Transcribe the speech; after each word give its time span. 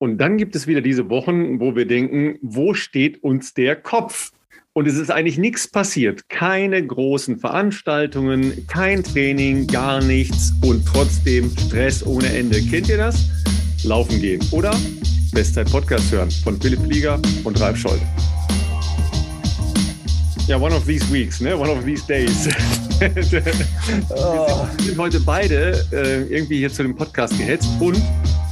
Und 0.00 0.18
dann 0.18 0.36
gibt 0.36 0.54
es 0.54 0.68
wieder 0.68 0.80
diese 0.80 1.10
Wochen, 1.10 1.58
wo 1.58 1.74
wir 1.74 1.84
denken, 1.84 2.38
wo 2.40 2.72
steht 2.72 3.22
uns 3.24 3.52
der 3.54 3.74
Kopf? 3.74 4.30
Und 4.72 4.86
es 4.86 4.96
ist 4.96 5.10
eigentlich 5.10 5.38
nichts 5.38 5.66
passiert. 5.66 6.28
Keine 6.28 6.86
großen 6.86 7.40
Veranstaltungen, 7.40 8.64
kein 8.68 9.02
Training, 9.02 9.66
gar 9.66 10.00
nichts 10.00 10.52
und 10.62 10.86
trotzdem 10.86 11.50
Stress 11.50 12.06
ohne 12.06 12.32
Ende. 12.32 12.62
Kennt 12.62 12.88
ihr 12.88 12.98
das? 12.98 13.28
Laufen 13.82 14.20
gehen 14.20 14.40
oder 14.52 14.72
Bestzeit 15.32 15.68
Podcast 15.68 16.12
hören 16.12 16.30
von 16.30 16.60
Philipp 16.60 16.80
Flieger 16.82 17.20
und 17.42 17.60
Ralf 17.60 17.78
Scholz. 17.78 18.00
Ja, 20.46 20.58
one 20.58 20.74
of 20.74 20.86
these 20.86 21.12
weeks, 21.12 21.40
ne? 21.40 21.56
One 21.58 21.70
of 21.70 21.84
these 21.84 22.06
days. 22.06 22.48
oh. 24.10 24.68
Wir 24.76 24.84
sind 24.84 24.98
heute 24.98 25.20
beide 25.20 25.84
äh, 25.92 26.22
irgendwie 26.32 26.58
hier 26.58 26.72
zu 26.72 26.84
dem 26.84 26.94
Podcast 26.94 27.36
gehetzt 27.36 27.68
und 27.80 28.00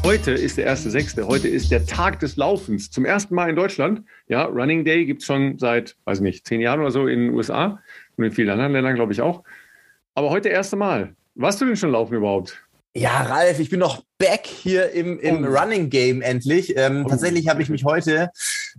heute 0.07 0.31
ist 0.31 0.57
der 0.57 0.73
1.6. 0.73 1.27
Heute 1.27 1.49
ist 1.49 1.73
der 1.73 1.85
Tag 1.85 2.21
des 2.21 2.37
Laufens. 2.37 2.93
Zum 2.93 3.05
ersten 3.05 3.35
Mal 3.35 3.51
in 3.51 3.57
Deutschland. 3.57 4.03
Ja, 4.29 4.45
Running 4.45 4.85
Day 4.85 5.05
gibt 5.05 5.23
es 5.23 5.27
schon 5.27 5.59
seit, 5.59 5.97
weiß 6.05 6.21
nicht, 6.21 6.47
zehn 6.47 6.61
Jahren 6.61 6.79
oder 6.79 6.93
so 6.93 7.09
in 7.09 7.19
den 7.23 7.35
USA 7.35 7.83
und 8.17 8.23
in 8.23 8.31
vielen 8.31 8.51
anderen 8.51 8.71
Ländern, 8.71 8.95
glaube 8.95 9.13
ich, 9.13 9.21
auch. 9.21 9.43
Aber 10.15 10.31
heute 10.31 10.49
erste 10.49 10.77
Mal. 10.77 11.17
Warst 11.35 11.61
du 11.61 11.65
denn 11.65 11.75
schon 11.75 11.91
laufen 11.91 12.15
überhaupt? 12.15 12.57
Ja, 12.95 13.23
Ralf, 13.23 13.59
ich 13.59 13.69
bin 13.69 13.81
noch 13.81 14.05
back 14.17 14.47
hier 14.47 14.93
im, 14.93 15.19
im 15.19 15.45
oh. 15.45 15.49
Running 15.49 15.91
Game 15.91 16.23
endlich. 16.23 16.77
Ähm, 16.77 17.03
oh. 17.05 17.09
Tatsächlich 17.09 17.49
habe 17.49 17.61
ich 17.61 17.69
mich 17.69 17.85
heute, 17.85 18.31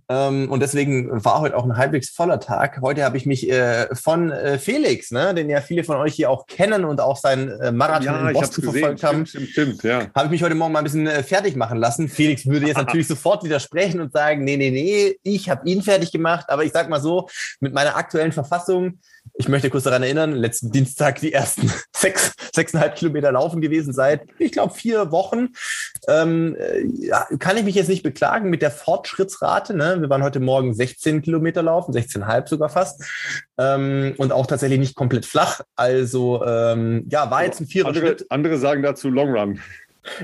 ähm, 0.10 0.50
und 0.52 0.62
deswegen 0.62 1.24
war 1.24 1.42
heute 1.42 1.58
auch 1.58 1.66
ein 1.66 1.78
halbwegs 1.78 2.10
voller 2.10 2.40
Tag, 2.40 2.80
heute 2.82 3.04
habe 3.04 3.18
ich 3.18 3.26
mich 3.26 3.50
äh, 3.50 3.94
von 3.96 4.32
äh, 4.32 4.58
Felix, 4.58 5.12
ne, 5.12 5.34
den 5.34 5.50
ja 5.50 5.62
viele 5.62 5.84
von 5.84 5.98
euch 5.98 6.14
hier 6.14 6.30
auch 6.30 6.48
kennen 6.48 6.86
und 6.86 7.02
auch 7.02 7.18
sein 7.18 7.50
äh, 7.50 7.72
Marathon 7.72 8.06
ja, 8.06 8.28
in 8.30 8.34
Boston 8.34 8.64
verfolgt 8.64 9.04
haben, 9.04 9.26
stimmt, 9.26 9.50
stimmt, 9.50 9.84
ja. 9.84 10.08
habe 10.16 10.26
ich 10.26 10.32
mich 10.32 10.44
heute 10.44 10.56
Morgen 10.56 10.74
mal 10.74 10.80
ein 10.80 10.86
bisschen 10.86 11.08
äh, 11.08 11.24
fertig 11.24 11.56
machen 11.56 11.78
lassen. 11.78 12.10
Felix 12.10 12.46
würde 12.46 12.68
jetzt 12.68 12.78
natürlich 12.88 13.08
sofort 13.08 13.44
widersprechen 13.44 14.02
und 14.02 14.12
sagen, 14.12 14.44
nee, 14.44 14.58
nee, 14.58 14.72
nee, 14.72 15.18
ich 15.24 15.50
habe 15.50 15.68
ihn 15.68 15.82
fertig 15.82 16.12
gemacht. 16.12 16.46
Aber 16.50 16.64
ich 16.64 16.72
sag 16.72 16.90
mal 16.90 17.02
so, 17.02 17.28
mit 17.60 17.74
meiner 17.74 17.96
aktuellen 17.96 18.32
Verfassung 18.32 19.00
ich 19.36 19.48
möchte 19.48 19.70
kurz 19.70 19.84
daran 19.84 20.04
erinnern, 20.04 20.34
letzten 20.34 20.72
Dienstag 20.72 21.20
die 21.20 21.34
ersten 21.34 21.72
sechs, 21.96 22.34
sechseinhalb 22.54 22.96
Kilometer 22.96 23.32
laufen 23.32 23.62
gewesen 23.62 23.94
seit, 23.94 24.22
ich 24.40 24.52
glaube, 24.52 24.74
vier 24.74 25.12
Wochen. 25.12 25.50
Ähm, 26.08 26.56
ja, 27.00 27.28
kann 27.40 27.58
ich 27.58 27.64
mich 27.64 27.76
jetzt 27.76 27.90
nicht 27.90 28.04
beklagen 28.04 28.50
mit 28.50 28.62
der 28.62 28.72
Fortschrittsrate. 28.72 29.76
Ne? 29.76 29.98
Wir 30.02 30.10
waren 30.10 30.24
heute 30.24 30.40
Morgen 30.40 30.74
16 30.74 31.22
Kilometer 31.22 31.64
laufen, 31.64 31.94
16,5 31.94 32.48
sogar 32.48 32.70
fast. 32.70 33.04
Ähm, 33.58 34.14
und 34.18 34.32
auch 34.32 34.48
tatsächlich 34.48 34.80
nicht 34.80 34.96
komplett 34.96 35.26
flach. 35.26 35.62
Also 35.76 36.44
ähm, 36.46 37.06
ja, 37.10 37.30
war 37.32 37.44
jetzt 37.44 37.60
ein 37.60 37.68
vierer 37.68 37.90
andere, 37.90 38.08
Schritt. 38.08 38.26
Andere 38.30 38.58
sagen 38.58 38.84
dazu 38.84 39.10
Long 39.10 39.36
Run. 39.36 39.60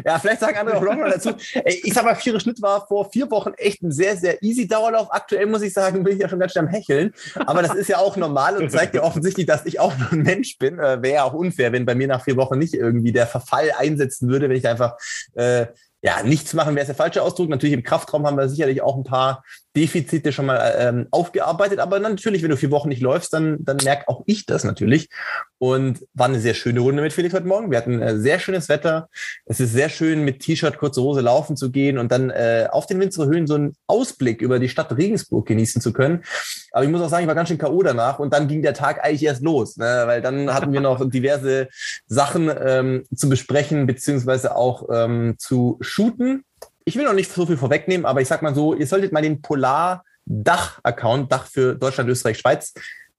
Ja, 0.06 0.20
vielleicht 0.20 0.40
sagen 0.40 0.58
andere 0.58 0.78
auch 0.78 0.84
Longrun 0.84 1.12
dazu. 1.12 1.32
Ich 1.66 1.94
sag 1.94 2.06
mal, 2.06 2.16
Vierer 2.16 2.40
Schnitt 2.40 2.62
war 2.62 2.88
vor 2.88 3.12
vier 3.12 3.30
Wochen 3.32 3.54
echt 3.58 3.82
ein 3.84 3.92
sehr, 3.92 4.18
sehr 4.18 4.42
easy 4.44 4.68
Dauerlauf. 4.68 5.08
Aktuell 5.12 5.46
muss 5.46 5.62
ich 5.62 5.74
sagen, 5.74 6.04
bin 6.04 6.14
ich 6.14 6.20
ja 6.20 6.30
schon 6.30 6.40
ganz 6.40 6.54
schön 6.54 6.66
am 6.66 6.68
Hecheln. 6.68 7.14
Aber 7.46 7.62
das 7.62 7.76
ist 7.76 7.90
ja 7.90 7.98
auch 7.98 8.18
normal 8.18 8.58
und 8.58 8.72
zeigt 8.72 8.96
ja 8.96 9.04
offensichtlich, 9.04 9.46
dass 9.46 9.66
ich 9.66 9.80
auch 9.80 9.98
nur 9.98 10.12
ein 10.12 10.24
Mensch 10.24 10.58
bin. 10.58 10.80
Äh, 10.80 11.02
Wäre 11.02 11.16
ja 11.16 11.24
auch 11.24 11.34
unfair, 11.34 11.72
wenn 11.72 11.86
bei 11.86 11.96
mir 11.96 12.08
nach 12.08 12.24
vier 12.24 12.38
Wochen 12.38 12.58
nicht 12.58 12.74
irgendwie 12.74 13.12
der 13.12 13.28
Verfall 13.28 13.72
einsetzen 13.78 14.30
würde, 14.30 14.50
wenn 14.50 14.58
ich 14.58 14.68
einfach 14.68 14.98
äh, 15.36 15.68
ja, 16.04 16.22
nichts 16.22 16.54
machen 16.54 16.76
wäre 16.76 16.86
der 16.86 16.96
falsche 16.96 17.22
Ausdruck. 17.22 17.50
Natürlich 17.50 17.74
im 17.74 17.84
Kraftraum 17.84 18.28
haben 18.28 18.38
wir 18.38 18.50
sicherlich 18.50 18.82
auch 18.82 18.98
ein 18.98 19.06
paar 19.06 19.44
Defizite 19.76 20.32
schon 20.32 20.46
mal 20.46 20.76
ähm, 20.78 21.08
aufgearbeitet. 21.12 21.80
Aber 21.80 22.00
natürlich, 22.00 22.44
wenn 22.44 22.50
du 22.50 22.58
vier 22.58 22.72
Wochen 22.72 22.90
nicht 22.90 23.02
läufst, 23.02 23.34
dann, 23.34 23.58
dann 23.62 23.78
merke 23.84 24.08
auch 24.08 24.24
ich 24.26 24.46
das 24.46 24.64
natürlich. 24.64 25.10
Und 25.58 26.06
war 26.14 26.28
eine 26.28 26.40
sehr 26.40 26.54
schöne 26.54 26.80
Runde 26.82 27.02
mit 27.02 27.14
Felix 27.14 27.34
heute 27.34 27.48
Morgen. 27.48 27.72
Wir 27.72 27.78
hatten 27.78 28.02
äh, 28.02 28.18
sehr 28.18 28.40
schönes 28.40 28.70
Wetter. 28.70 29.10
Es 29.46 29.60
ist 29.60 29.74
sehr 29.74 29.90
schön, 29.90 30.24
mit 30.24 30.40
T-Shirt, 30.40 30.78
kurze 30.78 31.02
Hose 31.02 31.22
laufen 31.22 31.56
zu 31.58 31.72
gehen 31.72 31.98
und 31.98 32.12
dann 32.12 32.30
äh, 32.30 32.68
auf 32.70 32.86
den 32.86 33.00
Winzere 33.00 33.28
Höhen 33.28 33.48
so 33.48 33.56
einen 33.56 33.76
Ausblick 33.88 34.42
über 34.42 34.60
die 34.60 34.70
Stadt 34.70 34.96
Regensburg 34.96 35.48
genießen 35.48 35.82
zu 35.82 35.94
können. 35.94 36.24
Aber 36.72 36.84
ich 36.84 36.92
muss 36.92 37.02
auch 37.02 37.10
sagen, 37.10 37.24
ich 37.24 37.28
war 37.28 37.36
ganz 37.36 37.50
schön 37.50 37.58
K.O. 37.58 37.82
danach 37.82 38.20
und 38.20 38.34
dann 38.34 38.48
ging 38.48 38.62
der 38.62 38.74
Tag 38.74 39.04
eigentlich 39.04 39.24
erst 39.24 39.42
los, 39.42 39.78
ne? 39.78 40.04
weil 40.06 40.22
dann 40.22 40.54
hatten 40.54 40.74
wir 40.74 40.82
noch 40.82 41.10
diverse 41.10 41.70
Sachen 42.08 42.52
ähm, 42.64 43.04
zu 43.16 43.30
besprechen, 43.30 43.88
beziehungsweise 43.88 44.56
auch 44.56 44.90
ähm, 44.92 45.36
zu 45.38 45.78
shooten 45.82 46.44
ich 46.86 46.96
will 46.96 47.06
noch 47.06 47.14
nicht 47.14 47.32
so 47.32 47.46
viel 47.46 47.58
vorwegnehmen, 47.58 48.06
aber 48.06 48.22
ich 48.22 48.28
sag 48.28 48.42
mal 48.42 48.56
so, 48.56 48.74
ihr 48.74 48.88
solltet 48.88 49.12
mal 49.12 49.22
den 49.22 49.42
Polar 49.42 50.04
Dach-Account, 50.26 51.32
Dach 51.32 51.48
für 51.48 51.76
Deutschland, 51.76 52.10
Österreich, 52.10 52.40
Schweiz, 52.40 52.74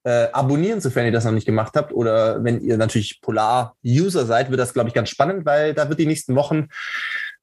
äh, 0.04 0.28
abonnieren, 0.32 0.80
sofern 0.80 1.06
ihr 1.06 1.12
das 1.12 1.24
noch 1.24 1.32
nicht 1.32 1.46
gemacht 1.46 1.74
habt. 1.76 1.92
Oder 1.92 2.42
wenn 2.44 2.60
ihr 2.60 2.76
natürlich 2.76 3.20
Polar-User 3.20 4.26
seid, 4.26 4.50
wird 4.50 4.60
das, 4.60 4.74
glaube 4.74 4.88
ich, 4.88 4.94
ganz 4.94 5.08
spannend, 5.08 5.46
weil 5.46 5.74
da 5.74 5.88
wird 5.88 5.98
die 5.98 6.06
nächsten 6.06 6.34
Wochen 6.34 6.68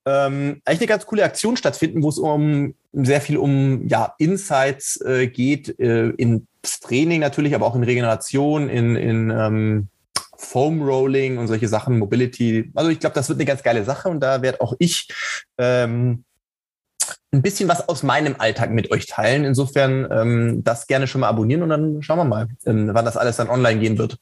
ähm, 0.06 0.62
eigentlich 0.66 0.80
eine 0.80 0.88
ganz 0.88 1.06
coole 1.06 1.24
Aktion 1.24 1.58
stattfinden, 1.58 2.02
wo 2.02 2.10
es 2.10 2.18
um 2.18 2.74
sehr 2.92 3.22
viel 3.22 3.38
um 3.38 3.88
ja, 3.88 4.14
Insights 4.18 5.00
äh, 5.02 5.28
geht, 5.28 5.80
äh, 5.80 6.10
ins 6.10 6.80
Training 6.82 7.20
natürlich, 7.20 7.54
aber 7.54 7.68
auch 7.68 7.76
in 7.76 7.84
Regeneration, 7.84 8.70
in, 8.70 8.96
in 8.96 9.30
ähm, 9.30 9.88
Foam 10.42 10.82
Rolling 10.82 11.38
und 11.38 11.48
solche 11.48 11.68
Sachen, 11.68 12.00
Mobility. 12.00 12.72
Also 12.74 12.90
ich 12.90 13.00
glaube, 13.00 13.14
das 13.14 13.30
wird 13.30 13.38
eine 13.38 13.46
ganz 13.46 13.64
geile 13.64 13.84
Sache 13.84 14.10
und 14.10 14.20
da 14.20 14.42
werde 14.42 14.60
auch 14.60 14.74
ich 14.80 15.08
ähm, 15.58 16.24
ein 17.32 17.42
bisschen 17.42 17.70
was 17.70 17.88
aus 17.88 18.04
meinem 18.04 18.36
Alltag 18.38 18.72
mit 18.72 18.92
euch 18.92 19.06
teilen. 19.06 19.46
Insofern 19.46 20.08
ähm, 20.12 20.64
das 20.64 20.88
gerne 20.88 21.08
schon 21.08 21.22
mal 21.22 21.30
abonnieren 21.30 21.64
und 21.64 21.70
dann 21.70 22.02
schauen 22.02 22.18
wir 22.18 22.26
mal, 22.26 22.48
ähm, 22.66 22.90
wann 22.92 23.06
das 23.06 23.18
alles 23.18 23.38
dann 23.38 23.50
online 23.50 23.80
gehen 23.80 23.98
wird. 23.98 24.18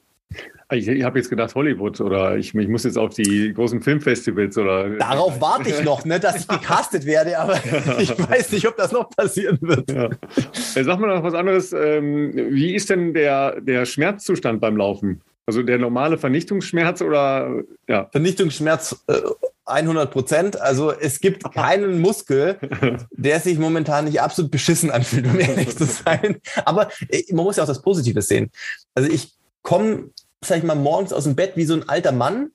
Ich, 0.71 0.87
ich 0.87 1.03
habe 1.03 1.17
jetzt 1.17 1.31
gedacht 1.31 1.55
Hollywood 1.55 1.99
oder 1.99 2.37
ich, 2.37 2.53
ich, 2.53 2.67
muss 2.67 2.83
jetzt 2.83 2.97
auf 2.97 3.15
die 3.15 3.51
großen 3.53 3.81
Filmfestivals 3.81 4.55
oder. 4.57 4.89
Darauf 4.97 5.41
warte 5.41 5.69
ich 5.69 5.83
noch, 5.83 6.05
ne, 6.05 6.19
dass 6.19 6.41
ich 6.41 6.47
gecastet 6.47 7.05
werde, 7.07 7.39
aber 7.39 7.55
ich 7.99 8.11
weiß 8.11 8.51
nicht, 8.51 8.67
ob 8.67 8.77
das 8.77 8.91
noch 8.91 9.09
passieren 9.09 9.57
wird. 9.61 9.89
Ja. 9.89 10.09
Sag 10.53 10.99
mal 10.99 11.15
noch 11.15 11.23
was 11.23 11.33
anderes. 11.33 11.73
Ähm, 11.73 12.33
wie 12.51 12.75
ist 12.75 12.91
denn 12.91 13.15
der, 13.15 13.59
der 13.61 13.85
Schmerzzustand 13.85 14.61
beim 14.61 14.77
Laufen? 14.77 15.21
Also 15.49 15.63
der 15.63 15.79
normale 15.79 16.19
Vernichtungsschmerz 16.19 17.01
oder 17.01 17.63
ja? 17.87 18.07
Vernichtungsschmerz 18.11 19.03
äh, 19.07 19.19
100 19.65 20.11
Prozent. 20.11 20.61
Also 20.61 20.91
es 20.91 21.19
gibt 21.21 21.43
keinen 21.55 22.01
Muskel, 22.01 22.59
der 23.11 23.39
sich 23.39 23.57
momentan 23.57 24.05
nicht 24.05 24.21
absolut 24.21 24.51
beschissen 24.51 24.91
anfühlt, 24.91 25.25
um 25.25 25.39
ehrlich 25.39 25.75
zu 25.75 25.85
sein. 25.85 26.37
Aber 26.65 26.89
äh, 27.09 27.23
man 27.33 27.45
muss 27.45 27.55
ja 27.55 27.63
auch 27.63 27.67
das 27.67 27.81
Positive 27.81 28.21
sehen. 28.21 28.51
Also 28.93 29.09
ich 29.09 29.33
komme 29.63 30.11
sag 30.45 30.59
ich 30.59 30.63
mal, 30.63 30.75
morgens 30.75 31.13
aus 31.13 31.23
dem 31.23 31.35
Bett 31.35 31.53
wie 31.55 31.65
so 31.65 31.73
ein 31.73 31.89
alter 31.89 32.11
Mann, 32.11 32.51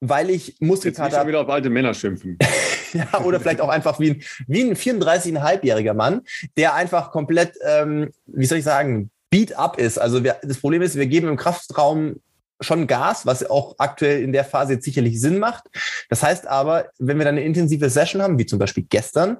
weil 0.00 0.28
ich 0.28 0.56
Muskelkater 0.60 1.16
habe. 1.16 1.30
wieder 1.30 1.40
auf 1.40 1.48
alte 1.48 1.70
Männer 1.70 1.94
schimpfen. 1.94 2.38
ja, 2.92 3.22
oder 3.24 3.40
vielleicht 3.40 3.62
auch 3.62 3.70
einfach 3.70 3.98
wie 4.00 4.10
ein, 4.10 4.22
wie 4.46 4.60
ein 4.60 4.76
34,5-jähriger 4.76 5.94
Mann, 5.94 6.20
der 6.58 6.74
einfach 6.74 7.10
komplett, 7.10 7.54
ähm, 7.66 8.10
wie 8.26 8.44
soll 8.44 8.58
ich 8.58 8.64
sagen, 8.64 9.10
beat 9.34 9.58
up 9.58 9.80
ist. 9.80 9.98
Also 9.98 10.22
wir, 10.22 10.36
das 10.44 10.58
Problem 10.58 10.80
ist, 10.80 10.94
wir 10.94 11.06
geben 11.06 11.26
im 11.26 11.36
Kraftraum 11.36 12.20
schon 12.64 12.86
Gas, 12.86 13.26
was 13.26 13.48
auch 13.48 13.74
aktuell 13.78 14.22
in 14.22 14.32
der 14.32 14.44
Phase 14.44 14.74
jetzt 14.74 14.84
sicherlich 14.84 15.20
Sinn 15.20 15.38
macht. 15.38 15.64
Das 16.08 16.22
heißt 16.22 16.46
aber, 16.46 16.90
wenn 16.98 17.18
wir 17.18 17.24
dann 17.24 17.36
eine 17.36 17.44
intensive 17.44 17.90
Session 17.90 18.22
haben, 18.22 18.38
wie 18.38 18.46
zum 18.46 18.58
Beispiel 18.58 18.84
gestern, 18.88 19.38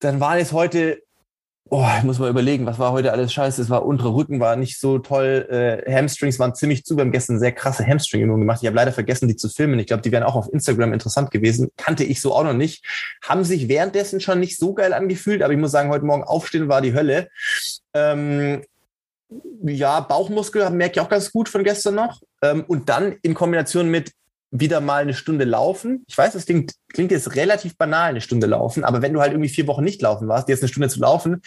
dann 0.00 0.20
war 0.20 0.38
es 0.38 0.52
heute, 0.52 1.02
oh, 1.70 1.86
ich 1.98 2.02
muss 2.04 2.18
mal 2.18 2.28
überlegen, 2.28 2.66
was 2.66 2.78
war 2.78 2.92
heute 2.92 3.12
alles 3.12 3.32
scheiße. 3.32 3.62
Es 3.62 3.70
war 3.70 3.86
untere 3.86 4.14
Rücken, 4.14 4.40
war 4.40 4.56
nicht 4.56 4.78
so 4.80 4.98
toll. 4.98 5.46
Äh, 5.50 5.92
Hamstrings 5.92 6.38
waren 6.38 6.54
ziemlich 6.54 6.84
zu. 6.84 6.96
Wir 6.96 7.02
haben 7.02 7.12
gestern 7.12 7.38
sehr 7.38 7.52
krasse 7.52 7.86
Hamstring-Übungen 7.86 8.40
gemacht. 8.40 8.58
Ich 8.62 8.66
habe 8.66 8.76
leider 8.76 8.92
vergessen, 8.92 9.28
die 9.28 9.36
zu 9.36 9.48
filmen. 9.48 9.78
Ich 9.78 9.86
glaube, 9.86 10.02
die 10.02 10.10
wären 10.10 10.24
auch 10.24 10.34
auf 10.34 10.52
Instagram 10.52 10.92
interessant 10.92 11.30
gewesen. 11.30 11.68
Kannte 11.76 12.04
ich 12.04 12.20
so 12.20 12.34
auch 12.34 12.44
noch 12.44 12.54
nicht. 12.54 12.84
Haben 13.22 13.44
sich 13.44 13.68
währenddessen 13.68 14.20
schon 14.20 14.40
nicht 14.40 14.58
so 14.58 14.74
geil 14.74 14.92
angefühlt, 14.92 15.42
aber 15.42 15.52
ich 15.52 15.58
muss 15.58 15.70
sagen, 15.70 15.90
heute 15.90 16.04
Morgen 16.04 16.24
aufstehen 16.24 16.68
war 16.68 16.80
die 16.80 16.94
Hölle. 16.94 17.28
Ähm, 17.94 18.62
ja, 19.64 20.00
Bauchmuskel 20.00 20.68
merke 20.70 20.94
ich 20.94 21.00
auch 21.00 21.08
ganz 21.08 21.32
gut 21.32 21.48
von 21.48 21.64
gestern 21.64 21.94
noch. 21.94 22.22
Ähm, 22.42 22.64
und 22.66 22.88
dann 22.88 23.16
in 23.22 23.34
Kombination 23.34 23.90
mit 23.90 24.12
wieder 24.50 24.80
mal 24.80 25.02
eine 25.02 25.14
Stunde 25.14 25.44
laufen. 25.44 26.04
Ich 26.08 26.18
weiß, 26.18 26.32
das 26.32 26.46
klingt, 26.46 26.74
klingt 26.88 27.12
jetzt 27.12 27.36
relativ 27.36 27.76
banal, 27.76 28.10
eine 28.10 28.20
Stunde 28.20 28.46
laufen, 28.48 28.84
aber 28.84 29.00
wenn 29.00 29.12
du 29.12 29.20
halt 29.20 29.32
irgendwie 29.32 29.48
vier 29.48 29.66
Wochen 29.68 29.84
nicht 29.84 30.02
laufen 30.02 30.26
warst, 30.26 30.48
jetzt 30.48 30.62
eine 30.62 30.68
Stunde 30.68 30.88
zu 30.88 31.00
laufen, 31.00 31.42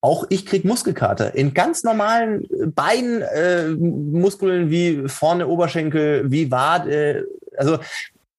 auch 0.00 0.26
ich 0.28 0.44
krieg 0.44 0.64
Muskelkater. 0.64 1.34
In 1.34 1.54
ganz 1.54 1.82
normalen 1.82 2.46
Beinmuskeln 2.74 4.66
äh, 4.66 4.70
wie 4.70 5.08
vorne 5.08 5.46
Oberschenkel, 5.46 6.30
wie 6.30 6.50
Wade. 6.50 7.26
also 7.56 7.78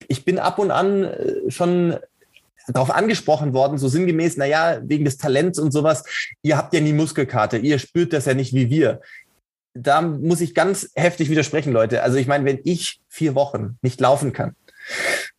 ich 0.08 0.26
bin 0.26 0.38
ab 0.38 0.60
und 0.60 0.72
an 0.72 1.06
äh, 1.06 1.50
schon 1.50 1.96
darauf 2.68 2.92
angesprochen 2.92 3.54
worden, 3.54 3.78
so 3.78 3.88
sinngemäß, 3.88 4.38
naja, 4.38 4.80
wegen 4.84 5.06
des 5.06 5.18
Talents 5.18 5.60
und 5.60 5.72
sowas, 5.72 6.04
ihr 6.42 6.58
habt 6.58 6.74
ja 6.74 6.82
nie 6.82 6.94
Muskelkarte, 6.94 7.58
ihr 7.58 7.80
spürt 7.80 8.14
das 8.14 8.26
ja 8.26 8.34
nicht 8.34 8.54
wie 8.54 8.70
wir. 8.70 9.02
Da 9.74 10.02
muss 10.02 10.42
ich 10.42 10.56
ganz 10.56 10.90
heftig 10.96 11.30
widersprechen, 11.30 11.74
Leute. 11.74 12.02
Also 12.02 12.18
ich 12.18 12.28
meine, 12.28 12.46
wenn 12.46 12.60
ich 12.64 13.02
vier 13.10 13.36
Wochen 13.36 13.78
nicht 13.82 14.00
laufen 14.00 14.32
kann, 14.34 14.56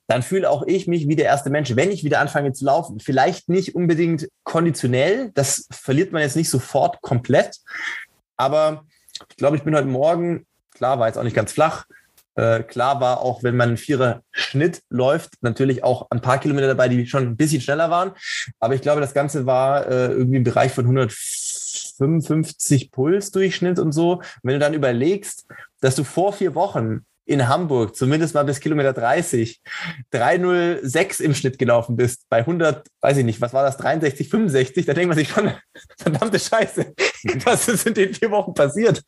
dann 0.06 0.22
fühle 0.22 0.48
auch 0.50 0.64
ich 0.66 0.86
mich 0.86 1.08
wie 1.08 1.16
der 1.16 1.24
erste 1.24 1.50
Mensch, 1.50 1.74
wenn 1.74 1.90
ich 1.90 2.04
wieder 2.04 2.20
anfange 2.20 2.52
zu 2.52 2.64
laufen. 2.64 3.00
Vielleicht 3.00 3.48
nicht 3.48 3.74
unbedingt 3.74 4.28
konditionell, 4.44 5.30
das 5.34 5.66
verliert 5.70 6.12
man 6.12 6.22
jetzt 6.22 6.36
nicht 6.36 6.50
sofort 6.50 7.00
komplett, 7.02 7.58
aber 8.36 8.84
ich 9.30 9.36
glaube, 9.36 9.56
ich 9.56 9.62
bin 9.62 9.74
heute 9.74 9.88
Morgen, 9.88 10.46
klar, 10.72 10.98
war 10.98 11.06
jetzt 11.08 11.16
auch 11.16 11.24
nicht 11.24 11.34
ganz 11.34 11.52
flach, 11.52 11.86
Äh, 12.36 12.62
klar 12.62 13.00
war 13.00 13.20
auch, 13.20 13.42
wenn 13.42 13.56
man 13.56 13.70
einen 13.70 13.78
Vierer 13.78 14.22
Schnitt 14.30 14.82
läuft, 14.90 15.42
natürlich 15.42 15.82
auch 15.82 16.06
ein 16.10 16.20
paar 16.20 16.38
Kilometer 16.38 16.68
dabei, 16.68 16.88
die 16.88 17.06
schon 17.06 17.24
ein 17.24 17.36
bisschen 17.36 17.62
schneller 17.62 17.90
waren. 17.90 18.12
Aber 18.60 18.74
ich 18.74 18.82
glaube, 18.82 19.00
das 19.00 19.14
Ganze 19.14 19.46
war 19.46 19.86
äh, 19.86 20.08
irgendwie 20.08 20.36
im 20.36 20.44
Bereich 20.44 20.72
von 20.72 20.84
155 20.84 22.90
Puls 22.90 23.30
Durchschnitt 23.30 23.78
und 23.78 23.92
so. 23.92 24.16
Und 24.16 24.40
wenn 24.42 24.54
du 24.54 24.60
dann 24.60 24.74
überlegst, 24.74 25.46
dass 25.80 25.96
du 25.96 26.04
vor 26.04 26.34
vier 26.34 26.54
Wochen 26.54 27.06
in 27.26 27.48
Hamburg 27.48 27.96
zumindest 27.96 28.34
mal 28.34 28.44
bis 28.44 28.60
Kilometer 28.60 28.92
30 28.92 29.60
306 30.12 31.20
im 31.20 31.34
Schnitt 31.34 31.58
gelaufen 31.58 31.96
bist 31.96 32.26
bei 32.28 32.38
100, 32.38 32.86
weiß 33.00 33.18
ich 33.18 33.24
nicht, 33.24 33.40
was 33.40 33.52
war 33.52 33.64
das, 33.64 33.76
63, 33.76 34.28
65, 34.28 34.86
da 34.86 34.94
denkt 34.94 35.08
man 35.08 35.18
sich 35.18 35.28
schon, 35.28 35.50
verdammte 35.98 36.38
Scheiße, 36.38 36.94
was 37.44 37.68
ist 37.68 37.86
in 37.86 37.94
den 37.94 38.14
vier 38.14 38.30
Wochen 38.30 38.54
passiert? 38.54 39.02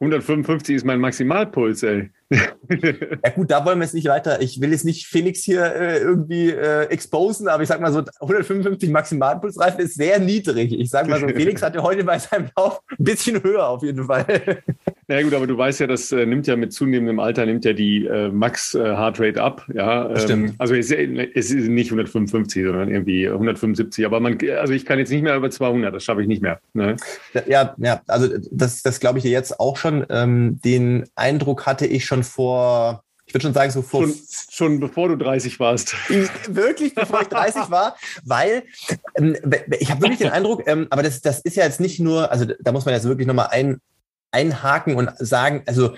155 0.00 0.76
ist 0.76 0.84
mein 0.84 1.00
Maximalpuls, 1.00 1.82
ey. 1.82 2.10
ja 2.30 3.30
gut, 3.34 3.50
da 3.50 3.64
wollen 3.64 3.78
wir 3.78 3.84
jetzt 3.84 3.94
nicht 3.94 4.08
weiter. 4.08 4.42
Ich 4.42 4.60
will 4.60 4.70
jetzt 4.70 4.84
nicht 4.84 5.06
Felix 5.06 5.42
hier 5.42 5.64
äh, 5.64 5.98
irgendwie 5.98 6.50
äh, 6.50 6.84
exposen, 6.84 7.48
aber 7.48 7.62
ich 7.62 7.68
sag 7.68 7.80
mal 7.80 7.90
so, 7.90 8.04
155 8.20 8.90
Maximalpulsreifen 8.90 9.80
ist 9.80 9.94
sehr 9.94 10.18
niedrig. 10.18 10.72
Ich 10.78 10.90
sag 10.90 11.08
mal 11.08 11.18
so, 11.18 11.26
Felix 11.26 11.62
hatte 11.62 11.82
heute 11.82 12.04
bei 12.04 12.18
seinem 12.18 12.50
Lauf 12.56 12.80
ein 12.90 13.02
bisschen 13.02 13.42
höher 13.42 13.66
auf 13.66 13.82
jeden 13.82 14.04
Fall. 14.04 14.62
Na 15.10 15.16
ja, 15.16 15.22
gut, 15.22 15.32
aber 15.32 15.46
du 15.46 15.56
weißt 15.56 15.80
ja, 15.80 15.86
das 15.86 16.12
äh, 16.12 16.26
nimmt 16.26 16.46
ja 16.46 16.54
mit 16.54 16.74
zunehmendem 16.74 17.18
Alter 17.18 17.46
nimmt 17.46 17.64
ja 17.64 17.72
die 17.72 18.04
äh, 18.04 18.28
Max 18.28 18.74
äh, 18.74 18.90
ab. 18.90 19.66
Ja, 19.72 20.10
ähm, 20.10 20.18
Stimmt. 20.18 20.54
Also 20.58 20.74
es, 20.74 20.90
es, 20.90 21.50
ist 21.50 21.68
nicht 21.68 21.88
155, 21.88 22.62
sondern 22.62 22.90
irgendwie 22.90 23.26
175. 23.26 24.04
Aber 24.04 24.20
man, 24.20 24.38
also 24.58 24.74
ich 24.74 24.84
kann 24.84 24.98
jetzt 24.98 25.08
nicht 25.10 25.22
mehr 25.22 25.34
über 25.34 25.50
200. 25.50 25.94
Das 25.94 26.04
schaffe 26.04 26.20
ich 26.20 26.28
nicht 26.28 26.42
mehr. 26.42 26.60
Ne? 26.74 26.96
Ja, 27.46 27.74
ja. 27.78 28.02
Also 28.06 28.28
das, 28.50 28.82
das 28.82 29.00
glaube 29.00 29.16
ich 29.16 29.24
dir 29.24 29.30
jetzt 29.30 29.58
auch 29.58 29.78
schon. 29.78 30.04
Ähm, 30.10 30.60
den 30.62 31.06
Eindruck 31.14 31.64
hatte 31.64 31.86
ich 31.86 32.04
schon 32.04 32.22
vor 32.22 33.02
ich 33.24 33.34
würde 33.34 33.42
schon 33.42 33.54
sagen, 33.54 33.70
so 33.70 33.82
vor. 33.82 34.02
Schon, 34.02 34.14
schon, 34.50 34.80
bevor 34.80 35.08
du 35.08 35.16
30 35.16 35.60
warst. 35.60 35.94
wirklich, 36.48 36.94
bevor 36.94 37.20
ich 37.20 37.28
30 37.28 37.70
war, 37.70 37.96
weil 38.24 38.62
ähm, 39.16 39.36
ich 39.78 39.90
habe 39.90 40.00
wirklich 40.00 40.18
den 40.18 40.30
Eindruck, 40.30 40.66
ähm, 40.66 40.86
aber 40.88 41.02
das, 41.02 41.20
das 41.20 41.40
ist 41.40 41.56
ja 41.56 41.64
jetzt 41.64 41.78
nicht 41.78 42.00
nur, 42.00 42.32
also 42.32 42.46
da 42.60 42.72
muss 42.72 42.86
man 42.86 42.94
jetzt 42.94 43.04
wirklich 43.04 43.26
nochmal 43.26 43.48
ein, 43.50 43.82
einhaken 44.30 44.96
und 44.96 45.10
sagen, 45.18 45.62
also 45.66 45.94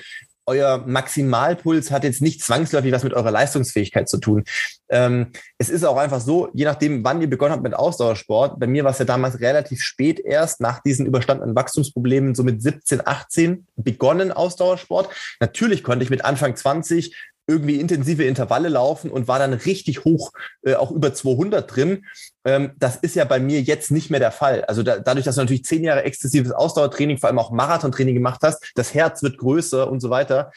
euer 0.51 0.85
Maximalpuls 0.85 1.91
hat 1.91 2.03
jetzt 2.03 2.21
nicht 2.21 2.43
zwangsläufig 2.43 2.93
was 2.93 3.05
mit 3.05 3.15
eurer 3.15 3.31
Leistungsfähigkeit 3.31 4.09
zu 4.09 4.19
tun. 4.19 4.45
Ähm, 4.89 5.29
es 5.59 5.71
ist 5.71 5.85
auch 5.85 5.97
einfach 5.97 6.21
so, 6.21 6.49
je 6.53 6.65
nachdem, 6.65 7.05
wann 7.05 7.21
ihr 7.21 7.31
begonnen 7.31 7.53
habt 7.53 7.63
mit 7.63 7.75
Ausdauersport, 7.75 8.59
bei 8.59 8.67
mir 8.67 8.83
war 8.83 8.91
es 8.91 8.99
ja 8.99 9.05
damals 9.05 9.41
relativ 9.41 9.83
spät 9.83 10.19
erst, 10.19 10.61
nach 10.61 10.83
diesen 10.83 11.07
überstandenen 11.07 11.55
Wachstumsproblemen, 11.55 12.35
so 12.35 12.43
mit 12.43 12.63
17, 12.63 13.07
18 13.07 13.67
begonnen 13.77 14.33
Ausdauersport. 14.33 15.09
Natürlich 15.39 15.85
konnte 15.85 16.03
ich 16.03 16.11
mit 16.11 16.25
Anfang 16.25 16.57
20 16.57 17.15
irgendwie 17.51 17.81
intensive 17.81 18.25
Intervalle 18.25 18.69
laufen 18.69 19.11
und 19.11 19.29
war 19.29 19.39
dann 19.39 19.53
richtig 19.53 20.05
hoch, 20.05 20.33
äh, 20.63 20.75
auch 20.75 20.91
über 20.91 21.13
200 21.13 21.75
drin. 21.75 22.05
Ähm, 22.45 22.73
das 22.79 22.97
ist 22.97 23.17
ja 23.17 23.25
bei 23.25 23.41
mir 23.41 23.61
jetzt 23.61 23.91
nicht 23.91 24.11
mehr 24.11 24.21
der 24.21 24.31
Fall. 24.31 24.65
Also 24.65 24.83
da, 24.83 24.99
dadurch, 24.99 25.25
dass 25.25 25.35
du 25.35 25.41
natürlich 25.41 25.65
zehn 25.65 25.85
Jahre 25.85 26.05
exzessives 26.05 26.53
Ausdauertraining, 26.53 27.19
vor 27.19 27.29
allem 27.29 27.39
auch 27.39 27.51
Marathontraining 27.51 28.15
gemacht 28.15 28.41
hast, 28.43 28.71
das 28.77 28.95
Herz 28.95 29.23
wird 29.23 29.39
größer 29.39 29.91
und 29.91 30.01
so 30.01 30.11
weiter. 30.11 30.53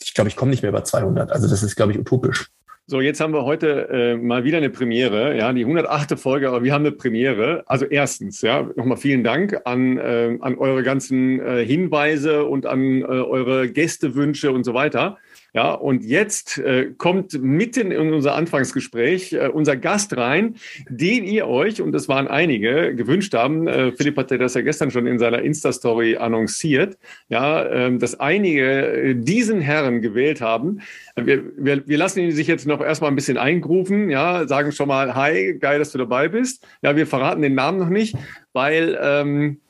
Ich 0.00 0.14
glaube, 0.14 0.28
ich 0.28 0.36
komme 0.36 0.50
nicht 0.50 0.62
mehr 0.62 0.70
über 0.70 0.84
200. 0.84 1.30
Also 1.30 1.48
das 1.48 1.62
ist, 1.62 1.76
glaube 1.76 1.92
ich, 1.92 1.98
utopisch. 1.98 2.50
So, 2.90 3.02
jetzt 3.02 3.20
haben 3.20 3.34
wir 3.34 3.44
heute 3.44 3.90
äh, 3.90 4.16
mal 4.16 4.44
wieder 4.44 4.56
eine 4.56 4.70
Premiere, 4.70 5.36
ja, 5.36 5.52
die 5.52 5.60
108. 5.60 6.18
Folge, 6.18 6.48
aber 6.48 6.64
wir 6.64 6.72
haben 6.72 6.86
eine 6.86 6.92
Premiere. 6.92 7.62
Also 7.66 7.84
erstens, 7.84 8.40
ja, 8.40 8.62
nochmal 8.76 8.96
vielen 8.96 9.22
Dank 9.22 9.60
an, 9.66 9.98
äh, 9.98 10.38
an 10.40 10.56
eure 10.56 10.82
ganzen 10.82 11.38
äh, 11.38 11.66
Hinweise 11.66 12.46
und 12.46 12.64
an 12.64 13.02
äh, 13.02 13.04
eure 13.04 13.68
Gästewünsche 13.68 14.52
und 14.52 14.64
so 14.64 14.72
weiter. 14.72 15.18
Ja, 15.54 15.72
und 15.72 16.04
jetzt 16.04 16.58
äh, 16.58 16.92
kommt 16.98 17.32
mitten 17.42 17.90
in 17.90 18.12
unser 18.12 18.34
Anfangsgespräch 18.34 19.32
äh, 19.32 19.48
unser 19.48 19.76
Gast 19.76 20.14
rein, 20.14 20.56
den 20.90 21.24
ihr 21.24 21.46
euch, 21.46 21.80
und 21.80 21.92
das 21.92 22.06
waren 22.06 22.28
einige, 22.28 22.94
gewünscht 22.94 23.32
haben. 23.32 23.66
Äh, 23.66 23.92
Philipp 23.92 24.18
hatte 24.18 24.36
das 24.36 24.52
ja 24.52 24.60
gestern 24.60 24.90
schon 24.90 25.06
in 25.06 25.18
seiner 25.18 25.40
Insta-Story 25.40 26.16
annonciert, 26.16 26.98
ja, 27.30 27.66
ähm, 27.66 27.98
dass 27.98 28.20
einige 28.20 28.62
äh, 28.62 29.14
diesen 29.14 29.62
Herren 29.62 30.02
gewählt 30.02 30.42
haben. 30.42 30.82
Wir, 31.16 31.42
wir, 31.56 31.88
wir 31.88 31.98
lassen 31.98 32.20
ihn 32.20 32.32
sich 32.32 32.46
jetzt 32.46 32.66
noch 32.66 32.82
erstmal 32.82 33.10
ein 33.10 33.16
bisschen 33.16 33.38
eingrufen, 33.38 34.10
ja, 34.10 34.46
sagen 34.46 34.70
schon 34.72 34.88
mal, 34.88 35.14
hi, 35.14 35.56
geil, 35.58 35.78
dass 35.78 35.92
du 35.92 35.98
dabei 35.98 36.28
bist. 36.28 36.66
Ja, 36.82 36.94
wir 36.94 37.06
verraten 37.06 37.40
den 37.40 37.54
Namen 37.54 37.78
noch 37.78 37.88
nicht, 37.88 38.14
weil 38.52 38.98
ähm, 39.00 39.60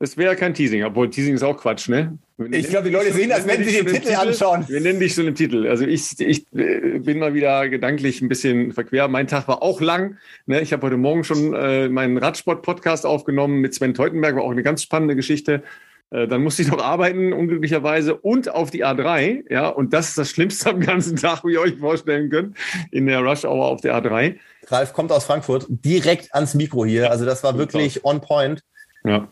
es 0.00 0.16
wäre 0.16 0.36
kein 0.36 0.54
Teasing, 0.54 0.84
obwohl 0.84 1.10
Teasing 1.10 1.34
ist 1.34 1.42
auch 1.42 1.56
Quatsch, 1.56 1.88
ne? 1.88 2.16
Ich 2.52 2.68
glaube, 2.68 2.88
die 2.88 2.94
Leute 2.94 3.12
sehen 3.12 3.30
das, 3.30 3.46
wenn 3.48 3.64
sie 3.64 3.82
den 3.82 3.86
Titel, 3.86 4.14
anschauen. 4.14 4.64
Wir 4.68 4.80
nennen 4.80 5.00
dich 5.00 5.14
schon 5.14 5.26
im 5.26 5.34
Titel. 5.34 5.66
Also 5.66 5.84
ich, 5.84 6.20
ich 6.20 6.46
äh, 6.54 7.00
bin 7.00 7.18
mal 7.18 7.34
wieder 7.34 7.68
gedanklich 7.68 8.22
ein 8.22 8.28
bisschen 8.28 8.72
verquer. 8.72 9.08
Mein 9.08 9.26
Tag 9.26 9.48
war 9.48 9.60
auch 9.60 9.80
lang. 9.80 10.18
Ne? 10.46 10.60
Ich 10.60 10.72
habe 10.72 10.86
heute 10.86 10.96
Morgen 10.96 11.24
schon 11.24 11.52
äh, 11.52 11.88
meinen 11.88 12.16
Radsport-Podcast 12.16 13.06
aufgenommen 13.06 13.60
mit 13.60 13.74
Sven 13.74 13.92
Teutenberg, 13.92 14.36
war 14.36 14.44
auch 14.44 14.52
eine 14.52 14.62
ganz 14.62 14.84
spannende 14.84 15.16
Geschichte. 15.16 15.64
Äh, 16.10 16.28
dann 16.28 16.44
musste 16.44 16.62
ich 16.62 16.68
noch 16.68 16.80
arbeiten, 16.80 17.32
unglücklicherweise, 17.32 18.14
und 18.14 18.48
auf 18.48 18.70
die 18.70 18.84
A3. 18.84 19.52
Ja, 19.52 19.68
und 19.68 19.92
das 19.92 20.10
ist 20.10 20.18
das 20.18 20.30
Schlimmste 20.30 20.70
am 20.70 20.80
ganzen 20.80 21.16
Tag, 21.16 21.44
wie 21.44 21.54
ihr 21.54 21.60
euch 21.60 21.76
vorstellen 21.76 22.30
könnt, 22.30 22.56
in 22.92 23.06
der 23.06 23.18
Rush 23.18 23.44
Hour 23.44 23.66
auf 23.66 23.80
der 23.80 24.00
A3. 24.00 24.36
Ralf 24.68 24.92
kommt 24.92 25.10
aus 25.10 25.24
Frankfurt, 25.24 25.66
direkt 25.68 26.32
ans 26.34 26.54
Mikro 26.54 26.84
hier. 26.84 27.10
Also 27.10 27.24
das 27.24 27.42
war 27.42 27.58
wirklich 27.58 28.04
on 28.04 28.20
point. 28.20 28.62
Ja. 29.04 29.28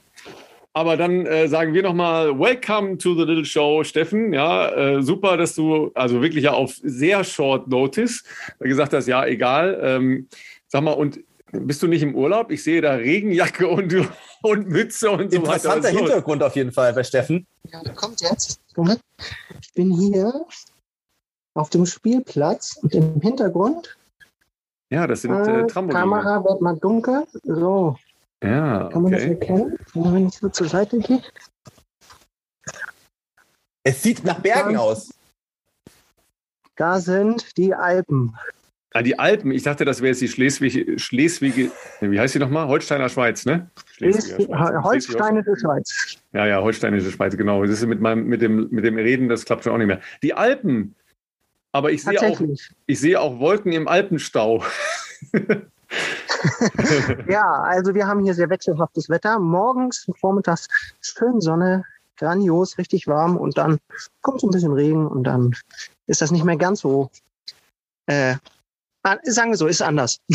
Aber 0.77 0.99
dann 0.99 1.25
äh, 1.25 1.49
sagen 1.49 1.73
wir 1.73 1.83
nochmal 1.83 2.39
Welcome 2.39 2.99
to 2.99 3.15
the 3.15 3.23
Little 3.23 3.47
Show, 3.47 3.83
Steffen. 3.83 4.35
Ja, 4.35 4.69
äh, 4.73 5.03
super, 5.03 5.39
dass 5.39 5.55
du 5.55 5.91
also 5.95 6.21
wirklich 6.21 6.45
ja 6.45 6.53
auf 6.53 6.75
sehr 6.83 7.25
short 7.25 7.67
notice 7.67 8.23
gesagt 8.59 8.93
hast, 8.93 9.07
ja, 9.07 9.25
egal. 9.25 9.81
Ähm, 9.83 10.29
sag 10.67 10.83
mal, 10.83 10.93
und 10.93 11.21
bist 11.51 11.83
du 11.83 11.87
nicht 11.87 12.03
im 12.03 12.15
Urlaub? 12.15 12.51
Ich 12.51 12.63
sehe 12.63 12.83
da 12.83 12.93
Regenjacke 12.93 13.67
und, 13.71 13.91
und 14.43 14.69
Mütze 14.69 15.11
und 15.11 15.33
so 15.33 15.39
weiter. 15.39 15.55
Interessanter 15.55 15.89
Hintergrund 15.89 16.43
auf 16.43 16.55
jeden 16.55 16.73
Fall 16.73 16.93
bei 16.93 17.05
Steffen. 17.05 17.47
Ja, 17.73 17.81
kommt 17.95 18.21
jetzt. 18.21 18.61
Ich 19.63 19.73
bin 19.73 19.91
hier 19.91 20.45
auf 21.55 21.71
dem 21.71 21.87
Spielplatz 21.87 22.77
und 22.83 22.95
im 22.95 23.19
Hintergrund. 23.23 23.97
Ja, 24.91 25.07
das 25.07 25.23
sind 25.23 25.33
äh, 25.33 25.63
äh 25.63 25.67
Trampoline. 25.69 26.01
Kamera 26.01 26.45
wird 26.45 26.61
mal 26.61 26.77
dunkel. 26.77 27.25
So, 27.45 27.97
ja, 28.43 28.89
Kann 28.91 29.03
man 29.03 29.13
das 29.13 29.23
erkennen, 29.23 29.79
wenn 29.95 30.29
ich 30.29 30.35
so 30.35 30.49
zur 30.49 30.69
Seite 30.69 30.99
gehe? 30.99 31.23
Es 33.83 34.03
sieht 34.03 34.25
nach 34.25 34.41
Bergen 34.41 34.75
da, 34.75 34.81
aus. 34.81 35.15
Da 36.77 37.01
sind 37.01 37.57
die 37.57 37.73
Alpen. 37.73 38.37
Ah, 38.93 39.03
die 39.03 39.19
Alpen. 39.19 39.51
Ich 39.53 39.63
dachte, 39.63 39.85
das 39.85 40.01
wäre 40.01 40.09
jetzt 40.09 40.23
die 40.23 40.29
Schleswig, 40.29 41.01
Schleswig, 41.01 41.71
wie 42.01 42.21
heißt 42.21 42.33
sie 42.33 42.39
nochmal? 42.39 42.67
Holsteiner 42.67 43.09
Schweiz, 43.09 43.45
ne? 43.45 43.71
Schleswig, 43.93 44.49
Holsteinische 44.49 45.57
Schweiz. 45.57 46.17
Ja, 46.33 46.47
ja, 46.47 46.63
Holsteinische 46.63 47.11
Schweiz, 47.11 47.37
genau. 47.37 47.63
Das 47.63 47.73
ist 47.73 47.87
mit 47.87 48.01
meinem, 48.01 48.27
mit 48.27 48.43
dem, 48.43 48.69
mit 48.71 48.85
dem 48.85 48.97
Reden, 48.97 49.29
das 49.29 49.45
klappt 49.45 49.65
schon 49.65 49.73
auch 49.73 49.79
nicht 49.79 49.87
mehr. 49.87 50.01
Die 50.23 50.35
Alpen. 50.35 50.95
Aber 51.73 51.93
ich 51.93 52.03
sehe 52.03 52.21
auch, 52.21 52.41
ich 52.87 52.99
sehe 52.99 53.21
auch 53.21 53.39
Wolken 53.39 53.73
im 53.73 53.87
Alpenstau. 53.87 54.65
ja, 57.29 57.45
also 57.63 57.95
wir 57.95 58.07
haben 58.07 58.23
hier 58.25 58.35
sehr 58.35 58.51
wechselhaftes 58.51 59.09
Wetter. 59.09 59.39
Morgens 59.39 60.07
und 60.07 60.19
vormittags 60.19 60.69
schön 61.01 61.41
Sonne, 61.41 61.85
grandios, 62.17 62.79
richtig 62.79 63.07
warm 63.07 63.37
und 63.37 63.59
dann 63.59 63.79
kommt 64.23 64.41
so 64.41 64.49
ein 64.49 64.53
bisschen 64.53 64.73
Regen 64.73 65.07
und 65.07 65.25
dann 65.25 65.55
ist 66.07 66.21
das 66.21 66.31
nicht 66.31 66.45
mehr 66.45 66.57
ganz 66.57 66.81
so. 66.81 67.11
Äh, 68.07 68.37
sagen 69.25 69.51
wir 69.51 69.57
so, 69.57 69.67
ist 69.69 69.83
anders. 69.83 70.19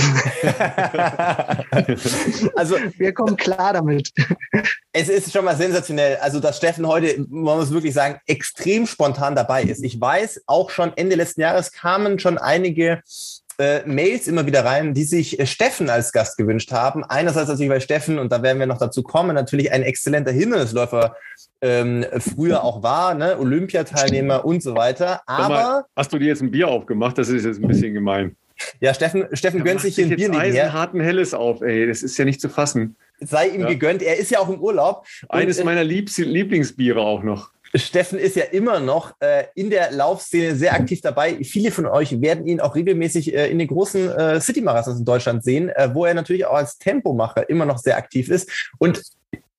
also 2.56 2.78
wir 2.98 3.14
kommen 3.14 3.36
klar 3.36 3.74
damit. 3.74 4.14
Es 4.94 5.10
ist 5.10 5.34
schon 5.34 5.44
mal 5.46 5.58
sensationell, 5.58 6.18
also 6.18 6.40
dass 6.40 6.58
Steffen 6.58 6.88
heute, 6.88 7.26
man 7.30 7.58
muss 7.58 7.72
wirklich 7.72 7.94
sagen, 7.94 8.20
extrem 8.28 8.88
spontan 8.88 9.36
dabei 9.36 9.64
ist. 9.64 9.84
Ich 9.84 10.00
weiß, 10.00 10.44
auch 10.46 10.70
schon 10.70 10.96
Ende 10.96 11.16
letzten 11.16 11.42
Jahres 11.42 11.74
kamen 11.74 12.20
schon 12.20 12.38
einige 12.38 13.02
äh, 13.62 13.84
Mails 13.86 14.28
immer 14.28 14.46
wieder 14.46 14.66
rein, 14.66 14.94
die 14.94 15.04
sich 15.04 15.40
äh, 15.40 15.46
Steffen 15.46 15.90
als 15.90 16.12
Gast 16.12 16.38
gewünscht 16.38 16.72
haben. 16.72 17.04
Einerseits 17.04 17.48
natürlich, 17.48 17.70
weil 17.70 17.82
Steffen, 17.82 18.20
und 18.20 18.32
da 18.32 18.42
werden 18.42 18.60
wir 18.60 18.66
noch 18.66 18.80
dazu 18.80 19.04
kommen, 19.04 19.36
natürlich 19.36 19.72
ein 19.72 19.84
exzellenter 19.84 20.32
Hindernisläufer 20.32 21.16
ähm, 21.62 22.06
früher 22.18 22.64
auch 22.64 22.82
war, 22.82 23.14
ne? 23.14 23.38
Olympiateilnehmer 23.40 24.44
und 24.44 24.64
so 24.64 24.76
weiter. 24.76 25.22
Aber 25.28 25.50
mal, 25.50 25.86
hast 25.96 26.12
du 26.12 26.18
dir 26.18 26.28
jetzt 26.28 26.42
ein 26.42 26.52
Bier 26.52 26.68
aufgemacht? 26.68 27.18
Das 27.18 27.30
ist 27.30 27.46
jetzt 27.46 27.62
ein 27.62 27.68
bisschen 27.68 27.94
gemein. 27.94 28.36
Ja, 28.80 28.94
Steffen, 28.94 29.28
Steffen 29.34 29.64
gönnt 29.64 29.82
sich 29.82 29.96
hier 29.96 30.06
ein 30.06 30.16
Bier 30.16 30.30
nebenher. 30.30 30.74
harten 30.74 31.00
Helles 31.00 31.34
auf, 31.34 31.62
ey. 31.62 31.88
Das 31.88 32.04
ist 32.04 32.18
ja 32.18 32.26
nicht 32.26 32.42
zu 32.42 32.50
fassen. 32.50 32.96
Sei 33.20 33.48
ihm 33.50 33.62
ja. 33.62 33.68
gegönnt. 33.68 34.02
Er 34.02 34.18
ist 34.18 34.32
ja 34.32 34.40
auch 34.40 34.50
im 34.50 34.60
Urlaub. 34.60 35.06
Eines 35.30 35.58
und, 35.58 35.64
äh, 35.64 35.66
meiner 35.66 35.84
Liebs 35.84 36.18
Lieblingsbiere 36.18 37.00
auch 37.00 37.24
noch. 37.24 37.52
Steffen 37.76 38.20
ist 38.20 38.36
ja 38.36 38.44
immer 38.46 38.80
noch 38.80 39.14
äh, 39.20 39.46
in 39.56 39.70
der 39.70 39.92
Laufszene 39.92 40.56
sehr 40.56 40.74
aktiv 40.74 41.02
dabei. 41.02 41.44
Viele 41.44 41.72
von 41.72 41.86
euch 41.86 42.22
werden 42.22 42.46
ihn 42.46 42.60
auch 42.60 42.76
regelmäßig 42.76 43.34
äh, 43.34 43.50
in 43.50 43.60
den 43.60 43.68
großen 43.68 44.10
äh, 44.10 44.42
City-Marathons 44.42 45.00
in 45.00 45.06
Deutschland 45.06 45.44
sehen, 45.44 45.70
äh, 45.70 45.90
wo 45.94 46.06
er 46.06 46.14
natürlich 46.14 46.46
auch 46.46 46.56
als 46.56 46.78
Tempomacher 46.78 47.50
immer 47.50 47.66
noch 47.66 47.78
sehr 47.78 47.98
aktiv 47.98 48.30
ist. 48.30 48.50
Und 48.78 49.02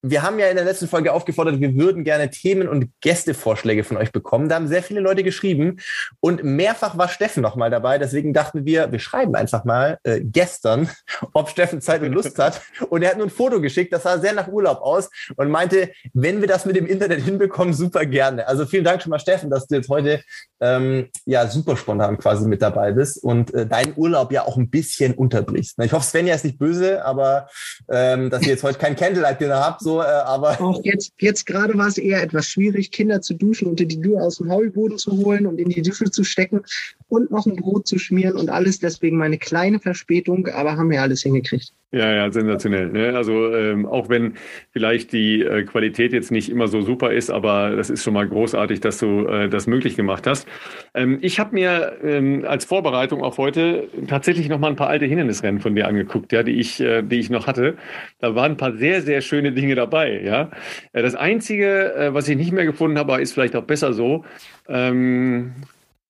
wir 0.02 0.22
haben 0.22 0.38
ja 0.40 0.48
in 0.48 0.56
der 0.56 0.64
letzten 0.64 0.88
Folge 0.88 1.12
aufgefordert, 1.12 1.60
wir 1.60 1.76
würden 1.76 2.02
gerne 2.02 2.28
Themen 2.28 2.68
und 2.68 2.90
Gästevorschläge 3.00 3.84
von 3.84 3.96
euch 3.96 4.10
bekommen. 4.10 4.48
Da 4.48 4.56
haben 4.56 4.66
sehr 4.66 4.82
viele 4.82 4.98
Leute 4.98 5.22
geschrieben 5.22 5.78
und 6.18 6.42
mehrfach 6.42 6.98
war 6.98 7.08
Steffen 7.08 7.40
noch 7.40 7.54
mal 7.54 7.70
dabei. 7.70 7.98
Deswegen 7.98 8.32
dachten 8.32 8.64
wir, 8.64 8.90
wir 8.90 8.98
schreiben 8.98 9.36
einfach 9.36 9.64
mal 9.64 9.98
äh, 10.02 10.20
gestern, 10.20 10.88
ob 11.32 11.50
Steffen 11.50 11.80
Zeit 11.80 12.02
und 12.02 12.12
Lust 12.12 12.36
hat. 12.38 12.60
Und 12.90 13.02
er 13.02 13.10
hat 13.10 13.16
nur 13.16 13.26
ein 13.26 13.30
Foto 13.30 13.60
geschickt, 13.60 13.92
das 13.92 14.02
sah 14.02 14.18
sehr 14.18 14.32
nach 14.32 14.48
Urlaub 14.48 14.80
aus 14.80 15.08
und 15.36 15.50
meinte, 15.50 15.92
wenn 16.14 16.40
wir 16.40 16.48
das 16.48 16.64
mit 16.64 16.74
dem 16.74 16.86
Internet 16.86 17.22
hinbekommen, 17.22 17.72
super 17.72 18.04
gerne. 18.04 18.48
Also 18.48 18.66
vielen 18.66 18.84
Dank 18.84 19.02
schon 19.02 19.10
mal, 19.10 19.20
Steffen, 19.20 19.50
dass 19.50 19.68
du 19.68 19.76
jetzt 19.76 19.88
heute 19.88 20.22
ähm, 20.60 21.10
ja 21.26 21.46
super 21.46 21.76
spontan 21.76 22.18
quasi 22.18 22.48
mit 22.48 22.60
dabei 22.60 22.92
bist 22.92 23.22
und 23.22 23.54
äh, 23.54 23.66
deinen 23.66 23.94
Urlaub 23.96 24.32
ja 24.32 24.44
auch 24.46 24.56
ein 24.56 24.68
bisschen 24.68 25.14
unterbrichst. 25.14 25.78
Ich 25.80 25.92
hoffe, 25.92 26.06
Svenja 26.06 26.34
ist 26.34 26.44
nicht 26.44 26.58
böse, 26.58 27.04
aber 27.04 27.48
ähm, 27.88 28.30
dass 28.30 28.42
ihr 28.42 28.48
jetzt 28.48 28.64
heute 28.64 28.78
kein 28.78 28.96
Candlelight-Dinner 28.96 29.64
habt, 29.64 29.80
so, 29.80 29.91
äh, 30.00 30.04
aber. 30.04 30.60
Auch 30.60 30.82
jetzt, 30.84 31.12
jetzt 31.18 31.46
gerade 31.46 31.76
war 31.76 31.88
es 31.88 31.98
eher 31.98 32.22
etwas 32.22 32.46
schwierig, 32.46 32.90
Kinder 32.90 33.20
zu 33.20 33.34
duschen 33.34 33.68
und 33.68 33.80
die 33.80 33.86
Dür 33.86 34.22
aus 34.22 34.36
dem 34.36 34.50
Heulboden 34.50 34.98
zu 34.98 35.12
holen 35.16 35.46
und 35.46 35.58
in 35.58 35.68
die 35.68 35.82
Dusche 35.82 36.10
zu 36.10 36.24
stecken 36.24 36.62
und 37.08 37.30
noch 37.30 37.46
ein 37.46 37.56
Brot 37.56 37.86
zu 37.86 37.98
schmieren 37.98 38.36
und 38.36 38.48
alles. 38.48 38.78
Deswegen 38.78 39.16
meine 39.16 39.38
kleine 39.38 39.80
Verspätung, 39.80 40.46
aber 40.48 40.76
haben 40.76 40.90
wir 40.90 41.02
alles 41.02 41.22
hingekriegt. 41.22 41.72
Ja, 41.94 42.10
ja, 42.10 42.32
sensationell. 42.32 42.88
Ne? 42.88 43.14
Also 43.14 43.54
ähm, 43.54 43.84
auch 43.84 44.08
wenn 44.08 44.32
vielleicht 44.70 45.12
die 45.12 45.42
äh, 45.42 45.62
Qualität 45.64 46.14
jetzt 46.14 46.30
nicht 46.30 46.48
immer 46.48 46.66
so 46.66 46.80
super 46.80 47.12
ist, 47.12 47.30
aber 47.30 47.76
das 47.76 47.90
ist 47.90 48.02
schon 48.02 48.14
mal 48.14 48.26
großartig, 48.26 48.80
dass 48.80 48.96
du 48.96 49.26
äh, 49.26 49.50
das 49.50 49.66
möglich 49.66 49.94
gemacht 49.94 50.26
hast. 50.26 50.48
Ähm, 50.94 51.18
ich 51.20 51.38
habe 51.38 51.54
mir 51.54 51.98
ähm, 52.02 52.46
als 52.48 52.64
Vorbereitung 52.64 53.22
auf 53.22 53.36
heute 53.36 53.88
tatsächlich 54.08 54.48
noch 54.48 54.58
mal 54.58 54.68
ein 54.68 54.76
paar 54.76 54.88
alte 54.88 55.04
Hindernisrennen 55.04 55.60
von 55.60 55.74
dir 55.74 55.86
angeguckt, 55.86 56.32
ja, 56.32 56.42
die 56.42 56.52
ich, 56.52 56.80
äh, 56.80 57.02
die 57.02 57.18
ich 57.20 57.28
noch 57.28 57.46
hatte. 57.46 57.76
Da 58.20 58.34
waren 58.34 58.52
ein 58.52 58.56
paar 58.56 58.72
sehr, 58.72 59.02
sehr 59.02 59.20
schöne 59.20 59.52
Dinge 59.52 59.74
dabei. 59.74 60.22
Ja, 60.24 60.50
äh, 60.94 61.02
das 61.02 61.14
einzige, 61.14 61.94
äh, 61.94 62.14
was 62.14 62.26
ich 62.26 62.38
nicht 62.38 62.52
mehr 62.52 62.64
gefunden 62.64 62.98
habe, 62.98 63.20
ist 63.20 63.34
vielleicht 63.34 63.54
auch 63.54 63.64
besser 63.64 63.92
so. 63.92 64.24
Ähm, 64.66 65.52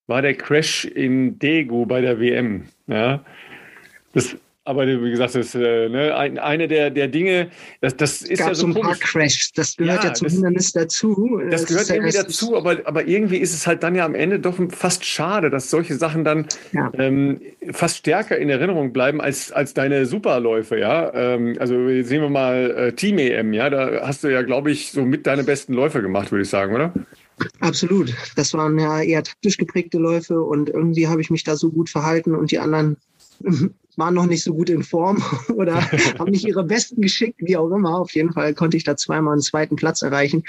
war 0.06 0.22
der 0.22 0.34
Crash 0.34 0.84
in 0.84 1.40
Daegu 1.40 1.86
bei 1.86 2.00
der 2.00 2.20
WM. 2.20 2.68
Ja, 2.86 3.24
das 4.12 4.36
aber 4.64 4.87
wie 4.87 5.11
gesagt, 5.11 5.35
das 5.35 5.47
ist 5.47 5.54
äh, 5.57 5.88
ne, 5.88 6.14
ein, 6.16 6.38
eine 6.38 6.69
der, 6.69 6.90
der 6.90 7.09
Dinge, 7.09 7.50
das, 7.81 7.97
das 7.97 8.23
ist 8.23 8.38
Gab 8.38 8.49
ja 8.49 8.54
so 8.54 8.66
ein 8.66 8.75
paar 8.75 8.83
komisch. 8.83 9.00
Crashs, 9.00 9.52
das 9.54 9.76
gehört 9.76 10.04
ja, 10.04 10.09
Ja, 10.11 10.14
zum 10.14 10.26
das- 10.26 10.35
Hindernis 10.35 10.73
dazu. 10.73 11.40
Das 11.50 11.66
gehört 11.66 11.83
ist 11.83 11.88
ja- 11.88 11.95
irgendwie 11.97 12.12
das 12.12 12.26
dazu, 12.26 12.57
aber, 12.57 12.78
aber 12.85 13.07
irgendwie 13.07 13.38
ist 13.38 13.54
es 13.54 13.66
halt 13.66 13.83
dann 13.83 13.95
ja 13.95 14.04
am 14.04 14.14
Ende 14.14 14.38
doch 14.38 14.57
fast 14.71 15.04
schade, 15.04 15.50
dass 15.50 15.69
solche 15.71 15.95
Sachen 15.97 16.25
dann 16.25 16.47
Ja. 16.73 16.90
ähm, 16.95 17.40
fast 17.73 17.99
stärker 17.99 18.37
in 18.38 18.49
Erinnerung 18.50 18.92
bleiben 18.92 19.21
als, 19.21 19.50
als 19.50 19.75
deine 19.75 20.07
Superläufe, 20.07 20.78
ja. 20.78 21.12
Ähm, 21.12 21.57
also 21.59 21.75
sehen 22.02 22.23
wir 22.23 22.31
mal 22.31 22.71
äh, 22.71 22.92
Team 22.92 23.19
EM, 23.19 23.52
ja, 23.52 23.69
da 23.71 24.07
hast 24.07 24.23
du 24.23 24.28
ja, 24.28 24.42
glaube 24.42 24.71
ich, 24.71 24.92
so 24.92 25.04
mit 25.04 25.26
deine 25.26 25.42
besten 25.45 25.73
Läufe 25.75 26.02
gemacht, 26.02 26.31
würde 26.31 26.42
ich 26.42 26.49
sagen, 26.50 26.75
oder? 26.75 26.92
Absolut. 27.61 28.14
Das 28.37 28.54
waren 28.54 28.78
ja 28.78 29.00
eher 29.02 29.23
taktisch 29.25 29.57
geprägte 29.57 29.99
Läufe 29.99 30.40
und 30.40 30.69
irgendwie 30.69 31.09
habe 31.09 31.21
ich 31.21 31.31
mich 31.31 31.42
da 31.42 31.57
so 31.57 31.71
gut 31.71 31.90
verhalten 31.90 32.35
und 32.37 32.50
die 32.52 32.59
anderen 32.61 32.97
waren 33.96 34.14
noch 34.14 34.26
nicht 34.26 34.42
so 34.42 34.54
gut 34.54 34.70
in 34.70 34.82
Form 34.82 35.22
oder 35.54 35.80
haben 36.18 36.30
nicht 36.30 36.46
ihre 36.46 36.64
besten 36.64 37.02
geschickt, 37.02 37.40
wie 37.40 37.56
auch 37.56 37.70
immer. 37.70 37.99
Auf 37.99 38.12
jeden 38.14 38.32
Fall 38.32 38.54
konnte 38.54 38.76
ich 38.76 38.84
da 38.84 38.96
zweimal 38.96 39.34
einen 39.34 39.42
zweiten 39.42 39.76
Platz 39.76 40.02
erreichen 40.02 40.44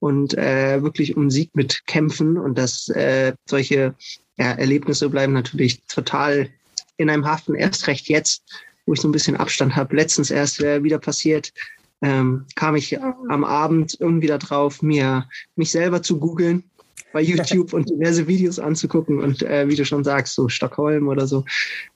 und 0.00 0.36
äh, 0.36 0.82
wirklich 0.82 1.16
um 1.16 1.30
Sieg 1.30 1.54
mitkämpfen. 1.54 2.36
Und 2.36 2.58
dass 2.58 2.88
äh, 2.88 3.32
solche 3.46 3.94
ja, 4.36 4.52
Erlebnisse 4.52 5.08
bleiben 5.08 5.32
natürlich 5.32 5.82
total 5.86 6.48
in 6.96 7.10
einem 7.10 7.26
Haften, 7.26 7.54
erst 7.54 7.86
recht 7.86 8.08
jetzt, 8.08 8.42
wo 8.86 8.94
ich 8.94 9.00
so 9.00 9.08
ein 9.08 9.12
bisschen 9.12 9.36
Abstand 9.36 9.76
habe. 9.76 9.94
Letztens 9.94 10.30
erst 10.30 10.60
äh, 10.60 10.82
wieder 10.82 10.98
passiert, 10.98 11.52
ähm, 12.00 12.46
kam 12.54 12.76
ich 12.76 13.00
am 13.00 13.44
Abend 13.44 13.96
irgendwie 13.98 14.28
da 14.28 14.38
drauf, 14.38 14.82
mir 14.82 15.28
mich 15.56 15.70
selber 15.70 16.02
zu 16.02 16.18
googeln 16.18 16.64
bei 17.12 17.22
YouTube 17.22 17.72
und 17.72 17.88
diverse 17.88 18.26
Videos 18.26 18.58
anzugucken 18.58 19.20
und 19.20 19.42
äh, 19.42 19.68
wie 19.68 19.76
du 19.76 19.84
schon 19.84 20.04
sagst, 20.04 20.34
so 20.34 20.48
Stockholm 20.48 21.08
oder 21.08 21.26
so, 21.26 21.44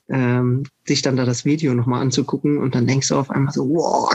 ähm, 0.08 0.64
sich 0.86 1.02
dann 1.02 1.16
da 1.16 1.24
das 1.24 1.44
Video 1.44 1.74
nochmal 1.74 2.02
anzugucken 2.02 2.58
und 2.58 2.74
dann 2.74 2.86
denkst 2.86 3.08
du 3.08 3.16
auf 3.16 3.30
einmal 3.30 3.52
so, 3.52 3.68
wow, 3.68 4.10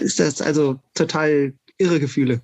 ist 0.00 0.20
das 0.20 0.40
also 0.40 0.76
total 0.94 1.52
irre 1.78 2.00
Gefühle. 2.00 2.40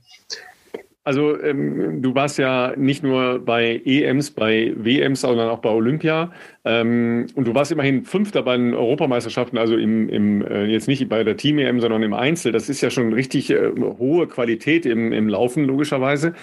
Also 1.02 1.40
ähm, 1.40 2.02
du 2.02 2.14
warst 2.14 2.38
ja 2.38 2.75
nicht 2.76 3.02
nur 3.02 3.38
bei 3.38 3.80
EMs, 3.85 4.30
bei 4.30 4.75
WMs, 4.76 5.23
sondern 5.23 5.49
auch 5.49 5.61
bei 5.61 5.70
Olympia. 5.70 6.30
Ähm, 6.64 7.26
und 7.35 7.47
du 7.47 7.54
warst 7.54 7.73
immerhin 7.73 8.04
Fünfter 8.04 8.42
bei 8.42 8.56
den 8.56 8.75
Europameisterschaften, 8.75 9.56
also 9.56 9.76
im, 9.76 10.11
im 10.11 10.47
äh, 10.47 10.66
jetzt 10.66 10.88
nicht 10.88 11.09
bei 11.09 11.25
der 11.25 11.38
Team-EM, 11.38 11.80
sondern 11.80 12.02
im 12.02 12.12
Einzel. 12.12 12.52
Das 12.52 12.68
ist 12.68 12.82
ja 12.82 12.90
schon 12.90 13.14
richtig 13.14 13.50
äh, 13.50 13.73
hohe 13.99 14.28
Qualität 14.28 14.85
im, 14.85 15.12
im 15.12 15.28
Laufen, 15.28 15.64
logischerweise. 15.64 16.35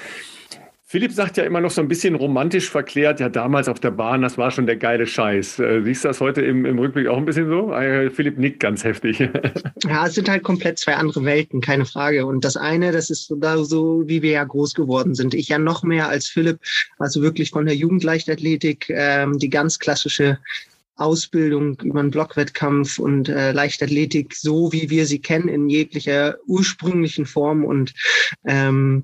Philipp 0.90 1.12
sagt 1.12 1.36
ja 1.36 1.44
immer 1.44 1.60
noch 1.60 1.70
so 1.70 1.82
ein 1.82 1.90
bisschen 1.90 2.16
romantisch 2.16 2.70
verklärt, 2.70 3.20
ja, 3.20 3.28
damals 3.28 3.68
auf 3.68 3.82
der 3.82 3.92
Bahn, 3.92 4.22
das 4.22 4.38
war 4.38 4.52
schon 4.52 4.68
der 4.68 4.78
geile 4.78 5.06
Scheiß. 5.06 5.60
Äh, 5.60 5.82
siehst 5.84 6.06
du 6.06 6.08
das 6.08 6.22
heute 6.22 6.42
im, 6.42 6.64
im 6.64 6.80
Rückblick 6.80 7.08
auch 7.08 7.18
ein 7.18 7.26
bisschen 7.26 7.50
so? 7.50 7.74
Äh, 7.74 8.10
Philipp 8.10 8.38
nickt 8.38 8.62
ganz 8.62 8.86
heftig. 8.86 9.20
Ja, 9.84 10.08
es 10.08 10.16
sind 10.16 10.30
halt 10.30 10.44
komplett 10.44 10.80
zwei 10.80 10.96
andere 10.96 11.24
Welten, 11.24 11.62
keine 11.62 11.86
Frage. 11.86 12.26
Und 12.26 12.44
das 12.44 12.58
eine, 12.58 12.92
das 12.92 13.10
ist 13.10 13.32
da 13.38 13.58
so, 13.64 14.04
wie 14.06 14.22
wir 14.22 14.32
ja 14.32 14.44
groß 14.44 14.74
geworden 14.74 15.14
sind. 15.14 15.34
Ich 15.34 15.50
ja 15.50 15.60
noch 15.60 15.84
mehr 15.84 16.10
als 16.10 16.28
Philipp, 16.28 16.60
also 17.00 17.22
wirklich 17.22 17.52
von 17.52 17.66
der 17.66 17.76
Jugendleichtathletik, 17.76 18.90
ähm, 18.90 19.38
die 19.40 19.50
ganz 19.50 19.80
klassische 19.80 20.40
Ausbildung 20.96 21.80
über 21.82 22.00
einen 22.00 22.12
Blockwettkampf 22.12 22.98
und 22.98 23.30
äh, 23.30 23.52
Leichtathletik, 23.52 24.36
so 24.36 24.72
wie 24.72 24.90
wir 24.90 25.06
sie 25.06 25.20
kennen, 25.20 25.48
in 25.48 25.70
jeglicher 25.70 26.38
ursprünglichen 26.48 27.26
Form 27.26 27.64
und 27.64 27.94
ähm, 28.46 29.04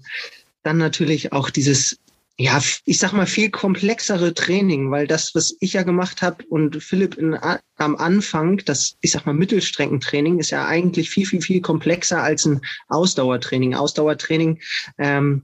dann 0.63 0.77
natürlich 0.77 1.32
auch 1.34 1.50
dieses 1.50 2.00
ja, 2.38 2.60
ich 2.86 2.98
sag 2.98 3.13
mal, 3.13 3.27
viel 3.27 3.51
komplexere 3.51 4.34
Training, 4.34 4.89
weil 4.89 5.05
das, 5.05 5.36
was 5.36 5.55
ich 5.60 5.74
ja 5.74 5.84
gemacht 5.84 6.24
habe 6.24 6.43
und 6.46 6.82
Philipp 6.82 7.15
in, 7.15 7.38
am 7.77 7.96
Anfang, 7.96 8.58
das, 8.65 8.96
ich 9.01 9.12
sag 9.12 9.25
mal, 9.27 9.34
Mittelstreckentraining 9.34 10.39
ist 10.39 10.50
ja 10.50 10.65
eigentlich 10.65 11.12
viel, 11.12 11.27
viel, 11.27 11.41
viel 11.41 11.62
komplexer 11.62 12.24
als 12.24 12.46
ein 12.46 12.62
Ausdauertraining. 12.88 13.75
Ausdauertraining 13.75 14.60
ähm, 14.98 15.43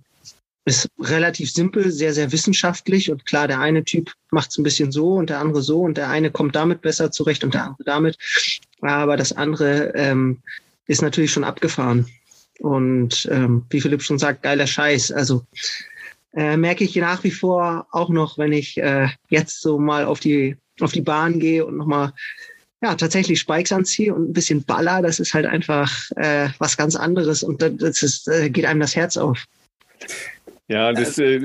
ist 0.65 0.89
relativ 0.99 1.51
simpel, 1.51 1.91
sehr, 1.91 2.13
sehr 2.13 2.31
wissenschaftlich 2.31 3.11
und 3.11 3.25
klar, 3.25 3.47
der 3.47 3.59
eine 3.59 3.83
Typ 3.83 4.13
macht 4.31 4.49
es 4.49 4.57
ein 4.57 4.63
bisschen 4.63 4.91
so 4.91 5.13
und 5.13 5.29
der 5.29 5.39
andere 5.39 5.61
so 5.61 5.81
und 5.81 5.95
der 5.95 6.09
eine 6.09 6.31
kommt 6.31 6.55
damit 6.55 6.81
besser 6.81 7.11
zurecht 7.11 7.43
und 7.43 7.53
der 7.53 7.65
andere 7.65 7.83
damit. 7.83 8.17
Aber 8.81 9.15
das 9.15 9.31
andere 9.31 9.93
ähm, 9.95 10.41
ist 10.87 11.03
natürlich 11.03 11.31
schon 11.31 11.43
abgefahren. 11.43 12.07
Und 12.59 13.27
ähm, 13.31 13.65
wie 13.69 13.81
Philipp 13.81 14.01
schon 14.01 14.19
sagt, 14.19 14.43
geiler 14.43 14.67
Scheiß. 14.67 15.11
Also 15.11 15.43
äh, 16.33 16.57
merke 16.57 16.83
ich 16.83 16.95
nach 16.95 17.23
wie 17.23 17.31
vor 17.31 17.87
auch 17.91 18.09
noch, 18.09 18.37
wenn 18.37 18.53
ich 18.53 18.77
äh, 18.77 19.07
jetzt 19.29 19.61
so 19.61 19.79
mal 19.79 20.05
auf 20.05 20.19
die 20.19 20.57
auf 20.81 20.91
die 20.91 21.01
Bahn 21.01 21.39
gehe 21.39 21.65
und 21.65 21.77
nochmal 21.77 22.13
ja 22.81 22.95
tatsächlich 22.95 23.39
Spikes 23.39 23.71
anziehe 23.71 24.13
und 24.13 24.29
ein 24.29 24.33
bisschen 24.33 24.63
baller, 24.63 25.01
das 25.01 25.19
ist 25.19 25.33
halt 25.33 25.45
einfach 25.45 25.91
äh, 26.15 26.49
was 26.59 26.77
ganz 26.77 26.95
anderes 26.95 27.43
und 27.43 27.61
das 27.61 28.03
ist, 28.03 28.27
äh, 28.27 28.49
geht 28.49 28.65
einem 28.65 28.79
das 28.79 28.95
Herz 28.95 29.17
auf. 29.17 29.45
Ja, 30.69 30.93
das, 30.93 31.17
äh, 31.17 31.39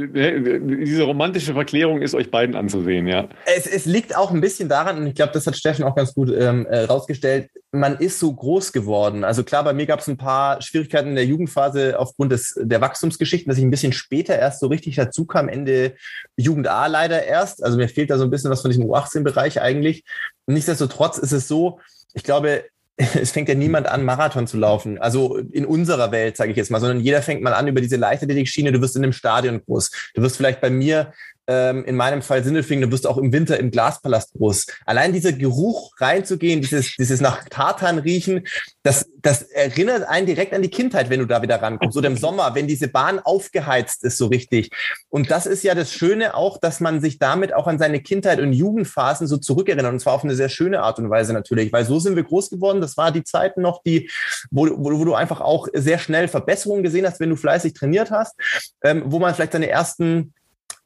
diese 0.61 1.03
romantische 1.05 1.55
Verklärung 1.55 2.03
ist 2.03 2.15
euch 2.15 2.31
beiden 2.31 2.55
anzusehen, 2.55 3.07
ja. 3.07 3.27
Es, 3.47 3.67
es 3.67 3.87
liegt 3.87 4.15
auch 4.15 4.31
ein 4.31 4.43
bisschen 4.43 4.69
daran, 4.69 4.99
und 4.99 5.07
ich 5.07 5.15
glaube, 5.15 5.33
das 5.33 5.47
hat 5.47 5.57
Steffen 5.57 5.83
auch 5.83 5.97
ganz 5.97 6.13
gut 6.13 6.31
ähm, 6.31 6.67
äh, 6.67 6.81
rausgestellt, 6.81 7.49
man 7.75 7.97
ist 7.97 8.21
so 8.21 8.33
groß 8.33 8.73
geworden. 8.73 9.25
Also 9.25 9.43
klar, 9.43 9.65
bei 9.65 9.73
mir 9.73 9.87
gab 9.87 10.01
es 10.01 10.09
ein 10.09 10.17
paar 10.17 10.63
Schwierigkeiten 10.63 11.11
in 11.11 11.15
der 11.17 11.27
Jugendphase 11.27 11.99
aufgrund 11.99 12.33
des, 12.33 12.59
der 12.61 12.81
Wachstumsgeschichten, 12.81 13.51
dass 13.51 13.59
ich 13.59 13.65
ein 13.65 13.71
bisschen 13.71 13.93
später 13.93 14.39
erst 14.39 14.61
so 14.61 14.69
richtig 14.69 14.97
dazu 14.97 15.27
kam, 15.27 15.49
Ende 15.49 15.95
Jugend 16.37 16.69
A 16.69 16.87
leider 16.87 17.25
erst. 17.25 17.65
Also 17.65 17.77
mir 17.77 17.89
fehlt 17.89 18.11
da 18.11 18.19
so 18.19 18.25
ein 18.25 18.31
bisschen 18.31 18.51
was 18.51 18.63
von 18.63 18.71
diesem 18.71 18.85
U18-Bereich 18.85 19.61
eigentlich. 19.61 20.05
Nichtsdestotrotz 20.47 21.19
ist 21.19 21.33
es 21.33 21.49
so, 21.49 21.81
ich 22.15 22.23
glaube, 22.23 22.65
es 22.97 23.33
fängt 23.33 23.49
ja 23.49 23.55
niemand 23.55 23.89
an, 23.89 24.05
Marathon 24.05 24.47
zu 24.47 24.57
laufen. 24.57 24.99
Also 24.99 25.37
in 25.37 25.67
unserer 25.67 26.13
Welt, 26.13 26.37
sage 26.37 26.53
ich 26.53 26.57
jetzt 26.57 26.71
mal, 26.71 26.81
sondern 26.81 27.01
jeder 27.01 27.23
fängt 27.23 27.43
mal 27.43 27.55
an 27.55 27.67
über 27.67 27.81
diese 27.81 27.97
Leichtathletik-Schiene. 27.97 28.73
Du 28.73 28.81
wirst 28.81 28.97
in 28.97 29.03
einem 29.03 29.13
Stadion 29.13 29.63
groß. 29.65 29.91
Du 30.15 30.23
wirst 30.23 30.37
vielleicht 30.37 30.61
bei 30.61 30.71
mir 30.71 31.13
ähm, 31.47 31.85
in 31.85 31.97
meinem 31.97 32.23
Fall 32.23 32.43
Sindelfingen, 32.43 32.89
du 32.89 32.93
wirst 32.93 33.07
auch 33.07 33.19
im 33.19 33.33
Winter 33.33 33.59
im 33.59 33.71
Glaspalast 33.71 34.33
groß. 34.35 34.67
Allein 34.87 35.13
dieser 35.13 35.33
Geruch 35.33 35.93
reinzugehen, 35.99 36.61
dieses, 36.61 36.97
dieses 36.97 37.21
nach 37.21 37.45
Tartan 37.49 37.99
riechen, 37.99 38.47
das, 38.83 39.07
das 39.21 39.43
erinnert 39.43 40.09
einen 40.09 40.27
direkt 40.27 40.53
an 40.55 40.63
die 40.63 40.71
Kindheit, 40.71 41.11
wenn 41.11 41.21
du 41.21 41.27
da 41.27 41.43
wieder 41.43 41.61
rankommst. 41.61 41.97
Oder 41.97 42.09
im 42.09 42.17
Sommer, 42.17 42.55
wenn 42.55 42.67
diese 42.67 42.89
Bahn 42.89 43.19
aufgeheizt 43.19 44.05
ist, 44.05 44.17
so 44.17 44.27
richtig. 44.27 44.71
Und 45.09 45.31
das 45.31 45.47
ist 45.47 45.63
ja 45.65 45.75
das 45.75 45.93
Schöne 45.93 46.35
auch, 46.35 46.59
dass 46.59 46.81
man 46.81 47.01
sich 47.01 47.19
damit 47.19 47.53
auch 47.53 47.67
an 47.67 47.79
seine 47.79 48.01
Kindheit 48.01 48.41
und 48.41 48.53
Jugendphasen 48.53 49.27
so 49.27 49.37
zurückerinnert. 49.37 49.93
Und 49.93 50.01
zwar 50.01 50.15
auf 50.15 50.25
eine 50.25 50.35
sehr 50.35 50.49
schöne 50.49 50.83
Art 50.83 50.99
und 50.99 51.11
Weise 51.11 51.33
natürlich, 51.33 51.73
weil 51.73 51.85
so 51.85 51.99
sind 51.99 52.17
wir 52.17 52.25
groß 52.25 52.51
geworden. 52.51 52.81
Das 52.81 52.97
war 52.97 53.13
die 53.13 53.25
Zeiten 53.25 53.63
noch, 53.63 53.83
die, 53.83 54.11
wo, 54.51 54.67
wo, 54.67 54.99
wo 54.99 55.05
du 55.05 55.15
einfach 55.15 55.41
auch 55.41 55.69
sehr 55.73 55.99
schnell 55.99 56.29
Verbesserungen 56.29 56.83
gesehen 56.83 57.07
hast, 57.07 57.21
wenn 57.21 57.31
du 57.31 57.37
fleißig 57.37 57.75
trainiert 57.75 58.11
hast, 58.11 58.35
ähm, 58.83 59.05
wo 59.07 59.19
man 59.19 59.35
vielleicht 59.35 59.53
seine 59.53 59.69
ersten 59.69 60.33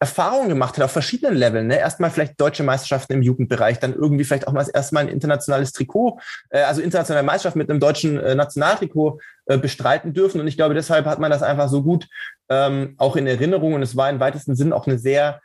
Erfahrungen 0.00 0.48
gemacht 0.48 0.76
hat 0.76 0.84
auf 0.84 0.92
verschiedenen 0.92 1.34
Leveln. 1.34 1.66
Ne? 1.66 1.78
Erstmal 1.78 2.10
vielleicht 2.10 2.40
deutsche 2.40 2.62
Meisterschaften 2.62 3.14
im 3.14 3.22
Jugendbereich, 3.22 3.80
dann 3.80 3.94
irgendwie 3.94 4.24
vielleicht 4.24 4.46
auch 4.46 4.52
mal 4.52 4.64
erstmal 4.72 5.04
ein 5.04 5.08
internationales 5.08 5.72
Trikot, 5.72 6.20
äh, 6.50 6.62
also 6.62 6.80
internationale 6.80 7.26
Meisterschaft 7.26 7.56
mit 7.56 7.68
einem 7.68 7.80
deutschen 7.80 8.18
äh, 8.18 8.34
Nationaltrikot 8.36 9.20
äh, 9.46 9.58
bestreiten 9.58 10.14
dürfen. 10.14 10.40
Und 10.40 10.46
ich 10.46 10.56
glaube, 10.56 10.74
deshalb 10.74 11.06
hat 11.06 11.18
man 11.18 11.32
das 11.32 11.42
einfach 11.42 11.68
so 11.68 11.82
gut 11.82 12.06
ähm, 12.48 12.94
auch 12.98 13.16
in 13.16 13.26
Erinnerung. 13.26 13.74
Und 13.74 13.82
es 13.82 13.96
war 13.96 14.08
im 14.08 14.20
weitesten 14.20 14.54
Sinn 14.54 14.72
auch 14.72 14.86
eine 14.86 14.98
sehr 14.98 15.40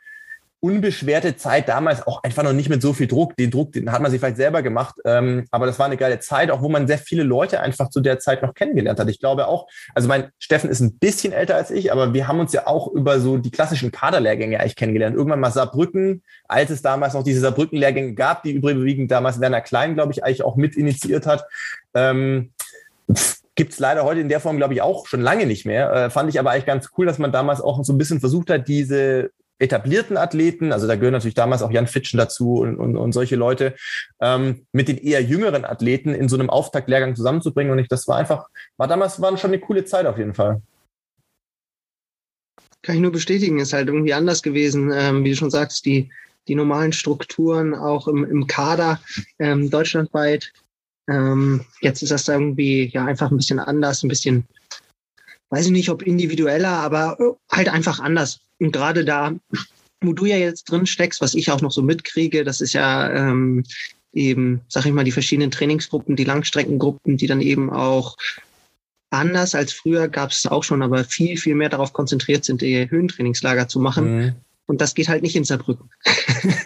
unbeschwerte 0.64 1.36
Zeit 1.36 1.68
damals 1.68 2.06
auch 2.06 2.22
einfach 2.22 2.42
noch 2.42 2.54
nicht 2.54 2.70
mit 2.70 2.80
so 2.80 2.94
viel 2.94 3.06
Druck. 3.06 3.36
Den 3.36 3.50
Druck, 3.50 3.72
den 3.72 3.92
hat 3.92 4.00
man 4.00 4.10
sich 4.10 4.18
vielleicht 4.18 4.38
selber 4.38 4.62
gemacht. 4.62 4.94
Ähm, 5.04 5.44
aber 5.50 5.66
das 5.66 5.78
war 5.78 5.84
eine 5.84 5.98
geile 5.98 6.20
Zeit, 6.20 6.50
auch 6.50 6.62
wo 6.62 6.70
man 6.70 6.86
sehr 6.86 6.96
viele 6.96 7.22
Leute 7.22 7.60
einfach 7.60 7.90
zu 7.90 8.00
der 8.00 8.18
Zeit 8.18 8.40
noch 8.40 8.54
kennengelernt 8.54 8.98
hat. 8.98 9.10
Ich 9.10 9.20
glaube 9.20 9.46
auch, 9.46 9.68
also 9.94 10.08
mein 10.08 10.30
Steffen 10.38 10.70
ist 10.70 10.80
ein 10.80 10.98
bisschen 10.98 11.34
älter 11.34 11.56
als 11.56 11.70
ich, 11.70 11.92
aber 11.92 12.14
wir 12.14 12.28
haben 12.28 12.40
uns 12.40 12.54
ja 12.54 12.66
auch 12.66 12.88
über 12.88 13.20
so 13.20 13.36
die 13.36 13.50
klassischen 13.50 13.92
Kaderlehrgänge 13.92 14.58
eigentlich 14.58 14.76
kennengelernt. 14.76 15.14
Irgendwann 15.14 15.40
mal 15.40 15.50
Saarbrücken, 15.50 16.22
als 16.48 16.70
es 16.70 16.80
damals 16.80 17.12
noch 17.12 17.24
diese 17.24 17.40
Saarbrücken-Lehrgänge 17.40 18.14
gab, 18.14 18.42
die 18.42 18.52
überwiegend 18.52 19.10
damals 19.10 19.40
Werner 19.40 19.60
Klein, 19.60 19.92
glaube 19.92 20.12
ich, 20.12 20.24
eigentlich 20.24 20.44
auch 20.44 20.56
mit 20.56 20.76
initiiert 20.76 21.26
hat. 21.26 21.44
Ähm, 21.92 22.52
Gibt 23.54 23.74
es 23.74 23.78
leider 23.78 24.04
heute 24.04 24.20
in 24.20 24.30
der 24.30 24.40
Form, 24.40 24.56
glaube 24.56 24.72
ich, 24.72 24.80
auch 24.80 25.06
schon 25.06 25.20
lange 25.20 25.44
nicht 25.44 25.66
mehr. 25.66 25.92
Äh, 25.92 26.10
fand 26.10 26.30
ich 26.30 26.40
aber 26.40 26.52
eigentlich 26.52 26.64
ganz 26.64 26.88
cool, 26.96 27.04
dass 27.04 27.18
man 27.18 27.32
damals 27.32 27.60
auch 27.60 27.84
so 27.84 27.92
ein 27.92 27.98
bisschen 27.98 28.18
versucht 28.18 28.48
hat, 28.48 28.66
diese 28.66 29.30
etablierten 29.58 30.16
Athleten, 30.16 30.72
also 30.72 30.86
da 30.86 30.96
gehören 30.96 31.12
natürlich 31.12 31.34
damals 31.34 31.62
auch 31.62 31.70
Jan 31.70 31.86
Fitschen 31.86 32.18
dazu 32.18 32.56
und, 32.56 32.76
und, 32.76 32.96
und 32.96 33.12
solche 33.12 33.36
Leute, 33.36 33.74
ähm, 34.20 34.66
mit 34.72 34.88
den 34.88 34.98
eher 34.98 35.22
jüngeren 35.22 35.64
Athleten 35.64 36.14
in 36.14 36.28
so 36.28 36.36
einem 36.36 36.50
Auftaktlehrgang 36.50 37.14
zusammenzubringen. 37.14 37.72
Und 37.72 37.78
ich, 37.78 37.88
das 37.88 38.08
war 38.08 38.16
einfach, 38.16 38.48
war 38.76 38.88
damals 38.88 39.20
war 39.20 39.36
schon 39.36 39.50
eine 39.50 39.60
coole 39.60 39.84
Zeit 39.84 40.06
auf 40.06 40.18
jeden 40.18 40.34
Fall. 40.34 40.60
Kann 42.82 42.96
ich 42.96 43.00
nur 43.00 43.12
bestätigen, 43.12 43.60
ist 43.60 43.72
halt 43.72 43.88
irgendwie 43.88 44.12
anders 44.12 44.42
gewesen. 44.42 44.90
Ähm, 44.92 45.24
wie 45.24 45.30
du 45.30 45.36
schon 45.36 45.50
sagst, 45.50 45.86
die, 45.86 46.10
die 46.48 46.54
normalen 46.54 46.92
Strukturen 46.92 47.74
auch 47.74 48.08
im, 48.08 48.24
im 48.24 48.46
Kader 48.46 49.00
ähm, 49.38 49.70
deutschlandweit. 49.70 50.52
Ähm, 51.08 51.64
jetzt 51.80 52.02
ist 52.02 52.12
das 52.12 52.28
irgendwie 52.28 52.90
ja 52.92 53.04
einfach 53.04 53.30
ein 53.30 53.36
bisschen 53.36 53.58
anders, 53.58 54.02
ein 54.02 54.08
bisschen 54.08 54.46
weiß 55.50 55.66
ich 55.66 55.72
nicht, 55.72 55.88
ob 55.88 56.02
individueller, 56.02 56.68
aber 56.68 57.16
äh, 57.20 57.54
halt 57.54 57.68
einfach 57.68 58.00
anders. 58.00 58.40
Und 58.64 58.72
gerade 58.72 59.04
da, 59.04 59.34
wo 60.00 60.14
du 60.14 60.24
ja 60.24 60.38
jetzt 60.38 60.70
drin 60.70 60.86
steckst, 60.86 61.20
was 61.20 61.34
ich 61.34 61.50
auch 61.50 61.60
noch 61.60 61.70
so 61.70 61.82
mitkriege, 61.82 62.44
das 62.44 62.62
ist 62.62 62.72
ja 62.72 63.12
ähm, 63.12 63.62
eben, 64.14 64.62
sag 64.68 64.86
ich 64.86 64.92
mal, 64.92 65.04
die 65.04 65.12
verschiedenen 65.12 65.50
Trainingsgruppen, 65.50 66.16
die 66.16 66.24
Langstreckengruppen, 66.24 67.18
die 67.18 67.26
dann 67.26 67.42
eben 67.42 67.70
auch 67.70 68.16
anders 69.10 69.54
als 69.54 69.74
früher 69.74 70.08
gab 70.08 70.30
es 70.30 70.46
auch 70.46 70.64
schon, 70.64 70.82
aber 70.82 71.04
viel, 71.04 71.36
viel 71.36 71.54
mehr 71.54 71.68
darauf 71.68 71.92
konzentriert 71.92 72.46
sind, 72.46 72.62
die 72.62 72.90
Höhentrainingslager 72.90 73.68
zu 73.68 73.80
machen. 73.80 74.16
Mhm. 74.16 74.32
Und 74.66 74.80
das 74.80 74.94
geht 74.94 75.08
halt 75.08 75.22
nicht 75.22 75.36
in 75.36 75.44
Saarbrücken. 75.44 75.90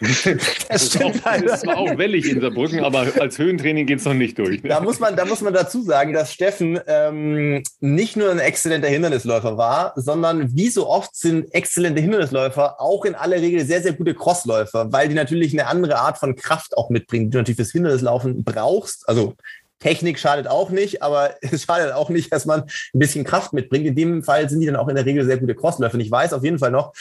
das, 0.69 0.85
ist 0.85 1.03
auch, 1.03 1.13
das 1.45 1.67
war 1.67 1.79
auch 1.79 1.99
wellig 1.99 2.31
in 2.31 2.41
Saarbrücken, 2.41 2.85
aber 2.85 3.09
als 3.19 3.39
Höhentraining 3.39 3.87
geht 3.87 3.99
es 3.99 4.05
noch 4.05 4.15
nicht 4.15 4.39
durch. 4.39 4.63
Ne? 4.63 4.69
Da, 4.69 4.81
muss 4.81 5.01
man, 5.01 5.17
da 5.17 5.25
muss 5.25 5.41
man 5.41 5.53
dazu 5.53 5.83
sagen, 5.83 6.13
dass 6.13 6.33
Steffen 6.33 6.79
ähm, 6.87 7.63
nicht 7.81 8.17
nur 8.17 8.31
ein 8.31 8.39
exzellenter 8.39 8.89
Hindernisläufer 8.89 9.59
war, 9.59 9.95
sondern 9.97 10.55
wie 10.55 10.69
so 10.69 10.89
oft 10.89 11.17
sind 11.17 11.53
exzellente 11.53 12.01
Hindernisläufer 12.01 12.81
auch 12.81 13.05
in 13.05 13.17
aller 13.17 13.41
Regel 13.41 13.65
sehr, 13.65 13.83
sehr 13.83 13.95
gute 13.95 14.15
Crossläufer, 14.15 14.93
weil 14.93 15.09
die 15.09 15.15
natürlich 15.17 15.53
eine 15.53 15.67
andere 15.67 15.99
Art 15.99 16.19
von 16.19 16.37
Kraft 16.37 16.77
auch 16.77 16.91
mitbringen, 16.91 17.27
die 17.27 17.31
du 17.31 17.39
natürlich 17.39 17.57
fürs 17.57 17.73
Hindernislaufen 17.73 18.45
brauchst. 18.45 19.09
Also 19.09 19.35
Technik 19.79 20.19
schadet 20.19 20.49
auch 20.49 20.71
nicht, 20.71 21.03
aber 21.03 21.35
es 21.41 21.65
schadet 21.65 21.93
auch 21.93 22.11
nicht, 22.11 22.33
dass 22.33 22.47
man 22.47 22.63
ein 22.63 22.99
bisschen 22.99 23.25
Kraft 23.25 23.53
mitbringt. 23.53 23.87
In 23.87 23.95
dem 23.95 24.23
Fall 24.23 24.49
sind 24.49 24.61
die 24.61 24.67
dann 24.67 24.77
auch 24.77 24.89
in 24.89 24.97
der 24.97 25.07
Regel 25.07 25.25
sehr 25.25 25.39
gute 25.39 25.55
Crossläufe. 25.55 25.97
Und 25.97 26.01
ich 26.01 26.11
weiß 26.11 26.33
auf 26.33 26.45
jeden 26.45 26.59
Fall 26.59 26.71
noch, 26.71 26.93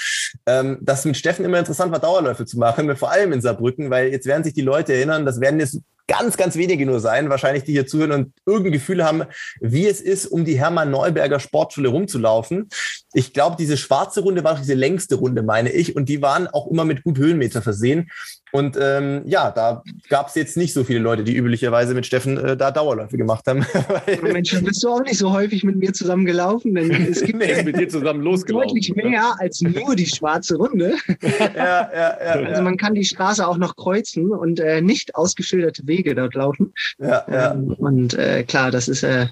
ähm, 0.46 0.77
dass 0.81 1.05
mit 1.05 1.17
Steffen 1.17 1.46
immer 1.46 1.60
interessant 1.60 1.91
war, 1.91 2.00
Dauerläufe 2.00 2.46
zu 2.46 2.57
machen, 2.57 2.96
vor 2.96 3.12
allem 3.12 3.31
in 3.31 3.41
Saarbrücken, 3.41 3.89
weil 3.89 4.10
jetzt 4.10 4.25
werden 4.25 4.43
sich 4.43 4.53
die 4.53 4.62
Leute 4.62 4.93
erinnern, 4.93 5.25
das 5.25 5.39
werden 5.39 5.60
jetzt 5.60 5.79
ganz, 6.07 6.38
ganz 6.38 6.55
wenige 6.55 6.86
nur 6.86 7.00
sein, 7.00 7.29
wahrscheinlich, 7.29 7.65
die 7.65 7.74
hier 7.74 7.86
zuhören 7.86 8.12
und 8.12 8.34
irgendein 8.46 8.72
Gefühl 8.72 9.03
haben, 9.03 9.24
wie 9.60 9.86
es 9.88 10.01
ist, 10.01 10.25
um 10.25 10.46
die 10.46 10.57
Hermann 10.57 10.89
Neuberger 10.89 11.39
Sportschule 11.39 11.89
rumzulaufen. 11.89 12.69
Ich 13.13 13.34
glaube, 13.34 13.57
diese 13.60 13.77
schwarze 13.77 14.22
Runde 14.22 14.43
war 14.43 14.55
diese 14.55 14.74
längste 14.74 15.15
Runde, 15.15 15.43
meine 15.43 15.69
ich, 15.69 15.96
und 15.96 16.07
die 16.07 16.22
waren 16.22 16.48
auch 16.48 16.67
immer 16.67 16.86
mit 16.86 17.03
gut 17.03 17.17
Höhenmeter 17.17 17.62
versehen. 17.62 18.10
Und 18.51 18.77
ähm, 18.82 19.24
ja, 19.25 19.51
da 19.51 19.84
gab 20.10 20.30
es 20.30 20.36
jetzt 20.36 20.56
nicht 20.56 20.74
so 20.74 20.84
viele 20.84 21.00
Leute, 21.00 21.24
die 21.24 21.36
üblicherweise 21.36 21.94
mit 21.94 22.06
Steffen 22.06 22.38
äh, 22.38 22.56
da 22.56 22.72
Dauerläufe 22.72 23.18
gemacht 23.18 23.46
haben. 23.46 23.66
Mensch, 24.22 24.51
dann 24.51 24.63
bist 24.63 24.84
du 24.84 24.89
auch 24.89 25.01
nicht 25.01 25.18
so 25.18 25.31
häufig 25.31 25.64
mit 25.64 25.75
mir 25.75 25.92
zusammen 25.94 26.25
gelaufen, 26.25 26.74
denn 26.75 26.92
es 27.12 27.22
gibt 27.22 27.40
nee. 27.40 27.62
mit 27.64 27.77
dir 27.77 27.90
zusammen 27.90 28.22
losgelaufen. 28.22 28.70
deutlich 28.70 28.96
mehr 28.96 29.36
als 29.40 29.62
nur 29.62 29.96
die 29.96 30.05
schwarze 30.05 30.55
Runde. 30.55 30.96
ja, 31.22 31.51
ja, 31.55 31.92
ja, 31.94 32.48
also 32.48 32.62
man 32.62 32.77
kann 32.77 32.94
die 32.94 33.03
Straße 33.03 33.46
auch 33.46 33.57
noch 33.57 33.75
kreuzen 33.75 34.31
und 34.31 34.60
äh, 34.60 34.81
nicht 34.81 35.16
ausgeschilderte 35.16 35.86
Wege 35.86 36.16
dort 36.16 36.33
laufen. 36.36 36.74
Ja, 37.00 37.25
ja. 37.29 37.53
Ähm, 37.53 37.74
und 37.74 38.14
äh, 38.14 38.44
klar, 38.44 38.72
das 38.72 38.88
ist 38.88 39.03
äh, 39.03 39.27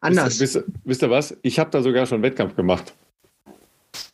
anders. 0.00 0.38
Wisst, 0.38 0.56
wisst, 0.56 0.66
wisst 0.84 1.02
ihr 1.02 1.10
was? 1.10 1.36
Ich 1.42 1.58
habe 1.58 1.70
da 1.70 1.82
sogar 1.82 2.06
schon 2.06 2.22
Wettkampf 2.22 2.54
gemacht. 2.54 2.94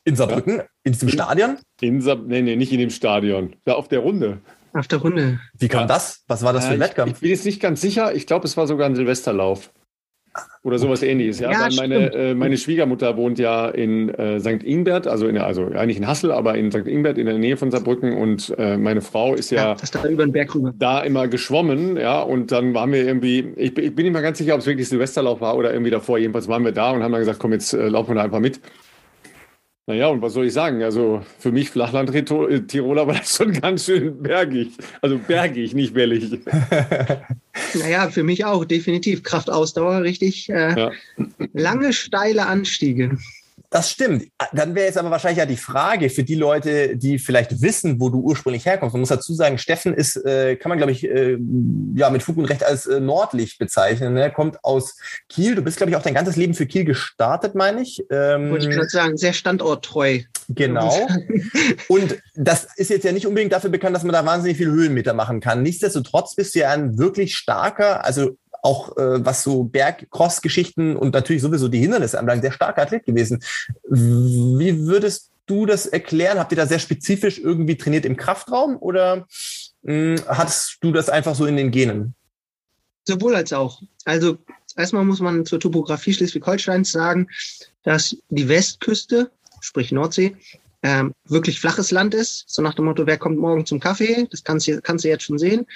In 0.05 0.17
Saarbrücken? 0.17 0.63
In 0.85 0.93
diesem 0.93 1.09
Stadion? 1.09 1.59
In 1.81 2.01
Sa 2.01 2.15
nee, 2.15 2.43
nee, 2.43 2.57
nicht 2.57 2.73
in 2.73 2.79
dem 2.79 2.91
Stadion. 2.91 3.57
Da 3.65 3.75
auf 3.75 3.89
der 3.89 4.01
Runde. 4.01 4.39
Auf 4.73 4.89
der 4.89 4.99
Runde. 4.99 5.41
Wie 5.59 5.69
kam 5.69 5.83
ja. 5.83 5.87
das? 5.87 6.25
Was 6.29 6.43
war 6.43 6.53
das 6.53 6.67
für 6.67 6.75
ein 6.75 6.81
Wettkampf? 6.81 7.11
Ich, 7.11 7.15
ich 7.17 7.21
bin 7.21 7.31
jetzt 7.31 7.45
nicht 7.45 7.61
ganz 7.61 7.81
sicher. 7.81 8.15
Ich 8.15 8.27
glaube, 8.27 8.47
es 8.47 8.57
war 8.57 8.67
sogar 8.67 8.87
ein 8.87 8.95
Silvesterlauf. 8.95 9.71
Oder 10.63 10.79
sowas 10.79 11.03
ähnliches. 11.03 11.39
Ja, 11.39 11.51
ja 11.51 11.69
meine, 11.77 12.13
äh, 12.13 12.35
meine 12.35 12.59
Schwiegermutter 12.59 13.17
wohnt 13.17 13.39
ja 13.39 13.69
in 13.69 14.11
äh, 14.11 14.41
St. 14.41 14.65
Ingbert, 14.65 15.07
also, 15.07 15.29
in, 15.29 15.39
also 15.39 15.67
eigentlich 15.69 15.97
in 15.97 16.07
Hassel, 16.07 16.33
aber 16.33 16.57
in 16.57 16.71
St. 16.71 16.87
Ingbert 16.87 17.19
in 17.19 17.27
der 17.27 17.39
Nähe 17.39 17.57
von 17.57 17.71
Saarbrücken. 17.71 18.17
Und 18.17 18.53
äh, 18.59 18.77
meine 18.77 19.01
Frau 19.01 19.35
ist 19.35 19.51
ja, 19.51 19.75
ja 19.75 19.77
da, 19.93 20.09
über 20.09 20.27
den 20.27 20.33
Berg 20.33 20.55
rüber. 20.55 20.75
da 20.77 21.01
immer 21.03 21.29
geschwommen. 21.29 21.97
Ja, 21.97 22.21
und 22.21 22.53
dann 22.53 22.75
waren 22.75 22.93
wir 22.93 23.05
irgendwie, 23.05 23.53
ich, 23.57 23.79
ich 23.79 23.95
bin 23.95 24.05
nicht 24.05 24.13
mal 24.13 24.23
ganz 24.23 24.39
sicher, 24.39 24.55
ob 24.55 24.61
es 24.61 24.67
wirklich 24.67 24.89
Silvesterlauf 24.89 25.41
war 25.41 25.57
oder 25.57 25.73
irgendwie 25.73 25.91
davor. 25.91 26.19
Jedenfalls 26.19 26.49
waren 26.49 26.65
wir 26.65 26.73
da 26.73 26.91
und 26.91 27.03
haben 27.03 27.13
dann 27.13 27.21
gesagt, 27.21 27.39
komm, 27.39 27.53
jetzt 27.53 27.73
äh, 27.73 27.89
laufen 27.89 28.11
wir 28.11 28.17
da 28.17 28.23
einfach 28.23 28.41
mit. 28.41 28.61
Naja, 29.89 30.09
und 30.09 30.21
was 30.21 30.33
soll 30.33 30.47
ich 30.47 30.53
sagen? 30.53 30.83
Also 30.83 31.23
für 31.39 31.53
mich 31.53 31.71
Flachland-Tiroler 31.71 33.07
war 33.07 33.15
das 33.15 33.37
schon 33.37 33.53
ganz 33.53 33.85
schön 33.85 34.21
bergig. 34.21 34.73
Also 35.01 35.17
bergig, 35.19 35.75
nicht 35.75 35.95
wellig. 35.95 36.41
naja, 37.75 38.11
für 38.11 38.25
mich 38.25 38.45
auch, 38.45 38.65
definitiv. 38.65 39.23
Kraftausdauer, 39.23 40.03
richtig 40.03 40.51
äh, 40.51 40.77
ja. 40.77 40.91
lange, 41.53 41.93
steile 41.93 42.47
Anstiege. 42.47 43.17
Das 43.77 43.91
stimmt. 43.91 44.29
Dann 44.55 44.75
wäre 44.75 44.87
jetzt 44.87 44.97
aber 44.97 45.11
wahrscheinlich 45.11 45.37
ja 45.37 45.45
die 45.45 45.59
Frage 45.59 46.09
für 46.09 46.25
die 46.25 46.35
Leute, 46.35 46.97
die 46.97 47.19
vielleicht 47.19 47.61
wissen, 47.61 48.01
wo 48.01 48.09
du 48.09 48.21
ursprünglich 48.21 48.65
herkommst. 48.65 48.95
Man 48.95 49.01
muss 49.01 49.11
dazu 49.11 49.35
sagen, 49.35 49.59
Steffen 49.59 49.93
ist, 49.93 50.17
äh, 50.25 50.57
kann 50.57 50.71
man 50.71 50.79
glaube 50.79 50.93
ich, 50.93 51.05
äh, 51.05 51.37
ja 51.95 52.09
mit 52.09 52.23
Fug 52.23 52.39
und 52.39 52.47
Recht 52.47 52.65
als 52.65 52.87
äh, 52.87 53.01
Nordlicht 53.01 53.59
bezeichnen. 53.59 54.15
Ne? 54.15 54.33
Kommt 54.33 54.65
aus 54.65 54.97
Kiel. 55.29 55.57
Du 55.57 55.61
bist 55.61 55.77
glaube 55.77 55.91
ich 55.91 55.97
auch 55.97 56.03
dein 56.03 56.15
ganzes 56.15 56.37
Leben 56.37 56.55
für 56.55 56.65
Kiel 56.65 56.87
gestartet, 56.87 57.55
meine 57.55 57.83
ich. 57.83 58.03
Ähm, 58.09 58.51
Wollte 58.51 58.67
ich 58.67 58.75
gerade 58.75 58.89
sagen, 58.89 59.19
sehr 59.19 59.35
standorttreu. 59.35 60.21
Genau. 60.49 61.07
Und 61.89 62.17
das 62.35 62.69
ist 62.77 62.89
jetzt 62.89 63.05
ja 63.05 63.13
nicht 63.13 63.27
unbedingt 63.27 63.53
dafür 63.53 63.69
bekannt, 63.69 63.95
dass 63.95 64.05
man 64.05 64.15
da 64.15 64.25
wahnsinnig 64.25 64.57
viel 64.57 64.71
Höhenmeter 64.71 65.13
machen 65.13 65.41
kann. 65.41 65.63
Nichtsdestotrotz 65.63 66.35
bist 66.35 66.55
du 66.55 66.61
ja 66.61 66.71
ein 66.71 66.97
wirklich 66.97 67.37
starker, 67.37 68.07
also 68.07 68.39
auch 68.67 68.97
äh, 68.97 69.25
was 69.25 69.45
so 69.45 69.63
Bergcross-Geschichten 69.65 70.97
und 70.97 71.15
natürlich 71.15 71.43
sowieso 71.43 71.69
die 71.69 71.79
Hindernisse 71.79 72.19
anbelangt, 72.19 72.43
sehr 72.43 72.53
starker 72.53 72.83
Athlet 72.83 73.07
gewesen. 73.07 73.43
Wie 73.89 74.87
würdest 74.87 75.31
du 75.47 75.67
das 75.67 75.87
erklären? 75.87 76.39
Habt 76.39 76.53
ihr 76.53 76.57
da 76.57 76.67
sehr 76.67 76.81
spezifisch 76.81 77.39
irgendwie 77.39 77.77
trainiert 77.77 78.05
im 78.05 78.17
Kraftraum 78.17 78.77
oder 78.77 79.27
mh, 79.83 79.93
hm, 79.93 80.17
hattest 80.27 80.79
du 80.81 80.93
das 80.93 81.09
einfach 81.09 81.37
so 81.37 81.47
in 81.47 81.57
den 81.57 81.71
Genen? 81.71 82.15
Sowohl 83.05 83.37
als 83.37 83.53
auch. 83.53 83.81
Also 84.05 84.39
erstmal 84.77 85.05
muss 85.05 85.21
man 85.21 85.47
zur 85.47 85.61
Topografie 85.61 86.13
Schleswig-Holsteins 86.13 86.91
sagen, 86.91 87.29
dass 87.85 88.17
die 88.31 88.49
Westküste, 88.49 89.31
sprich 89.61 89.93
Nordsee, 89.93 90.37
ähm, 90.87 91.15
wirklich 91.25 91.59
flaches 91.59 91.91
Land 91.91 92.15
ist, 92.15 92.45
so 92.47 92.63
nach 92.63 92.75
dem 92.75 92.85
Motto, 92.85 93.09
wer 93.09 93.19
kommt 93.19 93.39
morgen 93.39 93.67
zum 93.67 93.81
Kaffee, 93.81 94.29
das 94.31 94.45
kannst 94.45 94.69
du, 94.69 94.81
kannst 94.81 95.05
du 95.05 95.09
jetzt 95.09 95.25
schon 95.25 95.37
sehen. 95.37 95.67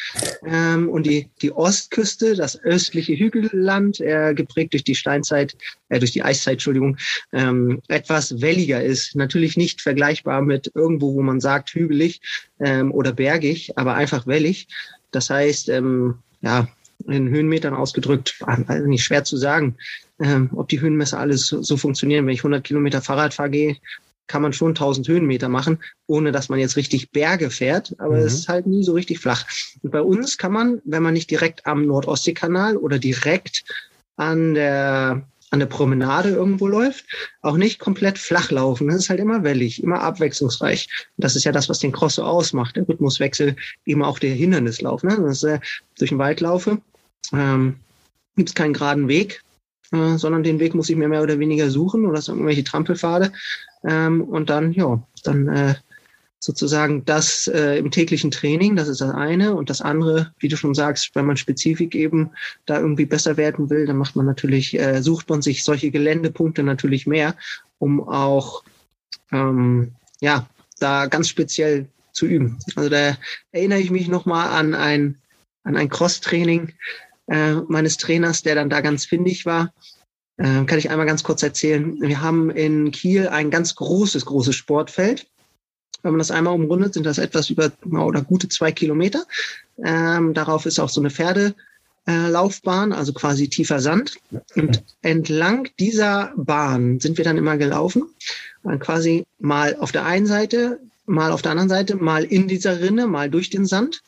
Ähm, 0.46 0.88
und 0.88 1.04
die, 1.04 1.28
die 1.42 1.50
Ostküste, 1.50 2.36
das 2.36 2.62
östliche 2.62 3.14
Hügelland, 3.14 4.00
äh, 4.00 4.34
geprägt 4.34 4.72
durch 4.72 4.84
die 4.84 4.94
Steinzeit, 4.94 5.56
äh, 5.88 5.98
durch 5.98 6.12
die 6.12 6.22
Eiszeit, 6.22 6.54
Entschuldigung, 6.54 6.96
ähm, 7.32 7.82
etwas 7.88 8.40
welliger 8.40 8.84
ist. 8.84 9.16
Natürlich 9.16 9.56
nicht 9.56 9.80
vergleichbar 9.80 10.42
mit 10.42 10.70
irgendwo, 10.76 11.12
wo 11.14 11.22
man 11.22 11.40
sagt, 11.40 11.70
hügelig 11.70 12.20
ähm, 12.60 12.92
oder 12.92 13.12
bergig, 13.12 13.76
aber 13.76 13.94
einfach 13.94 14.28
wellig. 14.28 14.68
Das 15.10 15.28
heißt, 15.28 15.70
ähm, 15.70 16.18
ja, 16.40 16.68
in 17.08 17.30
Höhenmetern 17.30 17.74
ausgedrückt, 17.74 18.36
also 18.46 18.86
nicht 18.86 19.02
schwer 19.02 19.24
zu 19.24 19.36
sagen, 19.36 19.76
ähm, 20.20 20.50
ob 20.54 20.68
die 20.68 20.80
Höhenmesser 20.80 21.18
alles 21.18 21.48
so, 21.48 21.62
so 21.62 21.76
funktionieren. 21.76 22.26
Wenn 22.26 22.34
ich 22.34 22.40
100 22.40 22.62
Kilometer 22.62 23.02
Fahrrad 23.02 23.34
fahre, 23.34 23.74
kann 24.30 24.42
man 24.42 24.52
schon 24.52 24.70
1000 24.70 25.08
Höhenmeter 25.08 25.48
machen, 25.48 25.80
ohne 26.06 26.30
dass 26.30 26.48
man 26.48 26.60
jetzt 26.60 26.76
richtig 26.76 27.10
Berge 27.10 27.50
fährt, 27.50 27.96
aber 27.98 28.16
mhm. 28.16 28.22
es 28.22 28.34
ist 28.34 28.48
halt 28.48 28.66
nie 28.66 28.84
so 28.84 28.92
richtig 28.92 29.18
flach. 29.18 29.44
Und 29.82 29.90
bei 29.90 30.00
uns 30.00 30.38
kann 30.38 30.52
man, 30.52 30.80
wenn 30.84 31.02
man 31.02 31.14
nicht 31.14 31.30
direkt 31.30 31.66
am 31.66 31.84
Nordostseekanal 31.84 32.76
oder 32.76 33.00
direkt 33.00 33.64
an 34.16 34.54
der 34.54 35.26
an 35.52 35.58
der 35.58 35.66
Promenade 35.66 36.28
irgendwo 36.28 36.68
läuft, 36.68 37.06
auch 37.42 37.56
nicht 37.56 37.80
komplett 37.80 38.18
flach 38.18 38.52
laufen. 38.52 38.86
Das 38.86 38.98
ist 38.98 39.10
halt 39.10 39.18
immer 39.18 39.42
wellig, 39.42 39.82
immer 39.82 40.00
abwechslungsreich. 40.00 40.88
Das 41.16 41.34
ist 41.34 41.42
ja 41.42 41.50
das, 41.50 41.68
was 41.68 41.80
den 41.80 41.90
Cross 41.90 42.14
so 42.14 42.22
ausmacht, 42.22 42.76
der 42.76 42.88
Rhythmuswechsel, 42.88 43.56
eben 43.84 44.04
auch 44.04 44.20
der 44.20 44.30
Hindernislauf. 44.30 45.02
Ne? 45.02 45.18
Das 45.20 45.38
ist, 45.38 45.42
äh, 45.42 45.58
durch 45.98 46.10
den 46.10 46.18
Wald 46.18 46.40
laufe, 46.40 46.78
ähm, 47.32 47.80
gibt 48.36 48.50
es 48.50 48.54
keinen 48.54 48.74
geraden 48.74 49.08
Weg, 49.08 49.42
äh, 49.92 50.16
sondern 50.16 50.42
den 50.42 50.60
Weg 50.60 50.74
muss 50.74 50.88
ich 50.88 50.96
mir 50.96 51.08
mehr 51.08 51.22
oder 51.22 51.38
weniger 51.38 51.70
suchen 51.70 52.06
oder 52.06 52.20
so 52.20 52.32
irgendwelche 52.32 52.64
Trampelpfade. 52.64 53.32
Ähm, 53.84 54.22
und 54.22 54.50
dann, 54.50 54.72
ja, 54.72 55.02
dann 55.24 55.48
äh, 55.48 55.74
sozusagen 56.38 57.04
das 57.04 57.46
äh, 57.48 57.76
im 57.78 57.90
täglichen 57.90 58.30
Training, 58.30 58.74
das 58.74 58.88
ist 58.88 59.00
das 59.00 59.10
eine. 59.10 59.54
Und 59.54 59.68
das 59.68 59.82
andere, 59.82 60.32
wie 60.38 60.48
du 60.48 60.56
schon 60.56 60.74
sagst, 60.74 61.10
wenn 61.14 61.26
man 61.26 61.36
Spezifik 61.36 61.94
eben 61.94 62.30
da 62.66 62.80
irgendwie 62.80 63.04
besser 63.04 63.36
werden 63.36 63.68
will, 63.68 63.86
dann 63.86 63.98
macht 63.98 64.16
man 64.16 64.26
natürlich, 64.26 64.78
äh, 64.78 65.02
sucht 65.02 65.28
man 65.28 65.42
sich 65.42 65.64
solche 65.64 65.90
Geländepunkte 65.90 66.62
natürlich 66.62 67.06
mehr, 67.06 67.36
um 67.78 68.06
auch 68.08 68.64
ähm, 69.32 69.92
ja 70.20 70.48
da 70.78 71.06
ganz 71.06 71.28
speziell 71.28 71.88
zu 72.12 72.26
üben. 72.26 72.58
Also 72.74 72.88
da 72.88 73.16
erinnere 73.52 73.80
ich 73.80 73.90
mich 73.90 74.08
nochmal 74.08 74.48
an 74.48 74.74
ein 74.74 75.16
an 75.62 75.76
ein 75.76 75.90
Cross-Training 75.90 76.72
äh, 77.30 77.54
meines 77.68 77.96
Trainers, 77.96 78.42
der 78.42 78.54
dann 78.54 78.68
da 78.68 78.82
ganz 78.82 79.06
findig 79.06 79.46
war. 79.46 79.72
Äh, 80.36 80.64
kann 80.64 80.78
ich 80.78 80.90
einmal 80.90 81.06
ganz 81.06 81.22
kurz 81.22 81.42
erzählen. 81.42 82.00
Wir 82.00 82.20
haben 82.20 82.50
in 82.50 82.90
Kiel 82.90 83.28
ein 83.28 83.50
ganz 83.50 83.74
großes, 83.74 84.26
großes 84.26 84.54
Sportfeld 84.54 85.26
wenn 86.02 86.12
man 86.12 86.18
das 86.18 86.30
einmal 86.30 86.54
umrundet, 86.54 86.94
sind 86.94 87.04
das 87.04 87.18
etwas 87.18 87.50
über 87.50 87.70
oder 87.90 88.22
gute 88.22 88.48
zwei 88.48 88.72
Kilometer. 88.72 89.26
Ähm, 89.84 90.34
darauf 90.34 90.66
ist 90.66 90.78
auch 90.78 90.88
so 90.88 91.00
eine 91.00 91.10
Pferdelaufbahn, 91.10 92.92
also 92.92 93.12
quasi 93.12 93.48
tiefer 93.48 93.80
Sand. 93.80 94.16
Und 94.56 94.82
entlang 95.02 95.68
dieser 95.78 96.32
Bahn 96.36 97.00
sind 97.00 97.18
wir 97.18 97.24
dann 97.24 97.38
immer 97.38 97.56
gelaufen. 97.56 98.08
Quasi 98.78 99.24
mal 99.38 99.76
auf 99.76 99.92
der 99.92 100.04
einen 100.04 100.26
Seite, 100.26 100.80
mal 101.06 101.32
auf 101.32 101.42
der 101.42 101.52
anderen 101.52 101.70
Seite, 101.70 101.96
mal 101.96 102.24
in 102.24 102.48
dieser 102.48 102.80
Rinne, 102.80 103.06
mal 103.06 103.30
durch 103.30 103.50
den 103.50 103.66
Sand 103.66 104.02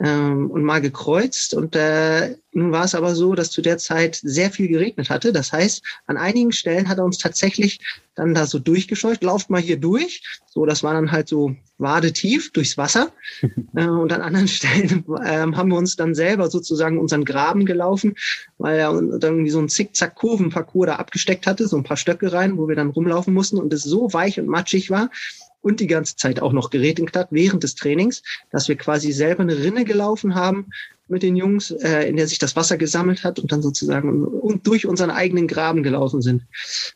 ähm, 0.00 0.50
und 0.50 0.62
mal 0.62 0.80
gekreuzt. 0.80 1.54
Und 1.54 1.74
äh, 1.74 2.36
nun 2.52 2.72
war 2.72 2.84
es 2.84 2.94
aber 2.94 3.14
so, 3.14 3.34
dass 3.34 3.50
zu 3.50 3.62
der 3.62 3.78
Zeit 3.78 4.20
sehr 4.22 4.50
viel 4.50 4.68
geregnet 4.68 5.10
hatte. 5.10 5.32
Das 5.32 5.52
heißt, 5.52 5.82
an 6.06 6.16
einigen 6.16 6.52
Stellen 6.52 6.88
hat 6.88 6.98
er 6.98 7.04
uns 7.04 7.18
tatsächlich 7.18 7.80
dann 8.14 8.34
da 8.34 8.46
so 8.46 8.58
durchgescheucht, 8.58 9.22
lauft 9.22 9.50
mal 9.50 9.60
hier 9.60 9.78
durch. 9.78 10.22
So, 10.46 10.66
das 10.66 10.82
war 10.82 10.94
dann 10.94 11.12
halt 11.12 11.28
so 11.28 11.54
wadetief 11.78 12.52
durchs 12.52 12.76
Wasser. 12.76 13.12
äh, 13.74 13.86
und 13.86 14.12
an 14.12 14.22
anderen 14.22 14.48
Stellen 14.48 15.04
äh, 15.22 15.38
haben 15.40 15.70
wir 15.70 15.78
uns 15.78 15.96
dann 15.96 16.14
selber 16.14 16.48
sozusagen 16.50 16.98
unseren 16.98 17.24
Graben 17.24 17.66
gelaufen, 17.66 18.14
weil 18.58 18.78
er 18.78 18.92
dann 18.92 19.34
irgendwie 19.34 19.50
so 19.50 19.60
ein 19.60 19.68
Zickzack-Kurvenparcours 19.68 20.86
da 20.86 20.96
abgesteckt 20.96 21.46
hatte, 21.46 21.66
so 21.66 21.76
ein 21.76 21.84
paar 21.84 21.96
Stöcke 21.96 22.32
rein, 22.32 22.56
wo 22.56 22.68
wir 22.68 22.76
dann 22.76 22.90
rumlaufen 22.90 23.34
mussten 23.34 23.58
und 23.58 23.72
es 23.72 23.82
so 23.82 24.12
weich 24.12 24.38
und 24.38 24.46
matschig 24.46 24.90
war, 24.90 25.10
und 25.62 25.80
die 25.80 25.86
ganze 25.86 26.16
Zeit 26.16 26.40
auch 26.40 26.52
noch 26.52 26.70
geredet 26.70 27.16
hat 27.16 27.28
während 27.30 27.62
des 27.62 27.74
Trainings, 27.74 28.22
dass 28.50 28.68
wir 28.68 28.76
quasi 28.76 29.12
selber 29.12 29.42
eine 29.42 29.58
Rinne 29.58 29.84
gelaufen 29.84 30.34
haben 30.34 30.66
mit 31.08 31.22
den 31.22 31.36
Jungs, 31.36 31.70
äh, 31.70 32.08
in 32.08 32.16
der 32.16 32.28
sich 32.28 32.38
das 32.38 32.56
Wasser 32.56 32.76
gesammelt 32.76 33.24
hat 33.24 33.38
und 33.38 33.50
dann 33.50 33.62
sozusagen 33.62 34.24
und 34.24 34.66
durch 34.66 34.86
unseren 34.86 35.10
eigenen 35.10 35.48
Graben 35.48 35.82
gelaufen 35.82 36.22
sind. 36.22 36.42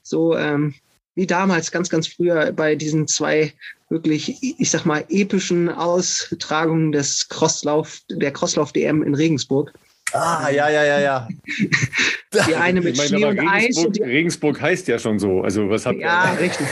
So 0.03 0.37
ähm, 0.37 0.75
wie 1.14 1.27
damals 1.27 1.70
ganz, 1.70 1.88
ganz 1.90 2.07
früher 2.07 2.53
bei 2.53 2.75
diesen 2.75 3.07
zwei 3.07 3.53
wirklich, 3.88 4.42
ich 4.42 4.70
sag 4.70 4.87
mal, 4.87 5.05
epischen 5.09 5.68
Austragungen 5.68 6.92
des 6.92 7.29
Crosslauf, 7.29 8.01
der 8.11 8.33
Crosslauf-DM 8.33 9.03
in 9.03 9.14
Regensburg. 9.14 9.72
Ah, 10.12 10.48
ja, 10.51 10.68
ja, 10.68 10.85
ja, 10.85 11.01
ja. 11.01 11.29
Die 12.46 12.55
eine 12.55 12.81
mit 12.81 12.96
meine, 12.96 13.09
Schnee 13.09 13.25
und 13.25 13.40
Eis. 13.40 13.77
Und 13.77 13.96
die, 13.96 14.03
Regensburg 14.03 14.61
heißt 14.61 14.88
ja 14.88 14.98
schon 14.98 15.18
so. 15.18 15.42
Also 15.42 15.68
was 15.68 15.85
habt 15.85 15.98
Ja, 15.98 16.33
richtig. 16.33 16.66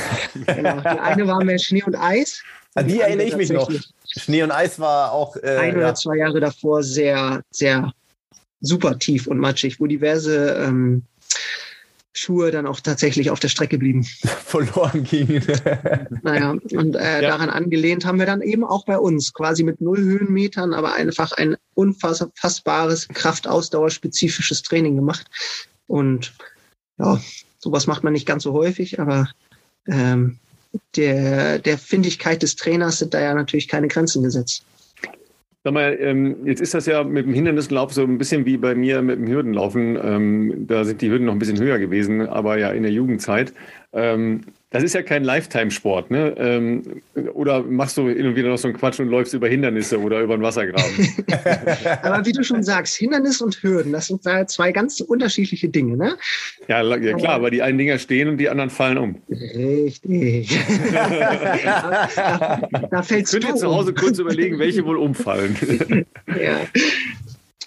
genau. 0.47 0.81
Die 0.81 0.87
eine 0.87 1.27
war 1.27 1.45
mehr 1.45 1.59
Schnee 1.59 1.83
und 1.83 1.95
Eis. 1.95 2.43
An 2.75 2.87
die 2.87 3.01
erinnere 3.01 3.27
ich 3.27 3.37
mich 3.37 3.51
noch. 3.51 3.71
Schnee 4.07 4.43
und 4.43 4.51
Eis 4.51 4.79
war 4.79 5.13
auch. 5.13 5.37
Äh, 5.37 5.57
ein 5.59 5.77
oder 5.77 5.89
ja. 5.89 5.95
zwei 5.95 6.17
Jahre 6.17 6.41
davor 6.41 6.83
sehr, 6.83 7.43
sehr 7.51 7.93
super 8.61 8.99
tief 8.99 9.27
und 9.27 9.39
matschig, 9.39 9.81
wo 9.81 9.87
diverse 9.87 10.65
ähm, 10.65 11.03
Schuhe 12.13 12.51
dann 12.51 12.67
auch 12.67 12.81
tatsächlich 12.81 13.31
auf 13.31 13.41
der 13.41 13.49
Strecke 13.49 13.79
blieben. 13.79 14.05
Verloren 14.45 15.05
gingen. 15.05 15.45
naja, 16.23 16.51
und 16.51 16.97
äh, 16.97 17.23
ja. 17.23 17.29
daran 17.29 17.51
angelehnt 17.51 18.05
haben 18.05 18.19
wir 18.19 18.27
dann 18.27 18.43
eben 18.43 18.65
auch 18.65 18.85
bei 18.85 18.99
uns 18.99 19.33
quasi 19.33 19.63
mit 19.63 19.81
null 19.81 19.99
Höhenmetern, 19.99 20.75
aber 20.75 20.95
einfach 20.95 21.33
ein 21.33 21.57
unfassbares 21.75 23.09
Kraftausdauerspezifisches 23.09 24.63
Training 24.63 24.97
gemacht. 24.97 25.27
Und 25.87 26.35
ja, 26.99 27.21
sowas 27.59 27.87
macht 27.87 28.05
man 28.05 28.13
nicht 28.13 28.27
ganz 28.27 28.43
so 28.43 28.53
häufig, 28.53 29.01
aber 29.01 29.29
ähm, 29.87 30.39
der, 30.97 31.59
der 31.59 31.79
Findigkeit 31.79 32.43
des 32.43 32.57
Trainers 32.57 32.99
sind 32.99 33.15
da 33.15 33.21
ja 33.21 33.35
natürlich 33.35 33.69
keine 33.69 33.89
Grenzen 33.89 34.23
gesetzt. 34.23 34.65
Sag 35.63 35.75
mal, 35.75 35.95
ähm, 36.01 36.47
jetzt 36.47 36.63
ist 36.63 36.73
das 36.73 36.87
ja 36.87 37.05
mit 37.05 37.27
dem 37.27 37.35
Hindernislauf 37.35 37.93
so 37.93 38.03
ein 38.03 38.17
bisschen 38.17 38.47
wie 38.47 38.57
bei 38.57 38.75
mir 38.75 39.03
mit 39.03 39.19
dem 39.19 39.27
Hürdenlaufen. 39.29 39.99
Ähm, 40.03 40.67
da 40.67 40.85
sind 40.85 41.03
die 41.03 41.11
Hürden 41.11 41.27
noch 41.27 41.35
ein 41.35 41.39
bisschen 41.39 41.59
höher 41.61 41.79
gewesen, 41.79 42.27
aber 42.27 42.57
ja 42.57 42.71
in 42.71 42.83
der 42.83 42.93
Jugendzeit. 42.93 43.53
Ähm, 43.93 44.43
das 44.73 44.85
ist 44.85 44.95
ja 44.95 45.03
kein 45.03 45.25
Lifetime-Sport, 45.25 46.13
ne? 46.13 46.33
Ähm, 46.39 47.03
oder 47.35 47.61
machst 47.65 47.97
du 47.97 48.09
hin 48.09 48.25
und 48.25 48.37
wieder 48.37 48.51
noch 48.51 48.57
so 48.57 48.69
einen 48.69 48.77
Quatsch 48.77 49.01
und 49.01 49.09
läufst 49.09 49.35
über 49.35 49.49
Hindernisse 49.49 50.01
oder 50.01 50.21
über 50.21 50.35
einen 50.35 50.45
Wassergraben? 50.45 51.09
Aber 52.03 52.25
wie 52.25 52.31
du 52.31 52.45
schon 52.45 52.63
sagst, 52.63 52.95
Hindernis 52.95 53.41
und 53.41 53.61
Hürden, 53.65 53.91
das 53.91 54.07
sind 54.07 54.23
zwei 54.23 54.71
ganz 54.71 55.01
unterschiedliche 55.01 55.69
Dinge, 55.69 55.97
ne? 55.97 56.17
Ja, 56.69 56.83
ja 56.83 57.15
klar, 57.15 57.35
aber 57.35 57.51
die 57.51 57.63
einen 57.63 57.79
Dinger 57.79 57.99
stehen 57.99 58.29
und 58.29 58.39
die 58.39 58.49
anderen 58.49 58.71
fallen 58.71 58.99
um. 58.99 59.17
Richtig. 59.29 60.57
da, 60.93 62.61
da 62.91 63.03
fällst 63.03 63.33
Könnt 63.33 63.45
ihr 63.45 63.57
zu 63.57 63.75
Hause 63.75 63.93
kurz 63.93 64.21
überlegen, 64.21 64.61
welche 64.61 64.85
wohl 64.85 64.99
umfallen? 64.99 65.57
ja. 66.29 66.61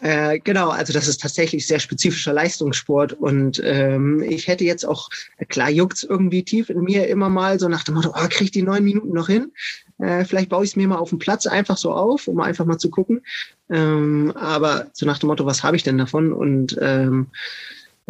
Äh, 0.03 0.39
genau, 0.39 0.67
also 0.67 0.91
das 0.91 1.07
ist 1.07 1.21
tatsächlich 1.21 1.65
sehr 1.65 1.79
spezifischer 1.79 2.33
Leistungssport 2.33 3.13
und 3.13 3.61
ähm, 3.63 4.21
ich 4.21 4.49
hätte 4.49 4.65
jetzt 4.65 4.85
auch, 4.85 5.09
klar 5.47 5.69
juckt's 5.69 6.03
irgendwie 6.03 6.43
tief 6.43 6.69
in 6.69 6.81
mir 6.81 7.07
immer 7.07 7.29
mal 7.29 7.57
so 7.57 7.69
nach 7.69 7.83
dem 7.83 7.95
Motto, 7.95 8.09
oh, 8.09 8.27
krieg 8.27 8.41
ich 8.41 8.51
die 8.51 8.63
neun 8.63 8.83
Minuten 8.83 9.13
noch 9.13 9.27
hin? 9.27 9.53
Äh, 9.99 10.25
vielleicht 10.25 10.49
baue 10.49 10.65
ich 10.65 10.71
es 10.71 10.75
mir 10.75 10.89
mal 10.89 10.97
auf 10.97 11.11
dem 11.11 11.19
Platz 11.19 11.45
einfach 11.45 11.77
so 11.77 11.93
auf, 11.93 12.27
um 12.27 12.41
einfach 12.41 12.65
mal 12.65 12.77
zu 12.77 12.89
gucken. 12.89 13.21
Ähm, 13.69 14.33
aber 14.35 14.87
so 14.91 15.05
nach 15.05 15.19
dem 15.19 15.27
Motto, 15.27 15.45
was 15.45 15.63
habe 15.63 15.77
ich 15.77 15.83
denn 15.83 15.97
davon? 15.97 16.33
Und 16.33 16.77
ähm, 16.81 17.27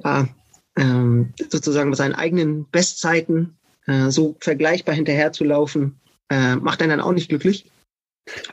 ja, 0.04 0.28
ähm, 0.76 1.32
sozusagen 1.48 1.92
mit 1.92 1.98
seinen 1.98 2.16
eigenen 2.16 2.66
Bestzeiten 2.72 3.56
äh, 3.86 4.10
so 4.10 4.36
vergleichbar 4.40 4.96
hinterher 4.96 5.32
zu 5.32 5.44
laufen, 5.44 6.00
äh, 6.32 6.56
macht 6.56 6.82
einen 6.82 6.90
dann 6.90 7.02
auch 7.02 7.14
nicht 7.14 7.30
glücklich. 7.30 7.70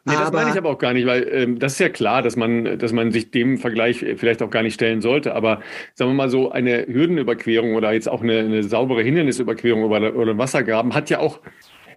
Nee, 0.04 0.14
das 0.14 0.32
meine 0.32 0.50
ich 0.50 0.56
aber 0.56 0.70
auch 0.70 0.78
gar 0.78 0.92
nicht, 0.92 1.06
weil 1.06 1.28
ähm, 1.30 1.58
das 1.58 1.74
ist 1.74 1.78
ja 1.78 1.88
klar, 1.88 2.22
dass 2.22 2.34
man, 2.34 2.78
dass 2.78 2.92
man 2.92 3.12
sich 3.12 3.30
dem 3.30 3.56
Vergleich 3.56 4.04
vielleicht 4.16 4.42
auch 4.42 4.50
gar 4.50 4.62
nicht 4.62 4.74
stellen 4.74 5.00
sollte. 5.00 5.34
Aber 5.34 5.60
sagen 5.94 6.10
wir 6.10 6.14
mal 6.14 6.28
so, 6.28 6.50
eine 6.50 6.86
Hürdenüberquerung 6.86 7.74
oder 7.74 7.92
jetzt 7.92 8.08
auch 8.08 8.22
eine, 8.22 8.40
eine 8.40 8.64
saubere 8.64 9.02
Hindernisüberquerung 9.02 9.84
oder, 9.84 10.16
oder 10.16 10.32
ein 10.32 10.38
Wassergraben 10.38 10.94
hat 10.94 11.08
ja 11.08 11.20
auch 11.20 11.40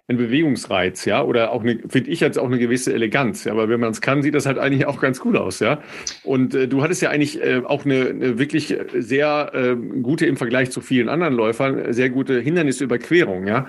einen 0.06 0.18
Bewegungsreiz, 0.18 1.06
ja, 1.06 1.22
oder 1.22 1.50
auch 1.52 1.62
eine, 1.62 1.78
finde 1.88 2.10
ich 2.10 2.20
jetzt 2.20 2.38
auch 2.38 2.46
eine 2.46 2.58
gewisse 2.58 2.92
Eleganz, 2.92 3.44
ja, 3.44 3.52
aber 3.52 3.70
wenn 3.70 3.80
man 3.80 3.90
es 3.90 4.02
kann, 4.02 4.22
sieht 4.22 4.34
das 4.34 4.44
halt 4.44 4.58
eigentlich 4.58 4.84
auch 4.84 5.00
ganz 5.00 5.18
gut 5.18 5.34
aus, 5.34 5.60
ja. 5.60 5.80
Und 6.24 6.54
äh, 6.54 6.68
du 6.68 6.82
hattest 6.82 7.00
ja 7.00 7.08
eigentlich 7.08 7.42
äh, 7.42 7.62
auch 7.64 7.86
eine, 7.86 8.10
eine 8.10 8.38
wirklich 8.38 8.76
sehr 8.92 9.52
äh, 9.54 9.76
gute 10.02 10.26
im 10.26 10.36
Vergleich 10.36 10.70
zu 10.70 10.82
vielen 10.82 11.08
anderen 11.08 11.32
Läufern, 11.32 11.94
sehr 11.94 12.10
gute 12.10 12.38
Hindernisüberquerung, 12.38 13.46
ja. 13.46 13.66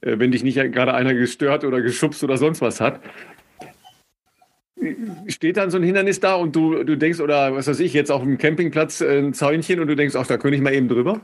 Äh, 0.00 0.18
wenn 0.18 0.32
dich 0.32 0.42
nicht 0.42 0.56
gerade 0.72 0.94
einer 0.94 1.12
gestört 1.12 1.64
oder 1.64 1.82
geschubst 1.82 2.24
oder 2.24 2.38
sonst 2.38 2.62
was 2.62 2.80
hat 2.80 3.00
steht 5.28 5.56
dann 5.56 5.70
so 5.70 5.78
ein 5.78 5.82
Hindernis 5.82 6.20
da 6.20 6.34
und 6.34 6.54
du, 6.56 6.84
du 6.84 6.96
denkst, 6.96 7.20
oder 7.20 7.54
was 7.54 7.66
weiß 7.66 7.80
ich, 7.80 7.92
jetzt 7.92 8.10
auf 8.10 8.22
dem 8.22 8.38
Campingplatz 8.38 9.00
äh, 9.00 9.18
ein 9.18 9.34
Zäunchen 9.34 9.80
und 9.80 9.88
du 9.88 9.96
denkst, 9.96 10.16
ach, 10.16 10.26
da 10.26 10.36
könnte 10.36 10.56
ich 10.56 10.62
mal 10.62 10.74
eben 10.74 10.88
drüber? 10.88 11.20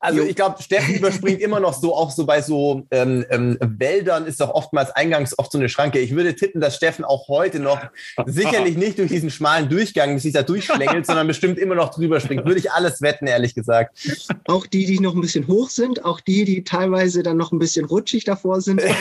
Also 0.00 0.22
ich 0.22 0.36
glaube, 0.36 0.62
Steffen 0.62 0.94
überspringt 0.94 1.40
immer 1.40 1.58
noch 1.58 1.74
so, 1.74 1.94
auch 1.94 2.10
so 2.10 2.24
bei 2.24 2.40
so 2.40 2.86
ähm, 2.90 3.26
ähm, 3.30 3.58
Wäldern 3.60 4.26
ist 4.26 4.40
doch 4.40 4.50
oftmals 4.50 4.90
eingangs 4.92 5.36
oft 5.38 5.50
so 5.50 5.58
eine 5.58 5.68
Schranke. 5.68 5.98
Ich 5.98 6.14
würde 6.14 6.36
tippen, 6.36 6.60
dass 6.60 6.76
Steffen 6.76 7.04
auch 7.04 7.26
heute 7.28 7.58
noch 7.58 7.80
sicherlich 8.26 8.76
nicht 8.76 8.98
durch 8.98 9.10
diesen 9.10 9.30
schmalen 9.30 9.68
Durchgang 9.68 10.18
sich 10.20 10.32
da 10.32 10.42
durchschlängelt, 10.42 11.04
sondern 11.04 11.26
bestimmt 11.26 11.58
immer 11.58 11.74
noch 11.74 11.90
drüber 11.90 12.20
springt. 12.20 12.44
Würde 12.44 12.60
ich 12.60 12.70
alles 12.70 13.02
wetten, 13.02 13.26
ehrlich 13.26 13.54
gesagt. 13.54 13.98
Auch 14.46 14.66
die, 14.66 14.86
die 14.86 15.00
noch 15.00 15.14
ein 15.14 15.20
bisschen 15.20 15.48
hoch 15.48 15.68
sind, 15.68 16.04
auch 16.04 16.20
die, 16.20 16.44
die 16.44 16.62
teilweise 16.62 17.24
dann 17.24 17.36
noch 17.36 17.50
ein 17.50 17.58
bisschen 17.58 17.84
rutschig 17.84 18.24
davor 18.24 18.60
sind. 18.60 18.80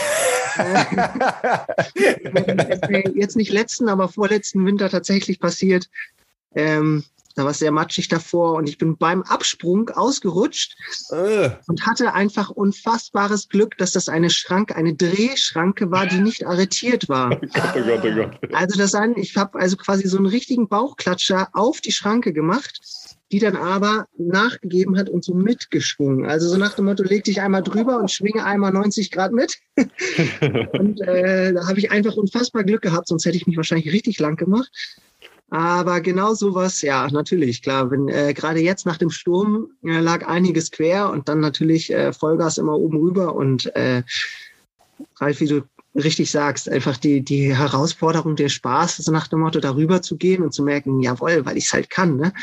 Jetzt 3.15 3.35
nicht 3.35 3.51
letzten, 3.51 3.89
aber 3.89 4.09
vorletzten 4.09 4.65
Winter 4.65 4.89
tatsächlich 4.89 5.39
passiert. 5.39 5.87
Ähm, 6.55 7.03
da 7.37 7.43
war 7.43 7.51
es 7.51 7.59
sehr 7.59 7.71
matschig 7.71 8.07
davor 8.07 8.53
und 8.53 8.67
ich 8.67 8.79
bin 8.79 8.97
beim 8.97 9.21
Absprung 9.21 9.91
ausgerutscht 9.91 10.75
äh. 11.11 11.51
und 11.67 11.85
hatte 11.85 12.15
einfach 12.15 12.49
unfassbares 12.49 13.47
Glück, 13.47 13.77
dass 13.77 13.91
das 13.91 14.09
eine 14.09 14.31
Schranke, 14.31 14.75
eine 14.75 14.95
Drehschranke 14.95 15.91
war, 15.91 16.07
die 16.07 16.17
nicht 16.17 16.45
arretiert 16.45 17.07
war. 17.07 17.39
Oh 17.57 17.59
Gott, 17.59 17.73
oh 17.75 17.81
Gott, 17.83 18.05
oh 18.05 18.15
Gott. 18.15 18.55
Also 18.55 18.77
das 18.77 18.95
ein, 18.95 19.15
ich 19.17 19.35
habe 19.35 19.59
also 19.59 19.77
quasi 19.77 20.07
so 20.07 20.17
einen 20.17 20.25
richtigen 20.25 20.67
Bauchklatscher 20.67 21.49
auf 21.53 21.81
die 21.81 21.91
Schranke 21.91 22.33
gemacht 22.33 22.79
die 23.31 23.39
dann 23.39 23.57
aber 23.57 24.05
nachgegeben 24.17 24.97
hat 24.97 25.09
und 25.09 25.23
so 25.23 25.33
mitgeschwungen. 25.33 26.25
Also 26.25 26.47
so 26.47 26.57
nach 26.57 26.75
dem 26.75 26.85
Motto, 26.85 27.03
leg 27.03 27.25
dich 27.25 27.41
einmal 27.41 27.61
drüber 27.61 27.99
und 27.99 28.09
schwinge 28.09 28.45
einmal 28.45 28.71
90 28.71 29.11
Grad 29.11 29.33
mit. 29.33 29.57
und 30.79 31.01
äh, 31.01 31.53
da 31.53 31.67
habe 31.67 31.77
ich 31.77 31.91
einfach 31.91 32.15
unfassbar 32.15 32.63
Glück 32.63 32.81
gehabt, 32.81 33.09
sonst 33.09 33.25
hätte 33.25 33.35
ich 33.35 33.45
mich 33.45 33.57
wahrscheinlich 33.57 33.91
richtig 33.91 34.17
lang 34.19 34.37
gemacht. 34.37 34.71
Aber 35.49 36.01
genau 36.01 36.33
sowas, 36.33 36.81
ja, 36.81 37.07
natürlich, 37.09 37.61
klar. 37.61 37.89
Wenn 37.89 38.09
äh, 38.09 38.33
gerade 38.33 38.59
jetzt 38.59 38.85
nach 38.85 38.97
dem 38.97 39.09
Sturm 39.09 39.69
äh, 39.83 39.99
lag 39.99 40.27
einiges 40.27 40.71
quer 40.71 41.09
und 41.09 41.29
dann 41.29 41.39
natürlich 41.39 41.93
äh, 41.93 42.11
Vollgas 42.11 42.57
immer 42.57 42.77
oben 42.77 42.97
rüber 42.97 43.33
und 43.33 43.73
äh, 43.75 44.03
Ralf, 45.19 45.39
wie 45.39 45.47
du 45.47 45.63
richtig 45.95 46.29
sagst, 46.29 46.69
einfach 46.69 46.97
die, 46.97 47.21
die 47.21 47.55
Herausforderung, 47.55 48.35
der 48.35 48.49
Spaß, 48.49 48.97
so 48.97 49.11
nach 49.11 49.27
dem 49.27 49.39
Motto, 49.39 49.59
darüber 49.59 50.01
zu 50.01 50.17
gehen 50.17 50.43
und 50.43 50.53
zu 50.53 50.63
merken, 50.63 51.01
jawohl, 51.01 51.45
weil 51.45 51.57
ich 51.57 51.65
es 51.65 51.73
halt 51.73 51.89
kann. 51.89 52.17
Ne? 52.17 52.33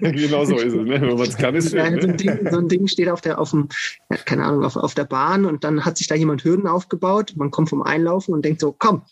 genau 0.00 0.44
so 0.44 0.56
ist 0.56 0.72
es, 0.72 0.74
ne? 0.74 1.00
wenn 1.00 1.16
man 1.16 1.20
es 1.20 1.36
kann, 1.36 1.54
ist. 1.54 1.72
Ja, 1.78 1.90
so, 2.00 2.08
ein 2.08 2.16
Ding, 2.16 2.48
so 2.50 2.58
ein 2.58 2.68
Ding 2.68 2.86
steht 2.86 3.08
auf 3.08 3.20
der, 3.20 3.38
auf 3.38 3.50
dem, 3.50 3.68
ja, 4.10 4.16
keine 4.16 4.44
Ahnung, 4.44 4.64
auf, 4.64 4.76
auf 4.76 4.94
der 4.94 5.04
Bahn 5.04 5.44
und 5.44 5.64
dann 5.64 5.84
hat 5.84 5.98
sich 5.98 6.06
da 6.06 6.14
jemand 6.14 6.44
Hürden 6.44 6.66
aufgebaut. 6.66 7.34
Man 7.36 7.50
kommt 7.50 7.68
vom 7.68 7.82
Einlaufen 7.82 8.32
und 8.32 8.44
denkt 8.44 8.60
so, 8.60 8.74
komm, 8.76 9.02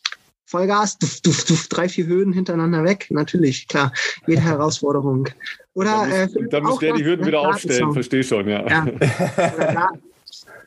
Vollgas, 0.47 0.97
duff, 0.99 1.21
duff, 1.23 1.45
duff, 1.45 1.69
drei, 1.69 1.89
vihr 1.89 2.07
Hürden 2.07 2.33
hintereinander 2.33 2.85
weg. 2.85 3.09
Natürlich, 3.11 3.67
klar, 3.67 3.93
jede 4.27 4.41
Herausforderung. 4.43 5.29
Oder, 5.75 6.07
dann, 6.09 6.11
äh, 6.13 6.49
dann 6.49 6.63
muss 6.63 6.79
der 6.79 6.95
die 6.95 7.05
Hürden 7.05 7.27
wieder 7.27 7.41
aufstellen, 7.41 7.93
verstehe 7.93 8.23
schon, 8.23 8.49
ja. 8.49 8.67
ja. 8.67 8.87
Oder 8.87 9.91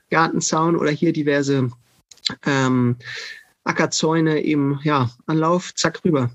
Gartenzaun 0.10 0.76
oder 0.76 0.92
hier 0.92 1.14
diverse 1.14 1.70
ähm, 2.46 2.98
Ackerzäune 3.64 4.42
eben, 4.42 4.80
ja, 4.84 5.10
Anlauf, 5.28 5.74
zack, 5.76 6.04
rüber. 6.04 6.30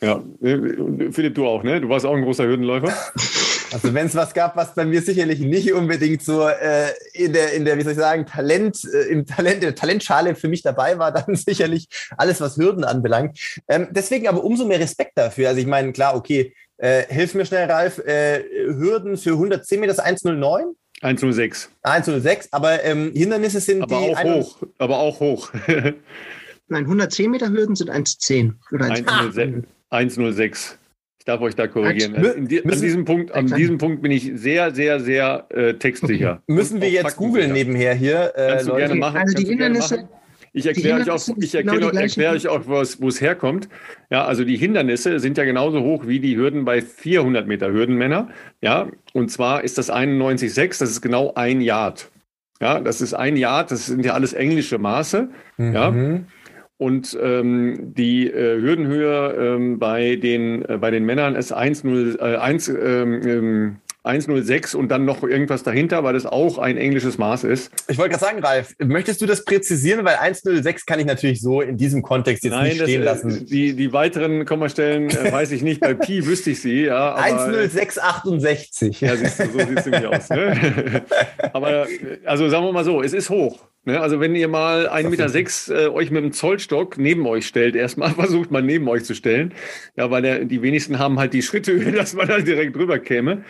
Ja, 0.00 0.22
Philipp, 0.40 1.34
du 1.34 1.46
auch, 1.46 1.62
ne? 1.62 1.80
Du 1.80 1.88
warst 1.88 2.06
auch 2.06 2.14
ein 2.14 2.22
großer 2.22 2.46
Hürdenläufer. 2.46 2.94
Also 3.72 3.92
wenn 3.92 4.06
es 4.06 4.14
was 4.14 4.34
gab, 4.34 4.56
was 4.56 4.74
bei 4.74 4.84
mir 4.84 5.02
sicherlich 5.02 5.40
nicht 5.40 5.72
unbedingt 5.72 6.22
so 6.22 6.48
äh, 6.48 6.88
in 7.12 7.32
der, 7.32 7.52
in 7.52 7.64
der, 7.64 7.76
wie 7.76 7.82
soll 7.82 7.92
ich 7.92 7.98
sagen, 7.98 8.26
Talent, 8.26 8.82
äh, 8.84 9.08
im 9.08 9.26
Talent, 9.26 9.56
in 9.56 9.60
der 9.60 9.74
Talentschale 9.74 10.34
für 10.34 10.48
mich 10.48 10.62
dabei 10.62 10.98
war, 10.98 11.12
dann 11.12 11.34
sicherlich 11.34 11.88
alles, 12.16 12.40
was 12.40 12.56
Hürden 12.56 12.84
anbelangt. 12.84 13.38
Ähm, 13.68 13.88
deswegen 13.90 14.28
aber 14.28 14.42
umso 14.44 14.64
mehr 14.64 14.80
Respekt 14.80 15.12
dafür. 15.16 15.48
Also 15.48 15.60
ich 15.60 15.66
meine, 15.66 15.92
klar, 15.92 16.14
okay, 16.14 16.54
äh, 16.78 17.04
hilf 17.08 17.34
mir 17.34 17.44
schnell, 17.44 17.70
Ralf, 17.70 17.98
äh, 17.98 18.42
Hürden 18.66 19.16
für 19.16 19.32
110 19.32 19.80
Meter 19.80 20.02
109? 20.02 20.74
106. 21.00 21.70
106, 21.82 22.52
aber 22.52 22.82
ähm, 22.84 23.12
Hindernisse 23.14 23.60
sind 23.60 23.82
aber 23.82 24.00
die. 24.00 24.16
Auch 24.16 24.24
hoch, 24.24 24.62
aber 24.78 24.98
auch 24.98 25.20
hoch. 25.20 25.52
Nein, 26.68 26.84
110 26.84 27.30
Meter 27.30 27.48
Hürden 27.50 27.76
sind 27.76 27.90
110 27.90 28.58
oder 28.72 28.86
106. 28.86 29.66
106. 29.90 30.78
Ich 31.28 31.30
darf 31.30 31.42
euch 31.42 31.56
da 31.56 31.66
korrigieren. 31.66 32.14
In 32.14 32.48
die, 32.48 32.64
an, 32.64 32.80
diesem 32.80 33.04
Punkt, 33.04 33.32
an 33.32 33.48
diesem 33.48 33.76
Punkt 33.76 34.00
bin 34.00 34.10
ich 34.10 34.32
sehr, 34.36 34.74
sehr, 34.74 34.98
sehr 34.98 35.44
äh, 35.50 35.74
textsicher. 35.74 36.40
Müssen 36.46 36.80
wir 36.80 36.88
jetzt 36.88 37.18
googeln 37.18 37.52
nebenher 37.52 37.92
hier? 37.92 38.32
Äh, 38.34 38.48
Kannst 38.48 38.64
du 38.64 38.70
Leute. 38.70 38.86
gerne 38.86 38.94
machen. 38.94 39.18
Also 39.18 39.34
die 39.34 39.44
Hindernisse, 39.44 40.08
ich 40.54 40.64
erkläre 40.64 41.02
euch 41.02 41.10
auch, 41.10 41.28
ich 41.36 41.54
erkläre, 41.54 41.80
genau 41.80 41.90
erkläre 41.90 42.34
euch 42.34 42.48
auch, 42.48 42.62
wo 42.66 42.80
es 42.80 43.20
herkommt. 43.20 43.68
Ja, 44.08 44.24
also 44.24 44.42
die 44.42 44.56
Hindernisse 44.56 45.20
sind 45.20 45.36
ja 45.36 45.44
genauso 45.44 45.82
hoch 45.82 46.06
wie 46.06 46.18
die 46.18 46.34
Hürden 46.34 46.64
bei 46.64 46.80
400 46.80 47.46
Meter 47.46 47.70
Hürdenmänner. 47.70 48.30
Ja, 48.62 48.88
und 49.12 49.30
zwar 49.30 49.64
ist 49.64 49.76
das 49.76 49.92
91,6, 49.92 50.78
das 50.80 50.88
ist 50.88 51.02
genau 51.02 51.34
ein 51.34 51.60
Yard. 51.60 52.10
Ja, 52.58 52.80
das 52.80 53.02
ist 53.02 53.12
ein 53.12 53.36
Yard, 53.36 53.70
das 53.70 53.84
sind 53.84 54.02
ja 54.02 54.14
alles 54.14 54.32
englische 54.32 54.78
Maße. 54.78 55.28
Mhm. 55.58 55.74
Ja. 55.74 55.94
Und 56.78 57.18
ähm, 57.20 57.92
die 57.94 58.30
äh, 58.30 58.60
Hürdenhöhe 58.60 59.34
ähm, 59.36 59.78
bei, 59.78 60.16
den, 60.16 60.64
äh, 60.64 60.78
bei 60.78 60.90
den 60.90 61.04
Männern 61.04 61.34
ist 61.34 61.54
1,0, 61.54 62.18
äh, 62.20 62.36
1, 62.36 62.68
ähm, 62.68 63.20
ähm 63.26 63.76
106 64.08 64.74
und 64.74 64.88
dann 64.88 65.04
noch 65.04 65.22
irgendwas 65.22 65.62
dahinter, 65.64 66.02
weil 66.02 66.14
das 66.14 66.24
auch 66.24 66.58
ein 66.58 66.78
englisches 66.78 67.18
Maß 67.18 67.44
ist. 67.44 67.70
Ich 67.88 67.98
wollte 67.98 68.12
gerade 68.12 68.24
sagen, 68.24 68.42
Ralf, 68.42 68.74
möchtest 68.78 69.20
du 69.20 69.26
das 69.26 69.44
präzisieren? 69.44 70.04
Weil 70.04 70.16
106 70.16 70.86
kann 70.86 70.98
ich 70.98 71.06
natürlich 71.06 71.42
so 71.42 71.60
in 71.60 71.76
diesem 71.76 72.02
Kontext 72.02 72.42
jetzt 72.42 72.52
Nein, 72.52 72.68
nicht 72.68 72.82
stehen 72.82 73.04
das, 73.04 73.22
äh, 73.22 73.26
lassen. 73.26 73.46
Die, 73.46 73.74
die 73.74 73.92
weiteren 73.92 74.46
Kommastellen 74.46 75.10
äh, 75.10 75.32
weiß 75.32 75.50
ich 75.50 75.62
nicht. 75.62 75.80
Bei 75.80 75.94
Pi 75.94 76.24
wüsste 76.24 76.50
ich 76.50 76.62
sie. 76.62 76.84
Ja, 76.84 77.16
aber, 77.16 77.68
10668. 77.68 79.00
Ja, 79.02 79.16
siehst 79.16 79.40
du, 79.40 79.44
so 79.46 79.58
sieht 79.58 79.78
es 79.78 79.86
nämlich 79.86 80.06
aus. 80.06 80.30
Ne? 80.30 81.02
aber 81.52 81.86
also 82.24 82.48
sagen 82.48 82.64
wir 82.64 82.72
mal 82.72 82.84
so, 82.84 83.02
es 83.02 83.12
ist 83.12 83.28
hoch. 83.28 83.67
Ne? 83.88 84.00
Also 84.02 84.20
wenn 84.20 84.36
ihr 84.36 84.48
mal 84.48 84.86
1,6 84.86 85.08
Meter 85.08 85.28
sechs, 85.30 85.68
äh, 85.70 85.88
euch 85.88 86.10
mit 86.10 86.22
einem 86.22 86.32
Zollstock 86.32 86.98
neben 86.98 87.26
euch 87.26 87.46
stellt, 87.46 87.74
erstmal 87.74 88.10
versucht 88.14 88.50
mal 88.50 88.62
neben 88.62 88.86
euch 88.86 89.04
zu 89.04 89.14
stellen. 89.14 89.54
Ja, 89.96 90.10
weil 90.10 90.20
der, 90.20 90.44
die 90.44 90.60
wenigsten 90.60 90.98
haben 90.98 91.18
halt 91.18 91.32
die 91.32 91.40
Schritte, 91.40 91.92
dass 91.92 92.12
man 92.12 92.28
da 92.28 92.38
direkt 92.38 92.76
drüber 92.76 92.98
käme. 92.98 93.44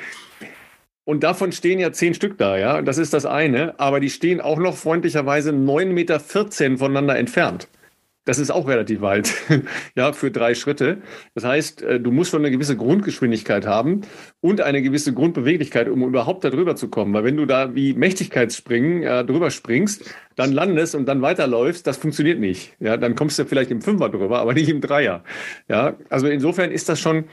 Und 1.04 1.24
davon 1.24 1.50
stehen 1.50 1.80
ja 1.80 1.90
zehn 1.90 2.14
Stück 2.14 2.38
da, 2.38 2.56
ja. 2.56 2.82
Das 2.82 2.98
ist 2.98 3.12
das 3.14 3.26
eine. 3.26 3.80
Aber 3.80 3.98
die 3.98 4.10
stehen 4.10 4.40
auch 4.40 4.58
noch 4.58 4.76
freundlicherweise 4.76 5.50
9,14 5.50 5.92
Meter 5.92 6.78
voneinander 6.78 7.18
entfernt. 7.18 7.66
Das 8.28 8.38
ist 8.38 8.50
auch 8.50 8.68
relativ 8.68 9.00
weit, 9.00 9.32
ja, 9.96 10.12
für 10.12 10.30
drei 10.30 10.54
Schritte. 10.54 10.98
Das 11.34 11.44
heißt, 11.44 11.80
äh, 11.80 11.98
du 11.98 12.10
musst 12.10 12.30
schon 12.30 12.42
eine 12.42 12.50
gewisse 12.50 12.76
Grundgeschwindigkeit 12.76 13.64
haben 13.64 14.02
und 14.42 14.60
eine 14.60 14.82
gewisse 14.82 15.14
Grundbeweglichkeit, 15.14 15.88
um 15.88 16.02
überhaupt 16.02 16.44
da 16.44 16.50
drüber 16.50 16.76
zu 16.76 16.88
kommen. 16.88 17.14
Weil 17.14 17.24
wenn 17.24 17.38
du 17.38 17.46
da 17.46 17.74
wie 17.74 17.94
Mächtigkeitsspringen 17.94 19.02
äh, 19.02 19.24
drüber 19.24 19.50
springst, 19.50 20.14
dann 20.36 20.52
landest 20.52 20.94
und 20.94 21.06
dann 21.06 21.22
weiterläufst, 21.22 21.86
das 21.86 21.96
funktioniert 21.96 22.38
nicht. 22.38 22.76
Ja, 22.80 22.98
dann 22.98 23.14
kommst 23.14 23.38
du 23.38 23.46
vielleicht 23.46 23.70
im 23.70 23.80
Fünfer 23.80 24.10
drüber, 24.10 24.40
aber 24.40 24.52
nicht 24.52 24.68
im 24.68 24.82
Dreier. 24.82 25.24
Ja, 25.66 25.96
also 26.10 26.26
insofern 26.26 26.70
ist 26.70 26.90
das 26.90 27.00
schon, 27.00 27.24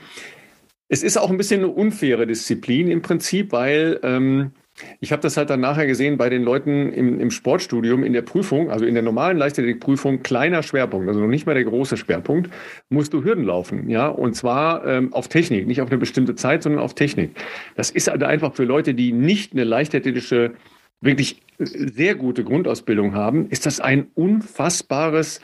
es 0.88 1.04
ist 1.04 1.18
auch 1.18 1.30
ein 1.30 1.36
bisschen 1.36 1.60
eine 1.60 1.74
unfaire 1.74 2.26
Disziplin 2.26 2.90
im 2.90 3.02
Prinzip, 3.02 3.52
weil 3.52 4.00
ähm, 4.02 4.54
ich 5.00 5.12
habe 5.12 5.22
das 5.22 5.38
halt 5.38 5.50
dann 5.50 5.62
nachher 5.62 5.88
gesehen 5.88 6.18
bei 6.18 6.30
den 6.30 6.44
Leuten 6.44 6.92
im, 6.92 7.20
im 7.20 7.32
Sportstudium 7.32 8.04
in 8.04 8.14
der 8.14 8.22
Prüfung, 8.22 8.70
also 8.70 8.86
in 8.86 8.94
der 8.94 9.04
normalen 9.04 9.38
Leichtathletikprüfung, 9.38 10.22
kleiner 10.22 10.64
Schwerpunkt, 10.64 11.08
also 11.08 11.22
noch 11.22 11.28
nicht 11.28 11.46
mal 11.46 11.54
der 11.54 11.64
große 11.64 11.96
Schwerpunkt, 11.98 12.50
musst 12.90 13.14
du 13.14 13.24
Hürden 13.24 13.46
laufen, 13.46 13.90
ja, 13.90 14.08
und 14.08 14.36
zwar 14.36 14.86
ähm, 14.86 15.14
auf 15.14 15.30
Technik, 15.30 15.68
nicht 15.68 15.82
auf 15.82 15.90
eine 15.90 15.98
bestimmte 15.98 16.36
Zeit, 16.36 16.64
sondern 16.64 16.82
auf 16.82 16.94
Technik. 16.94 17.32
Das 17.76 17.90
ist 17.90 18.10
halt 18.10 18.24
einfach 18.24 18.54
für 18.54 18.66
Leute, 18.66 18.94
die 18.94 19.14
nicht 19.14 19.54
eine 19.54 19.64
leichtathletische, 19.64 20.54
wirklich 21.02 21.42
sehr 21.58 22.16
gute 22.16 22.44
Grundausbildung 22.44 23.14
haben, 23.14 23.50
ist 23.50 23.66
das 23.66 23.80
ein 23.80 24.08
unfassbares 24.14 25.42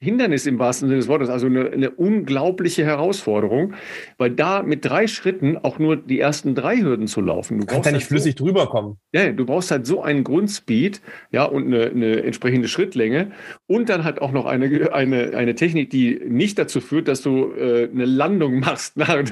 Hindernis 0.00 0.46
im 0.46 0.60
wahrsten 0.60 0.88
Sinne 0.88 1.00
des 1.00 1.08
Wortes, 1.08 1.28
also 1.28 1.46
eine, 1.46 1.70
eine, 1.70 1.90
unglaubliche 1.90 2.84
Herausforderung, 2.84 3.74
weil 4.16 4.30
da 4.30 4.62
mit 4.62 4.84
drei 4.84 5.08
Schritten 5.08 5.56
auch 5.56 5.80
nur 5.80 5.96
die 5.96 6.20
ersten 6.20 6.54
drei 6.54 6.76
Hürden 6.76 7.08
zu 7.08 7.20
laufen. 7.20 7.58
Du 7.58 7.66
kannst 7.66 7.86
ja 7.86 7.90
nicht 7.90 8.02
halt 8.02 8.08
flüssig 8.08 8.36
so, 8.38 8.44
drüber 8.44 8.68
kommen. 8.68 8.98
Ja, 9.12 9.32
du 9.32 9.44
brauchst 9.44 9.72
halt 9.72 9.88
so 9.88 10.00
einen 10.00 10.22
Grundspeed, 10.22 11.00
ja, 11.32 11.44
und 11.44 11.66
eine, 11.66 11.86
eine, 11.86 12.22
entsprechende 12.22 12.68
Schrittlänge 12.68 13.32
und 13.66 13.88
dann 13.88 14.04
halt 14.04 14.22
auch 14.22 14.30
noch 14.30 14.46
eine, 14.46 14.92
eine, 14.92 15.36
eine 15.36 15.56
Technik, 15.56 15.90
die 15.90 16.20
nicht 16.28 16.60
dazu 16.60 16.80
führt, 16.80 17.08
dass 17.08 17.22
du 17.22 17.52
äh, 17.54 17.88
eine 17.92 18.04
Landung 18.04 18.60
machst, 18.60 18.96
nach, 18.96 19.24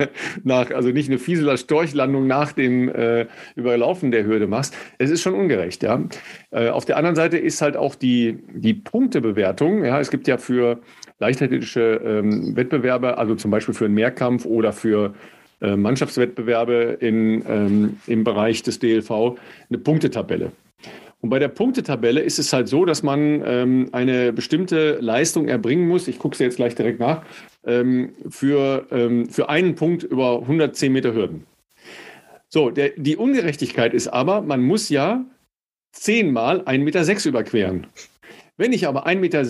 nach, 0.43 0.73
also 0.73 0.89
nicht 0.89 1.09
eine 1.09 1.19
Fieseler 1.19 1.59
Storchlandung 1.59 2.27
nach 2.27 2.51
dem 2.51 2.89
äh, 2.89 3.27
Überlaufen 3.55 4.11
der 4.11 4.27
Hürde 4.27 4.49
machst. 4.49 4.77
Es 4.99 5.11
ist 5.11 5.23
schon 5.23 5.35
ungerecht, 5.35 5.85
ja. 5.85 6.03
Äh, 6.51 6.71
auf 6.71 6.85
der 6.85 6.97
anderen 6.97 7.15
Seite 7.15 7.39
ist 7.39 7.63
halt 7.63 7.77
auch 7.77 7.95
die, 7.95 8.39
die 8.53 8.75
Punktebewertung, 8.75 9.85
ja, 9.85 10.01
es 10.01 10.11
gibt 10.11 10.27
ja 10.27 10.39
für 10.39 10.56
für 10.57 10.81
leichtathletische 11.19 12.01
ähm, 12.03 12.57
Wettbewerbe, 12.57 13.19
also 13.19 13.35
zum 13.35 13.51
Beispiel 13.51 13.75
für 13.75 13.85
einen 13.85 13.95
Mehrkampf 13.95 14.47
oder 14.47 14.73
für 14.73 15.15
äh, 15.61 15.77
Mannschaftswettbewerbe 15.77 16.97
in, 17.01 17.45
ähm, 17.47 17.97
im 18.07 18.25
Bereich 18.25 18.63
des 18.63 18.79
DLV 18.79 19.37
eine 19.69 19.79
Punktetabelle. 19.79 20.53
Und 21.21 21.31
bei 21.31 21.39
der 21.39 21.49
Punktetabelle 21.49 22.21
ist 22.21 22.39
es 22.39 22.53
halt 22.53 22.69
so, 22.69 22.85
dass 22.85 23.03
man 23.03 23.43
ähm, 23.45 23.89
eine 23.93 24.33
bestimmte 24.33 24.99
Leistung 25.01 25.49
erbringen 25.49 25.89
muss. 25.89 26.09
Ich 26.09 26.19
gucke 26.19 26.35
es 26.35 26.39
jetzt 26.39 26.57
gleich 26.57 26.75
direkt 26.75 27.01
nach. 27.01 27.23
Ähm, 27.67 28.11
für, 28.29 28.87
ähm, 28.91 29.29
für 29.29 29.49
einen 29.49 29.75
Punkt 29.75 30.05
über 30.05 30.41
110 30.41 30.93
Meter 30.93 31.15
Hürden. 31.15 31.45
So, 32.49 32.71
der, 32.71 32.91
die 32.97 33.17
Ungerechtigkeit 33.17 33.93
ist 33.93 34.09
aber, 34.09 34.41
man 34.41 34.63
muss 34.63 34.89
ja 34.89 35.25
zehnmal 35.93 36.61
1,6 36.61 36.79
Meter 36.79 37.29
überqueren. 37.29 37.87
Wenn 38.57 38.73
ich 38.73 38.87
aber 38.87 39.07
1,6 39.07 39.17
Meter 39.17 39.45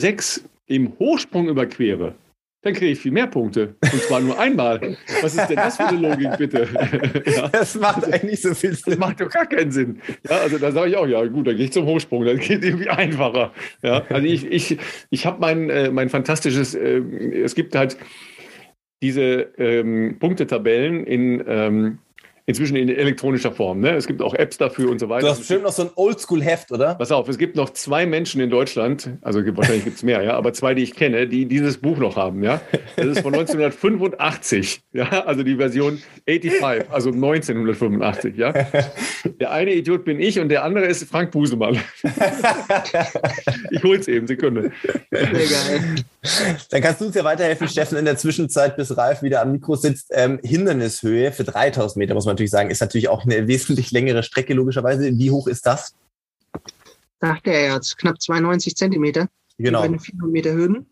im 0.67 0.99
Hochsprung 0.99 1.49
überquere, 1.49 2.15
dann 2.63 2.75
kriege 2.75 2.93
ich 2.93 2.99
viel 2.99 3.13
mehr 3.13 3.29
Punkte. 3.29 3.77
Und 3.81 4.03
zwar 4.03 4.21
nur 4.21 4.39
einmal. 4.39 4.97
Was 5.23 5.37
ist 5.37 5.47
denn 5.47 5.57
das 5.57 5.77
für 5.77 5.87
eine 5.87 6.09
Logik, 6.09 6.37
bitte? 6.37 6.67
ja. 7.37 7.49
Das 7.49 7.77
macht 7.77 8.13
eigentlich 8.13 8.43
so 8.43 8.55
viel 8.55 8.73
Sinn. 8.75 8.83
Das 8.87 8.99
macht 8.99 9.21
doch 9.21 9.31
gar 9.31 9.47
keinen 9.47 9.71
Sinn. 9.71 10.01
Ja, 10.29 10.39
also 10.39 10.59
da 10.59 10.73
sage 10.73 10.91
ich 10.91 10.97
auch, 10.97 11.07
ja 11.07 11.25
gut, 11.27 11.47
dann 11.47 11.57
gehe 11.57 11.67
ich 11.67 11.73
zum 11.73 11.87
Hochsprung, 11.87 12.25
dann 12.25 12.39
geht 12.39 12.63
es 12.63 12.67
irgendwie 12.67 12.89
einfacher. 12.89 13.53
Ja, 13.83 14.03
also 14.09 14.27
ich, 14.27 14.47
ich, 14.47 14.79
ich 15.11 15.27
habe 15.27 15.41
mein, 15.41 15.71
äh, 15.71 15.91
mein 15.91 16.09
fantastisches, 16.09 16.75
äh, 16.75 16.99
es 17.45 17.55
gibt 17.55 17.77
halt 17.77 17.97
diese 19.01 19.53
ähm, 19.59 20.17
Punktetabellen 20.19 21.07
in, 21.07 21.45
ähm, 21.47 21.99
inzwischen 22.47 22.77
in 22.77 22.89
elektronischer 22.89 23.51
Form. 23.51 23.81
Ne? 23.81 23.91
Es 23.91 24.07
gibt 24.07 24.23
auch 24.23 24.33
Apps 24.33 24.57
dafür 24.57 24.91
und 24.91 25.01
so 25.01 25.09
weiter. 25.09 25.27
Du 25.27 25.31
hast 25.31 25.39
bestimmt 25.39 25.65
noch 25.65 25.73
so 25.73 25.83
ein 25.83 25.91
Oldschool-Heft, 25.97 26.71
oder? 26.71 26.95
Pass 26.95 27.11
auf, 27.11 27.29
es 27.29 27.39
gibt 27.39 27.57
noch 27.57 27.71
zwei 27.71 28.07
Menschen 28.07 28.41
in 28.41 28.51
Deutschland, 28.51 29.11
also 29.23 29.41
wahrscheinlich 29.57 29.85
gibt 29.85 29.97
es 29.97 30.03
mehr, 30.05 30.23
ja, 30.23 30.35
aber 30.35 30.53
zwei, 30.53 30.75
die 30.75 30.85
ich 30.85 30.95
kenne, 30.95 31.27
die 31.27 31.47
dieses 31.47 31.79
Buch 31.79 31.99
noch 31.99 32.17
haben, 32.17 32.45
ja. 32.45 32.61
Das 32.97 33.07
ist 33.07 33.21
von 33.21 33.35
1985, 33.35 34.81
ja, 34.93 35.25
also 35.27 35.43
die 35.43 35.57
Version 35.57 36.01
85, 36.27 36.91
also 36.91 37.11
1985, 37.11 38.37
ja. 38.37 38.53
Der 39.41 39.51
eine 39.51 39.75
Idiot 39.75 40.05
bin 40.05 40.21
ich 40.21 40.39
und 40.39 40.49
der 40.49 40.63
andere 40.63 40.87
ist 40.87 41.05
Frank 41.05 41.33
Busemann. 41.33 41.79
ich 43.71 43.83
hol's 43.83 44.07
eben, 44.07 44.27
Sekunde. 44.27 44.71
Sehr 45.11 45.27
geil. 45.27 45.97
Dann 46.71 46.83
kannst 46.83 47.01
du 47.01 47.07
uns 47.07 47.15
ja 47.15 47.25
weiterhelfen, 47.25 47.69
Steffen, 47.69 47.99
in 47.99 48.05
der 48.05 48.17
Zwischenzeit, 48.17 48.77
bis 48.77 48.97
Ralf 48.97 49.23
wieder 49.23 49.43
am 49.43 49.53
Mikro 49.53 49.75
sitzt. 49.75 50.13
Ähm, 50.13 50.39
Hindernishöhe 50.43 51.33
für 51.33 51.45
3000 51.45 51.97
Meter, 51.97 52.15
muss 52.15 52.27
man 52.27 52.36
natürlich 52.37 52.51
sagen, 52.51 52.71
ist 52.71 52.81
natürlich 52.81 53.09
auch 53.09 53.25
eine 53.25 53.49
wesentlich 53.49 53.91
längere 53.91 54.23
Strecke, 54.23 54.55
logischerweise. 54.55 55.11
Wie 55.19 55.31
hoch 55.31 55.47
ist 55.47 55.67
das? 55.67 55.95
Sagt 57.21 57.47
er 57.47 57.75
jetzt, 57.75 57.97
knapp 57.99 58.21
92 58.21 58.77
Zentimeter. 58.77 59.29
Genau. 59.59 59.81
Über 59.81 59.89
den 59.89 60.01
400 60.01 60.31
Meter 60.31 60.53
Hürden. 60.53 60.87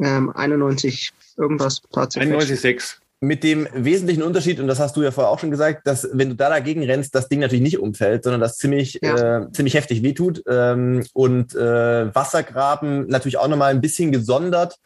Ähm, 0.00 0.30
91 0.34 1.12
irgendwas. 1.38 1.80
tatsächlich. 1.92 2.34
91,6. 2.34 2.96
Mit 3.20 3.42
dem 3.42 3.66
wesentlichen 3.72 4.22
Unterschied, 4.22 4.60
und 4.60 4.66
das 4.66 4.78
hast 4.78 4.94
du 4.94 5.02
ja 5.02 5.10
vorher 5.10 5.30
auch 5.30 5.38
schon 5.38 5.50
gesagt, 5.50 5.86
dass 5.86 6.06
wenn 6.12 6.28
du 6.28 6.34
da 6.34 6.50
dagegen 6.50 6.84
rennst, 6.84 7.14
das 7.14 7.30
Ding 7.30 7.40
natürlich 7.40 7.62
nicht 7.62 7.78
umfällt, 7.78 8.24
sondern 8.24 8.42
das 8.42 8.58
ziemlich, 8.58 8.98
Ja. 9.00 9.38
äh, 9.44 9.52
ziemlich 9.52 9.72
heftig 9.72 10.02
wehtut. 10.02 10.42
Ähm, 10.46 11.06
und 11.14 11.54
äh, 11.54 12.14
Wassergraben 12.14 13.06
natürlich 13.06 13.38
auch 13.38 13.48
nochmal 13.48 13.70
ein 13.70 13.80
bisschen 13.80 14.12
gesondert. 14.12 14.76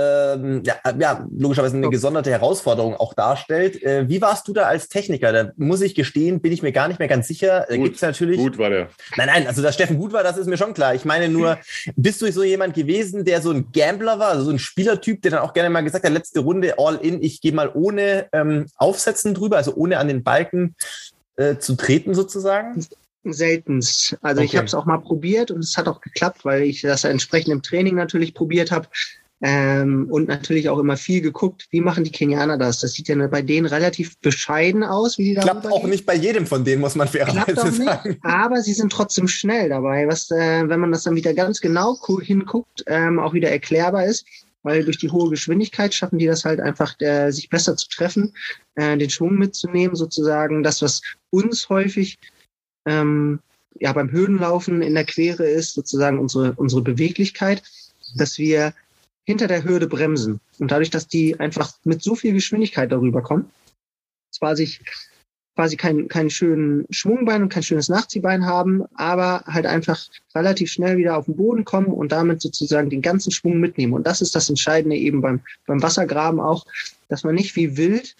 Ähm, 0.00 0.62
ja, 0.64 0.74
äh, 0.84 0.94
ja, 0.98 1.26
logischerweise 1.36 1.76
eine 1.76 1.90
gesonderte 1.90 2.30
Herausforderung 2.30 2.94
auch 2.94 3.12
darstellt. 3.12 3.82
Äh, 3.82 4.08
wie 4.08 4.22
warst 4.22 4.48
du 4.48 4.52
da 4.52 4.62
als 4.62 4.88
Techniker? 4.88 5.32
Da 5.32 5.52
muss 5.56 5.80
ich 5.82 5.94
gestehen, 5.94 6.40
bin 6.40 6.52
ich 6.52 6.62
mir 6.62 6.72
gar 6.72 6.88
nicht 6.88 6.98
mehr 6.98 7.08
ganz 7.08 7.28
sicher. 7.28 7.70
Äh, 7.70 7.76
Gut, 7.76 7.86
Gibt's 7.86 8.02
natürlich. 8.02 8.38
Gut 8.38 8.56
war 8.56 8.70
der. 8.70 8.88
Nein, 9.16 9.26
nein, 9.26 9.46
also 9.46 9.62
dass 9.62 9.74
Steffen 9.74 9.98
gut 9.98 10.12
war, 10.12 10.22
das 10.22 10.36
ist 10.36 10.46
mir 10.46 10.56
schon 10.56 10.74
klar. 10.74 10.94
Ich 10.94 11.04
meine 11.04 11.28
nur, 11.28 11.58
bist 11.96 12.22
du 12.22 12.30
so 12.32 12.42
jemand 12.42 12.74
gewesen, 12.74 13.24
der 13.24 13.42
so 13.42 13.50
ein 13.50 13.72
Gambler 13.72 14.18
war, 14.18 14.28
also 14.28 14.44
so 14.44 14.50
ein 14.50 14.58
Spielertyp, 14.58 15.22
der 15.22 15.32
dann 15.32 15.40
auch 15.40 15.52
gerne 15.52 15.70
mal 15.70 15.82
gesagt 15.82 16.04
hat, 16.04 16.12
letzte 16.12 16.40
Runde 16.40 16.74
all 16.78 16.96
in, 16.96 17.22
ich 17.22 17.40
gehe 17.40 17.52
mal 17.52 17.70
ohne 17.74 18.28
ähm, 18.32 18.66
Aufsetzen 18.76 19.34
drüber, 19.34 19.56
also 19.56 19.74
ohne 19.74 19.98
an 19.98 20.08
den 20.08 20.22
Balken 20.22 20.74
äh, 21.36 21.58
zu 21.58 21.74
treten 21.74 22.14
sozusagen? 22.14 22.84
Seltenst. 23.24 24.16
Also 24.22 24.40
ich 24.40 24.50
Okay. 24.50 24.56
habe 24.58 24.66
es 24.66 24.74
auch 24.74 24.86
mal 24.86 24.98
probiert 24.98 25.50
und 25.50 25.60
es 25.60 25.76
hat 25.76 25.88
auch 25.88 26.00
geklappt, 26.00 26.44
weil 26.44 26.62
ich 26.62 26.80
das 26.80 27.04
entsprechend 27.04 27.52
im 27.52 27.62
Training 27.62 27.94
natürlich 27.94 28.32
probiert 28.32 28.70
habe. 28.70 28.88
Ähm, 29.42 30.06
und 30.10 30.28
natürlich 30.28 30.68
auch 30.68 30.78
immer 30.78 30.98
viel 30.98 31.22
geguckt, 31.22 31.66
wie 31.70 31.80
machen 31.80 32.04
die 32.04 32.10
Kenianer 32.10 32.58
das? 32.58 32.80
Das 32.80 32.92
sieht 32.92 33.08
ja 33.08 33.26
bei 33.26 33.40
denen 33.40 33.66
relativ 33.66 34.18
bescheiden 34.18 34.84
aus, 34.84 35.16
wie 35.16 35.24
die 35.24 35.34
da 35.34 35.40
Klappt 35.40 35.64
auch 35.64 35.70
rübergehen. 35.70 35.90
nicht 35.90 36.04
bei 36.04 36.14
jedem 36.14 36.46
von 36.46 36.62
denen, 36.62 36.82
muss 36.82 36.94
man 36.94 37.08
fairerweise 37.08 37.72
sagen. 37.72 38.08
nicht, 38.10 38.18
aber 38.24 38.60
sie 38.60 38.74
sind 38.74 38.92
trotzdem 38.92 39.28
schnell 39.28 39.70
dabei, 39.70 40.06
was, 40.06 40.30
äh, 40.30 40.68
wenn 40.68 40.80
man 40.80 40.92
das 40.92 41.04
dann 41.04 41.16
wieder 41.16 41.32
ganz 41.32 41.62
genau 41.62 41.94
gu- 42.02 42.20
hinguckt, 42.20 42.84
ähm, 42.86 43.18
auch 43.18 43.32
wieder 43.32 43.50
erklärbar 43.50 44.04
ist, 44.04 44.26
weil 44.62 44.84
durch 44.84 44.98
die 44.98 45.10
hohe 45.10 45.30
Geschwindigkeit 45.30 45.94
schaffen 45.94 46.18
die 46.18 46.26
das 46.26 46.44
halt 46.44 46.60
einfach, 46.60 47.00
äh, 47.00 47.30
sich 47.30 47.48
besser 47.48 47.76
zu 47.78 47.88
treffen, 47.88 48.34
äh, 48.74 48.98
den 48.98 49.08
Schwung 49.08 49.36
mitzunehmen, 49.36 49.96
sozusagen 49.96 50.62
das, 50.62 50.82
was 50.82 51.00
uns 51.30 51.70
häufig 51.70 52.18
ähm, 52.84 53.40
ja 53.78 53.94
beim 53.94 54.10
Höhenlaufen 54.10 54.82
in 54.82 54.94
der 54.94 55.04
Quere 55.04 55.44
ist, 55.48 55.72
sozusagen 55.72 56.18
unsere, 56.18 56.52
unsere 56.56 56.82
Beweglichkeit, 56.82 57.62
dass 58.16 58.36
wir 58.36 58.74
hinter 59.30 59.46
der 59.46 59.62
Hürde 59.62 59.86
bremsen. 59.86 60.40
Und 60.58 60.72
dadurch, 60.72 60.90
dass 60.90 61.06
die 61.06 61.38
einfach 61.38 61.72
mit 61.84 62.02
so 62.02 62.16
viel 62.16 62.32
Geschwindigkeit 62.32 62.90
darüber 62.90 63.22
kommen, 63.22 63.48
zwar 64.32 64.56
sich 64.56 64.80
quasi 65.54 65.76
keinen 65.76 66.08
keinen 66.08 66.30
schönen 66.30 66.84
Schwungbein 66.90 67.42
und 67.42 67.48
kein 67.52 67.62
schönes 67.62 67.88
Nachziehbein 67.88 68.44
haben, 68.44 68.84
aber 68.94 69.44
halt 69.46 69.66
einfach 69.66 70.04
relativ 70.34 70.70
schnell 70.72 70.96
wieder 70.96 71.16
auf 71.16 71.26
den 71.26 71.36
Boden 71.36 71.64
kommen 71.64 71.88
und 71.88 72.10
damit 72.10 72.40
sozusagen 72.42 72.90
den 72.90 73.02
ganzen 73.02 73.30
Schwung 73.30 73.60
mitnehmen. 73.60 73.92
Und 73.92 74.04
das 74.04 74.20
ist 74.20 74.34
das 74.34 74.48
Entscheidende 74.48 74.96
eben 74.96 75.20
beim, 75.20 75.40
beim 75.66 75.80
Wassergraben 75.80 76.40
auch, 76.40 76.66
dass 77.08 77.22
man 77.22 77.36
nicht 77.36 77.54
wie 77.54 77.76
wild, 77.76 78.16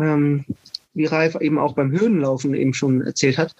ähm, 0.00 0.44
wie 0.94 1.06
Ralf 1.06 1.36
eben 1.40 1.58
auch 1.58 1.74
beim 1.74 1.92
Höhenlaufen 1.92 2.54
eben 2.54 2.74
schon 2.74 3.02
erzählt 3.02 3.38
hat, 3.38 3.54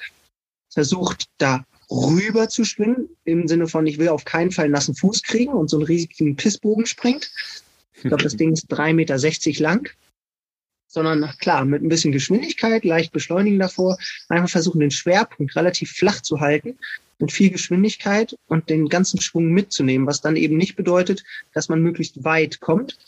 versucht 0.72 1.26
da 1.38 1.64
rüber 1.90 2.48
zu 2.48 2.64
schwimmen, 2.64 3.08
im 3.24 3.48
Sinne 3.48 3.68
von, 3.68 3.86
ich 3.86 3.98
will 3.98 4.08
auf 4.08 4.24
keinen 4.24 4.50
Fall 4.50 4.68
nassen 4.68 4.94
Fuß 4.94 5.22
kriegen 5.22 5.52
und 5.52 5.68
so 5.70 5.76
einen 5.76 5.86
riesigen 5.86 6.36
Pissbogen 6.36 6.86
springt. 6.86 7.30
Ich 7.94 8.02
glaube, 8.02 8.22
das 8.22 8.36
Ding 8.36 8.52
ist 8.52 8.70
3,60 8.72 8.92
Meter 8.94 9.62
lang. 9.62 9.90
Sondern 10.88 11.30
klar, 11.38 11.64
mit 11.64 11.82
ein 11.82 11.88
bisschen 11.88 12.12
Geschwindigkeit, 12.12 12.84
leicht 12.84 13.12
beschleunigen 13.12 13.58
davor, 13.58 13.98
einfach 14.28 14.48
versuchen, 14.48 14.80
den 14.80 14.90
Schwerpunkt 14.90 15.56
relativ 15.56 15.92
flach 15.92 16.22
zu 16.22 16.40
halten, 16.40 16.78
mit 17.18 17.32
viel 17.32 17.50
Geschwindigkeit 17.50 18.36
und 18.46 18.70
den 18.70 18.88
ganzen 18.88 19.20
Schwung 19.20 19.48
mitzunehmen, 19.48 20.06
was 20.06 20.20
dann 20.20 20.36
eben 20.36 20.56
nicht 20.56 20.76
bedeutet, 20.76 21.24
dass 21.52 21.68
man 21.68 21.82
möglichst 21.82 22.24
weit 22.24 22.60
kommt, 22.60 22.98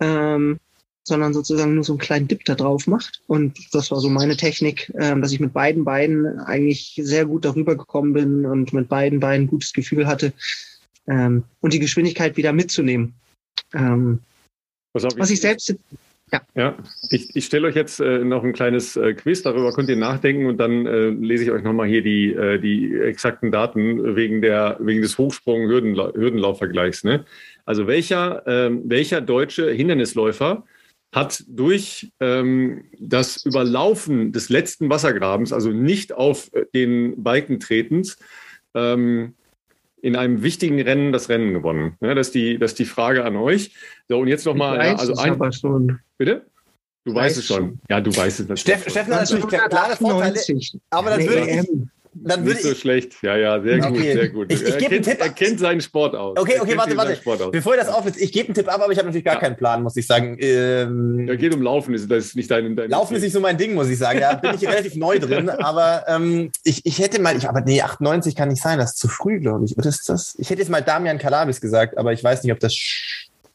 ähm, 0.00 0.58
sondern 1.06 1.32
sozusagen 1.32 1.74
nur 1.74 1.84
so 1.84 1.92
einen 1.92 2.00
kleinen 2.00 2.26
Dip 2.26 2.44
da 2.44 2.56
drauf 2.56 2.88
macht. 2.88 3.22
Und 3.28 3.72
das 3.72 3.92
war 3.92 4.00
so 4.00 4.10
meine 4.10 4.36
Technik, 4.36 4.92
ähm, 4.98 5.22
dass 5.22 5.32
ich 5.32 5.38
mit 5.38 5.52
beiden 5.52 5.84
Beinen 5.84 6.40
eigentlich 6.40 7.00
sehr 7.00 7.24
gut 7.26 7.44
darüber 7.44 7.76
gekommen 7.76 8.12
bin 8.12 8.44
und 8.44 8.72
mit 8.72 8.88
beiden 8.88 9.20
Beinen 9.20 9.44
ein 9.44 9.50
gutes 9.50 9.72
Gefühl 9.72 10.08
hatte 10.08 10.32
ähm, 11.06 11.44
und 11.60 11.72
die 11.72 11.78
Geschwindigkeit 11.78 12.36
wieder 12.36 12.52
mitzunehmen. 12.52 13.14
Ähm, 13.72 14.18
Pass 14.92 15.04
auf, 15.04 15.12
was 15.16 15.30
ich 15.30 15.40
selbst 15.40 15.76
Ja, 16.56 16.76
ich, 17.10 17.36
ich 17.36 17.44
stelle 17.44 17.68
euch 17.68 17.76
jetzt 17.76 18.00
äh, 18.00 18.24
noch 18.24 18.42
ein 18.42 18.52
kleines 18.52 18.96
äh, 18.96 19.14
Quiz, 19.14 19.42
darüber 19.42 19.72
könnt 19.72 19.88
ihr 19.88 19.96
nachdenken 19.96 20.46
und 20.46 20.56
dann 20.56 20.86
äh, 20.86 21.10
lese 21.10 21.44
ich 21.44 21.50
euch 21.52 21.62
nochmal 21.62 21.86
hier 21.86 22.02
die, 22.02 22.32
äh, 22.32 22.58
die 22.58 22.92
exakten 22.98 23.52
Daten 23.52 24.16
wegen, 24.16 24.42
der, 24.42 24.76
wegen 24.80 25.02
des 25.02 25.18
Hochsprung-Hürdenlaufvergleichs. 25.18 27.04
Ne? 27.04 27.24
Also 27.64 27.86
welcher, 27.86 28.42
welcher 28.84 29.20
deutsche 29.20 29.72
Hindernisläufer 29.72 30.64
hat 31.16 31.42
durch 31.48 32.12
ähm, 32.20 32.84
das 33.00 33.42
Überlaufen 33.46 34.32
des 34.32 34.50
letzten 34.50 34.90
Wassergrabens, 34.90 35.50
also 35.50 35.70
nicht 35.70 36.12
auf 36.12 36.52
äh, 36.52 36.66
den 36.74 37.22
Balken 37.22 37.58
tretens, 37.58 38.18
ähm, 38.74 39.34
in 40.02 40.14
einem 40.14 40.42
wichtigen 40.42 40.78
Rennen 40.78 41.12
das 41.12 41.30
Rennen 41.30 41.54
gewonnen. 41.54 41.96
Ja, 42.02 42.14
das, 42.14 42.28
ist 42.28 42.34
die, 42.34 42.58
das 42.58 42.72
ist 42.72 42.78
die 42.80 42.84
Frage 42.84 43.24
an 43.24 43.34
euch. 43.34 43.74
So, 44.08 44.18
und 44.18 44.28
jetzt 44.28 44.44
nochmal, 44.44 44.76
ja, 44.76 44.94
also 44.94 45.14
es 45.14 45.18
ein, 45.18 45.32
aber 45.32 45.50
schon. 45.52 45.98
Bitte? 46.18 46.44
Du 47.06 47.14
Weiß 47.14 47.24
weißt 47.24 47.38
es 47.38 47.46
schon. 47.46 47.56
schon. 47.56 47.80
Ja, 47.88 48.00
du 48.02 48.14
weißt 48.14 48.40
es 48.40 48.48
natürlich. 48.48 48.60
Steffen, 48.60 48.90
Steffen 48.90 49.14
hat 49.14 49.20
natürlich 49.22 49.46
klare 49.46 49.96
Vorteile, 49.96 50.38
1998. 50.38 50.80
aber 50.90 51.10
dann 51.10 51.20
Nee, 51.20 51.28
würde 51.28 51.50
ich. 51.50 51.95
Dann 52.24 52.40
würde 52.44 52.54
Nicht 52.54 52.62
so 52.62 52.72
ich, 52.72 52.78
schlecht. 52.78 53.16
Ja, 53.22 53.36
ja, 53.36 53.60
sehr 53.60 53.78
gut, 53.78 53.90
Okay. 53.90 54.12
sehr 54.14 54.28
gut. 54.28 54.52
Ich- 54.52 54.62
ich 54.62 54.68
er, 54.74 54.78
kennt, 54.78 55.04
Tipp. 55.04 55.16
er 55.20 55.28
kennt 55.30 55.60
seinen 55.60 55.80
Sport 55.80 56.14
aus. 56.14 56.38
Okay, 56.38 56.58
okay, 56.60 56.76
warte, 56.76 56.96
warte. 56.96 57.50
Bevor 57.50 57.74
ihr 57.74 57.78
das 57.80 57.88
auflöst, 57.88 58.20
ich 58.20 58.32
gebe 58.32 58.46
einen 58.48 58.54
Tipp 58.54 58.68
ab, 58.68 58.80
aber 58.82 58.92
ich 58.92 58.98
habe 58.98 59.06
natürlich 59.08 59.24
gar 59.24 59.34
Ja. 59.34 59.40
keinen 59.40 59.56
Plan, 59.56 59.82
muss 59.82 59.96
ich 59.96 60.06
sagen. 60.06 60.36
Ähm, 60.40 61.26
Ja, 61.28 61.34
geht 61.36 61.54
um 61.54 61.62
Laufen, 61.62 61.92
das 61.92 62.02
ist 62.26 62.36
nicht 62.36 62.50
dein, 62.50 62.74
dein 62.76 62.90
Laufen 62.90 63.16
ist 63.16 63.22
nicht 63.22 63.32
so 63.32 63.40
mein 63.40 63.58
Ding, 63.58 63.74
muss 63.74 63.88
ich 63.88 63.98
sagen. 63.98 64.20
Da 64.20 64.34
bin 64.34 64.54
ich 64.54 64.66
relativ 64.66 64.94
neu 64.96 65.18
drin. 65.18 65.50
Aber 65.50 66.04
ähm, 66.08 66.50
ich, 66.64 66.84
ich 66.84 66.98
hätte 66.98 67.20
mal, 67.20 67.36
ich, 67.36 67.48
aber 67.48 67.60
nee, 67.60 67.80
98 67.82 68.34
kann 68.34 68.48
nicht 68.48 68.62
sein, 68.62 68.78
das 68.78 68.92
ist 68.92 68.98
zu 68.98 69.08
früh, 69.08 69.40
glaube 69.40 69.64
ich. 69.64 69.76
Oder 69.76 69.88
ist 69.88 70.08
das? 70.08 70.34
Ich 70.38 70.50
hätte 70.50 70.60
jetzt 70.60 70.70
mal 70.70 70.80
Damian 70.82 71.18
Kalabis 71.18 71.60
gesagt, 71.60 71.98
aber 71.98 72.12
ich 72.12 72.22
weiß 72.22 72.42
nicht, 72.42 72.52
ob 72.52 72.60
das. 72.60 72.74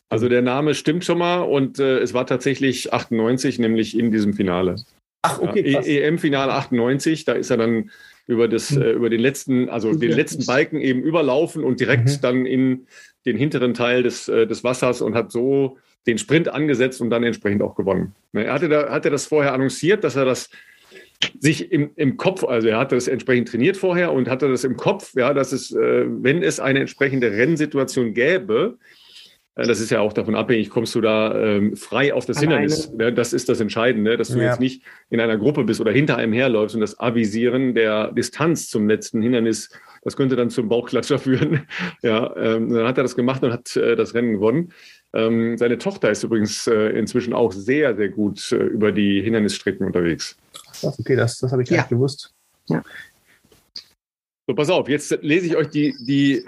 Also 0.09 0.27
der 0.27 0.41
Name 0.41 0.73
stimmt 0.75 1.05
schon 1.05 1.17
mal 1.19 1.39
und 1.39 1.79
äh, 1.79 1.99
es 1.99 2.13
war 2.13 2.27
tatsächlich 2.27 2.91
98, 2.93 3.59
nämlich 3.59 3.97
in 3.97 4.11
diesem 4.11 4.33
Finale. 4.33 4.75
Ach, 5.23 5.39
okay, 5.39 5.63
ja, 5.69 5.77
krass. 5.77 5.87
E- 5.87 5.99
EM-Finale 6.01 6.51
98, 6.51 7.25
da 7.25 7.33
ist 7.33 7.49
er 7.51 7.57
dann 7.57 7.91
über 8.31 8.47
das, 8.47 8.71
Hm. 8.71 8.81
äh, 8.81 8.91
über 8.91 9.09
den 9.09 9.19
letzten, 9.19 9.69
also 9.69 9.93
den 9.93 10.11
letzten 10.11 10.45
Balken 10.45 10.79
eben 10.81 11.03
überlaufen 11.03 11.63
und 11.63 11.79
direkt 11.79 12.07
Mhm. 12.09 12.21
dann 12.21 12.45
in 12.45 12.87
den 13.25 13.37
hinteren 13.37 13.73
Teil 13.73 14.03
des, 14.03 14.27
äh, 14.29 14.47
des 14.47 14.63
Wassers 14.63 15.01
und 15.01 15.13
hat 15.13 15.31
so 15.31 15.77
den 16.07 16.17
Sprint 16.17 16.47
angesetzt 16.47 17.01
und 17.01 17.09
dann 17.11 17.23
entsprechend 17.23 17.61
auch 17.61 17.75
gewonnen. 17.75 18.15
Ne, 18.33 18.45
Er 18.45 18.53
hatte, 18.53 18.69
da, 18.69 18.89
hatte 18.89 19.09
das 19.09 19.25
vorher 19.27 19.53
annonciert, 19.53 20.03
dass 20.03 20.15
er 20.15 20.25
das 20.25 20.49
sich 21.39 21.71
im, 21.71 21.91
im 21.95 22.17
Kopf, 22.17 22.43
also 22.43 22.67
er 22.67 22.79
hatte 22.79 22.95
das 22.95 23.07
entsprechend 23.07 23.49
trainiert 23.49 23.77
vorher 23.77 24.11
und 24.11 24.27
hatte 24.27 24.49
das 24.49 24.63
im 24.63 24.75
Kopf, 24.75 25.13
ja, 25.15 25.33
dass 25.35 25.51
es, 25.51 25.71
äh, 25.71 26.05
wenn 26.07 26.41
es 26.41 26.59
eine 26.59 26.79
entsprechende 26.79 27.31
Rennsituation 27.31 28.13
gäbe, 28.15 28.77
das 29.55 29.79
ist 29.81 29.89
ja 29.89 29.99
auch 29.99 30.13
davon 30.13 30.35
abhängig, 30.35 30.69
kommst 30.69 30.95
du 30.95 31.01
da 31.01 31.37
ähm, 31.37 31.75
frei 31.75 32.13
auf 32.13 32.25
das 32.25 32.37
Alleine. 32.37 32.61
Hindernis. 32.61 32.91
Ne? 32.93 33.11
Das 33.13 33.33
ist 33.33 33.49
das 33.49 33.59
Entscheidende, 33.59 34.15
dass 34.17 34.29
du 34.29 34.37
Ja. 34.39 34.45
jetzt 34.45 34.59
nicht 34.59 34.83
in 35.09 35.19
einer 35.19 35.37
Gruppe 35.37 35.63
bist 35.65 35.81
oder 35.81 35.91
hinter 35.91 36.17
einem 36.17 36.31
herläufst 36.33 36.73
und 36.75 36.81
das 36.81 36.99
Avisieren 36.99 37.75
der 37.75 38.11
Distanz 38.13 38.69
zum 38.69 38.87
letzten 38.87 39.21
Hindernis, 39.21 39.69
das 40.03 40.15
könnte 40.15 40.35
dann 40.35 40.49
zum 40.49 40.69
Bauchklatscher 40.69 41.19
führen. 41.19 41.67
ja, 42.01 42.35
ähm, 42.37 42.73
dann 42.73 42.87
hat 42.87 42.97
er 42.97 43.03
das 43.03 43.15
gemacht 43.15 43.43
und 43.43 43.51
hat 43.51 43.75
äh, 43.75 43.95
das 43.95 44.13
Rennen 44.13 44.33
gewonnen. 44.33 44.71
Ähm, 45.13 45.57
seine 45.57 45.77
Tochter 45.77 46.09
ist 46.09 46.23
übrigens 46.23 46.65
äh, 46.67 46.89
inzwischen 46.97 47.33
auch 47.33 47.51
sehr, 47.51 47.95
sehr 47.97 48.07
gut 48.09 48.51
äh, 48.53 48.55
über 48.55 48.93
die 48.93 49.21
Hindernisstrecken 49.21 49.85
unterwegs. 49.85 50.37
Krass, 50.53 50.97
okay, 50.97 51.17
das, 51.17 51.37
das 51.39 51.51
habe 51.51 51.63
ich 51.63 51.69
gar 51.69 51.75
Ja. 51.75 51.81
nicht 51.83 51.89
gewusst. 51.89 52.33
So, 54.47 54.55
pass 54.55 54.69
auf, 54.69 54.89
jetzt 54.89 55.17
lese 55.21 55.45
ich 55.47 55.55
euch 55.55 55.67
die, 55.69 55.93
die 56.05 56.43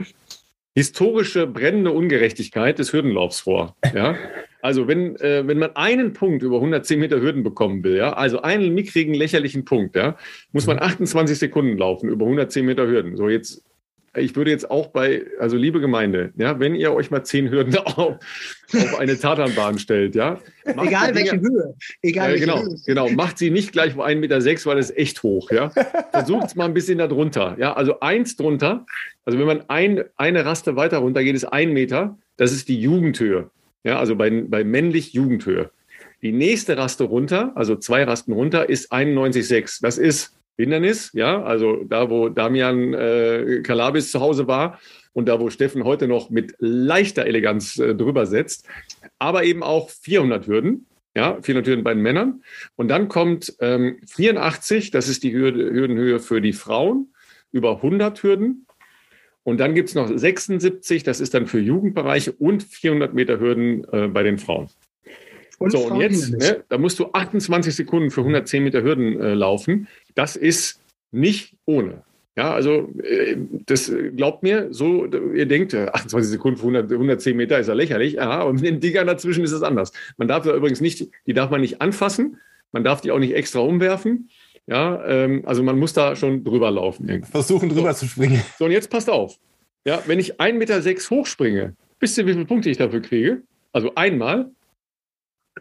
historische 0.75 1.47
brennende 1.47 1.91
Ungerechtigkeit 1.91 2.79
des 2.79 2.93
Hürdenlaufs 2.93 3.41
vor. 3.41 3.75
Ja? 3.93 4.15
Also 4.61 4.87
wenn, 4.87 5.17
äh, 5.17 5.45
wenn 5.45 5.59
man 5.59 5.75
einen 5.75 6.13
Punkt 6.13 6.41
über 6.41 6.55
110 6.55 6.99
Meter 6.99 7.19
Hürden 7.19 7.43
bekommen 7.43 7.83
will, 7.83 7.97
ja, 7.97 8.13
also 8.13 8.41
einen 8.41 8.73
mickrigen, 8.73 9.13
lächerlichen 9.13 9.65
Punkt, 9.65 9.95
ja, 9.95 10.17
muss 10.53 10.67
man 10.67 10.79
28 10.79 11.37
Sekunden 11.37 11.77
laufen 11.77 12.07
über 12.09 12.23
110 12.25 12.65
Meter 12.65 12.87
Hürden. 12.87 13.17
So 13.17 13.27
jetzt, 13.27 13.61
ich 14.15 14.35
würde 14.35 14.51
jetzt 14.51 14.69
auch 14.69 14.87
bei, 14.87 15.23
also 15.39 15.57
liebe 15.57 15.79
Gemeinde, 15.81 16.31
ja, 16.37 16.59
wenn 16.59 16.75
ihr 16.75 16.93
euch 16.93 17.09
mal 17.11 17.23
10 17.23 17.49
Hürden 17.49 17.75
auf, 17.77 18.17
auf 18.73 18.99
eine 18.99 19.17
Tatanbahn 19.19 19.79
stellt, 19.79 20.13
ja. 20.15 20.39
macht 20.75 20.87
Egal 20.87 21.15
welche 21.15 21.37
Dinger- 21.37 21.49
Höhe. 21.49 21.73
Egal 22.01 22.25
ja, 22.27 22.31
welche 22.33 22.45
genau, 22.45 22.61
Höhe. 22.61 22.75
genau. 22.85 23.09
Macht 23.09 23.37
sie 23.37 23.49
nicht 23.49 23.71
gleich 23.71 23.95
auf 23.97 24.05
1,6 24.05 24.15
Meter, 24.19 24.41
sechs, 24.41 24.65
weil 24.65 24.75
das 24.75 24.91
ist 24.91 24.97
echt 24.97 25.23
hoch. 25.23 25.49
Ja? 25.51 25.71
Versucht 26.11 26.47
es 26.47 26.55
mal 26.55 26.65
ein 26.65 26.73
bisschen 26.73 26.97
darunter. 26.99 27.55
Ja? 27.59 27.73
Also 27.73 27.99
eins 28.01 28.35
drunter, 28.35 28.85
also 29.25 29.39
wenn 29.39 29.47
man 29.47 29.63
ein, 29.69 30.03
eine 30.15 30.45
Raste 30.45 30.75
weiter 30.75 30.97
runter 30.99 31.23
geht, 31.23 31.35
ist 31.35 31.45
ein 31.45 31.73
Meter. 31.73 32.17
Das 32.37 32.51
ist 32.51 32.67
die 32.69 32.79
Jugendhöhe. 32.79 33.49
Ja? 33.83 33.99
Also 33.99 34.15
bei, 34.15 34.29
bei 34.29 34.63
männlich 34.63 35.13
Jugendhöhe. 35.13 35.71
Die 36.21 36.31
nächste 36.31 36.77
Raste 36.77 37.03
runter, 37.03 37.51
also 37.55 37.75
zwei 37.75 38.03
Rasten 38.03 38.31
runter, 38.31 38.69
ist 38.69 38.93
91,6. 38.93 39.79
Das 39.81 39.97
ist 39.97 40.37
Hindernis, 40.57 41.11
ja, 41.13 41.41
also 41.43 41.83
da, 41.83 42.09
wo 42.09 42.29
Damian 42.29 42.93
äh, 42.93 43.61
Kalabis 43.63 44.11
zu 44.11 44.19
Hause 44.19 44.47
war 44.47 44.79
und 45.13 45.27
da, 45.27 45.39
wo 45.39 45.49
Steffen 45.49 45.83
heute 45.83 46.07
noch 46.07 46.29
mit 46.29 46.55
leichter 46.59 47.25
Eleganz 47.25 47.79
äh, 47.79 47.95
drüber 47.95 48.25
setzt, 48.25 48.67
aber 49.19 49.43
eben 49.43 49.63
auch 49.63 49.89
400 49.89 50.47
Hürden, 50.47 50.87
ja, 51.15 51.39
400 51.41 51.67
Hürden 51.67 51.83
bei 51.83 51.93
den 51.93 52.03
Männern. 52.03 52.43
Und 52.75 52.89
dann 52.89 53.07
kommt 53.07 53.53
ähm, 53.59 53.99
84, 54.07 54.91
das 54.91 55.07
ist 55.07 55.23
die 55.23 55.33
Hürde, 55.33 55.71
Hürdenhöhe 55.71 56.19
für 56.19 56.41
die 56.41 56.53
Frauen, 56.53 57.13
über 57.51 57.77
100 57.77 58.21
Hürden. 58.21 58.65
Und 59.43 59.59
dann 59.59 59.75
gibt 59.75 59.89
es 59.89 59.95
noch 59.95 60.09
76, 60.09 61.03
das 61.03 61.19
ist 61.19 61.33
dann 61.33 61.47
für 61.47 61.59
Jugendbereiche 61.59 62.31
und 62.31 62.63
400 62.63 63.13
Meter 63.13 63.39
Hürden 63.39 63.85
äh, 63.91 64.07
bei 64.07 64.23
den 64.23 64.37
Frauen. 64.37 64.69
so, 65.59 65.87
und 65.87 65.99
jetzt, 65.99 66.31
ne, 66.31 66.63
da 66.69 66.77
musst 66.77 66.97
du 66.99 67.11
28 67.11 67.75
Sekunden 67.75 68.09
für 68.09 68.21
110 68.21 68.63
Meter 68.63 68.83
Hürden 68.83 69.19
äh, 69.19 69.33
laufen. 69.33 69.87
Das 70.15 70.35
ist 70.35 70.79
nicht 71.11 71.55
ohne. 71.65 72.03
Ja, 72.35 72.51
also 72.51 72.91
äh, 73.03 73.37
das 73.67 73.89
äh, 73.89 74.09
glaubt 74.09 74.41
mir, 74.41 74.73
so, 74.73 75.05
ihr 75.05 75.45
denkt, 75.45 75.73
äh, 75.75 75.85
28 75.85 76.31
Sekunden 76.31 76.57
für 76.57 76.63
100, 76.63 76.91
110 76.91 77.37
Meter 77.37 77.59
ist 77.59 77.67
ja 77.67 77.75
lächerlich, 77.75 78.13
ja, 78.13 78.27
aber 78.27 78.53
mit 78.53 78.63
den 78.63 78.79
Dingern 78.79 79.05
dazwischen 79.05 79.43
ist 79.43 79.51
es 79.51 79.61
anders. 79.61 79.91
Man 80.17 80.27
darf 80.27 80.43
da 80.43 80.55
übrigens 80.55 80.81
nicht, 80.81 81.07
die 81.27 81.33
darf 81.33 81.51
man 81.51 81.61
nicht 81.61 81.79
anfassen, 81.81 82.39
man 82.71 82.83
darf 82.83 83.01
die 83.01 83.11
auch 83.11 83.19
nicht 83.19 83.35
extra 83.35 83.59
umwerfen. 83.59 84.29
Ja, 84.65 85.05
ähm, 85.05 85.43
also 85.45 85.61
man 85.61 85.77
muss 85.77 85.93
da 85.93 86.15
schon 86.15 86.43
drüber 86.43 86.71
laufen. 86.71 87.07
irgendwie. 87.07 87.29
Versuchen 87.29 87.69
drüber 87.69 87.93
zu 87.93 88.07
springen. 88.07 88.41
So, 88.57 88.65
und 88.65 88.71
jetzt 88.71 88.89
passt 88.89 89.09
auf. 89.09 89.37
Ja, 89.85 90.01
wenn 90.07 90.19
ich 90.19 90.39
1,6 90.39 90.53
Meter 90.53 90.81
sechs 90.81 91.09
hochspringe, 91.11 91.75
wisst 91.99 92.17
ihr, 92.17 92.25
wie 92.25 92.33
viele 92.33 92.45
Punkte 92.45 92.69
ich 92.69 92.77
dafür 92.77 93.01
kriege? 93.01 93.43
Also 93.73 93.93
einmal 93.95 94.49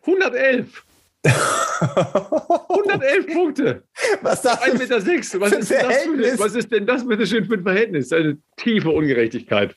111. 0.02 0.84
111 1.24 3.26
Punkte. 3.32 3.82
Was 4.22 4.42
sagst 4.42 4.64
1,6 4.64 4.72
du? 4.72 4.78
Meter. 4.78 5.00
Sechs. 5.00 5.40
Was, 5.40 5.52
ist 5.52 5.70
denn 5.70 5.88
das 5.88 6.02
für, 6.02 6.38
was 6.38 6.54
ist 6.54 6.72
denn 6.72 6.86
das 6.86 7.06
bitte 7.06 7.26
schön 7.26 7.44
für 7.44 7.54
ein 7.54 7.62
Verhältnis? 7.62 8.12
Eine 8.12 8.38
tiefe 8.56 8.90
Ungerechtigkeit. 8.90 9.76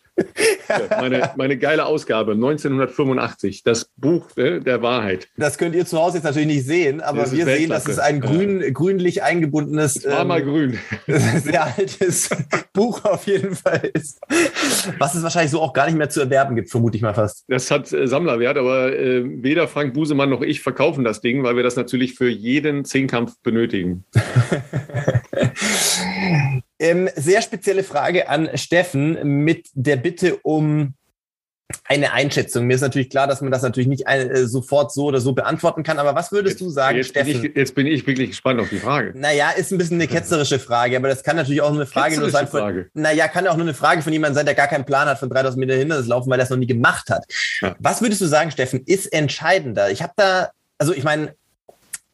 Ja, 0.68 0.98
meine, 1.00 1.32
meine 1.36 1.58
geile 1.58 1.86
Ausgabe, 1.86 2.34
1985, 2.34 3.64
das 3.64 3.90
Buch 3.98 4.36
äh, 4.38 4.60
der 4.60 4.82
Wahrheit. 4.82 5.28
Das 5.38 5.58
könnt 5.58 5.76
ihr 5.76 5.86
zu 5.86 6.00
Hause 6.00 6.18
jetzt 6.18 6.24
natürlich 6.24 6.48
nicht 6.48 6.66
sehen, 6.66 7.02
aber 7.02 7.20
Das 7.22 7.34
wir 7.34 7.46
sehen, 7.46 7.70
dass 7.70 7.88
es 7.88 8.00
ein 8.00 8.22
grün, 8.22 8.74
grünlich 8.74 9.24
eingebundenes, 9.24 9.98
Es 9.98 10.06
war 10.06 10.22
ähm, 10.22 10.28
mal 10.28 10.44
grün. 10.44 10.80
sehr 11.08 11.66
altes 11.66 12.30
Buch 12.74 13.04
auf 13.04 13.28
jeden 13.28 13.56
Fall 13.56 13.92
ist. 13.94 14.20
Was 14.98 15.16
es 15.16 15.24
wahrscheinlich 15.24 15.52
so 15.52 15.62
auch 15.62 15.74
gar 15.74 15.86
nicht 15.86 15.98
mehr 15.98 16.10
zu 16.10 16.22
erwerben 16.22 16.56
gibt, 16.56 16.70
vermute 16.70 16.98
ich 16.98 17.04
mal 17.04 17.14
fast. 17.14 17.44
Das 17.48 17.70
hat 17.70 17.92
äh, 17.92 18.08
Sammlerwert, 18.08 18.58
aber 18.58 18.98
äh, 18.98 19.24
weder 19.44 19.68
Frank 19.68 19.94
Busemann 19.94 20.30
noch 20.30 20.42
ich 20.42 20.62
verkaufen 20.62 21.04
das 21.04 21.22
Ding, 21.22 21.44
weil 21.44 21.56
wir 21.56 21.64
das 21.64 21.76
natürlich 21.76 22.16
für 22.16 22.30
jeden 22.30 22.86
Zehnkampf 22.86 23.38
benötigen. 23.44 24.06
Ähm, 26.78 27.10
sehr 27.16 27.42
spezielle 27.42 27.84
Frage 27.84 28.28
an 28.28 28.50
Steffen 28.56 29.44
mit 29.44 29.68
der 29.74 29.96
Bitte 29.96 30.38
um 30.38 30.94
eine 31.86 32.14
Einschätzung. 32.14 32.68
Mir 32.68 32.76
ist 32.76 32.82
natürlich 32.82 33.10
klar, 33.10 33.28
dass 33.28 33.42
man 33.42 33.52
das 33.52 33.64
natürlich 33.64 33.88
nicht 33.88 34.08
ein, 34.08 34.30
äh, 34.30 34.46
sofort 34.46 34.94
so 34.94 35.06
oder 35.06 35.20
so 35.20 35.34
beantworten 35.34 35.82
kann, 35.82 35.98
aber 35.98 36.14
was 36.14 36.32
würdest 36.32 36.62
du 36.62 36.70
sagen, 36.70 36.98
jetzt, 36.98 37.14
bin 37.14 37.24
Steffen? 37.24 37.46
ich, 37.46 37.56
jetzt 37.56 37.76
bin 37.76 37.88
ich 37.88 38.06
wirklich 38.06 38.30
gespannt 38.30 38.60
auf 38.60 38.70
die 38.70 38.78
Frage. 38.78 39.14
Naja, 39.16 39.50
ist 39.52 39.72
ein 39.72 39.78
bisschen 39.78 39.96
eine 39.96 40.08
ketzerische 40.12 40.60
Frage, 40.60 40.96
aber 40.98 41.08
das 41.08 41.24
kann 41.24 41.36
natürlich 41.36 41.62
auch 41.62 41.72
nur 41.72 41.82
eine 41.82 41.88
Frage 41.88 42.20
nur 42.20 42.30
sein 42.30 42.48
von, 42.48 42.60
Frage. 42.60 42.90
naja, 42.94 43.28
kann 43.28 43.48
auch 43.48 43.56
nur 43.56 43.66
eine 43.66 43.74
Frage 43.74 44.04
von 44.04 44.14
jemandem 44.14 44.36
sein, 44.36 44.46
der 44.46 44.56
gar 44.56 44.68
keinen 44.68 44.86
Plan 44.86 45.08
hat 45.08 45.18
von 45.18 45.30
3000 45.30 45.60
Meter 45.60 45.76
Hindernislaufen, 45.76 46.30
weil 46.30 46.40
er 46.40 46.44
es 46.44 46.50
noch 46.50 46.58
nie 46.58 46.68
gemacht 46.68 47.10
hat. 47.10 47.26
Ja. 47.62 47.76
Was 47.80 48.02
würdest 48.02 48.22
du 48.22 48.28
sagen, 48.28 48.52
Steffen, 48.52 48.84
ist 48.86 49.08
entscheidender? 49.12 49.90
Ich 49.90 50.04
habe 50.04 50.14
da, 50.18 50.52
also 50.78 50.94
ich 50.94 51.04
meine, 51.04 51.34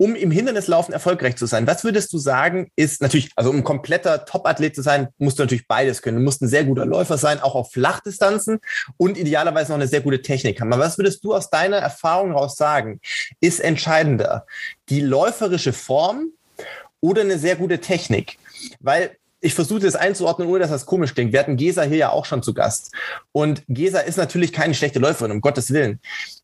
um 0.02 0.16
im 0.16 0.32
Hindernislaufen 0.32 0.96
erfolgreich 0.96 1.36
zu 1.36 1.46
sein, 1.46 1.68
was 1.68 1.84
würdest 1.84 2.12
du 2.12 2.18
sagen, 2.18 2.72
ist 2.76 3.04
natürlich, 3.04 3.30
also 3.36 3.52
um 3.52 3.58
ein 3.58 3.64
kompletter 3.64 4.26
Top-Athlet 4.26 4.76
zu 4.76 4.82
sein, 4.82 5.10
musst 5.20 5.38
du 5.38 5.44
natürlich 5.44 5.68
beides 5.68 6.02
können. 6.02 6.18
Du 6.18 6.24
musst 6.24 6.42
ein 6.42 6.48
sehr 6.48 6.64
guter 6.64 6.88
Läufer 6.88 7.20
sein, 7.20 7.40
auch 7.40 7.54
auf 7.54 7.72
Flachdistanzen 7.72 8.62
und 8.98 9.16
idealerweise 9.16 9.70
noch 9.70 9.76
eine 9.76 9.88
sehr 9.88 10.02
gute 10.02 10.24
Technik 10.24 10.60
haben. 10.60 10.74
Aber 10.74 10.82
was 10.82 10.98
würdest 10.98 11.24
du 11.24 11.36
aus 11.36 11.52
deiner 11.52 11.78
Erfahrung 11.78 12.32
heraus 12.32 12.56
sagen, 12.56 13.00
ist 13.42 13.60
entscheidender? 13.60 14.48
Die 14.90 15.02
läuferische 15.02 15.72
Form 15.72 16.32
oder 17.00 17.22
eine 17.22 17.38
sehr 17.38 17.56
gute 17.56 17.78
Technik? 17.78 18.40
Weil 18.80 19.18
ich 19.40 19.54
versuche 19.54 19.82
das 19.82 19.96
einzuordnen, 19.96 20.48
ohne 20.48 20.62
dass 20.62 20.72
das 20.72 20.88
komisch 20.88 21.14
klingt. 21.14 21.32
Wir 21.32 21.42
hatten 21.42 21.58
Gesa 21.58 21.84
hier 21.84 21.98
ja 21.98 22.10
auch 22.10 22.26
schon 22.26 22.42
zu 22.42 22.56
Gast. 22.56 22.92
Und 23.34 23.62
Gesa 23.68 24.00
ist 24.00 24.18
natürlich 24.18 24.52
keine 24.52 24.74
schlechte 24.74 24.98
Läuferin, 24.98 25.32
um 25.32 25.42
Gottes 25.42 25.72
Willen. 25.72 26.00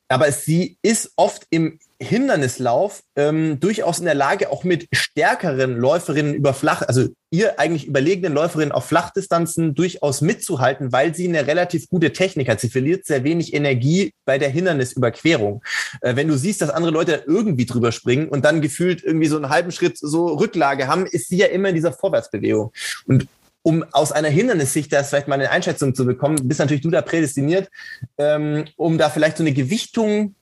Aber 0.10 0.32
sie 0.32 0.78
ist 0.84 1.12
oft 1.16 1.48
im 1.50 1.80
Hindernislauf 2.00 3.02
ähm, 3.16 3.60
durchaus 3.60 4.00
in 4.00 4.06
der 4.06 4.14
Lage, 4.14 4.52
auch 4.52 4.64
mit 4.64 4.88
stärkeren 4.92 5.76
Läuferinnen 5.78 6.36
über 6.36 6.54
Flach, 6.54 6.84
also 6.84 7.08
ihr 7.32 7.60
eigentlich 7.60 7.88
überlegenen 7.88 8.34
Läuferinnen 8.34 8.72
auf 8.72 8.86
Flachdistanzen 8.86 9.74
durchaus 9.74 10.22
mitzuhalten, 10.22 10.92
weil 10.92 11.16
sie 11.16 11.28
eine 11.28 11.48
relativ 11.48 11.90
gute 11.90 12.14
Technik 12.14 12.50
hat. 12.50 12.60
Sie 12.60 12.70
verliert 12.70 13.06
sehr 13.06 13.24
wenig 13.24 13.54
Energie 13.54 14.14
bei 14.26 14.38
der 14.38 14.50
Hindernisüberquerung. 14.50 15.64
Äh, 16.02 16.16
wenn 16.16 16.28
du 16.28 16.38
siehst, 16.38 16.62
dass 16.62 16.70
andere 16.70 16.92
Leute 16.92 17.24
irgendwie 17.26 17.66
drüber 17.66 17.92
springen 17.92 18.30
und 18.30 18.46
dann 18.46 18.62
gefühlt 18.62 19.04
irgendwie 19.04 19.28
so 19.28 19.38
einen 19.38 19.50
halben 19.50 19.72
Schritt 19.72 19.98
so 19.98 20.28
Rücklage 20.28 20.88
haben, 20.88 21.08
ist 21.08 21.30
sie 21.30 21.38
ja 21.38 21.48
immer 21.48 21.70
in 21.70 21.76
dieser 21.76 21.94
Vorwärtsbewegung. 21.94 22.72
Und 23.08 23.28
um 23.68 23.84
aus 23.92 24.14
einer 24.14 24.30
Hindernissicht 24.30 24.94
da 24.94 25.04
vielleicht 25.04 25.28
mal 25.28 25.36
eine 25.36 25.52
Einschätzung 25.52 25.94
zu 25.94 26.06
bekommen, 26.06 26.48
bist 26.48 26.62
natürlich 26.62 26.84
du 26.84 26.90
da 26.90 27.02
prädestiniert, 27.02 27.70
ähm, 28.18 28.64
um 28.78 28.98
da 28.98 29.10
vielleicht 29.10 29.36
so 29.36 29.44
eine 29.44 29.52
Gewichtung 29.52 30.36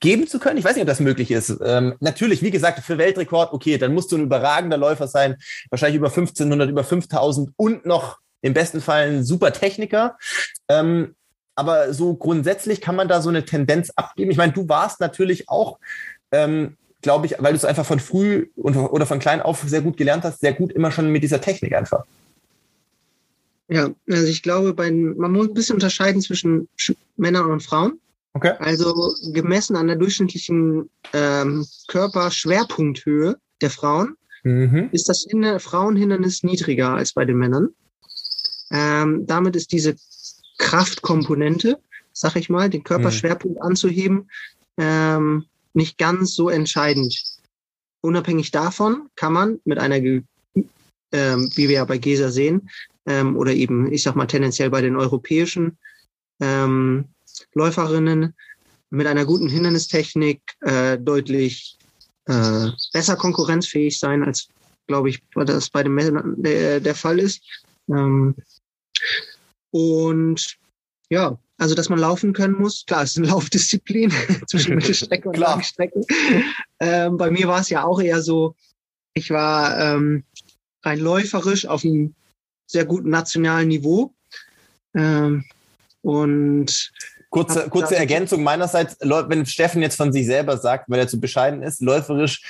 geben 0.00 0.26
zu 0.26 0.38
können. 0.38 0.58
Ich 0.58 0.64
weiß 0.64 0.74
nicht, 0.74 0.82
ob 0.82 0.88
das 0.88 1.00
möglich 1.00 1.30
ist. 1.30 1.56
Ähm, 1.64 1.94
natürlich, 2.00 2.42
wie 2.42 2.50
gesagt, 2.50 2.80
für 2.80 2.98
Weltrekord, 2.98 3.52
okay, 3.52 3.78
dann 3.78 3.94
musst 3.94 4.12
du 4.12 4.16
ein 4.16 4.22
überragender 4.22 4.76
Läufer 4.76 5.08
sein, 5.08 5.36
wahrscheinlich 5.70 5.96
über 5.96 6.08
1500, 6.08 6.68
über 6.68 6.84
5000 6.84 7.50
und 7.56 7.86
noch 7.86 8.18
im 8.42 8.52
besten 8.52 8.80
Fall 8.80 9.08
ein 9.08 9.24
super 9.24 9.52
Techniker. 9.52 10.18
Ähm, 10.68 11.14
aber 11.54 11.94
so 11.94 12.14
grundsätzlich 12.14 12.82
kann 12.82 12.96
man 12.96 13.08
da 13.08 13.22
so 13.22 13.30
eine 13.30 13.44
Tendenz 13.46 13.90
abgeben. 13.96 14.30
Ich 14.30 14.36
meine, 14.36 14.52
du 14.52 14.68
warst 14.68 15.00
natürlich 15.00 15.48
auch, 15.48 15.78
ähm, 16.30 16.76
glaube 17.00 17.26
ich, 17.26 17.36
weil 17.38 17.52
du 17.52 17.56
es 17.56 17.64
einfach 17.64 17.86
von 17.86 17.98
früh 18.00 18.48
und, 18.56 18.76
oder 18.76 19.06
von 19.06 19.18
klein 19.18 19.40
auf 19.40 19.62
sehr 19.66 19.80
gut 19.80 19.96
gelernt 19.96 20.24
hast, 20.24 20.40
sehr 20.40 20.52
gut 20.52 20.72
immer 20.72 20.92
schon 20.92 21.10
mit 21.10 21.22
dieser 21.22 21.40
Technik 21.40 21.74
einfach. 21.74 22.04
Ja, 23.68 23.90
also 24.08 24.26
ich 24.26 24.42
glaube, 24.42 24.74
bei, 24.74 24.90
man 24.90 25.32
muss 25.32 25.48
ein 25.48 25.54
bisschen 25.54 25.74
unterscheiden 25.74 26.20
zwischen 26.20 26.68
Sch- 26.78 26.96
Männern 27.16 27.50
und 27.50 27.62
Frauen. 27.62 27.98
Okay. 28.36 28.52
Also 28.58 29.14
gemessen 29.32 29.76
an 29.76 29.86
der 29.86 29.96
durchschnittlichen 29.96 30.90
ähm, 31.12 31.66
Körperschwerpunkthöhe 31.88 33.36
der 33.62 33.70
Frauen 33.70 34.16
Mhm. 34.46 34.90
ist 34.92 35.08
das 35.08 35.26
Hinder 35.28 35.58
Frauenhindernis 35.58 36.44
niedriger 36.44 36.94
als 36.94 37.12
bei 37.12 37.24
den 37.24 37.36
Männern. 37.36 37.70
Ähm, 38.70 39.26
damit 39.26 39.56
ist 39.56 39.72
diese 39.72 39.96
Kraftkomponente, 40.58 41.80
sag 42.12 42.36
ich 42.36 42.48
mal, 42.48 42.70
den 42.70 42.84
Körperschwerpunkt 42.84 43.60
anzuheben, 43.60 44.30
ähm, 44.78 45.46
nicht 45.74 45.98
ganz 45.98 46.34
so 46.34 46.48
entscheidend. 46.48 47.20
Unabhängig 48.02 48.52
davon 48.52 49.08
kann 49.16 49.32
man 49.32 49.60
mit 49.64 49.78
einer, 49.78 49.96
ähm, 49.96 50.22
wie 51.12 51.68
wir 51.68 51.70
ja 51.70 51.84
bei 51.84 51.98
GESA 51.98 52.30
sehen, 52.30 52.70
ähm, 53.06 53.36
oder 53.36 53.52
eben, 53.52 53.92
ich 53.92 54.04
sag 54.04 54.14
mal, 54.14 54.26
tendenziell 54.26 54.70
bei 54.70 54.80
den 54.80 54.94
europäischen 54.94 55.76
ähm, 56.40 57.08
Läuferinnen 57.54 58.34
mit 58.90 59.06
einer 59.06 59.24
guten 59.24 59.48
Hindernistechnik 59.48 60.40
äh, 60.60 60.98
deutlich 60.98 61.78
äh, 62.26 62.68
besser 62.92 63.16
konkurrenzfähig 63.16 63.98
sein, 63.98 64.22
als, 64.22 64.48
glaube 64.86 65.10
ich, 65.10 65.22
das 65.34 65.70
bei 65.70 65.82
den 65.82 65.94
Männern 65.94 66.34
der, 66.42 66.80
der 66.80 66.94
Fall 66.94 67.18
ist. 67.18 67.42
Ähm, 67.88 68.34
und 69.70 70.56
ja, 71.10 71.38
also 71.58 71.74
dass 71.74 71.88
man 71.88 71.98
laufen 71.98 72.32
können 72.32 72.54
muss, 72.54 72.84
klar, 72.86 73.02
es 73.02 73.10
ist 73.10 73.18
eine 73.18 73.26
Laufdisziplin 73.32 74.12
zwischen 74.46 74.74
Mittelstrecke 74.76 75.28
und. 75.28 75.36
Langstrecke. 75.36 76.00
Ähm, 76.80 77.16
bei 77.16 77.30
mir 77.30 77.48
war 77.48 77.60
es 77.60 77.70
ja 77.70 77.84
auch 77.84 78.00
eher 78.00 78.22
so, 78.22 78.54
ich 79.14 79.30
war 79.30 79.78
ähm, 79.78 80.24
rein 80.84 80.98
läuferisch 80.98 81.66
auf 81.66 81.84
einem 81.84 82.14
sehr 82.66 82.84
guten 82.84 83.10
nationalen 83.10 83.68
Niveau. 83.68 84.14
Ähm, 84.94 85.44
und 86.02 86.92
Kurze, 87.36 87.68
kurze 87.68 87.96
Ergänzung 87.96 88.42
meinerseits, 88.42 88.96
wenn 89.00 89.44
Steffen 89.44 89.82
jetzt 89.82 89.96
von 89.96 90.10
sich 90.10 90.24
selber 90.24 90.56
sagt, 90.56 90.88
weil 90.88 91.00
er 91.00 91.08
zu 91.08 91.20
bescheiden 91.20 91.62
ist, 91.62 91.82
läuferisch 91.82 92.40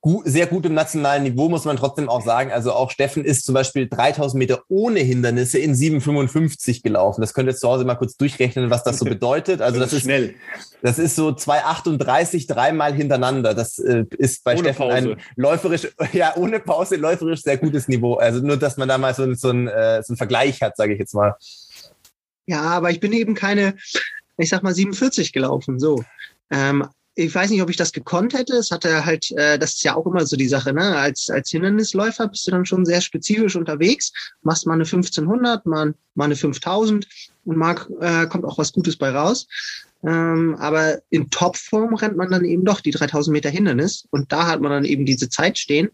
gut, 0.00 0.26
sehr 0.26 0.46
gut 0.46 0.64
im 0.64 0.74
nationalen 0.74 1.24
Niveau, 1.24 1.48
muss 1.48 1.64
man 1.64 1.76
trotzdem 1.76 2.08
auch 2.08 2.24
sagen. 2.24 2.52
Also 2.52 2.72
auch 2.72 2.92
Steffen 2.92 3.24
ist 3.24 3.44
zum 3.44 3.54
Beispiel 3.54 3.88
3000 3.88 4.38
Meter 4.38 4.62
ohne 4.68 5.00
Hindernisse 5.00 5.58
in 5.58 5.74
7,55 5.74 6.84
gelaufen. 6.84 7.20
Das 7.20 7.34
könnt 7.34 7.48
ihr 7.48 7.56
zu 7.56 7.68
Hause 7.68 7.84
mal 7.84 7.96
kurz 7.96 8.16
durchrechnen, 8.16 8.70
was 8.70 8.84
das 8.84 8.98
so 8.98 9.04
bedeutet. 9.04 9.60
Also 9.60 9.80
das, 9.80 9.90
das 9.90 9.98
ist 9.98 10.04
schnell. 10.04 10.34
Das 10.82 11.00
ist 11.00 11.16
so 11.16 11.30
2,38 11.30 12.46
dreimal 12.46 12.94
hintereinander. 12.94 13.54
Das 13.54 13.80
äh, 13.80 14.04
ist 14.18 14.44
bei 14.44 14.52
ohne 14.52 14.60
Steffen 14.60 14.88
Pause. 14.88 14.94
ein 14.94 15.16
läuferisch, 15.34 15.88
ja, 16.12 16.36
ohne 16.36 16.60
Pause 16.60 16.94
läuferisch 16.94 17.42
sehr 17.42 17.56
gutes 17.56 17.88
Niveau. 17.88 18.14
Also 18.14 18.38
nur, 18.38 18.56
dass 18.56 18.76
man 18.76 18.88
da 18.88 18.98
mal 18.98 19.14
so, 19.14 19.34
so, 19.34 19.50
ein, 19.50 19.66
äh, 19.66 20.00
so 20.04 20.12
einen 20.12 20.16
Vergleich 20.16 20.62
hat, 20.62 20.76
sage 20.76 20.92
ich 20.92 21.00
jetzt 21.00 21.14
mal. 21.14 21.34
Ja, 22.46 22.62
aber 22.62 22.90
ich 22.90 23.00
bin 23.00 23.12
eben 23.12 23.34
keine, 23.34 23.74
ich 24.38 24.48
sag 24.48 24.62
mal 24.62 24.74
47 24.74 25.32
gelaufen, 25.32 25.78
so. 25.78 26.02
Ähm, 26.50 26.86
ich 27.14 27.34
weiß 27.34 27.50
nicht, 27.50 27.62
ob 27.62 27.68
ich 27.68 27.76
das 27.76 27.92
gekonnt 27.92 28.32
hätte. 28.32 28.54
Es 28.54 28.70
hatte 28.70 29.04
halt, 29.04 29.32
äh, 29.32 29.58
das 29.58 29.74
ist 29.74 29.82
ja 29.82 29.96
auch 29.96 30.06
immer 30.06 30.24
so 30.24 30.36
die 30.36 30.46
Sache, 30.46 30.72
ne? 30.72 30.96
Als, 30.96 31.28
als 31.28 31.50
Hindernisläufer 31.50 32.28
bist 32.28 32.46
du 32.46 32.52
dann 32.52 32.64
schon 32.64 32.86
sehr 32.86 33.00
spezifisch 33.00 33.56
unterwegs, 33.56 34.12
machst 34.42 34.66
mal 34.66 34.74
eine 34.74 34.84
1500, 34.84 35.66
mal, 35.66 35.94
mal 36.14 36.26
eine 36.26 36.36
5000 36.36 37.08
und 37.44 37.56
mal 37.56 37.74
äh, 38.00 38.26
kommt 38.28 38.44
auch 38.44 38.56
was 38.56 38.72
Gutes 38.72 38.96
bei 38.96 39.10
raus. 39.10 39.48
Ähm, 40.04 40.54
aber 40.60 41.00
in 41.10 41.28
Topform 41.28 41.94
rennt 41.94 42.16
man 42.16 42.30
dann 42.30 42.44
eben 42.44 42.64
doch 42.64 42.80
die 42.80 42.92
3000 42.92 43.32
Meter 43.32 43.50
Hindernis 43.50 44.06
und 44.10 44.30
da 44.30 44.46
hat 44.46 44.60
man 44.60 44.70
dann 44.70 44.84
eben 44.84 45.04
diese 45.04 45.28
Zeit 45.28 45.58
stehen. 45.58 45.88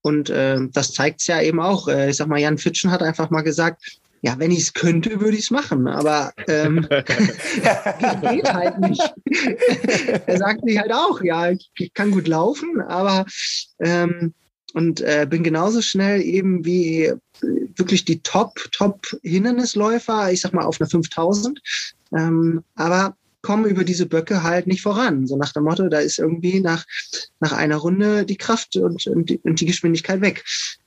Und 0.00 0.30
äh, 0.30 0.58
das 0.72 0.94
zeigt 0.94 1.20
es 1.20 1.26
ja 1.26 1.42
eben 1.42 1.60
auch. 1.60 1.86
Äh, 1.86 2.10
ich 2.10 2.16
sag 2.16 2.28
mal, 2.28 2.40
Jan 2.40 2.56
Fitschen 2.56 2.90
hat 2.90 3.02
einfach 3.02 3.28
mal 3.28 3.42
gesagt, 3.42 4.00
ja, 4.22 4.38
wenn 4.38 4.52
ich 4.52 4.60
es 4.60 4.72
könnte, 4.72 5.20
würde 5.20 5.36
ich 5.36 5.44
es 5.44 5.50
machen, 5.50 5.88
aber 5.88 6.32
ähm, 6.46 6.86
geht 6.88 8.52
halt 8.52 8.78
nicht. 8.78 9.14
er 10.26 10.38
sagt 10.38 10.60
sich 10.64 10.78
halt 10.78 10.92
auch, 10.92 11.20
ja, 11.22 11.50
ich, 11.50 11.70
ich 11.76 11.92
kann 11.92 12.12
gut 12.12 12.28
laufen, 12.28 12.80
aber 12.80 13.26
ähm, 13.80 14.32
und 14.74 15.00
äh, 15.00 15.26
bin 15.28 15.42
genauso 15.42 15.82
schnell 15.82 16.22
eben 16.22 16.64
wie 16.64 17.12
wirklich 17.76 18.04
die 18.04 18.22
Top, 18.22 18.68
Top 18.70 19.06
Hindernisläufer, 19.22 20.32
ich 20.32 20.40
sag 20.40 20.54
mal 20.54 20.64
auf 20.64 20.80
einer 20.80 20.88
5000, 20.88 21.60
ähm, 22.16 22.62
aber 22.76 23.16
komme 23.42 23.66
über 23.66 23.82
diese 23.82 24.06
Böcke 24.06 24.44
halt 24.44 24.68
nicht 24.68 24.82
voran. 24.82 25.26
So 25.26 25.36
nach 25.36 25.52
dem 25.52 25.64
Motto, 25.64 25.88
da 25.88 25.98
ist 25.98 26.20
irgendwie 26.20 26.60
nach, 26.60 26.84
nach 27.40 27.52
einer 27.52 27.76
Runde 27.76 28.24
die 28.24 28.36
Kraft 28.36 28.76
und, 28.76 29.04
und, 29.08 29.30
die, 29.30 29.38
und 29.38 29.60
die 29.60 29.66
Geschwindigkeit 29.66 30.20
weg. 30.20 30.44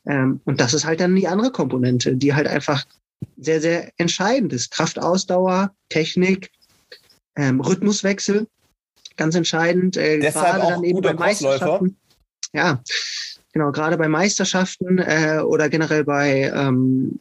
Ähm, 0.07 0.39
und 0.45 0.61
das 0.61 0.73
ist 0.73 0.85
halt 0.85 1.01
dann 1.01 1.15
die 1.15 1.27
andere 1.27 1.51
Komponente, 1.51 2.15
die 2.15 2.33
halt 2.33 2.47
einfach 2.47 2.85
sehr, 3.37 3.61
sehr 3.61 3.91
entscheidend 3.97 4.53
ist. 4.53 4.71
Kraftausdauer, 4.71 5.73
Technik, 5.89 6.51
ähm, 7.35 7.59
Rhythmuswechsel, 7.61 8.47
ganz 9.17 9.35
entscheidend. 9.35 9.97
Äh, 9.97 10.19
Deshalb 10.19 10.63
auch 10.63 10.69
dann 10.69 10.83
eben 10.83 11.01
bei 11.01 11.13
Meisterschaften. 11.13 11.97
Ja, 12.53 12.81
genau, 13.53 13.71
gerade 13.71 13.97
bei 13.97 14.07
Meisterschaften 14.07 14.99
äh, 14.99 15.41
oder 15.43 15.69
generell 15.69 16.03
bei 16.05 16.51
ähm, 16.53 17.19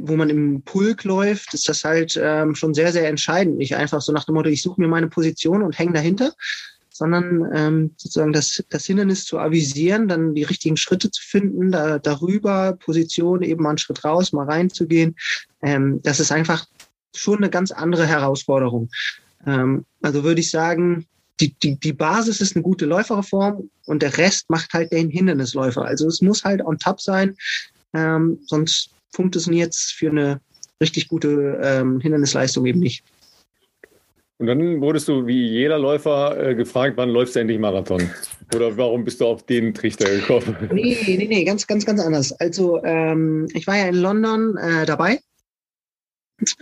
wo 0.00 0.16
man 0.16 0.30
im 0.30 0.62
Pulk 0.62 1.04
läuft, 1.04 1.52
ist 1.54 1.68
das 1.68 1.84
halt 1.84 2.18
ähm, 2.20 2.54
schon 2.54 2.74
sehr, 2.74 2.92
sehr 2.92 3.08
entscheidend. 3.08 3.58
Nicht 3.58 3.76
einfach 3.76 4.00
so 4.00 4.12
nach 4.12 4.24
dem 4.24 4.34
Motto, 4.34 4.48
ich 4.48 4.62
suche 4.62 4.80
mir 4.80 4.88
meine 4.88 5.08
Position 5.08 5.62
und 5.62 5.78
hänge 5.78 5.92
dahinter, 5.92 6.32
sondern 6.94 7.50
ähm, 7.52 7.90
sozusagen 7.96 8.32
das, 8.32 8.62
das 8.70 8.86
Hindernis 8.86 9.24
zu 9.24 9.40
avisieren, 9.40 10.06
dann 10.06 10.34
die 10.34 10.44
richtigen 10.44 10.76
Schritte 10.76 11.10
zu 11.10 11.20
finden, 11.20 11.72
da, 11.72 11.98
darüber 11.98 12.76
Position 12.78 13.42
eben 13.42 13.64
mal 13.64 13.70
einen 13.70 13.78
Schritt 13.78 14.04
raus, 14.04 14.32
mal 14.32 14.46
reinzugehen. 14.46 15.16
Ähm, 15.60 16.00
das 16.04 16.20
ist 16.20 16.30
einfach 16.30 16.66
schon 17.14 17.38
eine 17.38 17.50
ganz 17.50 17.72
andere 17.72 18.06
Herausforderung. 18.06 18.90
Ähm, 19.44 19.84
also 20.02 20.22
würde 20.22 20.40
ich 20.40 20.52
sagen, 20.52 21.06
die, 21.40 21.52
die, 21.54 21.80
die 21.80 21.92
Basis 21.92 22.40
ist 22.40 22.54
eine 22.54 22.62
gute 22.62 22.86
Läuferreform 22.86 23.68
und 23.86 24.02
der 24.02 24.16
Rest 24.16 24.48
macht 24.48 24.72
halt 24.72 24.92
den 24.92 25.10
Hindernisläufer. 25.10 25.84
Also 25.84 26.06
es 26.06 26.22
muss 26.22 26.44
halt 26.44 26.62
on 26.62 26.78
top 26.78 27.00
sein, 27.00 27.36
ähm, 27.92 28.38
sonst 28.46 28.90
funktioniert 29.10 29.72
es 29.72 29.90
für 29.90 30.10
eine 30.10 30.40
richtig 30.80 31.08
gute 31.08 31.58
ähm, 31.60 31.98
Hindernisleistung 31.98 32.66
eben 32.66 32.78
nicht. 32.78 33.04
Und 34.38 34.48
dann 34.48 34.80
wurdest 34.80 35.06
du 35.08 35.26
wie 35.26 35.46
jeder 35.46 35.78
Läufer 35.78 36.36
äh, 36.38 36.54
gefragt, 36.54 36.96
wann 36.96 37.10
läufst 37.10 37.36
du 37.36 37.40
endlich 37.40 37.58
Marathon? 37.58 38.10
Oder 38.54 38.76
warum 38.76 39.04
bist 39.04 39.20
du 39.20 39.26
auf 39.26 39.46
den 39.46 39.72
Trichter 39.74 40.06
gekommen? 40.06 40.56
Nee, 40.72 40.98
nee, 41.06 41.26
nee, 41.28 41.44
ganz, 41.44 41.66
ganz, 41.66 41.86
ganz 41.86 42.00
anders. 42.00 42.32
Also 42.40 42.82
ähm, 42.84 43.46
ich 43.54 43.66
war 43.66 43.76
ja 43.76 43.86
in 43.86 43.94
London 43.94 44.56
äh, 44.56 44.86
dabei. 44.86 45.20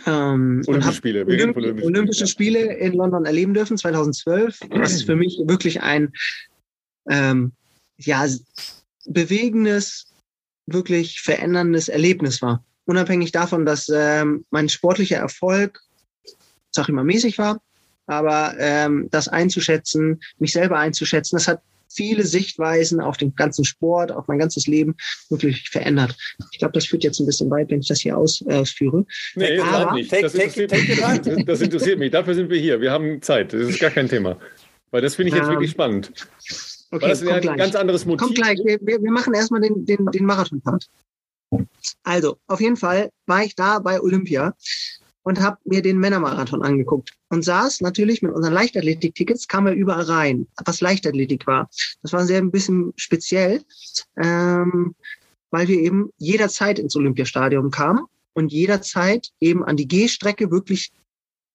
Ähm, 0.07 0.63
Olympische 0.67 0.93
Spiele. 0.93 1.25
Olymp 1.25 1.57
Olympische, 1.57 1.87
Olympische 1.87 2.27
Spiele 2.27 2.75
in 2.75 2.93
London 2.93 3.25
erleben 3.25 3.55
dürfen, 3.55 3.79
2012. 3.79 4.61
Das 4.71 4.93
ist 4.93 5.05
für 5.05 5.17
mich 5.17 5.41
wirklich 5.47 5.81
ein 5.81 6.13
ähm, 7.09 7.53
ja, 7.97 8.27
bewegendes, 9.07 10.13
wirklich 10.67 11.21
veränderndes 11.23 11.89
Erlebnis 11.89 12.43
war. 12.43 12.65
Unabhängig 12.85 13.33
davon, 13.33 13.65
dass 13.65 13.89
ähm, 13.89 14.45
mein 14.51 14.69
sportlicher 14.69 15.17
Erfolg 15.17 15.81
sag 16.73 16.89
ich 16.89 16.95
mal, 16.95 17.05
mäßig 17.05 17.39
war. 17.39 17.61
Aber 18.07 18.55
ähm, 18.59 19.09
das 19.11 19.29
einzuschätzen, 19.29 20.21
mich 20.39 20.53
selber 20.53 20.79
einzuschätzen, 20.79 21.37
das 21.37 21.47
hat 21.49 21.63
viele 21.95 22.25
Sichtweisen 22.25 23.01
auf 23.01 23.17
den 23.17 23.35
ganzen 23.35 23.65
Sport, 23.65 24.13
auf 24.13 24.27
mein 24.29 24.39
ganzes 24.39 24.67
Leben 24.67 24.97
wirklich 25.29 25.69
verändert. 25.69 26.17
Ich 26.53 26.59
glaube, 26.59 26.73
das 26.73 26.87
führt 26.87 27.05
jetzt 27.05 27.21
ein 27.21 27.27
bisschen 27.27 27.51
weit, 27.51 27.71
wenn 27.71 27.81
ich 27.81 27.89
das 27.89 28.01
hier 28.01 28.17
ausführe. 28.17 29.05
Nee, 29.35 29.59
Aber, 29.61 29.93
nicht. 29.95 30.13
Das, 30.13 30.35
interessiert, 30.35 30.73
das, 30.73 31.45
das 31.47 31.61
interessiert 31.61 31.99
mich. 31.99 32.11
Dafür 32.11 32.35
sind 32.35 32.51
wir 32.51 32.59
hier. 32.59 32.81
Wir 32.81 32.91
haben 32.91 33.21
Zeit. 33.23 33.53
Das 33.53 33.69
ist 33.69 33.81
gar 33.81 33.91
kein 33.91 34.09
Thema. 34.09 34.37
Weil 34.91 35.03
das 35.03 35.15
finde 35.15 35.31
ich 35.31 35.35
jetzt 35.37 35.47
ähm, 35.47 35.53
wirklich 35.53 35.71
spannend. 35.71 36.13
Okay, 36.91 37.09
das 37.09 37.23
ist 37.23 37.29
ja 37.29 37.37
ein 37.37 37.57
ganz 37.57 37.75
anderes 37.75 38.05
Motiv. 38.05 38.27
Kommt 38.27 38.37
gleich. 38.37 38.59
Wir, 38.65 38.79
wir 38.81 39.11
machen 39.11 39.33
erstmal 39.33 39.61
den, 39.61 39.87
den, 39.87 40.07
den 40.07 40.25
Marathon-Part. 40.27 40.89
Also, 42.03 42.39
auf 42.47 42.61
jeden 42.61 42.77
Fall 42.77 43.11
war 43.27 43.43
ich 43.45 43.55
da 43.55 43.79
bei 43.79 44.01
Olympia 44.01 44.55
und 45.23 45.41
habe 45.41 45.59
mir 45.65 45.83
den 45.83 45.99
Männermarathon 45.99 46.63
angeguckt 46.63 47.13
und 47.29 47.45
saß 47.45 47.81
natürlich 47.81 48.23
mit 48.23 48.33
unseren 48.33 48.55
Leichtathletik-Tickets, 48.55 49.49
kam 49.49 49.67
er 49.67 49.75
überall 49.75 50.05
rein, 50.05 50.47
was 50.65 50.81
Leichtathletik 50.81 51.47
war. 51.47 51.69
Das 52.03 52.13
war 52.13 52.25
sehr 52.27 52.39
ein 52.39 52.51
bisschen 52.51 52.93
speziell, 52.97 53.63
ähm, 54.17 54.95
weil 55.51 55.69
wir 55.69 55.79
eben 55.79 56.11
jederzeit 56.19 56.79
ins 56.79 56.97
Olympiastadion 56.97 57.71
kamen 57.71 58.07
und 58.35 58.53
jederzeit 58.53 59.31
eben 59.41 59.65
an 59.65 59.77
die 59.77 59.89
Gehstrecke 59.89 60.51
wirklich 60.51 60.93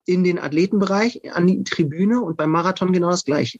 in 0.05 0.24
den 0.24 0.39
Athletenbereich, 0.39 1.34
an 1.34 1.47
die 1.47 1.63
Tribüne 1.63 2.22
und 2.22 2.38
beim 2.38 2.51
Marathon 2.51 2.93
genau 2.93 3.09
das 3.09 3.26
Gleiche. 3.26 3.59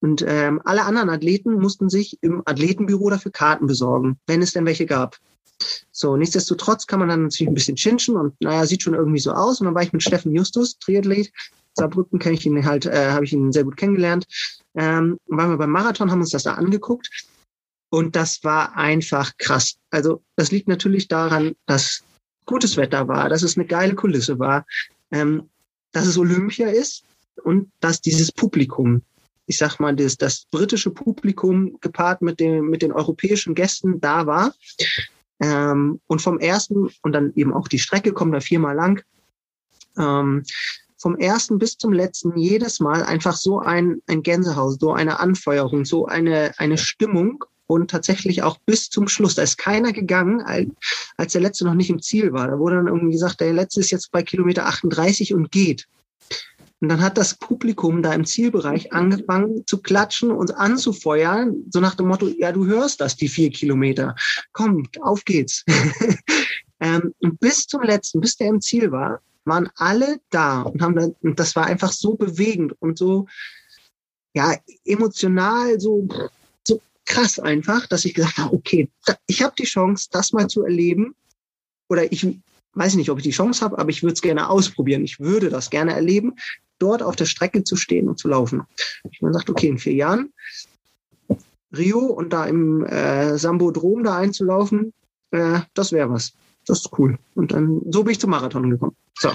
Und 0.00 0.24
ähm, 0.26 0.60
alle 0.64 0.84
anderen 0.84 1.10
Athleten 1.10 1.54
mussten 1.54 1.88
sich 1.88 2.18
im 2.20 2.42
Athletenbüro 2.44 3.10
dafür 3.10 3.32
Karten 3.32 3.66
besorgen, 3.66 4.18
wenn 4.26 4.42
es 4.42 4.52
denn 4.52 4.66
welche 4.66 4.86
gab. 4.86 5.18
So, 5.90 6.16
nichtsdestotrotz 6.16 6.86
kann 6.86 7.00
man 7.00 7.08
dann 7.08 7.24
natürlich 7.24 7.48
ein 7.50 7.54
bisschen 7.54 7.76
chinchen 7.76 8.16
und 8.16 8.40
naja, 8.40 8.66
sieht 8.66 8.82
schon 8.82 8.94
irgendwie 8.94 9.18
so 9.18 9.32
aus. 9.32 9.60
Und 9.60 9.66
dann 9.66 9.74
war 9.74 9.82
ich 9.82 9.92
mit 9.92 10.02
Steffen 10.02 10.34
Justus, 10.34 10.78
Triathlet. 10.78 11.32
Saarbrücken 11.74 12.18
kenne 12.18 12.34
ich 12.34 12.46
ihn 12.46 12.64
halt, 12.64 12.86
äh, 12.86 13.10
habe 13.10 13.24
ich 13.24 13.32
ihn 13.32 13.52
sehr 13.52 13.64
gut 13.64 13.76
kennengelernt. 13.76 14.26
Ähm, 14.74 15.18
waren 15.26 15.50
wir 15.50 15.58
beim 15.58 15.70
Marathon, 15.70 16.10
haben 16.10 16.20
uns 16.20 16.30
das 16.30 16.42
da 16.42 16.54
angeguckt. 16.54 17.10
Und 17.90 18.16
das 18.16 18.44
war 18.44 18.76
einfach 18.76 19.32
krass. 19.38 19.76
Also, 19.90 20.22
das 20.36 20.50
liegt 20.50 20.68
natürlich 20.68 21.08
daran, 21.08 21.54
dass 21.66 22.02
gutes 22.44 22.76
Wetter 22.76 23.08
war, 23.08 23.28
dass 23.28 23.42
es 23.42 23.56
eine 23.56 23.66
geile 23.66 23.94
Kulisse 23.94 24.38
war, 24.38 24.66
ähm, 25.10 25.48
dass 25.92 26.06
es 26.06 26.18
Olympia 26.18 26.68
ist 26.68 27.04
und 27.44 27.70
dass 27.80 28.00
dieses 28.00 28.32
Publikum, 28.32 29.02
ich 29.46 29.58
sag 29.58 29.78
mal, 29.78 29.94
das, 29.94 30.16
das 30.16 30.46
britische 30.50 30.90
Publikum 30.90 31.78
gepaart 31.80 32.22
mit, 32.22 32.40
dem, 32.40 32.68
mit 32.68 32.82
den 32.82 32.92
europäischen 32.92 33.54
Gästen 33.54 34.00
da 34.00 34.26
war. 34.26 34.54
Ähm, 35.40 36.00
und 36.06 36.20
vom 36.20 36.38
ersten, 36.38 36.88
und 37.02 37.12
dann 37.12 37.32
eben 37.36 37.52
auch 37.52 37.68
die 37.68 37.78
Strecke 37.78 38.12
kommt 38.12 38.34
da 38.34 38.40
viermal 38.40 38.74
lang, 38.74 39.02
ähm, 39.96 40.44
vom 40.96 41.16
ersten 41.16 41.58
bis 41.58 41.76
zum 41.76 41.92
letzten 41.92 42.36
jedes 42.36 42.80
Mal 42.80 43.04
einfach 43.04 43.36
so 43.36 43.60
ein, 43.60 44.02
ein 44.08 44.22
Gänsehaus, 44.22 44.78
so 44.80 44.92
eine 44.92 45.20
Anfeuerung, 45.20 45.84
so 45.84 46.06
eine, 46.06 46.52
eine 46.58 46.76
Stimmung 46.76 47.44
und 47.68 47.90
tatsächlich 47.90 48.42
auch 48.42 48.58
bis 48.66 48.88
zum 48.90 49.06
Schluss. 49.06 49.36
Da 49.36 49.42
ist 49.42 49.58
keiner 49.58 49.92
gegangen, 49.92 50.42
als 51.16 51.32
der 51.32 51.40
letzte 51.40 51.66
noch 51.66 51.74
nicht 51.74 51.90
im 51.90 52.02
Ziel 52.02 52.32
war. 52.32 52.48
Da 52.48 52.58
wurde 52.58 52.76
dann 52.76 52.88
irgendwie 52.88 53.12
gesagt, 53.12 53.40
der 53.40 53.52
letzte 53.52 53.80
ist 53.80 53.90
jetzt 53.90 54.10
bei 54.10 54.22
Kilometer 54.22 54.66
38 54.66 55.34
und 55.34 55.52
geht. 55.52 55.86
Und 56.80 56.90
dann 56.90 57.00
hat 57.00 57.18
das 57.18 57.34
Publikum 57.34 58.02
da 58.02 58.14
im 58.14 58.24
Zielbereich 58.24 58.92
angefangen 58.92 59.66
zu 59.66 59.82
klatschen 59.82 60.30
und 60.30 60.54
anzufeuern, 60.54 61.64
so 61.70 61.80
nach 61.80 61.96
dem 61.96 62.06
Motto, 62.06 62.28
ja, 62.28 62.52
du 62.52 62.66
hörst 62.66 63.00
das, 63.00 63.16
die 63.16 63.28
vier 63.28 63.50
Kilometer. 63.50 64.14
Komm, 64.52 64.88
auf 65.00 65.24
geht's. 65.24 65.64
ähm, 66.80 67.14
und 67.18 67.40
bis 67.40 67.66
zum 67.66 67.82
letzten, 67.82 68.20
bis 68.20 68.36
der 68.36 68.48
im 68.48 68.60
Ziel 68.60 68.92
war, 68.92 69.20
waren 69.44 69.68
alle 69.76 70.20
da 70.30 70.62
und 70.62 70.80
haben 70.80 70.94
dann, 70.94 71.16
und 71.22 71.40
das 71.40 71.56
war 71.56 71.66
einfach 71.66 71.90
so 71.90 72.14
bewegend 72.14 72.74
und 72.80 72.96
so, 72.96 73.26
ja, 74.34 74.54
emotional, 74.84 75.80
so, 75.80 76.06
so 76.64 76.80
krass 77.06 77.40
einfach, 77.40 77.88
dass 77.88 78.04
ich 78.04 78.14
gesagt 78.14 78.38
habe, 78.38 78.54
okay, 78.54 78.88
ich 79.26 79.42
habe 79.42 79.54
die 79.58 79.64
Chance, 79.64 80.08
das 80.12 80.32
mal 80.32 80.48
zu 80.48 80.62
erleben. 80.62 81.16
Oder 81.88 82.12
ich 82.12 82.24
weiß 82.74 82.94
nicht, 82.94 83.10
ob 83.10 83.18
ich 83.18 83.24
die 83.24 83.30
Chance 83.30 83.64
habe, 83.64 83.78
aber 83.78 83.90
ich 83.90 84.02
würde 84.02 84.12
es 84.12 84.22
gerne 84.22 84.48
ausprobieren. 84.48 85.02
Ich 85.02 85.18
würde 85.18 85.48
das 85.48 85.70
gerne 85.70 85.94
erleben, 85.94 86.34
dort 86.78 87.02
auf 87.02 87.16
der 87.16 87.26
Strecke 87.26 87.64
zu 87.64 87.76
stehen 87.76 88.08
und 88.08 88.18
zu 88.18 88.28
laufen. 88.28 88.62
Ich 89.10 89.20
habe 89.20 89.32
gesagt, 89.32 89.50
okay, 89.50 89.68
in 89.68 89.78
vier 89.78 89.94
Jahren 89.94 90.32
Rio 91.76 92.00
und 92.00 92.32
da 92.32 92.46
im 92.46 92.84
äh, 92.84 93.36
Sambodrom 93.38 94.04
da 94.04 94.16
einzulaufen, 94.16 94.92
äh, 95.30 95.60
das 95.74 95.92
wäre 95.92 96.10
was. 96.10 96.32
Das 96.66 96.80
ist 96.80 96.98
cool. 96.98 97.18
Und 97.34 97.52
dann 97.52 97.80
so 97.90 98.04
bin 98.04 98.12
ich 98.12 98.20
zum 98.20 98.30
Marathon 98.30 98.70
gekommen. 98.70 98.96
So. 99.18 99.30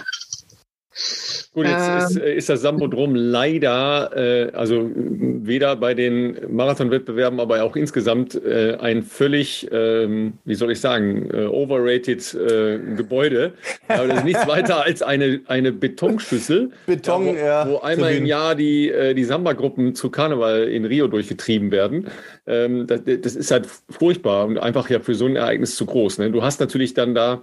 Gut, 1.53 1.65
jetzt 1.65 1.89
ähm, 1.89 1.97
ist, 1.97 2.17
ist, 2.17 2.49
das 2.49 2.61
Sambodrom 2.61 3.15
leider, 3.15 4.11
äh, 4.15 4.51
also 4.53 4.91
weder 4.93 5.75
bei 5.75 5.95
den 5.95 6.37
Marathonwettbewerben, 6.55 7.39
aber 7.39 7.63
auch 7.63 7.75
insgesamt 7.75 8.35
äh, 8.35 8.77
ein 8.79 9.01
völlig, 9.01 9.67
ähm, 9.71 10.33
wie 10.45 10.53
soll 10.53 10.71
ich 10.71 10.79
sagen, 10.79 11.29
äh, 11.33 11.45
overrated 11.45 12.33
äh, 12.35 12.79
Gebäude. 12.95 13.53
Aber 13.87 14.07
das 14.07 14.19
ist 14.19 14.25
nichts 14.25 14.47
weiter 14.47 14.83
als 14.83 15.01
eine, 15.01 15.41
eine 15.47 15.71
Betonschüssel, 15.71 16.71
Beton, 16.85 17.25
ja, 17.25 17.33
wo, 17.33 17.35
ja, 17.35 17.69
wo 17.69 17.77
einmal 17.79 18.13
im 18.13 18.27
Jahr 18.27 18.53
die, 18.53 18.89
äh, 18.89 19.15
die 19.15 19.23
Samba-Gruppen 19.23 19.95
zu 19.95 20.11
Karneval 20.11 20.65
in 20.65 20.85
Rio 20.85 21.07
durchgetrieben 21.07 21.71
werden. 21.71 22.07
Ähm, 22.45 22.85
das, 22.85 23.01
das, 23.03 23.35
ist 23.35 23.49
halt 23.49 23.67
furchtbar 23.89 24.45
und 24.45 24.59
einfach 24.59 24.89
ja 24.91 24.99
für 24.99 25.15
so 25.15 25.25
ein 25.25 25.37
Ereignis 25.37 25.75
zu 25.75 25.87
groß. 25.87 26.19
Ne? 26.19 26.29
Du 26.29 26.43
hast 26.43 26.59
natürlich 26.59 26.93
dann 26.93 27.15
da 27.15 27.41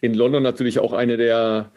in 0.00 0.14
London 0.14 0.42
natürlich 0.42 0.78
auch 0.78 0.92
eine 0.92 1.16
der 1.16 1.70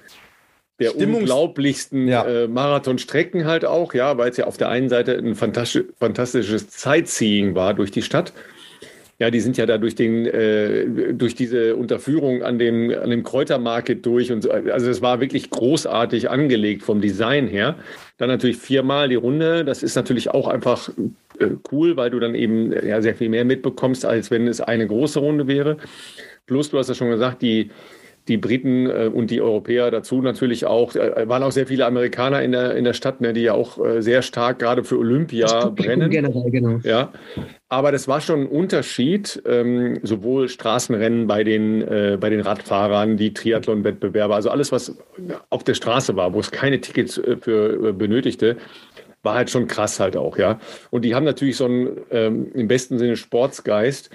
der 0.80 0.90
Stimmungs 0.90 1.22
unglaublichsten 1.22 2.08
ja. 2.08 2.26
äh, 2.26 2.48
Marathonstrecken 2.48 3.46
halt 3.46 3.66
auch, 3.66 3.94
ja, 3.94 4.18
weil 4.18 4.30
es 4.30 4.38
ja 4.38 4.46
auf 4.46 4.58
der 4.58 4.70
einen 4.70 4.90
Seite 4.90 5.18
ein 5.18 5.36
fantastisch, 5.36 5.86
fantastisches 6.00 6.68
Sightseeing 6.70 7.56
war 7.56 7.74
durch 7.74 7.92
die 7.92 8.02
Stadt. 8.02 8.34
Ja, 9.18 9.32
die 9.32 9.40
sind 9.40 9.56
ja 9.56 9.66
da 9.66 9.78
durch 9.78 9.96
den, 9.96 10.26
äh, 10.26 11.14
durch 11.14 11.36
diese 11.36 11.78
Unterführung 11.78 12.44
an 12.44 12.60
dem, 12.60 12.94
an 12.94 13.10
dem 13.10 13.24
Kräutermarket 13.24 14.06
durch 14.06 14.30
und 14.30 14.42
so. 14.42 14.52
Also 14.52 14.90
es 14.90 15.02
war 15.02 15.22
wirklich 15.22 15.50
großartig 15.50 16.30
angelegt 16.30 16.84
vom 16.84 17.00
Design 17.00 17.48
her. 17.48 17.76
Dann 18.18 18.28
natürlich 18.28 18.58
viermal 18.58 19.08
die 19.08 19.16
Runde. 19.16 19.64
Das 19.64 19.84
ist 19.84 19.96
natürlich 19.96 20.32
auch 20.32 20.50
einfach 20.50 20.90
äh, 21.40 21.52
cool, 21.72 21.96
weil 21.96 22.10
du 22.10 22.20
dann 22.20 22.36
eben 22.36 22.74
ja 22.86 23.02
sehr 23.02 23.16
viel 23.16 23.30
mehr 23.30 23.46
mitbekommst, 23.46 24.06
als 24.06 24.32
wenn 24.32 24.50
es 24.50 24.60
eine 24.60 24.86
große 24.86 25.20
Runde 25.20 25.48
wäre. 25.48 25.78
Plus, 26.46 26.70
du 26.70 26.78
hast 26.78 26.90
ja 26.90 26.96
schon 26.96 27.10
gesagt, 27.10 27.42
die, 27.42 27.70
die 28.28 28.38
Briten 28.38 28.90
äh, 28.90 29.10
und 29.14 29.30
die 29.30 29.42
Europäer 29.42 29.92
dazu 29.92 30.22
natürlich 30.22 30.66
auch, 30.66 30.96
äh, 30.96 31.28
waren 31.28 31.44
auch 31.44 31.52
sehr 31.52 31.68
viele 31.68 31.86
Amerikaner 31.86 32.42
in 32.42 32.52
der, 32.52 32.76
in 32.76 32.84
der 32.84 32.94
Stadt, 32.94 33.22
ne, 33.22 33.34
die 33.34 33.42
ja 33.42 33.54
auch 33.54 33.84
äh, 33.84 34.02
sehr 34.02 34.22
stark 34.22 34.60
gerade 34.60 34.84
für 34.84 34.98
Olympia 34.98 35.70
brennen. 35.70 36.10
Generell, 36.10 36.50
genau. 36.50 36.80
Ja. 36.84 37.12
Aber 37.70 37.92
das 37.92 38.08
war 38.08 38.22
schon 38.22 38.42
ein 38.42 38.48
Unterschied, 38.48 39.42
ähm, 39.46 40.00
sowohl 40.04 40.50
Straßenrennen 40.50 41.28
bei 41.28 41.44
den, 41.44 41.82
äh, 41.82 42.18
bei 42.20 42.30
den 42.30 42.42
Radfahrern, 42.42 43.18
die 43.18 43.34
Triathlon-Wettbewerbe, 43.34 44.34
also 44.34 44.50
alles, 44.50 44.72
was 44.72 44.98
auf 45.50 45.64
der 45.64 45.74
Straße 45.74 46.16
war, 46.16 46.34
wo 46.34 46.40
es 46.40 46.52
keine 46.52 46.82
Tickets 46.82 47.18
äh, 47.18 47.38
für 47.38 47.90
äh, 47.90 47.92
benötigte, 47.94 48.58
war 49.22 49.36
halt 49.36 49.50
schon 49.50 49.68
krass 49.68 50.00
halt 50.00 50.16
auch, 50.16 50.38
ja. 50.38 50.60
Und 50.92 51.04
die 51.04 51.16
haben 51.16 51.26
natürlich 51.26 51.58
so 51.58 51.66
einen 51.66 51.98
ähm, 52.12 52.52
im 52.54 52.68
besten 52.68 52.98
Sinne 52.98 53.18
Sportsgeist 53.18 54.10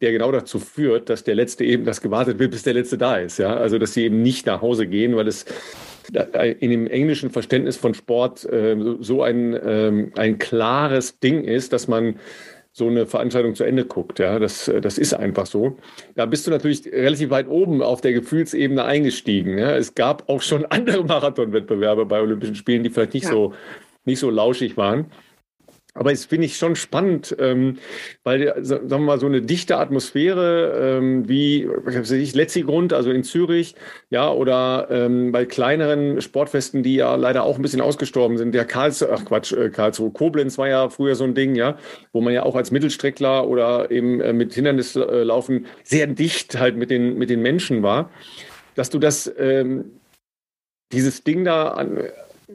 der 0.00 0.12
genau 0.12 0.32
dazu 0.32 0.58
führt, 0.58 1.10
dass 1.10 1.24
der 1.24 1.34
Letzte 1.34 1.64
eben 1.64 1.84
das 1.84 2.00
gewartet 2.00 2.38
wird, 2.38 2.50
bis 2.50 2.62
der 2.62 2.74
Letzte 2.74 2.98
da 2.98 3.16
ist. 3.16 3.38
Ja? 3.38 3.56
Also, 3.56 3.78
dass 3.78 3.94
sie 3.94 4.04
eben 4.04 4.22
nicht 4.22 4.46
nach 4.46 4.62
Hause 4.62 4.86
gehen, 4.86 5.16
weil 5.16 5.28
es 5.28 5.44
in 6.58 6.70
dem 6.70 6.86
englischen 6.86 7.30
Verständnis 7.30 7.76
von 7.76 7.94
Sport 7.94 8.44
äh, 8.44 8.76
so 9.00 9.22
ein, 9.22 9.56
ähm, 9.64 10.12
ein 10.16 10.38
klares 10.38 11.20
Ding 11.20 11.44
ist, 11.44 11.72
dass 11.72 11.86
man 11.86 12.16
so 12.72 12.86
eine 12.88 13.06
Veranstaltung 13.06 13.54
zu 13.54 13.64
Ende 13.64 13.84
guckt. 13.84 14.18
Ja, 14.18 14.38
das, 14.38 14.70
das 14.80 14.96
ist 14.96 15.12
einfach 15.12 15.46
so. 15.46 15.76
Da 16.14 16.26
bist 16.26 16.46
du 16.46 16.50
natürlich 16.50 16.86
relativ 16.86 17.30
weit 17.30 17.48
oben 17.48 17.82
auf 17.82 18.00
der 18.00 18.12
Gefühlsebene 18.12 18.84
eingestiegen. 18.84 19.58
Ja. 19.58 19.76
Es 19.76 19.94
gab 19.94 20.28
auch 20.28 20.42
schon 20.42 20.64
andere 20.68 21.04
Marathonwettbewerbe 21.04 22.06
bei 22.06 22.20
Olympischen 22.20 22.54
Spielen, 22.54 22.82
die 22.82 22.90
vielleicht 22.90 23.14
nicht 23.14 23.24
ja. 23.24 23.30
so 23.30 23.54
nicht 24.04 24.18
so 24.18 24.30
lauschig 24.30 24.76
waren. 24.76 25.06
Aber 25.94 26.12
es 26.12 26.24
finde 26.24 26.46
ich 26.46 26.56
schon 26.56 26.76
spannend, 26.76 27.34
ähm, 27.40 27.78
weil, 28.22 28.54
sagen 28.64 28.88
wir 28.88 28.98
mal, 28.98 29.18
so 29.18 29.26
eine 29.26 29.42
dichte 29.42 29.76
Atmosphäre 29.76 30.98
ähm, 30.98 31.28
wie, 31.28 31.68
ich, 32.12 32.34
Letzigrund, 32.34 32.92
also 32.92 33.10
in 33.10 33.24
Zürich, 33.24 33.74
ja, 34.08 34.30
oder 34.30 34.86
ähm, 34.90 35.32
bei 35.32 35.46
kleineren 35.46 36.20
Sportfesten, 36.20 36.84
die 36.84 36.94
ja 36.94 37.16
leider 37.16 37.42
auch 37.42 37.56
ein 37.56 37.62
bisschen 37.62 37.80
ausgestorben 37.80 38.38
sind. 38.38 38.54
Der 38.54 38.64
Karlsruhe, 38.64 39.10
ach 39.12 39.24
Quatsch, 39.24 39.52
äh, 39.52 39.70
Karlsruhe, 39.70 40.12
Koblenz 40.12 40.58
war 40.58 40.68
ja 40.68 40.90
früher 40.90 41.16
so 41.16 41.24
ein 41.24 41.34
Ding, 41.34 41.56
ja, 41.56 41.76
wo 42.12 42.20
man 42.20 42.32
ja 42.32 42.44
auch 42.44 42.54
als 42.54 42.70
Mittelstreckler 42.70 43.48
oder 43.48 43.90
eben 43.90 44.20
äh, 44.20 44.32
mit 44.32 44.54
Hindernislaufen 44.54 45.66
sehr 45.82 46.06
dicht 46.06 46.58
halt 46.58 46.76
mit 46.76 46.90
den, 46.90 47.18
mit 47.18 47.30
den 47.30 47.42
Menschen 47.42 47.82
war. 47.82 48.10
Dass 48.76 48.90
du 48.90 49.00
das, 49.00 49.32
ähm, 49.38 49.86
dieses 50.92 51.24
Ding 51.24 51.44
da 51.44 51.68
an, 51.68 51.98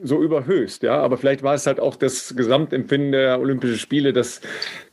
so 0.04 0.22
überhöhst, 0.22 0.84
ja. 0.84 1.00
Aber 1.02 1.18
vielleicht 1.18 1.44
war 1.44 1.54
es 1.54 1.66
halt 1.68 1.80
auch 1.80 1.96
das 1.96 2.36
Gesamtempfinden 2.36 3.12
der 3.12 3.40
Olympischen 3.40 3.78
Spiele, 3.78 4.14
das, 4.14 4.42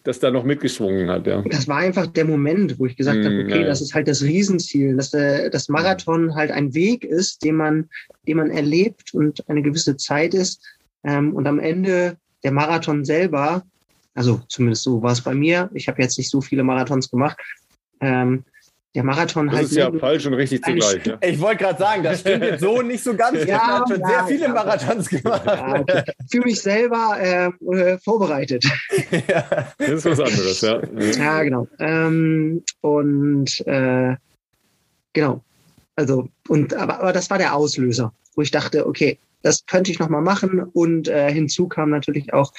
das 0.03 0.20
da 0.20 0.30
noch 0.30 0.44
mitgeschwungen 0.44 1.11
hat, 1.11 1.26
ja. 1.26 1.42
Das 1.42 1.68
war 1.68 1.78
einfach 1.78 2.07
der 2.07 2.24
Moment, 2.24 2.78
wo 2.78 2.86
ich 2.86 2.96
gesagt 2.96 3.18
mm, 3.18 3.24
habe, 3.24 3.42
okay, 3.44 3.61
ja. 3.61 3.66
das 3.66 3.80
ist 3.80 3.94
halt 3.94 4.09
das 4.09 4.22
Riesenziel, 4.22 4.96
dass 4.96 5.11
der, 5.11 5.50
das 5.50 5.68
Marathon 5.68 6.34
halt 6.34 6.50
ein 6.50 6.74
Weg 6.74 7.05
ist, 7.05 7.44
den 7.44 7.57
man, 7.57 7.88
den 8.26 8.36
man 8.36 8.50
erlebt 8.50 9.14
und 9.14 9.48
eine 9.48 9.62
gewisse 9.62 9.96
Zeit 9.96 10.34
ist. 10.34 10.62
Ähm, 11.05 11.34
und 11.34 11.46
am 11.46 11.59
Ende 11.59 12.16
der 12.44 12.53
Marathon 12.53 13.05
selber, 13.05 13.62
also 14.14 14.40
zumindest 14.48 14.82
so 14.82 15.03
war 15.03 15.12
es 15.12 15.20
bei 15.20 15.34
mir, 15.34 15.70
ich 15.74 15.88
habe 15.88 16.03
jetzt 16.03 16.18
nicht 16.18 16.30
so 16.30 16.40
viele 16.40 16.62
Marathons 16.62 17.11
gemacht, 17.11 17.38
ähm, 18.00 18.44
der 18.95 19.05
Marathon 19.05 19.47
das 19.47 19.55
halt. 19.55 19.64
Das 19.64 19.70
ist 19.72 19.78
ja 19.78 19.93
falsch 19.93 20.26
und 20.26 20.34
richtig 20.34 20.62
zugleich. 20.62 21.07
Ja. 21.07 21.18
Ich 21.22 21.40
wollte 21.40 21.64
gerade 21.64 21.78
sagen, 21.78 22.03
das 22.03 22.20
stimmt 22.20 22.45
jetzt 22.45 22.61
so 22.61 22.82
nicht 22.82 23.03
so 23.03 23.14
ganz. 23.14 23.38
ja, 23.38 23.45
ich 23.45 23.53
habe 23.53 23.93
schon 23.93 24.01
ja, 24.01 24.09
sehr 24.09 24.26
viele 24.26 24.45
ja, 24.45 24.53
Marathons 24.53 25.09
gemacht. 25.09 25.43
Ja, 25.47 25.80
okay. 25.80 26.03
Für 26.30 26.40
mich 26.40 26.61
selber 26.61 27.53
äh, 27.70 27.99
vorbereitet. 27.99 28.64
ja. 29.28 29.45
Das 29.78 29.90
ist 29.90 30.05
was 30.05 30.20
anderes, 30.20 30.61
ja. 30.61 30.82
Ja, 31.18 31.43
genau. 31.43 31.66
Ähm, 31.78 32.62
und 32.82 33.66
äh, 33.66 34.16
genau. 35.12 35.43
Also, 35.97 36.28
und 36.49 36.74
aber, 36.74 37.01
aber 37.01 37.12
das 37.12 37.30
war 37.30 37.38
der 37.38 37.55
Auslöser, 37.55 38.12
wo 38.34 38.43
ich 38.43 38.51
dachte, 38.51 38.86
okay, 38.86 39.18
das 39.43 39.64
könnte 39.66 39.90
ich 39.90 39.99
nochmal 39.99 40.22
machen. 40.22 40.62
Und 40.62 41.09
äh, 41.09 41.32
hinzu 41.32 41.66
kam 41.66 41.90
natürlich 41.90 42.32
auch, 42.32 42.53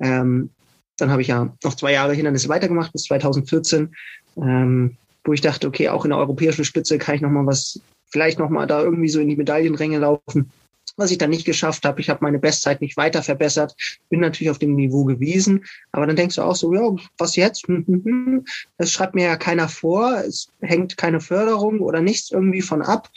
ähm, 0.00 0.50
dann 0.96 1.10
habe 1.10 1.22
ich 1.22 1.28
ja 1.28 1.52
noch 1.64 1.74
zwei 1.74 1.92
Jahre 1.92 2.14
Hindernisse 2.14 2.48
weitergemacht 2.48 2.92
bis 2.92 3.04
2014. 3.04 3.94
Ähm, 4.36 4.96
wo 5.24 5.32
ich 5.32 5.40
dachte, 5.40 5.66
okay, 5.66 5.88
auch 5.88 6.04
in 6.04 6.10
der 6.10 6.18
europäischen 6.18 6.64
Spitze 6.64 6.98
kann 6.98 7.16
ich 7.16 7.20
nochmal 7.20 7.46
was, 7.46 7.80
vielleicht 8.10 8.38
nochmal 8.38 8.66
da 8.66 8.82
irgendwie 8.82 9.08
so 9.08 9.20
in 9.20 9.28
die 9.28 9.36
Medaillenränge 9.36 9.98
laufen. 9.98 10.50
Was 10.96 11.10
ich 11.10 11.18
dann 11.18 11.30
nicht 11.30 11.44
geschafft 11.44 11.84
habe, 11.84 12.00
ich 12.00 12.10
habe 12.10 12.22
meine 12.22 12.38
Bestzeit 12.38 12.80
nicht 12.80 12.96
weiter 12.96 13.22
verbessert, 13.22 13.74
bin 14.08 14.20
natürlich 14.20 14.50
auf 14.50 14.58
dem 14.58 14.74
Niveau 14.74 15.04
gewesen, 15.04 15.64
aber 15.92 16.06
dann 16.06 16.16
denkst 16.16 16.36
du 16.36 16.42
auch 16.42 16.56
so, 16.56 16.74
ja, 16.74 16.94
was 17.16 17.36
jetzt? 17.36 17.68
Hm, 17.68 17.84
hm, 17.86 18.04
hm. 18.04 18.44
Das 18.76 18.90
schreibt 18.90 19.14
mir 19.14 19.24
ja 19.24 19.36
keiner 19.36 19.68
vor, 19.68 20.22
es 20.26 20.48
hängt 20.60 20.96
keine 20.96 21.20
Förderung 21.20 21.80
oder 21.80 22.00
nichts 22.00 22.30
irgendwie 22.30 22.62
von 22.62 22.82
ab 22.82 23.08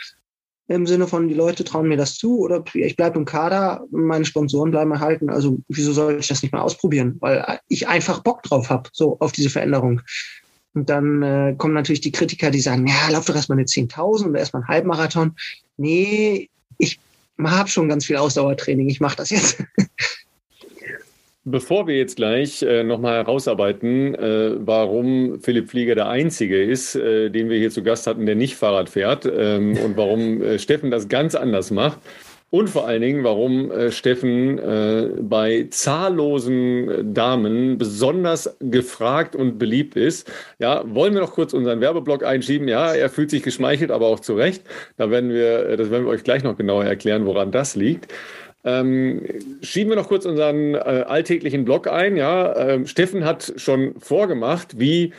im 0.68 0.88
Sinne 0.88 1.08
von, 1.08 1.28
die 1.28 1.34
Leute 1.34 1.64
trauen 1.64 1.88
mir 1.88 1.98
das 1.98 2.16
zu 2.16 2.40
oder 2.40 2.64
ich 2.74 2.96
bleibe 2.96 3.20
im 3.20 3.26
Kader, 3.26 3.86
meine 3.92 4.26
Sponsoren 4.26 4.72
bleiben 4.72 4.92
erhalten. 4.92 5.30
Also 5.30 5.60
wieso 5.68 5.92
soll 5.92 6.20
ich 6.20 6.28
das 6.28 6.42
nicht 6.42 6.54
mal 6.54 6.62
ausprobieren? 6.62 7.18
Weil 7.20 7.60
ich 7.68 7.88
einfach 7.88 8.22
Bock 8.22 8.44
drauf 8.44 8.70
habe, 8.70 8.90
so 8.94 9.18
auf 9.20 9.34
diese 9.34 9.50
Veränderung. 9.50 10.02
Und 10.74 10.90
dann 10.90 11.22
äh, 11.22 11.56
kommen 11.58 11.74
natürlich 11.74 12.02
die 12.02 12.12
Kritiker, 12.12 12.50
die 12.50 12.60
sagen, 12.60 12.88
ja, 12.88 13.10
lauf 13.12 13.26
doch 13.26 13.36
erstmal 13.36 13.58
eine 13.58 13.68
10.000 13.68 14.30
oder 14.30 14.40
erstmal 14.40 14.64
einen 14.64 14.70
Halbmarathon. 14.70 15.36
Nee, 15.78 16.50
ich 16.80 17.00
habe 17.40 17.70
schon 17.70 17.90
ganz 17.90 18.06
viel 18.06 18.18
Ausdauertraining, 18.18 18.90
ich 18.90 19.00
mache 19.00 19.18
das 19.18 19.30
jetzt. 19.30 19.64
Bevor 21.46 21.88
wir 21.88 21.98
jetzt 21.98 22.16
gleich 22.16 22.62
äh, 22.62 22.84
nochmal 22.84 23.16
herausarbeiten, 23.16 24.16
äh, 24.16 24.56
warum 24.66 25.42
Philipp 25.42 25.70
Flieger 25.70 25.94
der 25.94 26.08
Einzige 26.08 26.64
ist, 26.64 26.96
äh, 26.96 27.30
den 27.30 27.50
wir 27.50 27.60
hier 27.60 27.70
zu 27.70 27.84
Gast 27.84 28.08
hatten, 28.08 28.26
der 28.26 28.36
nicht 28.36 28.56
Fahrrad 28.56 28.90
fährt 28.90 29.26
ähm, 29.26 29.78
und 29.78 29.98
warum 29.98 30.42
äh, 30.42 30.58
Steffen 30.58 30.90
das 30.90 31.10
ganz 31.10 31.36
anders 31.36 31.70
macht, 31.70 32.00
und 32.54 32.70
vor 32.70 32.88
allen 32.88 33.02
Dingen, 33.02 33.24
warum 33.24 33.72
äh, 33.72 33.90
Steffen 33.90 34.60
äh, 34.60 35.10
bei 35.22 35.66
zahllosen 35.72 37.12
Damen 37.12 37.80
besonders 37.80 38.56
gefragt 38.60 39.36
und 39.36 39.58
beliebt 39.58 39.96
ist. 39.96 40.32
Ja, 40.60 40.84
wollen 40.86 41.16
wir 41.16 41.22
noch 41.22 41.34
kurz 41.34 41.54
unseren 41.54 41.82
Werbeblock 41.82 42.24
einschieben? 42.24 42.68
Ja, 42.68 42.94
er 42.94 43.10
fühlt 43.10 43.32
sich 43.32 43.42
geschmeichelt, 43.42 43.90
aber 43.90 44.06
auch 44.06 44.20
zu 44.20 44.36
Recht. 44.36 44.62
Da 44.98 45.10
werden 45.10 45.32
wir, 45.32 45.68
äh, 45.68 45.78
das 45.78 45.90
werden 45.90 46.06
wir 46.06 46.12
euch 46.12 46.24
gleich 46.24 46.44
noch 46.44 46.56
genauer 46.56 46.86
erklären, 46.86 47.26
woran 47.26 47.52
das 47.52 47.76
liegt. 47.76 48.14
Ähm, 48.64 49.24
schieben 49.64 49.90
wir 49.90 49.96
noch 49.96 50.08
kurz 50.08 50.28
unseren 50.28 50.76
äh, 50.76 50.78
alltäglichen 50.78 51.66
Blog 51.66 51.88
ein. 51.88 52.16
Ja, 52.18 52.56
ähm, 52.56 52.86
Steffen 52.86 53.26
hat 53.26 53.52
schon 53.58 53.96
vorgemacht, 54.00 54.80
wie 54.80 55.12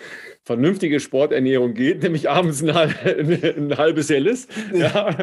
vernünftige 0.45 1.01
Sporternährung 1.01 1.75
geht, 1.75 2.03
nämlich 2.03 2.29
abends 2.29 2.63
ein, 2.63 2.71
ein 2.75 3.79
halbes 3.79 4.11
Helles. 4.11 4.47
Ja, 4.75 5.17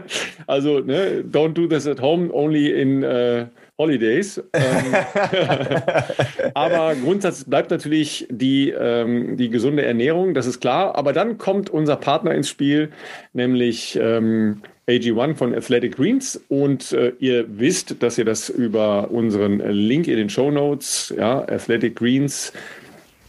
also 0.47 0.79
ne, 0.79 1.23
don't 1.23 1.53
do 1.53 1.67
this 1.67 1.87
at 1.87 2.01
home, 2.01 2.33
only 2.33 2.71
in 2.71 3.03
uh, 3.03 3.45
holidays. 3.77 4.41
Ähm, 4.53 4.95
aber 6.53 6.95
Grundsatz 6.95 7.43
bleibt 7.43 7.71
natürlich 7.71 8.27
die, 8.29 8.69
ähm, 8.69 9.37
die 9.37 9.49
gesunde 9.49 9.83
Ernährung, 9.83 10.33
das 10.33 10.47
ist 10.47 10.59
klar. 10.59 10.95
Aber 10.95 11.13
dann 11.13 11.37
kommt 11.37 11.69
unser 11.69 11.97
Partner 11.97 12.33
ins 12.33 12.49
Spiel, 12.49 12.89
nämlich 13.33 13.97
ähm, 14.01 14.61
AG1 14.87 15.35
von 15.35 15.53
Athletic 15.53 15.95
Greens 15.95 16.43
und 16.49 16.91
äh, 16.93 17.13
ihr 17.19 17.45
wisst, 17.47 18.01
dass 18.01 18.17
ihr 18.17 18.25
das 18.25 18.49
über 18.49 19.11
unseren 19.11 19.59
Link 19.59 20.07
in 20.07 20.17
den 20.17 20.29
Show 20.29 20.51
Notes, 20.51 21.13
ja, 21.15 21.41
Athletic 21.41 21.95
Greens 21.95 22.51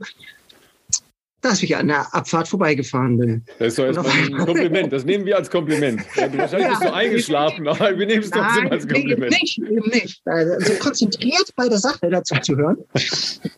dass 1.48 1.64
ich 1.64 1.76
an 1.76 1.88
der 1.88 2.14
Abfahrt 2.14 2.48
vorbeigefahren 2.48 3.18
bin. 3.18 3.46
Das 3.60 3.70
ist 3.70 3.80
doch 3.80 3.86
erstmal 3.86 4.12
ein 4.12 4.46
Kompliment. 4.46 4.94
Das 4.94 5.06
nehmen 5.06 5.26
wir 5.26 5.38
als 5.38 5.50
Kompliment. 5.50 6.02
Ja, 6.16 6.28
du 6.28 6.38
wahrscheinlich 6.38 6.68
ja, 6.68 6.80
bist 6.80 6.84
du 6.84 6.94
eingeschlafen, 6.94 7.68
aber 7.68 7.98
wir 7.98 8.06
nehmen 8.06 8.24
es 8.24 8.32
trotzdem 8.32 8.72
als 8.72 8.88
Kompliment. 8.88 9.32
Nicht, 9.32 9.58
eben 9.60 9.90
nicht. 9.90 10.22
Also 10.26 10.74
konzentriert 10.80 11.54
bei 11.56 11.70
der 11.70 11.78
Sache 11.78 12.10
dazu 12.10 12.36
zu 12.42 12.56
hören. 12.56 12.78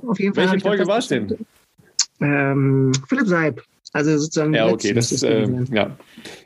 Auf 0.08 0.20
jeden 0.20 0.34
Fall 0.34 0.52
Welche 0.52 0.60
Folge 0.60 0.88
war 0.88 0.98
es 0.98 1.08
denn? 1.08 1.38
Ähm, 2.22 2.92
Philipp 3.08 3.28
Seib. 3.28 3.62
Also 3.92 4.18
sozusagen. 4.18 4.54
Ja, 4.54 4.68
okay, 4.68 4.94
das 4.94 5.12
ist, 5.12 5.24
äh, 5.24 5.48
ja. 5.72 5.98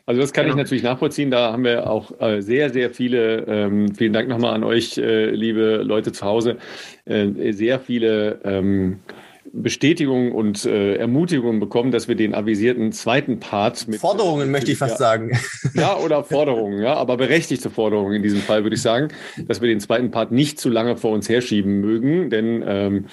Also 0.06 0.22
das 0.22 0.32
kann 0.32 0.46
genau. 0.46 0.56
ich 0.56 0.64
natürlich 0.64 0.84
nachvollziehen. 0.84 1.30
Da 1.30 1.52
haben 1.52 1.64
wir 1.64 1.90
auch 1.90 2.20
äh, 2.22 2.42
sehr, 2.42 2.70
sehr 2.70 2.90
viele, 2.90 3.46
ähm, 3.48 3.94
vielen 3.96 4.14
Dank 4.14 4.30
nochmal 4.30 4.54
an 4.54 4.64
euch, 4.64 4.98
äh, 4.98 5.32
liebe 5.32 5.78
Leute 5.84 6.14
zu 6.14 6.26
Hause, 6.26 6.58
äh, 7.06 7.52
sehr 7.52 7.80
viele 7.82 8.40
ähm, 8.46 9.00
Bestätigung 9.52 10.32
und 10.32 10.66
äh, 10.66 10.96
Ermutigung 10.96 11.60
bekommen, 11.60 11.92
dass 11.92 12.08
wir 12.08 12.16
den 12.16 12.34
avisierten 12.34 12.92
zweiten 12.92 13.40
Part 13.40 13.88
mit 13.88 14.00
Forderungen 14.00 14.52
möchte 14.52 14.72
ich 14.72 14.78
fast 14.78 14.94
ja, 14.94 14.98
sagen. 14.98 15.32
Ja, 15.76 15.98
oder 15.98 16.24
Forderungen, 16.24 16.82
ja, 16.82 16.94
aber 16.96 17.18
berechtigte 17.18 17.70
Forderungen 17.70 18.16
in 18.16 18.24
diesem 18.24 18.40
Fall 18.40 18.64
würde 18.64 18.76
ich 18.76 18.82
sagen, 18.82 19.10
dass 19.48 19.62
wir 19.62 19.68
den 19.68 19.80
zweiten 19.80 20.12
Part 20.12 20.32
nicht 20.32 20.60
zu 20.60 20.70
lange 20.70 20.98
vor 20.98 21.12
uns 21.12 21.30
herschieben 21.30 21.82
mögen, 21.82 22.30
denn 22.30 22.64
ähm, 22.66 23.06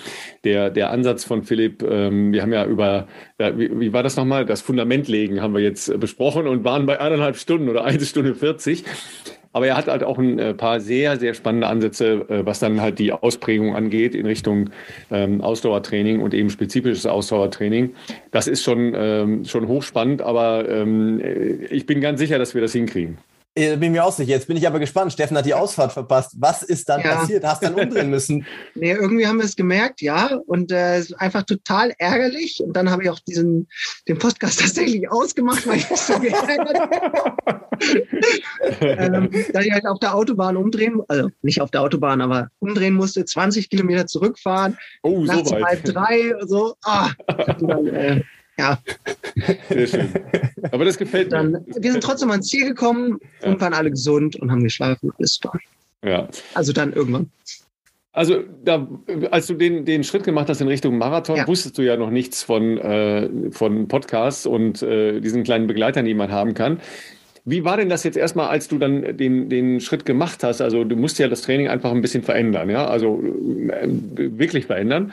der 0.45 0.71
der 0.71 0.91
Ansatz 0.91 1.25
von 1.25 1.43
Philipp, 1.43 1.83
ähm, 1.83 2.33
wir 2.33 2.43
haben 2.43 2.53
ja 2.53 2.65
über 2.67 3.09
ja, 3.39 3.59
wie, 3.59 3.81
wie 3.81 3.93
war 3.93 4.03
das 4.03 4.17
nochmal? 4.17 4.47
Das 4.47 4.61
Fundament 4.61 5.09
legen 5.09 5.41
haben 5.41 5.55
wir 5.55 5.61
jetzt 5.61 5.99
besprochen 5.99 6.47
und 6.47 6.65
waren 6.65 6.87
bei 6.87 7.01
eineinhalb 7.01 7.37
Stunden 7.37 7.69
oder 7.69 7.85
eine 7.85 8.05
Stunde 8.05 8.35
40. 8.35 8.85
Aber 9.53 9.67
er 9.67 9.77
hat 9.77 9.89
halt 9.89 10.05
auch 10.05 10.19
ein 10.19 10.39
äh, 10.39 10.55
paar 10.55 10.81
sehr, 10.81 11.19
sehr 11.19 11.35
spannende 11.35 11.67
Ansätze, 11.67 12.27
äh, 12.29 12.47
was 12.47 12.61
dann 12.61 12.81
halt 12.81 12.99
die 12.99 13.13
Ausprägung 13.13 13.75
angeht 13.75 14.15
in 14.15 14.27
Richtung 14.27 14.71
ähm, 15.11 15.41
Ausdauertraining 15.41 16.21
und 16.21 16.35
eben 16.35 16.51
spezifisches 16.51 17.07
Ausdauertraining. 17.07 17.95
Das 18.31 18.47
ist 18.47 18.63
schon, 18.63 18.93
ähm, 18.95 19.45
schon 19.45 19.67
hochspannend, 19.67 20.23
aber 20.23 20.69
ähm, 20.69 21.21
äh, 21.21 21.67
ich 21.67 21.87
bin 21.87 22.01
ganz 22.01 22.21
sicher, 22.21 22.39
dass 22.39 22.55
wir 22.55 22.61
das 22.61 22.73
hinkriegen. 22.73 23.19
Ich 23.55 23.81
bin 23.81 23.91
mir 23.91 24.05
auch 24.05 24.13
sicher. 24.13 24.31
Jetzt 24.31 24.47
bin 24.47 24.57
ich 24.57 24.67
aber 24.67 24.79
gespannt. 24.79 25.13
Steffen 25.13 25.37
hat 25.37 25.45
die 25.45 25.55
Ausfahrt 25.55 25.93
verpasst. 25.93 26.37
Was 26.39 26.63
ist 26.63 26.89
dann 26.89 27.01
ja. 27.01 27.17
passiert? 27.17 27.45
Hast 27.45 27.63
du 27.63 27.67
dann 27.67 27.75
umdrehen 27.75 28.09
müssen? 28.09 28.47
nee, 28.77 28.93
irgendwie 28.93 29.27
haben 29.27 29.39
wir 29.39 29.45
es 29.45 29.57
gemerkt, 29.57 30.01
ja. 30.01 30.39
Und 30.47 30.71
äh, 30.71 31.03
einfach 31.19 31.43
total 31.43 31.93
ärgerlich. 31.99 32.63
Und 32.63 32.75
dann 32.75 32.91
habe 32.91 33.03
ich 33.03 33.11
auch 33.11 33.19
diesen, 33.19 33.67
den 34.07 34.19
Podcast 34.19 34.61
tatsächlich 34.61 35.11
ausgemacht, 35.11 35.67
weil 35.67 35.79
ich 35.79 35.91
mich 35.91 36.01
so 36.01 36.19
geärgert 36.21 36.79
habe. 37.47 37.67
ähm, 38.81 39.31
da 39.53 39.61
ich 39.61 39.73
halt 39.73 39.87
auf 39.87 39.99
der 39.99 40.15
Autobahn 40.15 40.57
umdrehen, 40.57 41.03
also 41.09 41.31
nicht 41.43 41.61
auf 41.61 41.73
der 41.73 41.83
Autobahn, 41.83 42.21
aber 42.21 42.51
umdrehen 42.61 42.95
musste, 42.95 43.25
20 43.25 43.69
Kilometer 43.69 44.07
zurückfahren. 44.07 44.79
Oh, 45.03 45.27
so 45.27 45.33
weit. 45.33 45.65
halb 45.65 45.85
drei, 45.85 46.35
so. 46.47 46.77
Ah, 46.85 47.11
dann, 47.27 47.87
äh, 47.89 48.23
ja. 48.61 48.79
Sehr 49.69 49.87
schön. 49.87 50.09
Aber 50.71 50.85
das 50.85 50.99
gefällt 50.99 51.33
Dann, 51.33 51.53
mir. 51.53 51.65
Wir 51.79 51.93
sind 51.93 52.05
trotzdem 52.05 52.31
ans 52.31 52.47
Ziel 52.49 52.69
gekommen 52.69 53.19
ja. 53.43 53.49
und 53.51 53.61
waren 53.61 53.75
alle 53.75 53.91
gesund 53.91 54.37
und 54.37 54.51
haben 54.51 54.63
geschlafen. 54.63 55.11
Alles 55.19 55.41
war. 55.43 55.59
Ja. 56.05 56.29
Also 56.55 56.73
dann 56.73 56.93
irgendwann. 56.93 57.31
Also, 58.13 58.43
da, 58.65 58.89
als 59.31 59.47
du 59.47 59.55
den, 59.55 59.85
den 59.85 60.03
Schritt 60.03 60.25
gemacht 60.25 60.49
hast 60.49 60.61
in 60.61 60.67
Richtung 60.67 60.99
Marathon, 60.99 61.37
ja. 61.37 61.47
wusstest 61.47 61.79
du 61.79 61.83
ja 61.83 61.97
noch 61.97 62.11
nichts 62.11 62.43
von, 62.43 62.77
äh, 62.79 63.29
von 63.53 63.87
Podcasts 63.87 64.47
und 64.47 64.83
äh, 64.83 65.21
diesen 65.21 65.45
kleinen 65.45 65.69
Begleitern, 65.69 66.05
die 66.05 66.15
man 66.15 66.33
haben 66.33 66.55
kann. 66.55 66.81
Wie 67.45 67.65
war 67.65 67.77
denn 67.77 67.89
das 67.89 68.03
jetzt 68.03 68.17
erstmal, 68.17 68.49
als 68.49 68.67
du 68.67 68.79
dann 68.79 69.17
den, 69.17 69.49
den 69.49 69.81
Schritt 69.81 70.05
gemacht 70.05 70.43
hast? 70.43 70.61
Also, 70.61 70.83
du 70.83 70.97
musst 70.97 71.21
ja 71.21 71.29
das 71.29 71.43
Training 71.43 71.69
einfach 71.69 71.93
ein 71.93 72.03
bisschen 72.03 72.25
verändern, 72.25 72.69
ja, 72.69 72.87
also 72.87 73.23
äh, 73.69 73.87
wirklich 74.17 74.67
verändern 74.67 75.13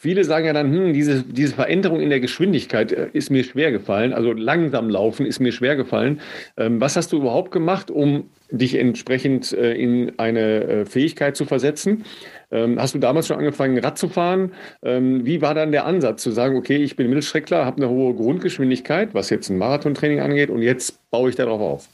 viele 0.00 0.24
sagen 0.24 0.46
ja 0.46 0.54
dann, 0.54 0.72
hm, 0.72 0.94
diese, 0.94 1.22
diese 1.22 1.54
Veränderung 1.54 2.00
in 2.00 2.08
der 2.08 2.20
Geschwindigkeit 2.20 2.90
äh, 2.90 3.08
ist 3.12 3.30
mir 3.30 3.44
schwer 3.44 3.70
gefallen. 3.70 4.14
Also 4.14 4.32
langsam 4.32 4.88
laufen 4.88 5.26
ist 5.26 5.40
mir 5.40 5.52
schwer 5.52 5.76
gefallen. 5.76 6.20
Ähm, 6.56 6.80
was 6.80 6.96
hast 6.96 7.12
du 7.12 7.18
überhaupt 7.18 7.50
gemacht, 7.50 7.90
um 7.90 8.30
dich 8.50 8.76
entsprechend 8.76 9.52
äh, 9.52 9.74
in 9.74 10.18
eine 10.18 10.64
äh, 10.64 10.86
Fähigkeit 10.86 11.36
zu 11.36 11.44
versetzen? 11.44 12.06
Ähm, 12.50 12.80
hast 12.80 12.94
du 12.94 12.98
damals 12.98 13.26
schon 13.26 13.36
angefangen, 13.36 13.78
Rad 13.78 13.98
zu 13.98 14.08
fahren? 14.08 14.52
Ähm, 14.82 15.26
wie 15.26 15.42
war 15.42 15.54
dann 15.54 15.70
der 15.70 15.84
Ansatz 15.84 16.22
zu 16.22 16.30
sagen, 16.30 16.56
okay, 16.56 16.78
ich 16.78 16.96
bin 16.96 17.08
Mittelstreckler, 17.08 17.66
habe 17.66 17.76
eine 17.76 17.90
hohe 17.90 18.14
Grundgeschwindigkeit, 18.14 19.12
was 19.12 19.28
jetzt 19.28 19.50
ein 19.50 19.58
Marathontraining 19.58 20.20
angeht, 20.20 20.48
und 20.48 20.62
jetzt 20.62 21.10
baue 21.10 21.28
ich 21.28 21.36
darauf 21.36 21.60
auf? 21.60 21.88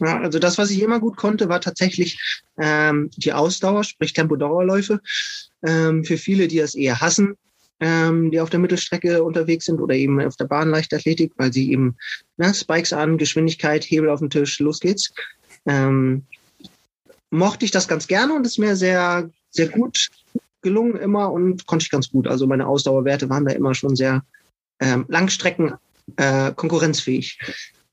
Ja, 0.00 0.18
also 0.20 0.38
das, 0.38 0.56
was 0.56 0.70
ich 0.70 0.80
immer 0.80 0.98
gut 0.98 1.16
konnte, 1.16 1.48
war 1.48 1.60
tatsächlich 1.60 2.18
ähm, 2.58 3.10
die 3.16 3.32
Ausdauer, 3.32 3.84
sprich 3.84 4.12
Tempodauerläufe. 4.14 5.00
Ähm, 5.62 6.04
für 6.04 6.16
viele, 6.16 6.48
die 6.48 6.58
das 6.58 6.74
eher 6.74 7.00
hassen, 7.00 7.34
ähm, 7.80 8.30
die 8.30 8.40
auf 8.40 8.50
der 8.50 8.60
Mittelstrecke 8.60 9.22
unterwegs 9.22 9.66
sind 9.66 9.80
oder 9.80 9.94
eben 9.94 10.20
auf 10.20 10.36
der 10.36 10.46
Bahn 10.46 10.70
Leichtathletik, 10.70 11.32
weil 11.36 11.52
sie 11.52 11.70
eben 11.70 11.96
ne, 12.38 12.54
Spikes 12.54 12.92
an, 12.92 13.18
Geschwindigkeit, 13.18 13.84
Hebel 13.84 14.08
auf 14.08 14.20
den 14.20 14.30
Tisch, 14.30 14.58
los 14.58 14.80
geht's. 14.80 15.12
Ähm, 15.66 16.24
mochte 17.30 17.64
ich 17.64 17.70
das 17.70 17.86
ganz 17.86 18.06
gerne 18.06 18.34
und 18.34 18.46
ist 18.46 18.58
mir 18.58 18.76
sehr, 18.76 19.30
sehr 19.50 19.68
gut 19.68 20.08
gelungen 20.62 20.96
immer 20.96 21.32
und 21.32 21.66
konnte 21.66 21.84
ich 21.84 21.90
ganz 21.90 22.10
gut. 22.10 22.26
Also 22.26 22.46
meine 22.46 22.66
Ausdauerwerte 22.66 23.28
waren 23.28 23.44
da 23.44 23.52
immer 23.52 23.74
schon 23.74 23.96
sehr 23.96 24.24
ähm, 24.80 25.04
Langstrecken 25.08 25.74
äh, 26.16 26.52
konkurrenzfähig. 26.52 27.38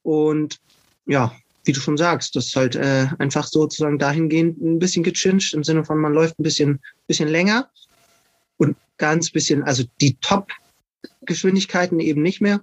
Und 0.04 0.60
ja, 1.06 1.34
wie 1.68 1.74
du 1.74 1.80
schon 1.80 1.98
sagst, 1.98 2.36
das 2.36 2.48
ist 2.48 2.56
halt 2.56 2.76
äh, 2.76 3.08
einfach 3.20 3.48
sozusagen 3.48 4.00
dahingehend 4.00 4.60
ein 4.62 4.80
bisschen 4.80 5.04
gechinged 5.04 5.54
im 5.54 5.64
Sinne 5.64 5.84
von, 5.86 6.00
man 6.00 6.14
läuft 6.14 6.40
ein 6.40 6.44
bisschen, 6.44 6.80
bisschen 7.08 7.28
länger 7.28 7.70
und 8.58 8.76
ganz 8.98 9.30
bisschen, 9.30 9.64
also 9.64 9.84
die 10.02 10.18
Top-Geschwindigkeiten 10.22 12.00
eben 12.00 12.22
nicht 12.22 12.42
mehr. 12.42 12.62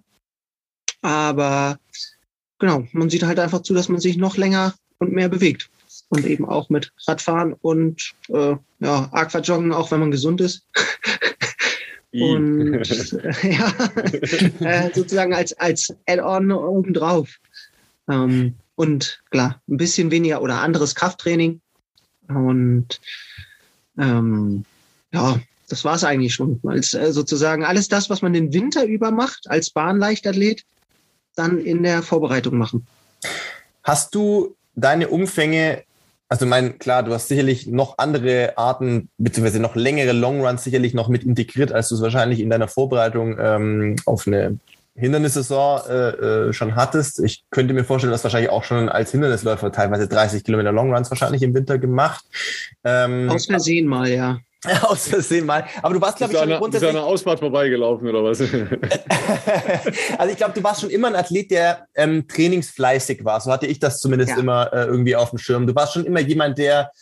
Aber 1.02 1.78
genau, 2.58 2.86
man 2.92 3.10
sieht 3.10 3.22
halt 3.22 3.38
einfach 3.38 3.62
zu, 3.62 3.74
dass 3.74 3.88
man 3.88 4.00
sich 4.00 4.16
noch 4.16 4.36
länger 4.36 4.74
und 4.98 5.12
mehr 5.12 5.28
bewegt. 5.28 5.68
Und 6.08 6.26
eben 6.26 6.44
auch 6.46 6.70
mit 6.70 6.92
Radfahren 7.06 7.52
und 7.52 8.14
äh, 8.28 8.56
ja, 8.80 9.08
Aquajoggen, 9.12 9.72
auch 9.72 9.90
wenn 9.90 10.00
man 10.00 10.10
gesund 10.10 10.40
ist. 10.40 10.66
und 12.12 12.74
ja, 13.42 13.74
äh, 14.60 14.90
sozusagen 14.94 15.34
als, 15.34 15.52
als 15.54 15.94
Add-on 16.06 16.52
obendrauf. 16.52 17.38
Ähm, 18.08 18.54
und 18.76 19.22
klar, 19.30 19.60
ein 19.68 19.76
bisschen 19.76 20.10
weniger 20.10 20.42
oder 20.42 20.60
anderes 20.60 20.94
Krafttraining. 20.94 21.60
Und 22.28 23.00
ähm, 23.98 24.64
ja, 25.12 25.38
das 25.68 25.84
war 25.84 25.94
es 25.94 26.04
eigentlich 26.04 26.34
schon. 26.34 26.60
Als 26.66 26.94
äh, 26.94 27.12
sozusagen 27.12 27.64
alles 27.64 27.88
das, 27.88 28.10
was 28.10 28.22
man 28.22 28.32
den 28.32 28.52
Winter 28.52 28.84
über 28.84 29.10
macht, 29.10 29.48
als 29.48 29.70
Bahnleichtathlet, 29.70 30.64
dann 31.36 31.58
in 31.58 31.82
der 31.82 32.02
Vorbereitung 32.02 32.58
machen. 32.58 32.86
Hast 33.82 34.14
du 34.14 34.56
deine 34.74 35.08
Umfänge, 35.08 35.82
also 36.28 36.46
mein, 36.46 36.78
klar, 36.78 37.02
du 37.02 37.12
hast 37.12 37.28
sicherlich 37.28 37.66
noch 37.66 37.98
andere 37.98 38.56
Arten, 38.56 39.08
beziehungsweise 39.18 39.60
noch 39.60 39.76
längere 39.76 40.12
Longruns 40.12 40.64
sicherlich 40.64 40.94
noch 40.94 41.08
mit 41.08 41.24
integriert, 41.24 41.72
als 41.72 41.88
du 41.88 41.96
es 41.96 42.02
wahrscheinlich 42.02 42.40
in 42.40 42.50
deiner 42.50 42.68
Vorbereitung 42.68 43.36
ähm, 43.38 43.96
auf 44.06 44.26
eine 44.26 44.58
Hindernissaison 44.96 45.80
äh, 45.88 46.08
äh, 46.48 46.52
schon 46.52 46.76
hattest. 46.76 47.18
Ich 47.20 47.44
könnte 47.50 47.74
mir 47.74 47.84
vorstellen, 47.84 48.12
dass 48.12 48.22
wahrscheinlich 48.22 48.50
auch 48.50 48.62
schon 48.62 48.88
als 48.88 49.10
Hindernisläufer 49.10 49.72
teilweise 49.72 50.06
30 50.06 50.44
Kilometer 50.44 50.70
Longruns 50.70 51.10
wahrscheinlich 51.10 51.42
im 51.42 51.52
Winter 51.52 51.78
gemacht. 51.78 52.24
Ähm, 52.84 53.28
Aus 53.28 53.46
Versehen 53.46 53.86
mal, 53.86 54.08
ja. 54.08 54.38
Aus 54.82 55.08
Versehen 55.08 55.46
mal. 55.46 55.64
Aber 55.82 55.94
du 55.94 56.00
warst, 56.00 56.18
glaube 56.18 56.32
ich, 56.32 56.38
schon 56.38 56.48
eine, 56.48 56.58
grundsätzlich... 56.58 56.90
Ist 56.90 56.96
eine 56.96 57.04
Ausfahrt 57.04 57.40
vorbeigelaufen 57.40 58.08
oder 58.08 58.22
was? 58.22 58.40
also 60.18 60.30
ich 60.30 60.36
glaube, 60.36 60.54
du 60.54 60.62
warst 60.62 60.80
schon 60.80 60.90
immer 60.90 61.08
ein 61.08 61.16
Athlet, 61.16 61.50
der 61.50 61.86
ähm, 61.96 62.26
trainingsfleißig 62.28 63.24
war. 63.24 63.40
So 63.40 63.50
hatte 63.50 63.66
ich 63.66 63.80
das 63.80 63.98
zumindest 63.98 64.30
ja. 64.30 64.38
immer 64.38 64.72
äh, 64.72 64.84
irgendwie 64.84 65.16
auf 65.16 65.30
dem 65.30 65.38
Schirm. 65.38 65.66
Du 65.66 65.74
warst 65.74 65.94
schon 65.94 66.06
immer 66.06 66.20
jemand, 66.20 66.56
der 66.56 66.92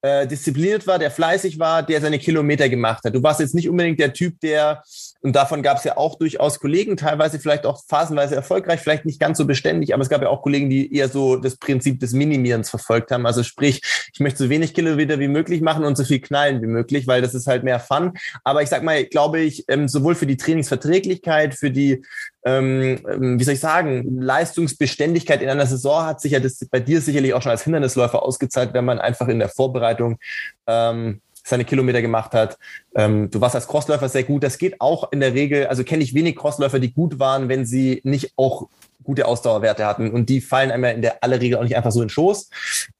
äh, 0.00 0.26
diszipliniert 0.26 0.86
war, 0.86 0.98
der 0.98 1.10
fleißig 1.10 1.58
war, 1.58 1.82
der 1.82 2.00
seine 2.00 2.18
Kilometer 2.18 2.68
gemacht 2.68 3.04
hat. 3.04 3.14
Du 3.14 3.22
warst 3.22 3.40
jetzt 3.40 3.54
nicht 3.54 3.68
unbedingt 3.68 4.00
der 4.00 4.12
Typ, 4.12 4.40
der 4.40 4.82
und 5.22 5.36
davon 5.36 5.62
gab 5.62 5.78
es 5.78 5.84
ja 5.84 5.96
auch 5.96 6.16
durchaus 6.16 6.58
Kollegen, 6.58 6.96
teilweise 6.96 7.38
vielleicht 7.38 7.64
auch 7.64 7.80
phasenweise 7.86 8.34
erfolgreich, 8.34 8.80
vielleicht 8.80 9.04
nicht 9.04 9.20
ganz 9.20 9.38
so 9.38 9.46
beständig, 9.46 9.94
aber 9.94 10.02
es 10.02 10.08
gab 10.08 10.20
ja 10.20 10.28
auch 10.28 10.42
Kollegen, 10.42 10.68
die 10.68 10.94
eher 10.94 11.08
so 11.08 11.36
das 11.36 11.56
Prinzip 11.56 12.00
des 12.00 12.12
Minimierens 12.12 12.70
verfolgt 12.70 13.12
haben. 13.12 13.24
Also 13.24 13.44
sprich, 13.44 13.80
ich 14.12 14.20
möchte 14.20 14.42
so 14.42 14.50
wenig 14.50 14.74
Kilometer 14.74 15.20
wie 15.20 15.28
möglich 15.28 15.60
machen 15.60 15.84
und 15.84 15.96
so 15.96 16.04
viel 16.04 16.20
knallen 16.20 16.60
wie 16.60 16.66
möglich, 16.66 17.06
weil 17.06 17.22
das 17.22 17.34
ist 17.34 17.46
halt 17.46 17.62
mehr 17.62 17.78
Fun. 17.78 18.12
Aber 18.42 18.62
ich 18.62 18.68
sag 18.68 18.82
mal, 18.82 19.04
glaube 19.04 19.40
ich, 19.40 19.64
ähm, 19.68 19.86
sowohl 19.86 20.16
für 20.16 20.26
die 20.26 20.36
Trainingsverträglichkeit, 20.36 21.54
für 21.54 21.70
die 21.70 22.02
ähm, 22.44 22.98
ähm, 23.08 23.38
wie 23.38 23.44
soll 23.44 23.54
ich 23.54 23.60
sagen, 23.60 24.20
Leistungsbeständigkeit 24.20 25.42
in 25.42 25.48
einer 25.48 25.66
Saison 25.66 26.04
hat 26.04 26.20
sich 26.20 26.32
ja 26.32 26.40
das 26.40 26.58
bei 26.70 26.80
dir 26.80 27.00
sicherlich 27.00 27.34
auch 27.34 27.42
schon 27.42 27.52
als 27.52 27.62
Hindernisläufer 27.62 28.22
ausgezahlt, 28.22 28.74
wenn 28.74 28.84
man 28.84 28.98
einfach 28.98 29.28
in 29.28 29.38
der 29.38 29.48
Vorbereitung 29.48 30.18
ähm, 30.66 31.20
seine 31.42 31.64
Kilometer 31.64 32.02
gemacht 32.02 32.32
hat. 32.32 32.58
Ähm, 32.94 33.30
du 33.30 33.40
warst 33.40 33.54
als 33.54 33.66
Crossläufer 33.66 34.08
sehr 34.08 34.24
gut. 34.24 34.42
Das 34.42 34.58
geht 34.58 34.80
auch 34.80 35.12
in 35.12 35.20
der 35.20 35.34
Regel, 35.34 35.66
also 35.66 35.84
kenne 35.84 36.02
ich 36.02 36.14
wenig 36.14 36.36
Crossläufer, 36.36 36.78
die 36.78 36.92
gut 36.92 37.18
waren, 37.18 37.48
wenn 37.48 37.66
sie 37.66 38.00
nicht 38.04 38.32
auch 38.36 38.68
gute 39.02 39.26
Ausdauerwerte 39.26 39.84
hatten. 39.84 40.10
Und 40.10 40.28
die 40.28 40.40
fallen 40.40 40.70
einem 40.70 40.84
in 40.84 41.02
der 41.02 41.22
aller 41.22 41.40
Regel 41.40 41.58
auch 41.58 41.64
nicht 41.64 41.76
einfach 41.76 41.92
so 41.92 42.00
in 42.00 42.06
den 42.06 42.10
Schoß. 42.10 42.50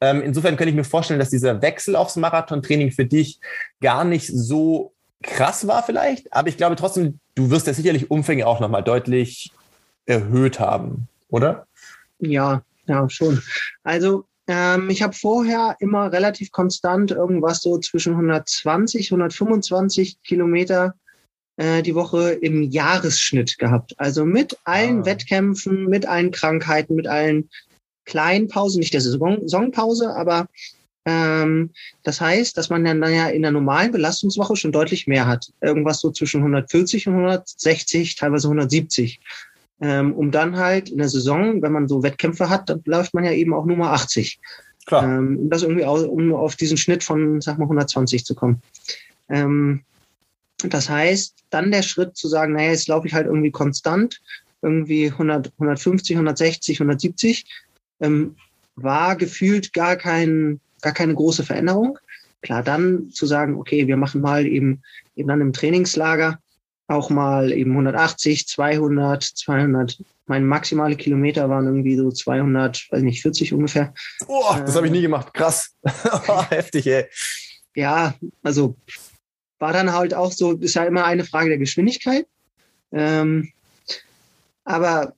Ähm, 0.01 0.22
insofern 0.22 0.57
könnte 0.57 0.70
ich 0.70 0.76
mir 0.76 0.84
vorstellen, 0.84 1.20
dass 1.20 1.30
dieser 1.30 1.62
Wechsel 1.62 1.97
aufs 1.97 2.16
Marathontraining 2.16 2.90
für 2.90 3.07
dich 3.07 3.40
gar 3.80 4.05
nicht 4.05 4.26
so 4.28 4.93
krass 5.22 5.66
war 5.66 5.82
vielleicht. 5.82 6.32
Aber 6.32 6.49
ich 6.49 6.57
glaube 6.57 6.76
trotzdem, 6.76 7.20
du 7.34 7.51
wirst 7.51 7.66
ja 7.66 7.74
sicherlich 7.74 8.11
Umfänge 8.11 8.47
auch 8.47 8.61
nochmal 8.61 8.82
deutlich 8.82 9.53
erhöht 10.07 10.59
haben, 10.59 11.09
oder? 11.28 11.66
Ja, 12.18 12.62
ja, 12.86 13.09
schon. 13.09 13.40
Also 13.84 14.24
ähm, 14.49 14.90
ich 14.90 15.03
habe 15.03 15.14
vorher 15.14 15.76
immer 15.78 16.12
relativ 16.12 16.51
konstant 16.51 17.11
irgendwas 17.11 17.61
so 17.61 17.78
zwischen 17.78 18.12
120, 18.12 19.12
125 19.12 20.22
Kilometer 20.22 20.95
äh, 21.57 21.82
die 21.82 21.95
Woche 21.95 22.32
im 22.32 22.62
Jahresschnitt 22.62 23.59
gehabt. 23.59 23.95
Also 23.99 24.24
mit 24.24 24.57
allen 24.64 25.03
ah. 25.03 25.07
Wettkämpfen, 25.07 25.86
mit 25.86 26.07
allen 26.07 26.30
Krankheiten, 26.30 26.95
mit 26.95 27.07
allen 27.07 27.49
kleinen 28.05 28.49
Pausen, 28.49 28.80
nicht 28.80 28.95
der 28.95 29.01
Saison 29.01 29.38
Saisonpause, 29.43 30.14
aber 30.14 30.49
ähm, 31.05 31.70
das 32.03 32.20
heißt, 32.20 32.57
dass 32.57 32.68
man 32.70 32.84
dann 32.84 33.03
ja 33.03 33.28
in 33.28 33.43
der 33.43 33.51
normalen 33.51 33.93
Belastungswoche 33.93 34.57
schon 34.57 34.72
deutlich 34.72 35.07
mehr 35.07 35.26
hat. 35.26 35.53
Irgendwas 35.61 36.01
so 36.01 36.11
zwischen 36.11 36.40
140 36.40 37.09
und 37.09 37.14
160, 37.14 38.16
teilweise 38.16 38.49
170 38.49 39.20
ähm, 39.81 40.12
um 40.12 40.31
dann 40.31 40.57
halt 40.57 40.91
in 40.91 40.99
der 40.99 41.09
Saison, 41.09 41.62
wenn 41.62 41.73
man 41.73 41.89
so 41.89 42.03
Wettkämpfe 42.03 42.49
hat, 42.49 42.68
dann 42.68 42.83
läuft 42.85 43.14
man 43.14 43.25
ja 43.25 43.33
eben 43.33 43.55
auch 43.55 43.66
Nummer 43.66 43.93
80. 43.93 44.41
Klar. 44.87 45.05
Ähm, 45.05 45.39
um 45.39 45.51
das 45.51 45.62
irgendwie 45.62 45.85
auch, 45.85 46.03
um 46.03 46.35
auf 46.35 46.57
diesen 46.57 46.77
Schnitt 46.77 47.05
von, 47.05 47.41
sag 47.41 47.59
mal, 47.59 47.64
120 47.64 48.25
zu 48.25 48.35
kommen. 48.35 48.62
Ähm, 49.29 49.83
das 50.64 50.89
heißt, 50.89 51.35
dann 51.51 51.70
der 51.70 51.83
Schritt 51.83 52.16
zu 52.16 52.29
sagen, 52.29 52.53
naja, 52.53 52.70
jetzt 52.70 52.89
laufe 52.89 53.07
ich 53.07 53.14
halt 53.14 53.27
irgendwie 53.27 53.51
konstant, 53.51 54.20
irgendwie 54.61 55.07
100, 55.07 55.53
150, 55.59 56.16
160, 56.16 56.77
170, 56.77 57.47
ähm, 58.01 58.37
war 58.77 59.16
gefühlt 59.16 59.73
gar 59.73 59.97
kein, 59.97 60.61
gar 60.81 60.93
keine 60.93 61.14
große 61.14 61.45
Veränderung. 61.45 61.99
Klar, 62.43 62.62
dann 62.62 63.11
zu 63.11 63.27
sagen, 63.27 63.57
okay, 63.57 63.87
wir 63.87 63.97
machen 63.97 64.20
mal 64.20 64.47
eben, 64.47 64.83
eben 65.14 65.29
dann 65.29 65.41
im 65.41 65.53
Trainingslager 65.53 66.41
auch 66.93 67.11
mal 67.11 67.53
eben 67.53 67.72
180, 67.72 68.47
200, 68.47 69.22
200. 69.22 69.99
Meine 70.26 70.45
maximale 70.45 70.97
Kilometer 70.97 71.49
waren 71.49 71.66
irgendwie 71.66 71.97
so 71.97 72.11
200, 72.11 72.88
weiß 72.90 73.03
nicht, 73.03 73.22
40 73.22 73.53
ungefähr. 73.53 73.93
Oh, 74.28 74.55
das 74.59 74.74
äh, 74.74 74.76
habe 74.76 74.86
ich 74.86 74.93
nie 74.93 75.03
gemacht. 75.03 75.34
Krass. 75.34 75.74
Heftig, 76.51 76.86
ey. 76.86 77.07
Ja, 77.74 78.14
also 78.43 78.76
war 79.59 79.72
dann 79.72 79.93
halt 79.93 80.14
auch 80.14 80.32
so, 80.32 80.53
ist 80.53 80.74
ja 80.74 80.84
immer 80.84 81.05
eine 81.05 81.24
Frage 81.24 81.49
der 81.49 81.59
Geschwindigkeit. 81.59 82.26
Ähm, 82.93 83.53
aber 84.64 85.14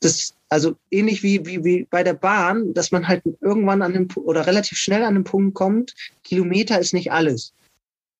das, 0.00 0.34
also 0.48 0.76
ähnlich 0.90 1.22
wie, 1.22 1.44
wie, 1.44 1.64
wie 1.64 1.86
bei 1.90 2.02
der 2.02 2.14
Bahn, 2.14 2.72
dass 2.74 2.90
man 2.90 3.06
halt 3.06 3.22
irgendwann 3.40 3.82
an 3.82 3.92
dem 3.92 4.08
oder 4.16 4.46
relativ 4.46 4.78
schnell 4.78 5.04
an 5.04 5.14
den 5.14 5.24
Punkt 5.24 5.54
kommt, 5.54 5.94
Kilometer 6.24 6.78
ist 6.78 6.94
nicht 6.94 7.12
alles. 7.12 7.52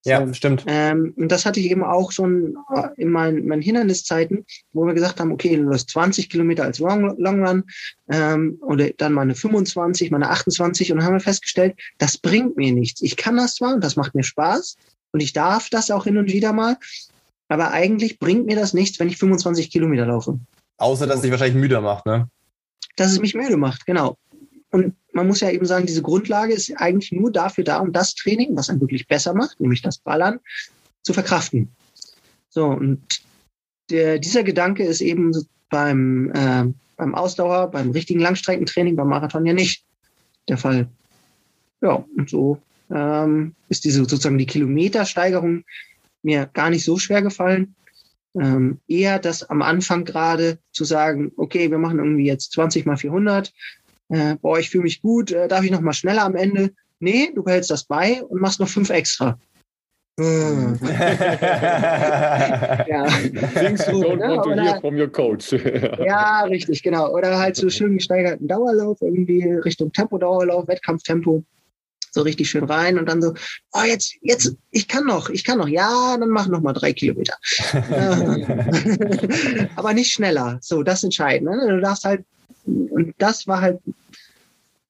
Ja, 0.07 0.26
so, 0.26 0.32
stimmt. 0.32 0.64
Ähm, 0.66 1.12
und 1.16 1.30
das 1.30 1.44
hatte 1.44 1.61
ich 1.61 1.70
eben 1.70 1.84
auch 1.84 2.11
schon 2.11 2.57
äh, 2.74 2.88
in 2.96 3.11
meinen, 3.11 3.46
meinen 3.46 3.61
Hinderniszeiten, 3.61 4.46
wo 4.72 4.86
wir 4.86 4.94
gesagt 4.94 5.20
haben, 5.20 5.30
okay, 5.30 5.57
du 5.57 5.64
läufst 5.64 5.90
20 5.90 6.30
Kilometer 6.30 6.64
als 6.64 6.78
Long, 6.78 7.18
Long 7.18 7.46
Run 7.46 7.64
ähm, 8.11 8.59
oder 8.62 8.90
dann 8.96 9.12
mal 9.12 9.22
eine 9.22 9.34
25, 9.34 10.11
mal 10.11 10.16
eine 10.16 10.30
28 10.30 10.90
und 10.90 10.98
dann 10.98 11.07
haben 11.07 11.14
wir 11.14 11.20
festgestellt, 11.20 11.78
das 11.98 12.16
bringt 12.16 12.57
mir 12.57 12.72
nichts. 12.72 13.03
Ich 13.03 13.16
kann 13.16 13.36
das 13.36 13.57
zwar 13.57 13.74
und 13.74 13.84
das 13.84 13.96
macht 13.96 14.14
mir 14.14 14.22
Spaß 14.22 14.76
und 15.12 15.20
ich 15.20 15.34
darf 15.34 15.68
das 15.68 15.90
auch 15.90 16.05
hin 16.05 16.16
und 16.16 16.32
wieder 16.32 16.55
mal, 16.55 16.78
aber 17.48 17.72
eigentlich 17.72 18.18
bringt 18.18 18.46
mir 18.46 18.57
das 18.57 18.72
nichts, 18.72 18.98
wenn 19.01 19.09
ich 19.09 19.18
25 19.18 19.70
Kilometer 19.70 20.07
laufe. 20.07 20.38
Außer, 20.78 21.07
dass 21.07 21.16
es 21.16 21.22
dich 21.22 21.30
wahrscheinlich 21.30 21.61
müde 21.61 21.78
macht, 21.82 22.07
ne? 22.07 22.28
Dass 22.96 23.12
es 23.12 23.20
mich 23.20 23.34
müde 23.34 23.59
macht, 23.59 23.84
genau. 23.84 24.16
Und 24.71 24.95
man 25.12 25.27
muss 25.27 25.41
ja 25.41 25.51
eben 25.51 25.66
sagen, 25.66 25.87
diese 25.87 26.03
Grundlage 26.03 26.53
ist 26.53 26.73
eigentlich 26.77 27.12
nur 27.12 27.33
dafür 27.33 27.64
da, 27.64 27.79
um 27.79 27.93
das 27.93 28.14
Training, 28.14 28.57
was 28.57 28.71
einen 28.71 28.81
wirklich 28.81 29.09
besser 29.09 29.35
macht, 29.35 29.61
nämlich 29.61 29.83
das 29.83 29.99
Ballern, 29.99 30.41
zu 31.03 31.12
verkraften. 31.12 31.68
So, 32.51 32.66
und 32.66 33.01
der, 33.91 34.18
dieser 34.18 34.43
Gedanke 34.43 34.85
ist 34.85 35.01
eben 35.01 35.33
beim, 35.71 36.31
äh, 36.33 36.64
beim 36.97 37.14
Ausdauer, 37.14 37.71
beim 37.71 37.91
richtigen 37.91 38.21
Langstreckentraining, 38.21 38.97
beim 38.97 39.09
Marathon 39.09 39.47
ja 39.47 39.53
nicht 39.53 39.85
der 40.49 40.59
Fall. 40.59 40.89
Ja, 41.81 42.05
und 42.16 42.29
so 42.29 42.61
ähm, 42.91 43.55
ist 43.68 43.85
diese 43.85 44.01
sozusagen 44.01 44.39
die 44.39 44.47
Kilometersteigerung 44.47 45.64
mir 46.23 46.47
gar 46.53 46.71
nicht 46.71 46.85
so 46.85 46.99
schwer 46.99 47.23
gefallen. 47.23 47.75
Ähm, 48.39 48.79
eher 48.87 49.18
das 49.18 49.43
am 49.43 49.62
Anfang 49.62 50.05
gerade 50.05 50.59
zu 50.73 50.85
sagen, 50.85 51.33
okay, 51.37 51.71
wir 51.71 51.79
machen 51.79 51.99
irgendwie 51.99 52.27
jetzt 52.27 52.53
20 52.53 52.87
mal 52.87 52.97
400, 52.97 53.53
äh, 54.11 54.36
boah, 54.36 54.58
ich 54.58 54.70
fühle 54.70 54.84
mich 54.84 55.00
gut, 55.00 55.32
äh, 55.32 55.48
darf 55.48 55.64
ich 55.64 55.70
noch 55.70 55.80
mal 55.80 55.92
schneller 55.92 56.24
am 56.24 56.36
Ende? 56.36 56.72
Nee, 56.98 57.30
du 57.34 57.42
behältst 57.42 57.70
das 57.70 57.84
bei 57.84 58.22
und 58.24 58.40
machst 58.40 58.61
noch 58.61 58.68
fünf 58.68 58.90
extra. 58.90 59.38
Hm. 60.20 60.78
ja. 60.82 63.06
Things 63.06 63.86
you 63.86 64.02
don't 64.02 64.20
want 64.20 64.44
to 64.44 64.54
hear 64.62 64.78
from 64.80 64.96
your 64.96 65.08
coach. 65.08 65.52
ja, 65.52 66.42
richtig, 66.42 66.82
genau. 66.82 67.14
Oder 67.14 67.38
halt 67.38 67.56
so 67.56 67.70
schön 67.70 67.94
gesteigerten 67.94 68.46
Dauerlauf, 68.46 69.00
irgendwie 69.00 69.42
Richtung 69.64 69.90
Tempo-Dauerlauf, 69.92 70.68
Wettkampftempo. 70.68 71.42
So 72.12 72.22
richtig 72.22 72.50
schön 72.50 72.64
rein 72.64 72.98
und 72.98 73.08
dann 73.08 73.22
so, 73.22 73.34
oh, 73.72 73.84
jetzt, 73.86 74.16
jetzt, 74.20 74.56
ich 74.72 74.88
kann 74.88 75.06
noch, 75.06 75.30
ich 75.30 75.44
kann 75.44 75.58
noch. 75.58 75.68
Ja, 75.68 76.16
dann 76.18 76.30
mach 76.30 76.48
noch 76.48 76.61
mal 76.61 76.72
drei 76.72 76.92
Kilometer. 76.92 77.36
Aber 79.76 79.94
nicht 79.94 80.12
schneller. 80.12 80.58
So, 80.61 80.82
das 80.82 81.04
entscheidend. 81.04 81.48
Ne? 81.48 81.68
Du 81.68 81.80
darfst 81.80 82.04
halt 82.04 82.24
und 82.64 83.14
das 83.18 83.46
war 83.46 83.61
halt 83.61 83.80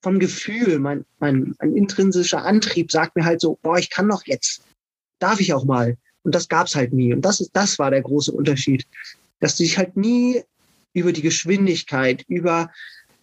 vom 0.03 0.19
Gefühl, 0.19 0.79
mein, 0.79 1.05
mein, 1.19 1.55
mein 1.61 1.77
intrinsischer 1.77 2.45
Antrieb 2.45 2.91
sagt 2.91 3.17
mir 3.17 3.25
halt 3.25 3.41
so, 3.41 3.59
boah, 3.63 3.79
ich 3.79 3.91
kann 3.91 4.09
doch 4.09 4.25
jetzt. 4.27 4.63
Darf 5.19 5.41
ich 5.41 5.53
auch 5.53 5.65
mal. 5.65 5.97
Und 6.23 6.35
das 6.35 6.49
gab's 6.49 6.75
halt 6.75 6.93
nie. 6.93 7.13
Und 7.13 7.23
das 7.23 7.41
ist, 7.41 7.51
das 7.53 7.79
war 7.79 7.91
der 7.91 8.03
große 8.03 8.33
Unterschied. 8.33 8.87
Dass 9.41 9.57
du 9.57 9.63
dich 9.63 9.79
halt 9.79 9.97
nie 9.97 10.43
über 10.93 11.13
die 11.13 11.23
Geschwindigkeit, 11.23 12.25
über 12.29 12.71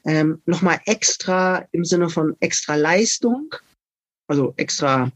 ähm, 0.06 0.42
nochmal 0.46 0.80
extra 0.86 1.66
im 1.72 1.84
Sinne 1.84 2.10
von 2.10 2.36
extra 2.40 2.76
Leistung, 2.76 3.54
also 4.28 4.54
extra 4.58 5.12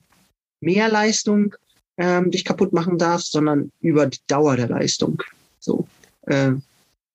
mehr 0.59 0.89
Leistung, 0.89 1.55
ähm, 1.97 2.31
dich 2.31 2.43
kaputt 2.43 2.73
machen 2.73 2.97
darfst, 2.97 3.31
sondern 3.31 3.71
über 3.79 4.07
die 4.07 4.19
Dauer 4.27 4.57
der 4.57 4.67
Leistung. 4.67 5.21
So. 5.59 5.87
Äh, 6.23 6.53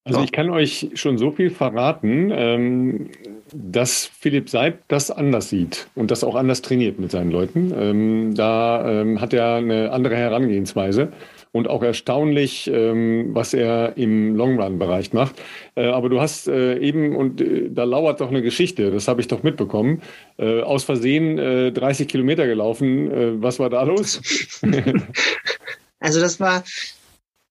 also 0.07 0.23
ich 0.23 0.31
kann 0.31 0.49
euch 0.49 0.89
schon 0.95 1.17
so 1.17 1.31
viel 1.31 1.49
verraten. 1.49 2.31
Ähm, 2.33 3.09
dass 3.53 4.05
Philipp 4.05 4.49
Seib 4.49 4.87
das 4.87 5.11
anders 5.11 5.49
sieht 5.49 5.87
und 5.95 6.11
das 6.11 6.23
auch 6.23 6.35
anders 6.35 6.61
trainiert 6.61 6.99
mit 6.99 7.11
seinen 7.11 7.31
Leuten. 7.31 7.73
Ähm, 7.77 8.35
da 8.35 9.01
ähm, 9.01 9.21
hat 9.21 9.33
er 9.33 9.55
eine 9.55 9.91
andere 9.91 10.15
Herangehensweise 10.15 11.13
und 11.53 11.69
auch 11.69 11.81
erstaunlich, 11.81 12.69
was 12.69 13.53
er 13.53 13.97
im 13.97 14.35
Longrun-Bereich 14.35 15.13
macht. 15.13 15.41
Äh, 15.75 15.87
aber 15.87 16.09
du 16.09 16.19
hast 16.21 16.47
äh, 16.47 16.77
eben, 16.77 17.15
und 17.15 17.41
äh, 17.41 17.69
da 17.71 17.85
lauert 17.85 18.21
doch 18.21 18.29
eine 18.29 18.41
Geschichte, 18.41 18.91
das 18.91 19.07
habe 19.07 19.21
ich 19.21 19.27
doch 19.27 19.43
mitbekommen, 19.43 20.01
aus 20.37 20.83
Versehen 20.83 21.37
30 21.73 22.05
äh, 22.05 22.09
Kilometer 22.09 22.45
gelaufen. 22.45 23.41
Was 23.41 23.57
war 23.57 23.71
da 23.71 23.81
los? 23.83 24.21
also 25.99 26.19
das 26.19 26.39
war 26.39 26.63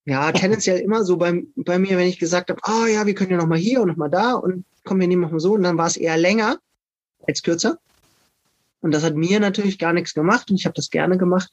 ja 0.06 0.32
tendenziell 0.32 0.80
immer 0.80 1.04
so 1.04 1.16
bei, 1.16 1.42
bei 1.56 1.78
mir, 1.78 1.98
wenn 1.98 2.08
ich 2.08 2.18
gesagt 2.18 2.50
habe, 2.50 2.60
ah 2.62 2.84
oh, 2.84 2.86
ja, 2.86 3.06
wir 3.06 3.14
können 3.14 3.32
ja 3.32 3.36
noch 3.36 3.46
mal 3.46 3.58
hier 3.58 3.82
und 3.82 3.88
noch 3.88 3.96
mal 3.96 4.08
da 4.08 4.34
und 4.34 4.64
kommen 4.84 5.00
wir 5.00 5.08
nehmen 5.08 5.22
noch 5.22 5.32
mal 5.32 5.40
so 5.40 5.54
und 5.54 5.62
dann 5.62 5.76
war 5.76 5.86
es 5.86 5.96
eher 5.96 6.16
länger 6.16 6.58
als 7.26 7.42
kürzer. 7.42 7.78
Und 8.80 8.92
das 8.92 9.02
hat 9.02 9.16
mir 9.16 9.40
natürlich 9.40 9.78
gar 9.78 9.92
nichts 9.92 10.14
gemacht 10.14 10.50
und 10.50 10.56
ich 10.56 10.64
habe 10.64 10.74
das 10.74 10.90
gerne 10.90 11.18
gemacht. 11.18 11.50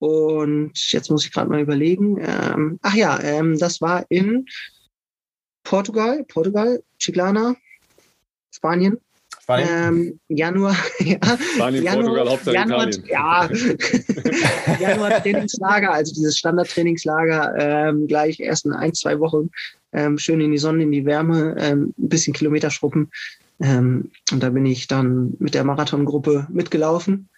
Und 0.00 0.72
jetzt 0.92 1.10
muss 1.10 1.24
ich 1.24 1.32
gerade 1.32 1.50
mal 1.50 1.60
überlegen. 1.60 2.18
Ähm, 2.20 2.78
ach 2.82 2.94
ja, 2.94 3.20
ähm, 3.20 3.58
das 3.58 3.80
war 3.80 4.04
in 4.08 4.46
Portugal, 5.62 6.24
Portugal, 6.24 6.82
Chiclana, 6.98 7.54
Spanien. 8.52 8.98
Spanien? 9.48 9.68
Ähm, 9.70 10.20
Januar, 10.28 10.76
ja. 10.98 11.18
Spanien, 11.54 11.82
Januar, 11.82 12.04
Portugal, 12.04 12.28
Hauptsache 12.28 12.54
Januar, 12.54 12.88
Italien. 12.88 13.78
Ja, 14.68 14.78
Januar 14.88 15.22
Trainingslager, 15.22 15.90
also 15.90 16.14
dieses 16.14 16.36
Standardtrainingslager, 16.36 17.54
ähm, 17.58 18.06
gleich 18.06 18.40
erst 18.40 18.66
in 18.66 18.72
ein, 18.72 18.92
zwei 18.92 19.18
Wochen 19.20 19.48
ähm, 19.92 20.18
schön 20.18 20.42
in 20.42 20.52
die 20.52 20.58
Sonne, 20.58 20.82
in 20.82 20.92
die 20.92 21.06
Wärme, 21.06 21.56
ähm, 21.58 21.94
ein 21.98 22.08
bisschen 22.10 22.34
Kilometer 22.34 22.70
schruppen. 22.70 23.10
Ähm, 23.60 24.10
und 24.30 24.42
da 24.42 24.50
bin 24.50 24.66
ich 24.66 24.86
dann 24.86 25.34
mit 25.38 25.54
der 25.54 25.64
Marathongruppe 25.64 26.46
mitgelaufen 26.50 27.30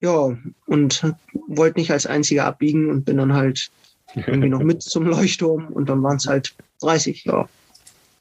ja, 0.00 0.34
und 0.64 1.14
wollte 1.46 1.78
nicht 1.78 1.92
als 1.92 2.06
einziger 2.06 2.46
abbiegen 2.46 2.88
und 2.88 3.04
bin 3.04 3.18
dann 3.18 3.34
halt 3.34 3.70
irgendwie 4.14 4.48
noch 4.48 4.62
mit 4.62 4.82
zum 4.82 5.04
Leuchtturm 5.04 5.66
und 5.66 5.90
dann 5.90 6.02
waren 6.02 6.16
es 6.16 6.26
halt 6.26 6.54
30, 6.80 7.24
ja. 7.26 7.46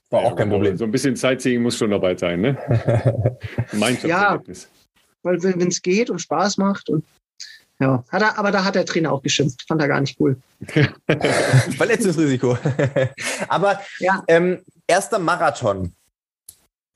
War 0.10 0.22
auch 0.22 0.36
kein 0.36 0.50
Problem. 0.50 0.76
So 0.78 0.86
ein 0.86 0.92
bisschen 0.92 1.16
Sightseeing 1.16 1.62
muss 1.62 1.78
schon 1.78 1.92
dabei 1.92 2.16
sein, 2.16 2.42
ne? 2.42 2.58
ja, 4.04 4.42
weil 5.22 5.44
wenn 5.44 5.68
es 5.68 5.82
geht 5.82 6.10
und 6.10 6.20
Spaß 6.20 6.58
macht 6.58 6.90
und 6.90 7.04
ja, 7.80 8.04
hat 8.10 8.22
er, 8.22 8.38
aber 8.38 8.52
da 8.52 8.66
hat 8.66 8.76
der 8.76 8.86
Trainer 8.86 9.12
auch 9.14 9.22
geschimpft. 9.22 9.64
Fand 9.68 9.82
er 9.82 9.88
gar 9.88 10.02
nicht 10.02 10.20
cool. 10.20 10.36
Verletzungsrisiko. 11.78 12.58
aber 13.48 13.80
ja. 14.00 14.24
ähm, 14.28 14.60
erster 14.86 15.18
Marathon. 15.18 15.94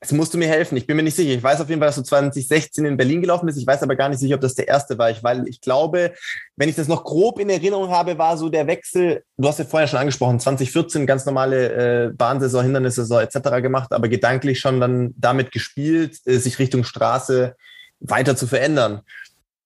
Jetzt 0.04 0.12
musst 0.12 0.34
du 0.34 0.38
mir 0.38 0.48
helfen. 0.48 0.76
Ich 0.76 0.86
bin 0.86 0.98
mir 0.98 1.02
nicht 1.02 1.16
sicher. 1.16 1.30
Ich 1.30 1.42
weiß 1.42 1.62
auf 1.62 1.70
jeden 1.70 1.80
Fall, 1.80 1.88
dass 1.88 1.96
du 1.96 2.02
2016 2.02 2.84
in 2.84 2.98
Berlin 2.98 3.22
gelaufen 3.22 3.46
bist. 3.46 3.56
Ich 3.56 3.66
weiß 3.66 3.82
aber 3.82 3.96
gar 3.96 4.10
nicht 4.10 4.18
sicher, 4.18 4.34
ob 4.34 4.42
das 4.42 4.54
der 4.54 4.68
erste 4.68 4.98
war. 4.98 5.08
Ich, 5.10 5.24
weil 5.24 5.48
ich 5.48 5.62
glaube, 5.62 6.12
wenn 6.56 6.68
ich 6.68 6.74
das 6.74 6.88
noch 6.88 7.04
grob 7.04 7.40
in 7.40 7.48
Erinnerung 7.48 7.88
habe, 7.88 8.18
war 8.18 8.36
so 8.36 8.50
der 8.50 8.66
Wechsel, 8.66 9.24
du 9.38 9.48
hast 9.48 9.60
ja 9.60 9.64
vorher 9.64 9.88
schon 9.88 9.98
angesprochen, 9.98 10.38
2014 10.38 11.06
ganz 11.06 11.24
normale 11.24 12.08
äh, 12.08 12.12
Bahnsaison, 12.12 12.64
Hindernissaison 12.64 13.22
etc. 13.22 13.62
gemacht, 13.62 13.94
aber 13.94 14.08
gedanklich 14.08 14.60
schon 14.60 14.78
dann 14.78 15.14
damit 15.16 15.52
gespielt, 15.52 16.18
äh, 16.26 16.36
sich 16.36 16.58
Richtung 16.58 16.84
Straße 16.84 17.56
weiter 18.00 18.36
zu 18.36 18.46
verändern. 18.46 19.00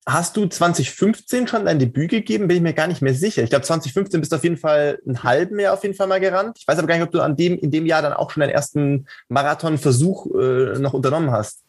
Hast 0.09 0.39
du 0.39 0.47
2015 0.47 1.49
schon 1.49 1.67
dein 1.67 1.79
Debüt 1.79 2.09
gegeben? 2.09 2.49
Bin 2.49 2.57
ich 2.57 2.63
mir 2.63 2.73
gar 2.73 2.87
nicht 2.87 3.03
mehr 3.03 3.13
sicher. 3.13 3.43
Ich 3.43 3.51
glaube, 3.51 3.67
2015 3.67 4.21
bist 4.21 4.33
du 4.33 4.37
auf 4.37 4.43
jeden 4.43 4.57
Fall 4.57 4.99
einen 5.05 5.23
halben 5.23 5.61
Jahr 5.61 5.75
auf 5.75 5.83
jeden 5.83 5.95
Fall 5.95 6.07
mal 6.07 6.19
gerannt. 6.19 6.57
Ich 6.59 6.67
weiß 6.67 6.79
aber 6.79 6.89
gar 6.89 6.95
nicht, 6.95 7.05
ob 7.05 7.11
du 7.11 7.21
an 7.21 7.37
dem, 7.37 7.59
in 7.59 7.71
dem 7.71 7.85
Jahr 7.85 8.01
dann 8.01 8.15
auch 8.15 8.31
schon 8.31 8.41
deinen 8.41 8.49
ersten 8.49 9.07
Marathonversuch 9.29 10.35
äh, 10.35 10.79
noch 10.79 10.95
unternommen 10.95 11.31
hast. 11.31 11.63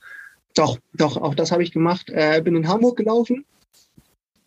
Doch, 0.56 0.78
doch, 0.94 1.18
auch 1.18 1.36
das 1.36 1.52
habe 1.52 1.64
ich 1.64 1.74
gemacht. 1.74 2.10
Äh, 2.12 2.42
bin 2.42 2.56
in 2.56 2.70
Hamburg 2.70 2.96
gelaufen. 2.96 3.44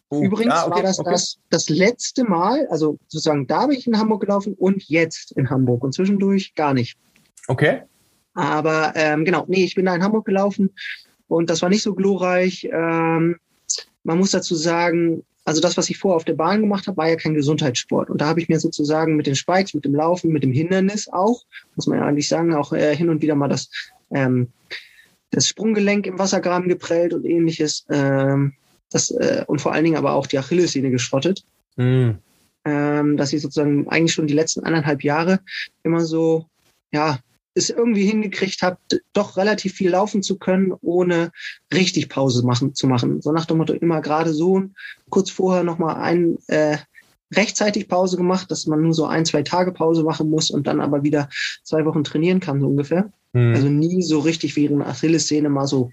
Oh, 0.09 0.23
Übrigens 0.23 0.55
ah, 0.55 0.67
okay, 0.69 0.77
war 0.77 0.83
das, 0.83 0.99
okay. 0.99 1.11
das 1.11 1.39
das 1.51 1.69
letzte 1.69 2.25
Mal, 2.25 2.67
also 2.69 2.97
sozusagen 3.09 3.47
da 3.47 3.67
bin 3.67 3.77
ich 3.77 3.87
in 3.87 3.99
Hamburg 3.99 4.23
gelaufen 4.23 4.55
und 4.59 4.83
jetzt 4.89 5.33
in 5.33 5.51
Hamburg 5.51 5.85
und 5.85 5.93
zwischendurch 5.93 6.55
gar 6.55 6.73
nicht. 6.73 6.97
Okay. 7.47 7.83
Aber 8.33 8.95
ähm, 8.97 9.27
genau, 9.27 9.45
nee, 9.49 9.65
ich 9.65 9.75
bin 9.75 9.85
da 9.85 9.95
in 9.95 10.03
Hamburg 10.03 10.25
gelaufen 10.25 10.71
und 11.29 11.51
das 11.51 11.61
war 11.61 11.69
nicht 11.69 11.83
so 11.83 11.95
glorreich. 11.95 12.67
Ähm, 12.73 13.37
man 14.05 14.19
muss 14.19 14.31
dazu 14.31 14.55
sagen, 14.55 15.25
also 15.45 15.61
das, 15.61 15.77
was 15.77 15.91
ich 15.91 15.99
vorher 15.99 16.17
auf 16.17 16.25
der 16.25 16.35
Bahn 16.35 16.61
gemacht 16.61 16.87
habe, 16.87 16.97
war 16.97 17.09
ja 17.09 17.17
kein 17.17 17.35
Gesundheitssport. 17.35 18.11
Und 18.11 18.21
da 18.21 18.27
habe 18.27 18.41
ich 18.41 18.49
mir 18.49 18.61
sozusagen 18.61 19.17
mit 19.17 19.27
den 19.27 19.35
Spikes, 19.35 19.75
mit 19.75 19.85
dem 19.85 19.95
Laufen, 19.95 20.31
mit 20.31 20.43
dem 20.43 20.53
Hindernis 20.53 21.09
auch, 21.09 21.43
muss 21.75 21.87
man 21.87 21.99
ja 21.99 22.05
eigentlich 22.05 22.29
sagen, 22.29 22.55
auch 22.55 22.73
äh, 22.73 22.95
hin 22.95 23.09
und 23.09 23.23
wieder 23.23 23.35
mal 23.35 23.49
das, 23.49 23.69
ähm, 24.13 24.49
das 25.31 25.49
Sprunggelenk 25.49 26.07
im 26.07 26.19
Wassergraben 26.19 26.69
geprellt 26.69 27.13
und 27.13 27.25
ähnliches. 27.25 27.85
Ähm, 27.91 28.55
das, 28.91 29.11
äh, 29.11 29.45
und 29.47 29.61
vor 29.61 29.73
allen 29.73 29.85
Dingen 29.85 29.97
aber 29.97 30.13
auch 30.13 30.27
die 30.27 30.39
Achillessehne 30.39 30.91
geschrottet. 30.91 31.45
Mhm. 31.77 32.19
Ähm, 32.65 33.17
dass 33.17 33.33
ich 33.33 33.43
sozusagen 33.43 33.89
eigentlich 33.89 34.13
schon 34.13 34.29
die 34.29 34.35
letzten 34.35 34.63
anderthalb 34.63 35.03
Jahre 35.03 35.41
immer 35.83 36.01
so, 36.01 36.47
ja, 36.93 37.19
es 37.55 37.71
irgendwie 37.71 38.07
hingekriegt 38.07 38.63
habe, 38.63 38.79
doch 39.13 39.37
relativ 39.37 39.75
viel 39.75 39.91
laufen 39.91 40.23
zu 40.23 40.39
können, 40.39 40.73
ohne 40.81 41.33
richtig 41.73 42.09
Pause 42.09 42.45
machen 42.45 42.75
zu 42.75 42.87
machen. 42.87 43.21
So 43.21 43.33
nach 43.33 43.47
dem 43.47 43.59
Motto 43.59 43.73
immer 43.73 44.01
gerade 44.01 44.33
so, 44.33 44.63
kurz 45.11 45.31
vorher 45.31 45.65
nochmal 45.65 45.97
ein 45.97 46.39
äh, 46.47 46.79
rechtzeitig 47.35 47.89
Pause 47.89 48.17
gemacht, 48.17 48.51
dass 48.51 48.67
man 48.67 48.83
nur 48.83 48.95
so 48.95 49.07
ein, 49.07 49.25
zwei 49.25 49.43
Tage 49.43 49.73
Pause 49.73 50.03
machen 50.05 50.31
muss 50.31 50.51
und 50.51 50.67
dann 50.67 50.81
aber 50.81 51.03
wieder 51.03 51.29
zwei 51.63 51.85
Wochen 51.85 52.05
trainieren 52.05 52.41
kann, 52.41 52.61
so 52.61 52.69
ungefähr. 52.69 53.11
Mhm. 53.33 53.55
Also 53.55 53.69
nie 53.69 54.03
so 54.03 54.21
richtig 54.21 54.57
wie 54.57 54.69
eine 54.69 54.87
Achillessehne 54.87 55.49
mal 55.49 55.67
so 55.67 55.91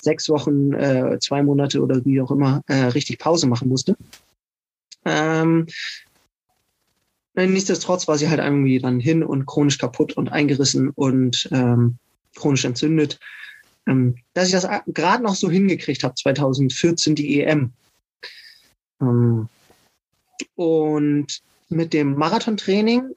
sechs 0.00 0.28
Wochen, 0.28 0.72
äh, 0.72 1.18
zwei 1.20 1.42
Monate 1.42 1.82
oder 1.82 2.04
wie 2.04 2.20
auch 2.20 2.30
immer 2.30 2.62
äh, 2.66 2.84
richtig 2.84 3.18
Pause 3.18 3.46
machen 3.46 3.68
musste. 3.68 3.96
Ähm, 5.04 5.66
Nichtsdestotrotz 7.46 8.08
war 8.08 8.18
sie 8.18 8.28
halt 8.28 8.40
irgendwie 8.40 8.78
dann 8.78 9.00
hin 9.00 9.22
und 9.22 9.46
chronisch 9.46 9.78
kaputt 9.78 10.14
und 10.14 10.30
eingerissen 10.30 10.90
und 10.90 11.48
ähm, 11.52 11.98
chronisch 12.34 12.64
entzündet. 12.64 13.18
Ähm, 13.86 14.16
dass 14.34 14.46
ich 14.46 14.52
das 14.52 14.66
gerade 14.86 15.22
noch 15.22 15.34
so 15.34 15.50
hingekriegt 15.50 16.02
habe, 16.04 16.14
2014 16.14 17.14
die 17.14 17.40
EM. 17.40 17.72
Ähm, 19.00 19.48
und 20.54 21.26
mit 21.68 21.92
dem 21.92 22.14
Marathontraining, 22.14 23.14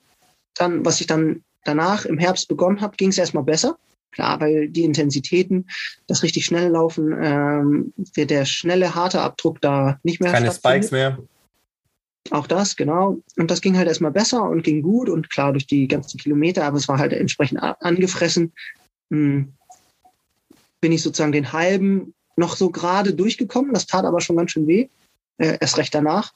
dann, 0.56 0.86
was 0.86 1.02
ich 1.02 1.08
dann 1.08 1.44
danach 1.64 2.06
im 2.06 2.18
Herbst 2.18 2.48
begonnen 2.48 2.82
habe, 2.82 2.98
ging 2.98 3.10
es 3.10 3.18
erstmal 3.18 3.44
besser. 3.44 3.78
Klar, 4.12 4.42
weil 4.42 4.68
die 4.68 4.84
Intensitäten, 4.84 5.70
das 6.08 6.22
richtig 6.22 6.46
schnelle 6.46 6.70
Laufen, 6.70 7.16
ähm, 7.22 7.94
der, 8.18 8.26
der 8.26 8.46
schnelle, 8.46 8.94
harte 8.94 9.22
Abdruck 9.22 9.62
da 9.62 10.00
nicht 10.04 10.20
mehr 10.20 10.32
Keine 10.34 10.52
Spikes 10.52 10.92
mehr. 10.92 11.18
Auch 12.30 12.48
das, 12.48 12.76
genau. 12.76 13.18
Und 13.38 13.50
das 13.50 13.62
ging 13.62 13.78
halt 13.78 13.88
erstmal 13.88 14.12
besser 14.12 14.44
und 14.44 14.64
ging 14.64 14.82
gut 14.82 15.10
und 15.10 15.30
klar 15.30 15.52
durch 15.52 15.66
die 15.66 15.88
ganzen 15.88 16.20
Kilometer, 16.20 16.66
aber 16.66 16.78
es 16.78 16.88
war 16.88 17.00
halt 17.00 17.14
entsprechend 17.14 17.62
angefressen. 17.62 18.54
Hm. 19.10 19.54
Bin 20.80 20.92
ich 20.92 21.02
sozusagen 21.02 21.32
den 21.32 21.52
halben 21.52 22.14
noch 22.38 22.56
so 22.56 22.70
gerade 22.70 23.14
durchgekommen. 23.14 23.74
Das 23.74 23.88
tat 23.88 24.06
aber 24.06 24.22
schon 24.22 24.38
ganz 24.38 24.52
schön 24.52 24.68
weh. 24.68 24.88
Äh, 25.38 25.58
erst 25.60 25.78
recht 25.78 25.94
danach. 25.94 26.34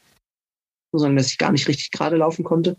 Sozusagen, 0.91 1.15
dass 1.15 1.27
ich 1.27 1.37
gar 1.37 1.51
nicht 1.51 1.67
richtig 1.67 1.91
gerade 1.91 2.17
laufen 2.17 2.43
konnte, 2.43 2.77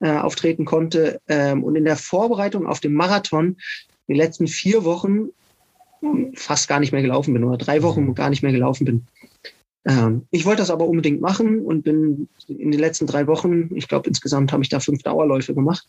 äh, 0.00 0.16
auftreten 0.16 0.64
konnte. 0.64 1.20
Ähm, 1.28 1.64
und 1.64 1.76
in 1.76 1.84
der 1.84 1.96
Vorbereitung 1.96 2.66
auf 2.66 2.80
dem 2.80 2.94
Marathon, 2.94 3.56
die 4.08 4.14
letzten 4.14 4.46
vier 4.46 4.84
Wochen 4.84 5.30
fast 6.34 6.68
gar 6.68 6.80
nicht 6.80 6.92
mehr 6.92 7.00
gelaufen 7.00 7.32
bin 7.32 7.44
oder 7.44 7.56
drei 7.56 7.82
Wochen 7.82 8.14
gar 8.14 8.28
nicht 8.28 8.42
mehr 8.42 8.52
gelaufen 8.52 8.84
bin. 8.84 9.06
Ähm, 9.86 10.26
ich 10.30 10.46
wollte 10.46 10.62
das 10.62 10.70
aber 10.70 10.86
unbedingt 10.86 11.20
machen 11.20 11.60
und 11.60 11.82
bin 11.82 12.28
in 12.48 12.70
den 12.70 12.80
letzten 12.80 13.06
drei 13.06 13.26
Wochen, 13.26 13.74
ich 13.74 13.88
glaube 13.88 14.08
insgesamt 14.08 14.52
habe 14.52 14.62
ich 14.62 14.68
da 14.68 14.80
fünf 14.80 15.02
Dauerläufe 15.02 15.54
gemacht 15.54 15.86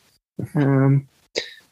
ähm, 0.53 1.07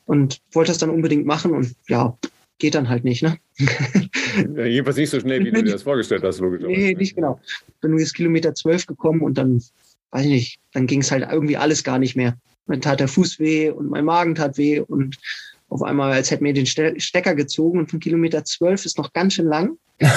und 0.05 0.41
wollte 0.53 0.71
das 0.71 0.78
dann 0.78 0.89
unbedingt 0.89 1.26
machen 1.26 1.51
und 1.51 1.76
ja, 1.88 2.17
geht 2.59 2.76
dann 2.76 2.89
halt 2.89 3.03
nicht, 3.03 3.24
ne? 3.24 3.38
Ja, 4.55 4.65
jedenfalls 4.65 4.97
nicht 4.97 5.11
so 5.11 5.19
schnell, 5.19 5.45
wie 5.45 5.51
du 5.51 5.63
dir 5.63 5.74
das 5.74 5.84
vorgestellt 5.84 6.24
hast, 6.24 6.39
logisch. 6.39 6.63
Nee, 6.65 6.95
nicht 6.95 7.15
genau. 7.15 7.39
Bin 7.82 7.91
nur 7.91 7.99
bis 7.99 8.13
Kilometer 8.13 8.55
zwölf 8.55 8.88
gekommen 8.88 9.21
und 9.21 9.38
dann, 9.38 9.61
weiß 10.09 10.26
ich 10.26 10.32
nicht, 10.32 10.59
dann 10.71 10.88
ging 10.88 11.01
es 11.01 11.11
halt 11.11 11.28
irgendwie 11.30 11.57
alles 11.57 11.84
gar 11.84 11.99
nicht 11.99 12.15
mehr. 12.15 12.36
Dann 12.65 12.82
tat 12.82 12.99
der 12.99 13.07
Fuß 13.07 13.38
weh 13.38 13.69
und 13.69 13.91
mein 13.91 14.05
Magen 14.05 14.34
tat 14.34 14.57
weh 14.57 14.80
und 14.80 15.17
auf 15.74 15.82
einmal, 15.82 16.11
als 16.11 16.30
hätte 16.30 16.43
mir 16.43 16.53
den 16.53 16.67
Stecker 16.67 17.34
gezogen 17.34 17.80
und 17.80 17.89
von 17.89 17.99
Kilometer 17.99 18.45
zwölf 18.45 18.86
ist 18.86 18.99
noch 18.99 19.11
ganz 19.11 19.34
schön 19.34 19.47
lang. 19.47 19.78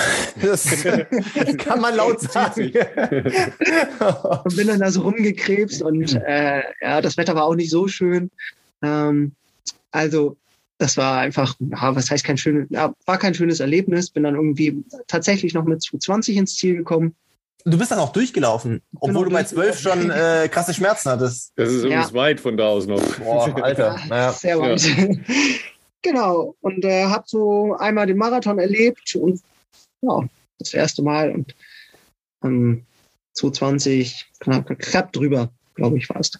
Das 0.42 0.68
kann 1.56 1.80
man 1.80 1.96
laut 1.96 2.20
sagen. 2.20 2.70
und 4.44 4.56
bin 4.56 4.66
dann 4.66 4.80
da 4.80 4.90
so 4.90 5.00
rumgekrebst 5.00 5.80
und 5.80 6.14
äh, 6.26 6.62
ja, 6.82 7.00
das 7.00 7.16
Wetter 7.16 7.34
war 7.34 7.44
auch 7.44 7.54
nicht 7.54 7.70
so 7.70 7.88
schön. 7.88 8.30
Ähm, 8.82 9.32
also 9.92 10.36
das 10.76 10.98
war 10.98 11.20
einfach, 11.20 11.54
ja, 11.58 11.96
was 11.96 12.10
heißt 12.10 12.22
kein 12.22 12.36
schönes, 12.36 12.66
ja, 12.68 12.92
war 13.06 13.18
kein 13.18 13.32
schönes 13.32 13.60
Erlebnis. 13.60 14.10
Bin 14.10 14.24
dann 14.24 14.34
irgendwie 14.34 14.84
tatsächlich 15.06 15.54
noch 15.54 15.64
mit 15.64 15.82
20 15.82 16.36
ins 16.36 16.56
Ziel 16.56 16.76
gekommen. 16.76 17.14
Du 17.64 17.78
bist 17.78 17.90
dann 17.90 17.98
auch 17.98 18.12
durchgelaufen, 18.12 18.80
obwohl 19.00 19.24
du 19.24 19.32
bei 19.32 19.42
zwölf 19.42 19.78
schon 19.80 20.10
äh, 20.10 20.48
krasse 20.50 20.72
Schmerzen 20.72 21.10
hattest. 21.10 21.52
Das 21.56 21.68
ist 21.68 21.82
übrigens 21.82 22.10
ja. 22.10 22.14
weit 22.14 22.40
von 22.40 22.56
da 22.56 22.68
aus 22.68 22.86
noch. 22.86 23.02
Boah, 23.18 23.52
Alter. 23.62 23.98
Naja. 24.08 24.32
Sehr 24.32 24.60
weit. 24.60 24.82
Ja. 24.82 25.08
genau. 26.02 26.54
Und 26.60 26.84
äh, 26.84 27.06
habe 27.06 27.24
so 27.26 27.76
einmal 27.76 28.06
den 28.06 28.18
Marathon 28.18 28.60
erlebt 28.60 29.16
und 29.16 29.40
ja, 30.02 30.28
das 30.58 30.74
erste 30.74 31.02
Mal 31.02 31.32
und 31.32 31.54
ähm, 32.44 32.84
220 33.34 34.26
knapp, 34.40 34.78
knapp 34.78 35.12
drüber, 35.12 35.50
glaube 35.74 35.98
ich, 35.98 36.06
fast. 36.06 36.38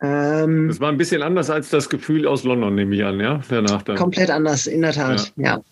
Ähm, 0.00 0.68
das 0.68 0.80
war 0.80 0.90
ein 0.90 0.98
bisschen 0.98 1.22
anders 1.22 1.50
als 1.50 1.70
das 1.70 1.88
Gefühl 1.88 2.26
aus 2.26 2.44
London, 2.44 2.74
nehme 2.74 2.94
ich 2.94 3.04
an, 3.04 3.20
ja, 3.20 3.40
danach 3.48 3.82
dann. 3.82 3.96
Komplett 3.96 4.30
anders, 4.30 4.66
in 4.66 4.82
der 4.82 4.92
Tat, 4.92 5.32
ja. 5.36 5.56
ja. 5.56 5.62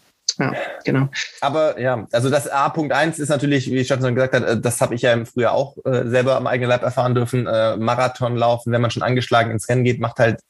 Ja, 0.40 0.52
genau. 0.84 1.08
Aber 1.42 1.78
ja, 1.78 2.06
also 2.12 2.30
das 2.30 2.50
A.1 2.50 3.20
ist 3.20 3.28
natürlich, 3.28 3.70
wie 3.70 3.84
Stefan 3.84 4.14
gesagt 4.14 4.34
hat, 4.34 4.42
äh, 4.42 4.60
das 4.60 4.80
habe 4.80 4.94
ich 4.94 5.02
ja 5.02 5.12
im 5.12 5.26
Frühjahr 5.26 5.52
auch 5.52 5.76
äh, 5.84 6.08
selber 6.08 6.36
am 6.36 6.46
eigenen 6.46 6.70
Leib 6.70 6.82
erfahren 6.82 7.14
dürfen. 7.14 7.46
Äh, 7.46 7.76
Marathon 7.76 8.36
laufen, 8.36 8.72
wenn 8.72 8.80
man 8.80 8.90
schon 8.90 9.02
angeschlagen 9.02 9.50
ins 9.50 9.68
Rennen 9.68 9.84
geht, 9.84 10.00
macht 10.00 10.18
halt 10.18 10.40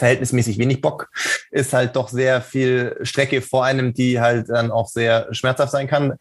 verhältnismäßig 0.00 0.58
wenig 0.58 0.80
Bock. 0.80 1.10
Ist 1.50 1.72
halt 1.72 1.94
doch 1.94 2.08
sehr 2.08 2.40
viel 2.40 2.96
Strecke 3.02 3.42
vor 3.42 3.64
einem, 3.64 3.92
die 3.94 4.20
halt 4.20 4.48
dann 4.48 4.70
auch 4.70 4.88
sehr 4.88 5.28
schmerzhaft 5.32 5.72
sein 5.72 5.86
kann. 5.86 6.14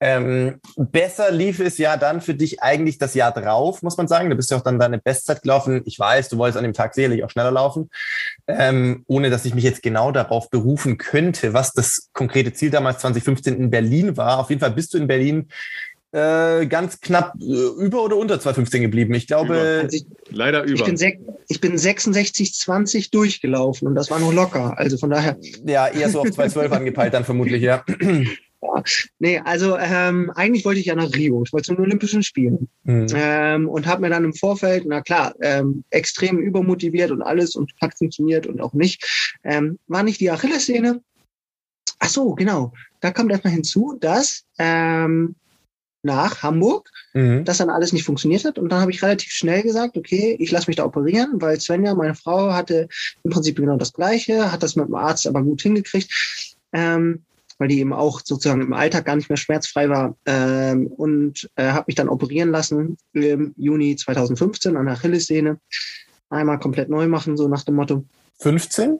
Ähm, 0.00 0.60
besser 0.76 1.30
lief 1.30 1.60
es 1.60 1.78
ja 1.78 1.96
dann 1.96 2.20
für 2.20 2.34
dich 2.34 2.62
eigentlich 2.62 2.98
das 2.98 3.14
Jahr 3.14 3.32
drauf, 3.32 3.82
muss 3.82 3.96
man 3.96 4.08
sagen. 4.08 4.30
Du 4.30 4.36
bist 4.36 4.50
ja 4.50 4.56
auch 4.56 4.62
dann 4.62 4.78
deine 4.78 4.98
Bestzeit 4.98 5.42
gelaufen. 5.42 5.82
Ich 5.84 5.98
weiß, 5.98 6.30
du 6.30 6.38
wolltest 6.38 6.56
an 6.56 6.64
dem 6.64 6.72
Tag 6.72 6.94
sicherlich 6.94 7.22
auch 7.24 7.30
schneller 7.30 7.50
laufen, 7.50 7.90
ähm, 8.48 9.04
ohne 9.06 9.28
dass 9.28 9.44
ich 9.44 9.54
mich 9.54 9.64
jetzt 9.64 9.82
genau 9.82 10.12
darauf 10.12 10.48
berufen 10.48 10.96
könnte, 10.96 11.52
was 11.52 11.72
das 11.72 12.08
konkrete 12.14 12.54
Ziel 12.54 12.70
damals 12.70 12.98
2015 13.00 13.54
in 13.56 13.70
Berlin 13.70 14.16
war. 14.16 14.38
Auf 14.38 14.48
jeden 14.48 14.60
Fall 14.60 14.70
bist 14.70 14.94
du 14.94 14.98
in 14.98 15.06
Berlin 15.06 15.48
äh, 16.12 16.66
ganz 16.66 17.00
knapp 17.00 17.34
äh, 17.40 17.84
über 17.84 18.02
oder 18.02 18.16
unter 18.16 18.36
2,15 18.36 18.80
geblieben. 18.80 19.14
Ich 19.14 19.26
glaube. 19.26 19.82
Also 19.82 19.96
ich, 19.96 20.06
leider 20.30 20.62
über. 20.62 20.74
Ich 20.74 20.84
bin, 20.84 21.36
ich 21.48 21.60
bin 21.60 21.76
66,20 21.76 23.10
durchgelaufen 23.10 23.88
und 23.88 23.94
das 23.94 24.10
war 24.10 24.18
noch 24.18 24.32
locker. 24.32 24.78
Also 24.78 24.96
von 24.98 25.10
daher. 25.10 25.36
Ja, 25.64 25.88
eher 25.88 26.08
so 26.08 26.20
auf 26.20 26.28
2,12 26.28 26.70
angepeilt 26.70 27.14
dann 27.14 27.24
vermutlich, 27.24 27.62
ja. 27.62 27.84
Ja, 28.62 28.82
nee, 29.18 29.38
also 29.44 29.76
ähm, 29.76 30.32
eigentlich 30.34 30.64
wollte 30.64 30.80
ich 30.80 30.86
ja 30.86 30.94
nach 30.94 31.12
Rio. 31.14 31.42
Ich 31.44 31.52
wollte 31.52 31.66
zu 31.66 31.74
den 31.74 31.84
Olympischen 31.84 32.22
Spielen. 32.22 32.68
Mhm. 32.84 33.06
Ähm, 33.14 33.68
und 33.68 33.86
habe 33.86 34.00
mir 34.00 34.08
dann 34.08 34.24
im 34.24 34.32
Vorfeld, 34.32 34.84
na 34.86 35.02
klar, 35.02 35.34
ähm, 35.42 35.84
extrem 35.90 36.38
übermotiviert 36.38 37.10
und 37.10 37.22
alles 37.22 37.54
und 37.54 37.72
hat 37.80 37.96
funktioniert 37.96 38.46
und 38.46 38.60
auch 38.60 38.72
nicht. 38.72 39.38
Ähm, 39.44 39.78
war 39.88 40.02
nicht 40.02 40.20
die 40.20 40.30
Achillessehne. 40.30 41.02
Ach 41.98 42.08
so, 42.08 42.34
genau. 42.34 42.72
Da 43.00 43.10
kommt 43.10 43.30
erstmal 43.30 43.52
hinzu, 43.52 43.96
dass 44.00 44.44
ähm, 44.58 45.36
nach 46.06 46.42
Hamburg, 46.42 46.90
mhm. 47.12 47.44
das 47.44 47.58
dann 47.58 47.68
alles 47.68 47.92
nicht 47.92 48.04
funktioniert 48.04 48.44
hat. 48.46 48.58
Und 48.58 48.70
dann 48.70 48.80
habe 48.80 48.90
ich 48.90 49.02
relativ 49.02 49.30
schnell 49.30 49.62
gesagt, 49.62 49.98
okay, 49.98 50.36
ich 50.38 50.50
lasse 50.50 50.68
mich 50.68 50.76
da 50.76 50.86
operieren, 50.86 51.34
weil 51.34 51.60
Svenja, 51.60 51.94
meine 51.94 52.14
Frau, 52.14 52.54
hatte 52.54 52.88
im 53.22 53.30
Prinzip 53.30 53.56
genau 53.56 53.76
das 53.76 53.92
Gleiche, 53.92 54.50
hat 54.50 54.62
das 54.62 54.76
mit 54.76 54.88
dem 54.88 54.94
Arzt 54.94 55.26
aber 55.26 55.42
gut 55.42 55.60
hingekriegt. 55.60 56.10
Ähm, 56.72 57.26
weil 57.58 57.68
die 57.68 57.80
eben 57.80 57.92
auch 57.92 58.20
sozusagen 58.22 58.60
im 58.60 58.72
Alltag 58.72 59.06
gar 59.06 59.16
nicht 59.16 59.28
mehr 59.30 59.36
schmerzfrei 59.36 59.88
war 59.88 60.16
ähm, 60.26 60.88
und 60.88 61.48
äh, 61.56 61.70
habe 61.70 61.86
mich 61.86 61.96
dann 61.96 62.08
operieren 62.08 62.50
lassen 62.50 62.98
im 63.12 63.54
Juni 63.56 63.96
2015 63.96 64.76
an 64.76 64.86
der 64.86 64.94
Achillessehne. 64.94 65.58
Einmal 66.28 66.58
komplett 66.58 66.88
neu 66.88 67.06
machen, 67.06 67.36
so 67.36 67.48
nach 67.48 67.64
dem 67.64 67.76
Motto. 67.76 68.04
15? 68.40 68.98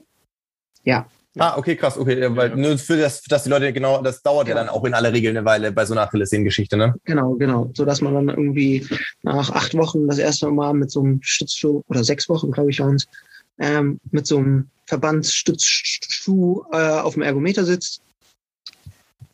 Ja. 0.83 1.07
Ah, 1.37 1.57
okay, 1.57 1.75
krass, 1.75 1.97
okay, 1.97 2.35
weil 2.35 2.49
ja. 2.49 2.55
nur 2.55 2.77
für 2.77 2.97
das, 2.97 3.21
dass 3.23 3.43
die 3.43 3.49
Leute 3.49 3.71
genau, 3.73 4.01
das 4.01 4.21
dauert 4.21 4.47
ja. 4.47 4.55
ja 4.55 4.61
dann 4.61 4.69
auch 4.69 4.83
in 4.85 4.93
aller 4.93 5.13
Regel 5.13 5.31
eine 5.31 5.45
Weile 5.45 5.71
bei 5.71 5.85
so 5.85 5.93
einer 5.93 6.01
Achillessehnengeschichte, 6.01 6.77
ne? 6.77 6.95
Genau, 7.05 7.33
genau, 7.35 7.71
so 7.75 7.85
dass 7.85 8.01
man 8.01 8.13
dann 8.13 8.29
irgendwie 8.29 8.85
nach 9.23 9.51
acht 9.51 9.73
Wochen 9.75 10.07
das 10.07 10.17
erste 10.17 10.49
Mal 10.49 10.73
mit 10.73 10.91
so 10.91 11.01
einem 11.01 11.19
Stützschuh 11.21 11.83
oder 11.87 12.03
sechs 12.03 12.29
Wochen, 12.29 12.51
glaube 12.51 12.71
ich, 12.71 12.79
waren 12.79 12.95
es, 12.95 13.07
ähm, 13.59 13.99
mit 14.11 14.27
so 14.27 14.37
einem 14.37 14.69
Verbandsstützschuh 14.85 16.63
äh, 16.71 16.77
auf 16.77 17.13
dem 17.13 17.23
Ergometer 17.23 17.65
sitzt 17.65 18.01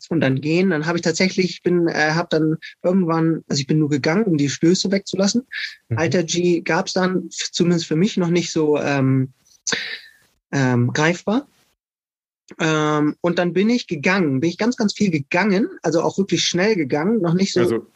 und 0.08 0.20
dann 0.20 0.40
gehen. 0.40 0.70
Dann 0.70 0.86
habe 0.86 0.98
ich 0.98 1.02
tatsächlich, 1.02 1.62
bin, 1.62 1.88
äh, 1.88 2.12
habe 2.12 2.28
dann 2.30 2.56
irgendwann, 2.82 3.42
also 3.48 3.60
ich 3.60 3.66
bin 3.66 3.78
nur 3.78 3.88
gegangen, 3.88 4.24
um 4.24 4.36
die 4.36 4.48
Stöße 4.48 4.90
wegzulassen. 4.90 5.46
Mhm. 5.88 5.98
Alter 5.98 6.22
G 6.22 6.60
gab 6.60 6.86
es 6.86 6.92
dann 6.92 7.28
zumindest 7.30 7.86
für 7.86 7.96
mich 7.96 8.16
noch 8.16 8.30
nicht 8.30 8.50
so 8.50 8.78
ähm, 8.78 9.32
ähm, 10.52 10.92
greifbar. 10.92 11.46
Ähm, 12.60 13.16
und 13.20 13.38
dann 13.38 13.52
bin 13.52 13.70
ich 13.70 13.86
gegangen, 13.86 14.40
bin 14.40 14.50
ich 14.50 14.58
ganz, 14.58 14.76
ganz 14.76 14.92
viel 14.92 15.10
gegangen, 15.10 15.68
also 15.82 16.02
auch 16.02 16.18
wirklich 16.18 16.44
schnell 16.44 16.76
gegangen, 16.76 17.20
noch 17.20 17.34
nicht 17.34 17.52
so. 17.54 17.60
Also 17.60 17.86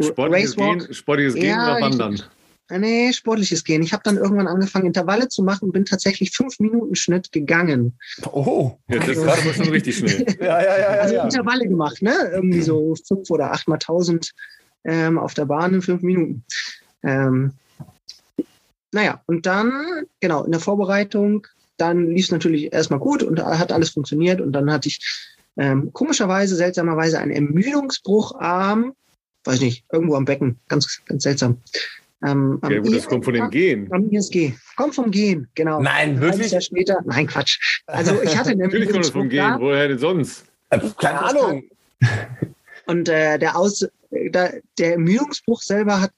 sportliches 0.00 0.56
Gehen, 0.56 0.92
sportliches 0.92 1.34
Gehen 1.34 1.50
ja, 1.50 1.76
oder 1.76 1.80
Wandern? 1.80 2.14
Ich, 2.14 2.24
äh, 2.70 2.78
nee, 2.78 3.12
sportliches 3.12 3.62
Gehen. 3.62 3.82
Ich 3.82 3.92
habe 3.92 4.02
dann 4.02 4.16
irgendwann 4.16 4.48
angefangen, 4.48 4.86
Intervalle 4.86 5.28
zu 5.28 5.42
machen 5.42 5.66
und 5.66 5.72
bin 5.72 5.84
tatsächlich 5.84 6.30
fünf 6.30 6.58
Minuten 6.60 6.94
Schnitt 6.96 7.30
gegangen. 7.30 7.98
Oh, 8.32 8.78
ja, 8.88 8.98
das 8.98 9.08
also, 9.10 9.26
war 9.26 9.38
aber 9.38 9.52
schon 9.52 9.68
richtig 9.68 9.98
schnell. 9.98 10.26
ja, 10.40 10.62
ja, 10.62 10.78
ja, 10.78 10.86
also 10.86 11.14
ja. 11.14 11.24
Intervalle 11.24 11.68
gemacht, 11.68 12.02
ne? 12.02 12.14
Irgendwie 12.32 12.62
so 12.62 12.94
fünf 13.06 13.30
oder 13.30 13.52
acht 13.52 13.68
mal 13.68 13.78
tausend 13.78 14.32
ähm, 14.84 15.18
auf 15.18 15.34
der 15.34 15.44
Bahn 15.44 15.74
in 15.74 15.82
fünf 15.82 16.02
Minuten. 16.02 16.44
Ähm, 17.02 17.52
naja, 18.92 19.22
und 19.26 19.44
dann, 19.44 20.06
genau, 20.20 20.44
in 20.44 20.52
der 20.52 20.60
Vorbereitung 20.60 21.46
dann 21.76 22.08
lief 22.08 22.26
es 22.26 22.30
natürlich 22.30 22.72
erstmal 22.72 23.00
gut 23.00 23.22
und 23.22 23.42
hat 23.42 23.72
alles 23.72 23.90
funktioniert. 23.90 24.40
Und 24.40 24.52
dann 24.52 24.70
hatte 24.70 24.88
ich 24.88 25.00
ähm, 25.56 25.92
komischerweise, 25.92 26.56
seltsamerweise 26.56 27.18
einen 27.18 27.32
Ermüdungsbruch 27.32 28.40
am, 28.40 28.94
weiß 29.44 29.60
nicht, 29.60 29.84
irgendwo 29.92 30.16
am 30.16 30.24
Becken. 30.24 30.58
Ganz, 30.68 31.02
ganz 31.06 31.22
seltsam. 31.22 31.58
Ähm, 32.24 32.58
ja, 32.62 32.78
gut, 32.78 32.94
das 32.94 33.06
kommt 33.06 33.24
von 33.24 33.34
dem 33.34 33.50
Gehen. 33.50 33.92
Am 33.92 34.10
ISG. 34.10 34.54
Kommt 34.76 34.94
vom 34.94 35.10
Gehen, 35.10 35.48
genau. 35.54 35.80
Nein, 35.80 36.20
wirklich? 36.20 36.52
Jahr 36.52 36.60
später. 36.60 37.00
Nein, 37.04 37.26
Quatsch. 37.26 37.82
Also 37.86 38.20
ich 38.22 38.36
hatte 38.36 38.50
einen 38.50 38.60
Natürlich 38.60 38.90
kommt 38.90 39.04
das 39.04 39.10
vom 39.10 39.28
Gehen. 39.28 39.56
Woher 39.58 39.88
denn 39.88 39.98
sonst? 39.98 40.46
Äh, 40.70 40.80
keine 40.98 41.20
Ahnung. 41.20 41.64
Und 42.86 43.08
äh, 43.08 43.38
der, 43.38 43.56
Aus, 43.56 43.86
der, 44.10 44.60
der 44.78 44.92
Ermüdungsbruch 44.92 45.62
selber 45.62 46.00
hat 46.00 46.12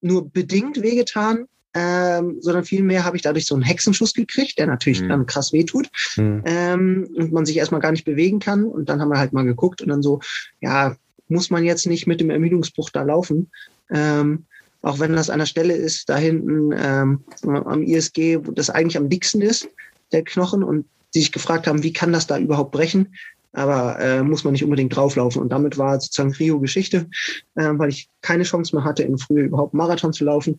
nur 0.00 0.28
bedingt 0.28 0.82
wehgetan 0.82 1.46
ähm, 1.74 2.36
sondern 2.40 2.64
vielmehr 2.64 3.04
habe 3.04 3.16
ich 3.16 3.22
dadurch 3.22 3.46
so 3.46 3.54
einen 3.54 3.64
Hexenschuss 3.64 4.14
gekriegt, 4.14 4.58
der 4.58 4.66
natürlich 4.66 5.02
mhm. 5.02 5.08
dann 5.08 5.26
krass 5.26 5.52
wehtut 5.52 5.88
mhm. 6.16 6.42
ähm, 6.44 7.08
und 7.16 7.32
man 7.32 7.46
sich 7.46 7.56
erstmal 7.56 7.80
gar 7.80 7.92
nicht 7.92 8.04
bewegen 8.04 8.40
kann. 8.40 8.64
Und 8.64 8.88
dann 8.88 9.00
haben 9.00 9.08
wir 9.08 9.18
halt 9.18 9.32
mal 9.32 9.44
geguckt 9.44 9.80
und 9.80 9.88
dann 9.88 10.02
so, 10.02 10.20
ja, 10.60 10.96
muss 11.28 11.50
man 11.50 11.64
jetzt 11.64 11.86
nicht 11.86 12.06
mit 12.06 12.20
dem 12.20 12.30
Ermüdungsbruch 12.30 12.90
da 12.90 13.02
laufen. 13.02 13.50
Ähm, 13.90 14.44
auch 14.82 14.98
wenn 14.98 15.12
das 15.14 15.30
an 15.30 15.38
der 15.38 15.46
Stelle 15.46 15.74
ist, 15.74 16.08
da 16.08 16.16
hinten 16.16 16.72
ähm, 16.76 17.24
am 17.44 17.82
ISG, 17.82 18.38
wo 18.42 18.50
das 18.50 18.68
eigentlich 18.68 18.96
am 18.96 19.08
dicksten 19.08 19.40
ist, 19.40 19.68
der 20.10 20.24
Knochen, 20.24 20.62
und 20.62 20.86
die 21.14 21.20
sich 21.20 21.32
gefragt 21.32 21.66
haben, 21.66 21.82
wie 21.82 21.92
kann 21.92 22.12
das 22.12 22.26
da 22.26 22.38
überhaupt 22.38 22.72
brechen? 22.72 23.14
aber 23.52 24.00
äh, 24.00 24.22
muss 24.22 24.44
man 24.44 24.52
nicht 24.52 24.64
unbedingt 24.64 24.96
drauflaufen. 24.96 25.42
Und 25.42 25.50
damit 25.50 25.76
war 25.76 26.00
sozusagen 26.00 26.32
Rio 26.32 26.58
Geschichte, 26.58 27.08
äh, 27.54 27.70
weil 27.72 27.90
ich 27.90 28.08
keine 28.22 28.44
Chance 28.44 28.74
mehr 28.74 28.84
hatte, 28.84 29.02
im 29.02 29.18
Frühjahr 29.18 29.46
überhaupt 29.46 29.74
Marathon 29.74 30.12
zu 30.12 30.24
laufen 30.24 30.56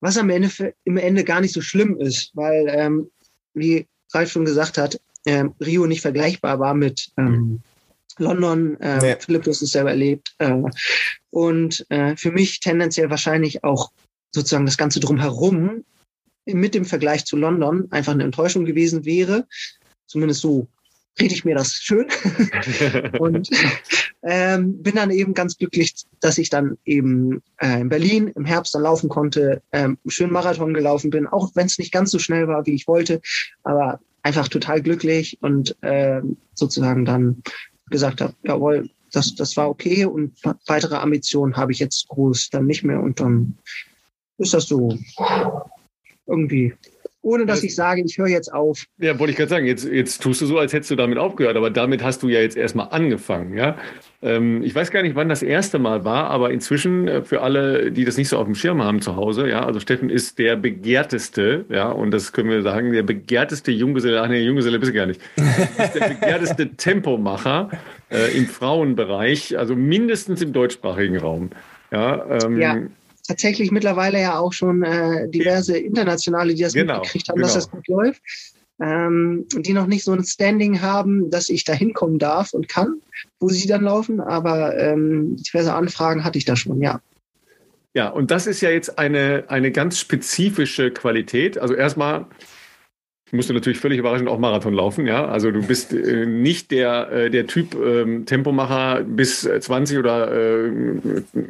was 0.00 0.16
am 0.16 0.30
Ende 0.30 0.74
im 0.84 0.96
Ende 0.96 1.24
gar 1.24 1.40
nicht 1.40 1.54
so 1.54 1.60
schlimm 1.60 1.98
ist, 1.98 2.30
weil, 2.34 2.66
ähm, 2.68 3.10
wie 3.54 3.86
Ralf 4.12 4.32
schon 4.32 4.44
gesagt 4.44 4.78
hat, 4.78 5.00
ähm, 5.26 5.54
Rio 5.60 5.86
nicht 5.86 6.00
vergleichbar 6.00 6.58
war 6.58 6.74
mit 6.74 7.10
ähm, 7.16 7.60
London. 8.18 8.78
Äh, 8.80 8.98
nee. 8.98 9.16
Philipp, 9.18 9.42
du 9.42 9.50
hast 9.50 9.62
es 9.62 9.72
selber 9.72 9.90
erlebt. 9.90 10.34
Äh, 10.38 10.62
und 11.30 11.86
äh, 11.90 12.16
für 12.16 12.32
mich 12.32 12.60
tendenziell 12.60 13.10
wahrscheinlich 13.10 13.62
auch 13.64 13.92
sozusagen 14.32 14.66
das 14.66 14.78
Ganze 14.78 15.00
drumherum 15.00 15.84
mit 16.46 16.74
dem 16.74 16.84
Vergleich 16.84 17.24
zu 17.26 17.36
London 17.36 17.88
einfach 17.90 18.12
eine 18.12 18.24
Enttäuschung 18.24 18.64
gewesen 18.64 19.04
wäre. 19.04 19.46
Zumindest 20.06 20.40
so 20.40 20.66
rede 21.18 21.34
ich 21.34 21.44
mir 21.44 21.54
das 21.54 21.74
schön. 21.74 22.06
und 23.18 23.48
ähm, 24.22 24.82
bin 24.82 24.94
dann 24.94 25.10
eben 25.10 25.34
ganz 25.34 25.56
glücklich, 25.56 25.94
dass 26.20 26.38
ich 26.38 26.50
dann 26.50 26.76
eben 26.84 27.42
äh, 27.58 27.80
in 27.80 27.88
Berlin 27.88 28.28
im 28.28 28.44
Herbst 28.44 28.74
dann 28.74 28.82
laufen 28.82 29.08
konnte, 29.08 29.62
ähm, 29.72 29.98
schön 30.06 30.30
Marathon 30.30 30.74
gelaufen 30.74 31.10
bin, 31.10 31.26
auch 31.26 31.50
wenn 31.54 31.66
es 31.66 31.78
nicht 31.78 31.92
ganz 31.92 32.10
so 32.10 32.18
schnell 32.18 32.48
war, 32.48 32.66
wie 32.66 32.74
ich 32.74 32.86
wollte, 32.86 33.20
aber 33.62 34.00
einfach 34.22 34.48
total 34.48 34.82
glücklich 34.82 35.38
und 35.40 35.76
äh, 35.82 36.20
sozusagen 36.54 37.04
dann 37.04 37.42
gesagt 37.88 38.20
habe, 38.20 38.34
jawohl, 38.42 38.90
das, 39.12 39.34
das 39.34 39.56
war 39.56 39.68
okay 39.68 40.04
und 40.04 40.38
weitere 40.66 40.96
Ambitionen 40.96 41.56
habe 41.56 41.72
ich 41.72 41.78
jetzt 41.78 42.06
groß 42.08 42.50
dann 42.50 42.66
nicht 42.66 42.84
mehr 42.84 43.00
und 43.00 43.20
dann 43.20 43.58
ist 44.38 44.54
das 44.54 44.66
so 44.66 44.96
irgendwie 46.26 46.74
ohne 47.22 47.44
dass 47.44 47.62
ich 47.62 47.74
sage, 47.74 48.02
ich 48.04 48.16
höre 48.16 48.28
jetzt 48.28 48.52
auf. 48.52 48.84
Ja, 48.98 49.18
wollte 49.18 49.32
ich 49.32 49.36
gerade 49.36 49.50
sagen, 49.50 49.66
jetzt, 49.66 49.86
jetzt 49.86 50.22
tust 50.22 50.40
du 50.40 50.46
so, 50.46 50.58
als 50.58 50.72
hättest 50.72 50.90
du 50.90 50.96
damit 50.96 51.18
aufgehört, 51.18 51.56
aber 51.56 51.70
damit 51.70 52.02
hast 52.02 52.22
du 52.22 52.28
ja 52.28 52.40
jetzt 52.40 52.56
erstmal 52.56 52.88
angefangen, 52.90 53.56
ja. 53.56 53.76
Ähm, 54.22 54.62
ich 54.62 54.74
weiß 54.74 54.90
gar 54.90 55.02
nicht, 55.02 55.14
wann 55.16 55.28
das 55.28 55.42
erste 55.42 55.78
Mal 55.78 56.04
war, 56.04 56.30
aber 56.30 56.50
inzwischen 56.50 57.08
äh, 57.08 57.22
für 57.22 57.42
alle, 57.42 57.90
die 57.92 58.04
das 58.04 58.16
nicht 58.16 58.28
so 58.28 58.38
auf 58.38 58.46
dem 58.46 58.54
Schirm 58.54 58.82
haben 58.82 59.02
zu 59.02 59.16
Hause, 59.16 59.48
ja, 59.48 59.64
also 59.64 59.80
Steffen 59.80 60.08
ist 60.08 60.38
der 60.38 60.56
begehrteste, 60.56 61.66
ja, 61.68 61.90
und 61.90 62.10
das 62.10 62.32
können 62.32 62.50
wir 62.50 62.62
sagen, 62.62 62.92
der 62.92 63.02
begehrteste 63.02 63.70
Junggeselle, 63.70 64.22
ach 64.22 64.28
nee, 64.28 64.42
Junggeselle 64.42 64.78
bist 64.78 64.92
du 64.92 64.96
gar 64.96 65.06
nicht, 65.06 65.20
der 65.94 66.08
begehrteste 66.08 66.70
Tempomacher 66.76 67.70
äh, 68.10 68.36
im 68.36 68.46
Frauenbereich, 68.46 69.58
also 69.58 69.76
mindestens 69.76 70.40
im 70.40 70.52
deutschsprachigen 70.52 71.18
Raum. 71.18 71.50
Ja, 71.90 72.44
ähm, 72.44 72.60
ja 72.60 72.78
tatsächlich 73.30 73.70
mittlerweile 73.70 74.20
ja 74.20 74.38
auch 74.38 74.52
schon 74.52 74.82
äh, 74.82 75.28
diverse 75.28 75.78
Internationale, 75.78 76.52
die 76.52 76.62
das 76.62 76.72
genau, 76.72 76.94
mitgekriegt 76.94 77.28
haben, 77.28 77.36
genau. 77.36 77.46
dass 77.46 77.54
das 77.54 77.70
gut 77.70 77.86
läuft. 77.86 78.20
ähm, 78.82 79.46
die 79.54 79.72
noch 79.72 79.86
nicht 79.86 80.04
so 80.04 80.12
ein 80.12 80.24
Standing 80.24 80.80
haben, 80.80 81.30
dass 81.30 81.48
ich 81.48 81.64
da 81.64 81.72
hinkommen 81.72 82.18
darf 82.18 82.54
und 82.54 82.66
kann, 82.66 83.00
wo 83.38 83.48
sie 83.48 83.68
dann 83.68 83.84
laufen. 83.84 84.20
Aber 84.20 84.76
ähm, 84.76 85.36
diverse 85.36 85.74
Anfragen 85.74 86.24
hatte 86.24 86.38
ich 86.38 86.44
da 86.44 86.56
schon, 86.56 86.80
ja. 86.80 87.00
Ja, 87.92 88.08
und 88.08 88.30
das 88.30 88.46
ist 88.46 88.60
ja 88.62 88.70
jetzt 88.70 88.98
eine, 88.98 89.44
eine 89.48 89.70
ganz 89.70 89.98
spezifische 89.98 90.90
Qualität. 90.90 91.58
Also 91.58 91.74
erstmal 91.74 92.26
musst 93.32 93.48
du 93.48 93.54
natürlich 93.54 93.78
völlig 93.78 93.98
überraschend 93.98 94.28
auch 94.28 94.38
Marathon 94.38 94.74
laufen, 94.74 95.06
ja. 95.06 95.26
Also 95.26 95.50
du 95.50 95.62
bist 95.62 95.92
äh, 95.92 96.26
nicht 96.26 96.70
der, 96.70 97.10
äh, 97.12 97.30
der 97.30 97.46
Typ 97.46 97.74
ähm, 97.74 98.26
Tempomacher 98.26 99.02
bis 99.04 99.42
20 99.42 99.98
oder 99.98 100.32
äh, 100.32 100.70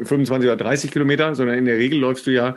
25 0.05 0.51
oder 0.51 0.57
30 0.57 0.91
Kilometer, 0.91 1.35
sondern 1.35 1.59
in 1.59 1.65
der 1.65 1.79
Regel 1.79 1.99
läufst 1.99 2.27
du 2.27 2.33
ja 2.33 2.57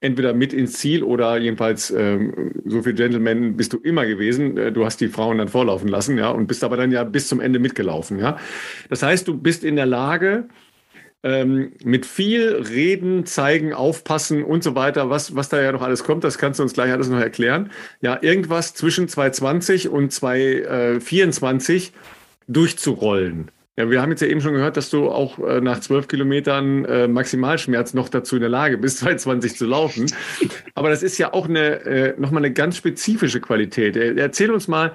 entweder 0.00 0.34
mit 0.34 0.52
ins 0.52 0.74
Ziel 0.74 1.02
oder 1.02 1.38
jedenfalls 1.38 1.90
ähm, 1.90 2.52
so 2.64 2.82
viel 2.82 2.92
Gentleman 2.92 3.56
bist 3.56 3.72
du 3.72 3.78
immer 3.78 4.06
gewesen. 4.06 4.56
Äh, 4.56 4.72
du 4.72 4.84
hast 4.84 5.00
die 5.00 5.08
Frauen 5.08 5.38
dann 5.38 5.48
vorlaufen 5.48 5.88
lassen, 5.88 6.18
ja, 6.18 6.30
und 6.30 6.46
bist 6.46 6.64
aber 6.64 6.76
dann 6.76 6.92
ja 6.92 7.04
bis 7.04 7.28
zum 7.28 7.40
Ende 7.40 7.58
mitgelaufen, 7.58 8.18
ja. 8.18 8.38
Das 8.90 9.02
heißt, 9.02 9.26
du 9.26 9.36
bist 9.36 9.64
in 9.64 9.76
der 9.76 9.86
Lage, 9.86 10.48
ähm, 11.26 11.72
mit 11.82 12.06
viel 12.06 12.64
Reden, 12.68 13.26
zeigen, 13.26 13.74
aufpassen 13.74 14.44
und 14.44 14.62
so 14.62 14.76
weiter, 14.76 15.10
was, 15.10 15.34
was 15.34 15.48
da 15.48 15.60
ja 15.60 15.72
noch 15.72 15.82
alles 15.82 16.04
kommt, 16.04 16.22
das 16.22 16.38
kannst 16.38 16.60
du 16.60 16.62
uns 16.62 16.72
gleich 16.72 16.92
alles 16.92 17.08
noch 17.08 17.18
erklären. 17.18 17.72
Ja, 18.00 18.18
irgendwas 18.22 18.74
zwischen 18.74 19.08
220 19.08 19.88
und 19.88 20.12
224 20.12 21.92
durchzurollen. 22.46 23.50
Ja, 23.76 23.90
wir 23.90 24.00
haben 24.00 24.10
jetzt 24.10 24.22
ja 24.22 24.28
eben 24.28 24.40
schon 24.40 24.54
gehört, 24.54 24.76
dass 24.76 24.88
du 24.88 25.10
auch 25.10 25.38
äh, 25.40 25.60
nach 25.60 25.80
zwölf 25.80 26.06
Kilometern 26.06 26.84
äh, 26.84 27.08
Maximalschmerz 27.08 27.92
noch 27.92 28.08
dazu 28.08 28.36
in 28.36 28.42
der 28.42 28.48
Lage 28.48 28.78
bist, 28.78 28.98
220 29.00 29.56
zu 29.56 29.66
laufen. 29.66 30.06
Aber 30.76 30.90
das 30.90 31.02
ist 31.02 31.18
ja 31.18 31.34
auch 31.34 31.48
eine, 31.48 31.84
äh, 31.84 32.14
nochmal 32.18 32.44
eine 32.44 32.52
ganz 32.52 32.76
spezifische 32.76 33.40
Qualität. 33.40 33.96
Erzähl 33.96 34.52
uns 34.52 34.68
mal, 34.68 34.92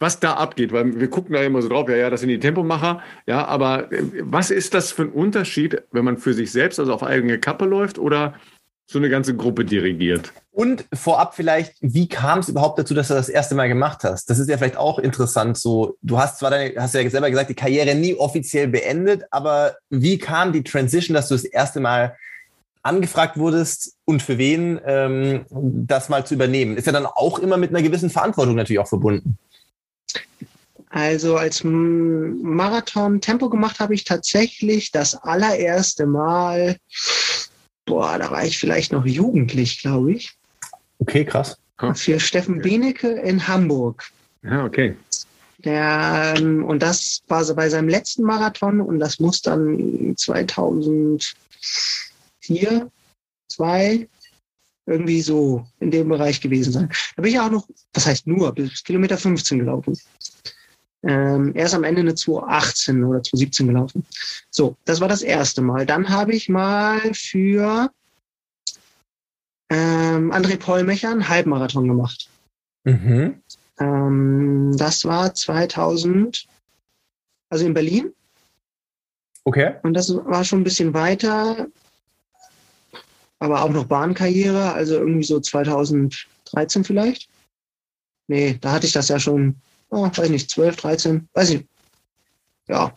was 0.00 0.18
da 0.18 0.34
abgeht, 0.34 0.72
weil 0.72 0.98
wir 0.98 1.10
gucken 1.10 1.34
da 1.34 1.42
immer 1.42 1.62
so 1.62 1.68
drauf, 1.68 1.88
ja, 1.88 1.96
ja, 1.96 2.10
das 2.10 2.20
sind 2.20 2.30
die 2.30 2.40
Tempomacher, 2.40 3.02
ja, 3.26 3.44
aber 3.44 3.92
äh, 3.92 4.02
was 4.22 4.50
ist 4.50 4.74
das 4.74 4.90
für 4.90 5.02
ein 5.02 5.12
Unterschied, 5.12 5.82
wenn 5.92 6.04
man 6.04 6.16
für 6.16 6.34
sich 6.34 6.50
selbst, 6.50 6.80
also 6.80 6.92
auf 6.92 7.02
eigene 7.02 7.38
Kappe 7.38 7.66
läuft 7.66 7.98
oder 7.98 8.34
so 8.86 8.98
eine 8.98 9.10
ganze 9.10 9.36
Gruppe 9.36 9.64
dirigiert? 9.64 10.32
Und 10.50 10.86
vorab 10.92 11.34
vielleicht, 11.36 11.74
wie 11.80 12.08
kam 12.08 12.40
es 12.40 12.48
überhaupt 12.48 12.78
dazu, 12.78 12.94
dass 12.94 13.08
du 13.08 13.14
das 13.14 13.28
erste 13.28 13.54
Mal 13.54 13.68
gemacht 13.68 14.02
hast? 14.02 14.28
Das 14.30 14.38
ist 14.38 14.48
ja 14.48 14.56
vielleicht 14.56 14.76
auch 14.76 14.98
interessant. 14.98 15.56
So, 15.56 15.96
du 16.02 16.18
hast 16.18 16.38
zwar 16.38 16.50
deine, 16.50 16.74
hast 16.76 16.94
ja 16.94 17.08
selber 17.08 17.30
gesagt, 17.30 17.50
die 17.50 17.54
Karriere 17.54 17.94
nie 17.94 18.14
offiziell 18.14 18.66
beendet, 18.68 19.24
aber 19.30 19.76
wie 19.90 20.18
kam 20.18 20.52
die 20.52 20.64
Transition, 20.64 21.14
dass 21.14 21.28
du 21.28 21.34
das 21.34 21.44
erste 21.44 21.78
Mal 21.78 22.16
angefragt 22.82 23.36
wurdest 23.36 23.96
und 24.06 24.22
für 24.22 24.38
wen 24.38 24.80
ähm, 24.84 25.44
das 25.50 26.08
mal 26.08 26.24
zu 26.26 26.34
übernehmen? 26.34 26.76
Ist 26.76 26.86
ja 26.86 26.92
dann 26.92 27.06
auch 27.06 27.38
immer 27.38 27.58
mit 27.58 27.70
einer 27.70 27.82
gewissen 27.82 28.10
Verantwortung 28.10 28.54
natürlich 28.54 28.80
auch 28.80 28.88
verbunden. 28.88 29.38
Also 30.90 31.36
als 31.36 31.62
Marathon 31.62 33.20
Tempo 33.20 33.48
gemacht 33.48 33.78
habe 33.78 33.94
ich 33.94 34.04
tatsächlich 34.04 34.90
das 34.90 35.14
allererste 35.14 36.04
Mal, 36.04 36.76
boah, 37.86 38.18
da 38.18 38.32
war 38.32 38.44
ich 38.44 38.58
vielleicht 38.58 38.90
noch 38.90 39.06
jugendlich, 39.06 39.80
glaube 39.80 40.12
ich. 40.12 40.36
Okay, 40.98 41.24
krass. 41.24 41.56
Für 41.94 42.18
Steffen 42.18 42.58
okay. 42.58 42.70
Benecke 42.70 43.08
in 43.08 43.46
Hamburg. 43.46 44.10
Ja, 44.42 44.64
okay. 44.64 44.96
Der, 45.58 46.34
ähm, 46.36 46.64
und 46.64 46.82
das 46.82 47.22
war 47.28 47.44
so 47.44 47.54
bei 47.54 47.68
seinem 47.68 47.88
letzten 47.88 48.24
Marathon 48.24 48.80
und 48.80 48.98
das 48.98 49.20
muss 49.20 49.42
dann 49.42 50.14
2004, 50.16 52.90
2, 53.48 54.08
irgendwie 54.86 55.22
so 55.22 55.64
in 55.78 55.92
dem 55.92 56.08
Bereich 56.08 56.40
gewesen 56.40 56.72
sein. 56.72 56.90
Da 57.14 57.22
bin 57.22 57.32
ich 57.32 57.38
auch 57.38 57.50
noch, 57.50 57.68
was 57.92 58.06
heißt 58.06 58.26
nur, 58.26 58.52
bis 58.52 58.82
Kilometer 58.82 59.16
15 59.16 59.60
gelaufen. 59.60 59.96
Ähm, 61.02 61.52
erst 61.54 61.74
am 61.74 61.84
Ende 61.84 62.02
eine 62.02 62.14
218 62.14 63.04
oder 63.04 63.22
217 63.22 63.66
gelaufen. 63.68 64.06
So, 64.50 64.76
das 64.84 65.00
war 65.00 65.08
das 65.08 65.22
erste 65.22 65.62
Mal. 65.62 65.86
Dann 65.86 66.10
habe 66.10 66.34
ich 66.34 66.48
mal 66.48 67.00
für 67.14 67.90
ähm, 69.70 70.32
André 70.32 70.58
Pollmecher 70.58 71.10
einen 71.10 71.28
Halbmarathon 71.28 71.88
gemacht. 71.88 72.28
Mhm. 72.84 73.40
Ähm, 73.78 74.76
das 74.76 75.04
war 75.04 75.34
2000, 75.34 76.46
also 77.48 77.64
in 77.64 77.74
Berlin. 77.74 78.12
Okay. 79.44 79.76
Und 79.82 79.94
das 79.94 80.14
war 80.14 80.44
schon 80.44 80.60
ein 80.60 80.64
bisschen 80.64 80.92
weiter, 80.92 81.66
aber 83.38 83.62
auch 83.62 83.70
noch 83.70 83.86
Bahnkarriere, 83.86 84.72
also 84.72 84.96
irgendwie 84.96 85.24
so 85.24 85.40
2013 85.40 86.84
vielleicht. 86.84 87.28
Nee, 88.28 88.58
da 88.60 88.72
hatte 88.72 88.86
ich 88.86 88.92
das 88.92 89.08
ja 89.08 89.18
schon 89.18 89.56
oh, 89.90 90.08
weiß 90.14 90.28
nicht, 90.28 90.50
12, 90.50 90.76
13, 90.76 91.28
weiß 91.34 91.50
ich. 91.50 91.64
Ja, 92.68 92.96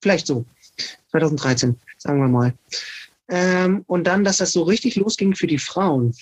vielleicht 0.00 0.26
so. 0.26 0.44
2013, 1.10 1.78
sagen 1.98 2.20
wir 2.20 2.28
mal. 2.28 2.54
Ähm, 3.28 3.84
und 3.86 4.06
dann, 4.06 4.24
dass 4.24 4.38
das 4.38 4.52
so 4.52 4.62
richtig 4.62 4.96
losging 4.96 5.34
für 5.34 5.46
die 5.46 5.58
Frauen, 5.58 6.14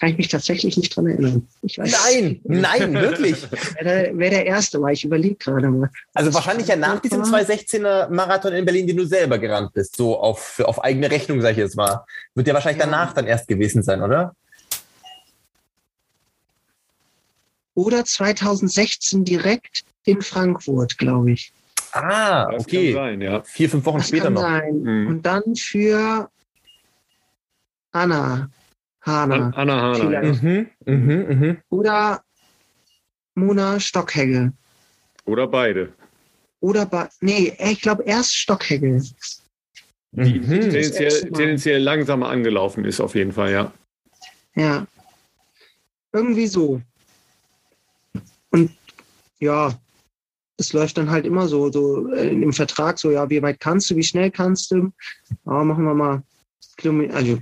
kann 0.00 0.10
ich 0.10 0.18
mich 0.18 0.28
tatsächlich 0.28 0.76
nicht 0.76 0.94
dran 0.94 1.06
erinnern. 1.06 1.48
nein, 1.62 2.40
nein, 2.44 2.92
wirklich. 2.94 3.36
Wer 3.78 3.84
der, 3.84 4.18
wer 4.18 4.30
der 4.30 4.44
Erste 4.44 4.82
war, 4.82 4.90
ich 4.90 5.04
überlege 5.04 5.36
gerade 5.36 5.68
mal. 5.68 5.88
Also 6.12 6.34
wahrscheinlich 6.34 6.66
ja 6.66 6.76
nach 6.76 7.00
diesem 7.00 7.22
216er 7.22 8.10
Marathon 8.10 8.52
in 8.52 8.64
Berlin, 8.64 8.86
den 8.86 8.96
du 8.96 9.06
selber 9.06 9.38
gerannt 9.38 9.72
bist, 9.72 9.96
so 9.96 10.18
auf, 10.18 10.60
auf 10.64 10.82
eigene 10.82 11.10
Rechnung, 11.10 11.40
sag 11.40 11.52
ich 11.52 11.58
jetzt 11.58 11.76
mal. 11.76 12.04
Wird 12.34 12.48
ja 12.48 12.54
wahrscheinlich 12.54 12.80
ja. 12.80 12.86
danach 12.86 13.12
dann 13.12 13.26
erst 13.26 13.46
gewesen 13.46 13.82
sein, 13.82 14.02
oder? 14.02 14.34
Oder 17.74 18.04
2016 18.04 19.24
direkt 19.24 19.84
in 20.04 20.22
Frankfurt, 20.22 20.98
glaube 20.98 21.32
ich. 21.32 21.52
Ah, 21.92 22.50
das 22.50 22.62
okay. 22.64 22.92
Sein, 22.92 23.20
ja. 23.20 23.42
Vier, 23.42 23.70
fünf 23.70 23.84
Wochen 23.84 23.98
das 23.98 24.08
später 24.08 24.30
noch. 24.30 24.40
Sein. 24.40 24.82
Mhm. 24.82 25.06
Und 25.06 25.22
dann 25.22 25.54
für 25.54 26.28
Anna 27.92 28.48
Hana. 29.02 29.52
Anna 29.54 29.80
Hana. 29.80 30.10
Ja. 30.10 30.22
Mhm, 30.22 30.70
mhm, 30.86 31.26
mhm. 31.28 31.58
Oder 31.68 32.22
Mona 33.34 33.78
Stockhegel. 33.78 34.52
Oder 35.26 35.46
beide. 35.46 35.92
Oder 36.60 36.86
bei, 36.86 37.08
nee, 37.20 37.56
ich 37.58 37.80
glaube 37.80 38.04
erst 38.04 38.34
Stockhegel. 38.34 39.02
Die 40.12 40.40
mhm. 40.40 40.48
tendenziell, 40.48 41.30
tendenziell 41.32 41.82
langsamer 41.82 42.28
angelaufen 42.28 42.84
ist, 42.84 43.00
auf 43.00 43.14
jeden 43.14 43.32
Fall, 43.32 43.52
ja. 43.52 43.72
Ja. 44.54 44.86
Irgendwie 46.12 46.46
so. 46.46 46.80
Ja, 49.40 49.78
es 50.56 50.72
läuft 50.72 50.98
dann 50.98 51.10
halt 51.10 51.26
immer 51.26 51.48
so, 51.48 51.70
so 51.70 52.08
äh, 52.12 52.28
im 52.28 52.52
Vertrag 52.52 52.98
so, 52.98 53.10
ja, 53.10 53.28
wie 53.28 53.42
weit 53.42 53.60
kannst 53.60 53.90
du, 53.90 53.96
wie 53.96 54.02
schnell 54.02 54.30
kannst 54.30 54.70
du? 54.70 54.92
Ja, 55.46 55.64
machen 55.64 55.84
wir 55.84 55.94
mal 55.94 56.22
Kilometer, 56.76 57.14
also 57.14 57.38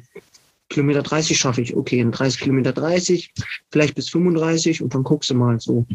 Kilometer 0.68 1.02
30 1.02 1.38
schaffe 1.38 1.60
ich, 1.60 1.76
okay, 1.76 2.00
in 2.00 2.12
30 2.12 2.40
Kilometer 2.40 2.72
30, 2.72 3.32
vielleicht 3.70 3.94
bis 3.94 4.08
35 4.08 4.82
und 4.82 4.94
dann 4.94 5.04
guckst 5.04 5.30
du 5.30 5.34
mal 5.34 5.60
so. 5.60 5.86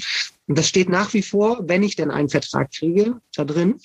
Und 0.48 0.58
das 0.58 0.68
steht 0.68 0.90
nach 0.90 1.14
wie 1.14 1.24
vor, 1.24 1.60
wenn 1.68 1.84
ich 1.84 1.96
denn 1.96 2.12
einen 2.12 2.30
Vertrag 2.30 2.72
kriege, 2.72 3.20
da 3.36 3.44
drin. 3.44 3.80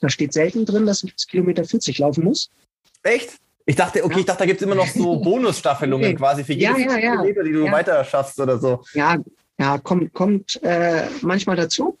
Da 0.00 0.08
steht 0.08 0.32
selten 0.32 0.66
drin, 0.66 0.86
dass 0.86 1.02
ich 1.02 1.14
bis 1.14 1.26
Kilometer 1.26 1.64
40 1.64 1.98
laufen 1.98 2.24
muss. 2.24 2.50
Echt? 3.02 3.38
Ich 3.66 3.76
dachte, 3.76 4.04
okay, 4.04 4.14
ja. 4.14 4.20
ich 4.20 4.26
dachte, 4.26 4.40
da 4.40 4.46
gibt 4.46 4.60
es 4.60 4.66
immer 4.66 4.74
noch 4.74 4.88
so 4.88 5.16
Bonusstaffelungen 5.22 6.06
okay. 6.06 6.16
quasi 6.16 6.44
für 6.44 6.52
jede 6.52 6.80
ja, 6.80 6.98
ja, 6.98 7.10
Kilometer, 7.12 7.42
die 7.42 7.52
du 7.52 7.70
weiter 7.70 8.04
schaffst 8.04 8.38
oder 8.40 8.58
so. 8.58 8.82
Ja, 8.94 9.16
ja, 9.60 9.78
kommt, 9.78 10.12
kommt 10.14 10.58
äh, 10.62 11.06
manchmal 11.20 11.56
dazu. 11.56 11.98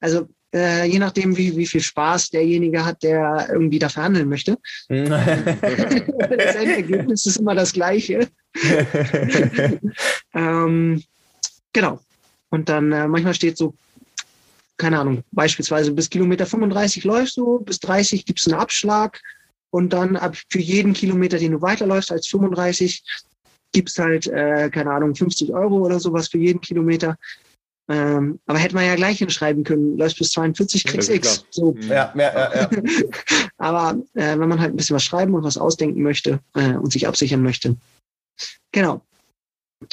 Also 0.00 0.28
äh, 0.52 0.84
je 0.86 0.98
nachdem, 0.98 1.36
wie, 1.36 1.56
wie 1.56 1.66
viel 1.66 1.80
Spaß 1.80 2.30
derjenige 2.30 2.84
hat, 2.84 3.04
der 3.04 3.48
irgendwie 3.52 3.78
da 3.78 3.88
verhandeln 3.88 4.28
möchte. 4.28 4.58
das 4.88 6.56
Endergebnis 6.56 7.24
ist 7.26 7.36
immer 7.36 7.54
das 7.54 7.72
gleiche. 7.72 8.28
ähm, 10.34 11.04
genau. 11.72 12.00
Und 12.50 12.68
dann 12.68 12.90
äh, 12.90 13.06
manchmal 13.06 13.34
steht 13.34 13.56
so, 13.56 13.74
keine 14.76 14.98
Ahnung, 14.98 15.22
beispielsweise 15.30 15.92
bis 15.92 16.10
Kilometer 16.10 16.46
35 16.46 17.04
läufst 17.04 17.36
du, 17.36 17.60
bis 17.60 17.78
30 17.78 18.26
gibt 18.26 18.40
es 18.40 18.48
einen 18.48 18.60
Abschlag 18.60 19.20
und 19.70 19.92
dann 19.92 20.16
ab 20.16 20.36
für 20.50 20.58
jeden 20.58 20.94
Kilometer, 20.94 21.38
den 21.38 21.52
du 21.52 21.62
weiterläufst 21.62 22.10
als 22.10 22.26
35, 22.26 23.04
gibst 23.76 23.98
halt, 23.98 24.26
äh, 24.26 24.70
keine 24.70 24.90
Ahnung, 24.90 25.14
50 25.14 25.52
Euro 25.52 25.84
oder 25.84 26.00
sowas 26.00 26.28
für 26.28 26.38
jeden 26.38 26.62
Kilometer. 26.62 27.18
Ähm, 27.88 28.40
aber 28.46 28.58
hätte 28.58 28.74
man 28.74 28.86
ja 28.86 28.96
gleich 28.96 29.18
hinschreiben 29.18 29.62
können, 29.64 29.98
läufst 29.98 30.18
bis 30.18 30.30
42, 30.30 30.84
kriegst 30.84 31.10
X. 31.10 31.44
So. 31.50 31.72
Mhm. 31.72 31.82
Ja, 31.82 32.10
ja, 32.16 32.32
ja, 32.32 32.54
ja. 32.54 32.70
aber 33.58 33.98
äh, 34.14 34.38
wenn 34.38 34.48
man 34.48 34.60
halt 34.60 34.72
ein 34.72 34.76
bisschen 34.76 34.96
was 34.96 35.04
schreiben 35.04 35.34
und 35.34 35.44
was 35.44 35.58
ausdenken 35.58 36.02
möchte 36.02 36.40
äh, 36.54 36.72
und 36.72 36.90
sich 36.90 37.06
absichern 37.06 37.42
möchte. 37.42 37.76
Genau. 38.72 39.02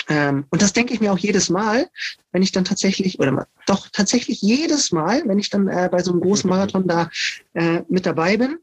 Ähm, 0.08 0.46
und 0.50 0.62
das 0.62 0.72
denke 0.72 0.94
ich 0.94 1.02
mir 1.02 1.12
auch 1.12 1.18
jedes 1.18 1.50
Mal, 1.50 1.90
wenn 2.32 2.42
ich 2.42 2.54
dann 2.54 2.64
tatsächlich, 2.64 3.20
oder 3.20 3.48
doch 3.68 3.90
tatsächlich 3.92 4.42
jedes 4.42 4.94
Mal, 4.94 5.24
wenn 5.26 5.40
ich 5.40 5.50
dann 5.50 5.68
äh, 5.68 5.90
bei 5.92 6.02
so 6.02 6.12
einem 6.12 6.22
großen 6.22 6.50
Marathon 6.50 6.88
da 6.88 7.10
äh, 7.54 7.82
mit 7.90 8.06
dabei 8.06 8.38
bin, 8.38 8.60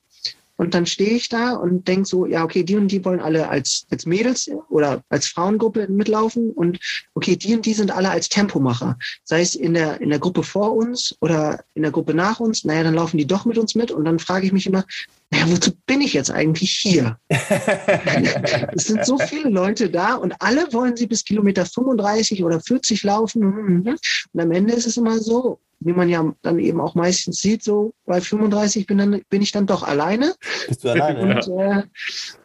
Und 0.60 0.74
dann 0.74 0.84
stehe 0.84 1.12
ich 1.12 1.30
da 1.30 1.54
und 1.54 1.88
denke 1.88 2.06
so, 2.06 2.26
ja, 2.26 2.44
okay, 2.44 2.62
die 2.62 2.76
und 2.76 2.88
die 2.88 3.02
wollen 3.02 3.20
alle 3.20 3.48
als, 3.48 3.86
als 3.90 4.04
Mädels 4.04 4.50
oder 4.68 5.02
als 5.08 5.26
Frauengruppe 5.26 5.88
mitlaufen 5.88 6.50
und 6.50 6.78
okay, 7.14 7.34
die 7.34 7.54
und 7.54 7.64
die 7.64 7.72
sind 7.72 7.90
alle 7.90 8.10
als 8.10 8.28
Tempomacher. 8.28 8.98
Sei 9.24 9.40
es 9.40 9.54
in 9.54 9.72
der, 9.72 10.02
in 10.02 10.10
der 10.10 10.18
Gruppe 10.18 10.42
vor 10.42 10.76
uns 10.76 11.16
oder 11.22 11.64
in 11.72 11.80
der 11.80 11.90
Gruppe 11.90 12.12
nach 12.12 12.40
uns, 12.40 12.62
naja, 12.66 12.82
dann 12.82 12.92
laufen 12.92 13.16
die 13.16 13.26
doch 13.26 13.46
mit 13.46 13.56
uns 13.56 13.74
mit 13.74 13.90
und 13.90 14.04
dann 14.04 14.18
frage 14.18 14.44
ich 14.44 14.52
mich 14.52 14.66
immer, 14.66 14.84
naja, 15.30 15.46
wozu 15.48 15.70
bin 15.86 16.02
ich 16.02 16.12
jetzt 16.12 16.30
eigentlich 16.30 16.72
hier? 16.72 17.18
es 17.30 18.84
sind 18.84 19.06
so 19.06 19.16
viele 19.16 19.48
Leute 19.48 19.88
da 19.88 20.16
und 20.16 20.34
alle 20.40 20.70
wollen 20.74 20.94
sie 20.94 21.06
bis 21.06 21.24
Kilometer 21.24 21.64
35 21.64 22.44
oder 22.44 22.60
40 22.60 23.02
laufen. 23.02 23.88
Und 24.34 24.40
am 24.40 24.50
Ende 24.50 24.74
ist 24.74 24.86
es 24.86 24.98
immer 24.98 25.20
so, 25.20 25.58
wie 25.80 25.92
man 25.92 26.08
ja 26.08 26.34
dann 26.42 26.58
eben 26.58 26.80
auch 26.80 26.94
meistens 26.94 27.40
sieht, 27.40 27.64
so 27.64 27.94
bei 28.04 28.20
35 28.20 28.86
bin, 28.86 28.98
dann, 28.98 29.22
bin 29.30 29.42
ich 29.42 29.50
dann 29.50 29.66
doch 29.66 29.82
alleine. 29.82 30.34
Bist 30.68 30.84
du 30.84 30.90
alleine? 30.90 31.20
Und, 31.20 31.58
äh, 31.58 31.82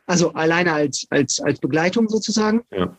also 0.05 0.33
alleine 0.33 0.73
als, 0.73 1.05
als, 1.09 1.39
als 1.41 1.59
Begleitung 1.59 2.07
sozusagen. 2.07 2.63
Ja. 2.71 2.95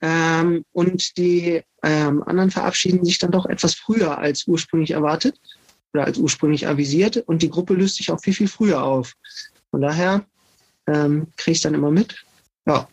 Ähm, 0.00 0.64
und 0.72 1.16
die 1.18 1.62
ähm, 1.82 2.22
anderen 2.22 2.50
verabschieden 2.50 3.04
sich 3.04 3.18
dann 3.18 3.30
doch 3.30 3.44
etwas 3.44 3.74
früher 3.74 4.18
als 4.18 4.46
ursprünglich 4.46 4.92
erwartet 4.92 5.38
oder 5.92 6.04
als 6.04 6.16
ursprünglich 6.16 6.66
avisiert. 6.66 7.18
Und 7.18 7.42
die 7.42 7.50
Gruppe 7.50 7.74
löst 7.74 7.96
sich 7.96 8.10
auch 8.10 8.20
viel, 8.20 8.34
viel 8.34 8.48
früher 8.48 8.82
auf. 8.82 9.12
Von 9.70 9.82
daher 9.82 10.24
ähm, 10.86 11.28
kriege 11.36 11.56
ich 11.56 11.60
dann 11.60 11.74
immer 11.74 11.90
mit. 11.90 12.24
Ja. 12.66 12.88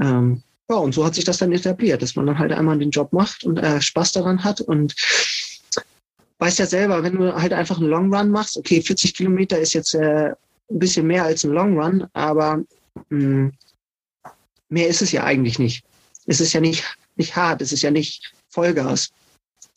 Ähm, 0.00 0.42
ja, 0.70 0.76
und 0.76 0.94
so 0.94 1.04
hat 1.04 1.16
sich 1.16 1.24
das 1.24 1.38
dann 1.38 1.52
etabliert, 1.52 2.00
dass 2.00 2.14
man 2.14 2.26
dann 2.26 2.38
halt 2.38 2.52
einmal 2.52 2.78
den 2.78 2.90
Job 2.90 3.12
macht 3.12 3.44
und 3.44 3.58
äh, 3.58 3.80
Spaß 3.80 4.12
daran 4.12 4.44
hat 4.44 4.60
und 4.60 4.94
weißt 6.42 6.58
ja 6.58 6.66
selber, 6.66 7.04
wenn 7.04 7.14
du 7.14 7.32
halt 7.32 7.52
einfach 7.52 7.78
einen 7.78 7.86
Long 7.86 8.12
Run 8.12 8.30
machst, 8.30 8.56
okay, 8.56 8.82
40 8.82 9.14
Kilometer 9.14 9.60
ist 9.60 9.74
jetzt 9.74 9.94
äh, 9.94 10.30
ein 10.30 10.78
bisschen 10.80 11.06
mehr 11.06 11.22
als 11.22 11.44
ein 11.44 11.52
Long 11.52 11.78
Run, 11.80 12.08
aber 12.14 12.64
mh, 13.10 13.52
mehr 14.68 14.88
ist 14.88 15.02
es 15.02 15.12
ja 15.12 15.22
eigentlich 15.22 15.60
nicht. 15.60 15.84
Es 16.26 16.40
ist 16.40 16.52
ja 16.52 16.60
nicht, 16.60 16.82
nicht 17.14 17.36
hart, 17.36 17.62
es 17.62 17.72
ist 17.72 17.82
ja 17.82 17.92
nicht 17.92 18.32
Vollgas. 18.48 19.10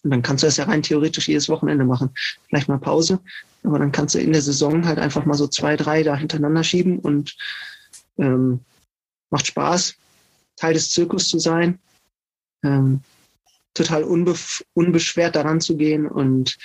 Und 0.03 0.09
dann 0.09 0.23
kannst 0.23 0.41
du 0.41 0.47
das 0.47 0.57
ja 0.57 0.63
rein 0.63 0.81
theoretisch 0.81 1.27
jedes 1.27 1.49
Wochenende 1.49 1.85
machen. 1.85 2.09
Vielleicht 2.47 2.67
mal 2.67 2.79
Pause, 2.79 3.19
aber 3.61 3.77
dann 3.77 3.91
kannst 3.91 4.15
du 4.15 4.19
in 4.19 4.33
der 4.33 4.41
Saison 4.41 4.87
halt 4.87 4.97
einfach 4.97 5.23
mal 5.25 5.35
so 5.35 5.47
zwei, 5.47 5.75
drei 5.75 6.01
da 6.01 6.15
hintereinander 6.15 6.63
schieben 6.63 6.97
und 6.97 7.37
ähm, 8.17 8.59
macht 9.29 9.45
Spaß, 9.45 9.97
Teil 10.55 10.73
des 10.73 10.89
Zirkus 10.89 11.27
zu 11.27 11.37
sein. 11.37 11.77
Ähm, 12.63 13.01
total 13.75 14.03
unbe 14.03 14.33
unbeschwert 14.73 15.35
daran 15.35 15.61
zu 15.61 15.77
gehen 15.77 16.07
und 16.07 16.57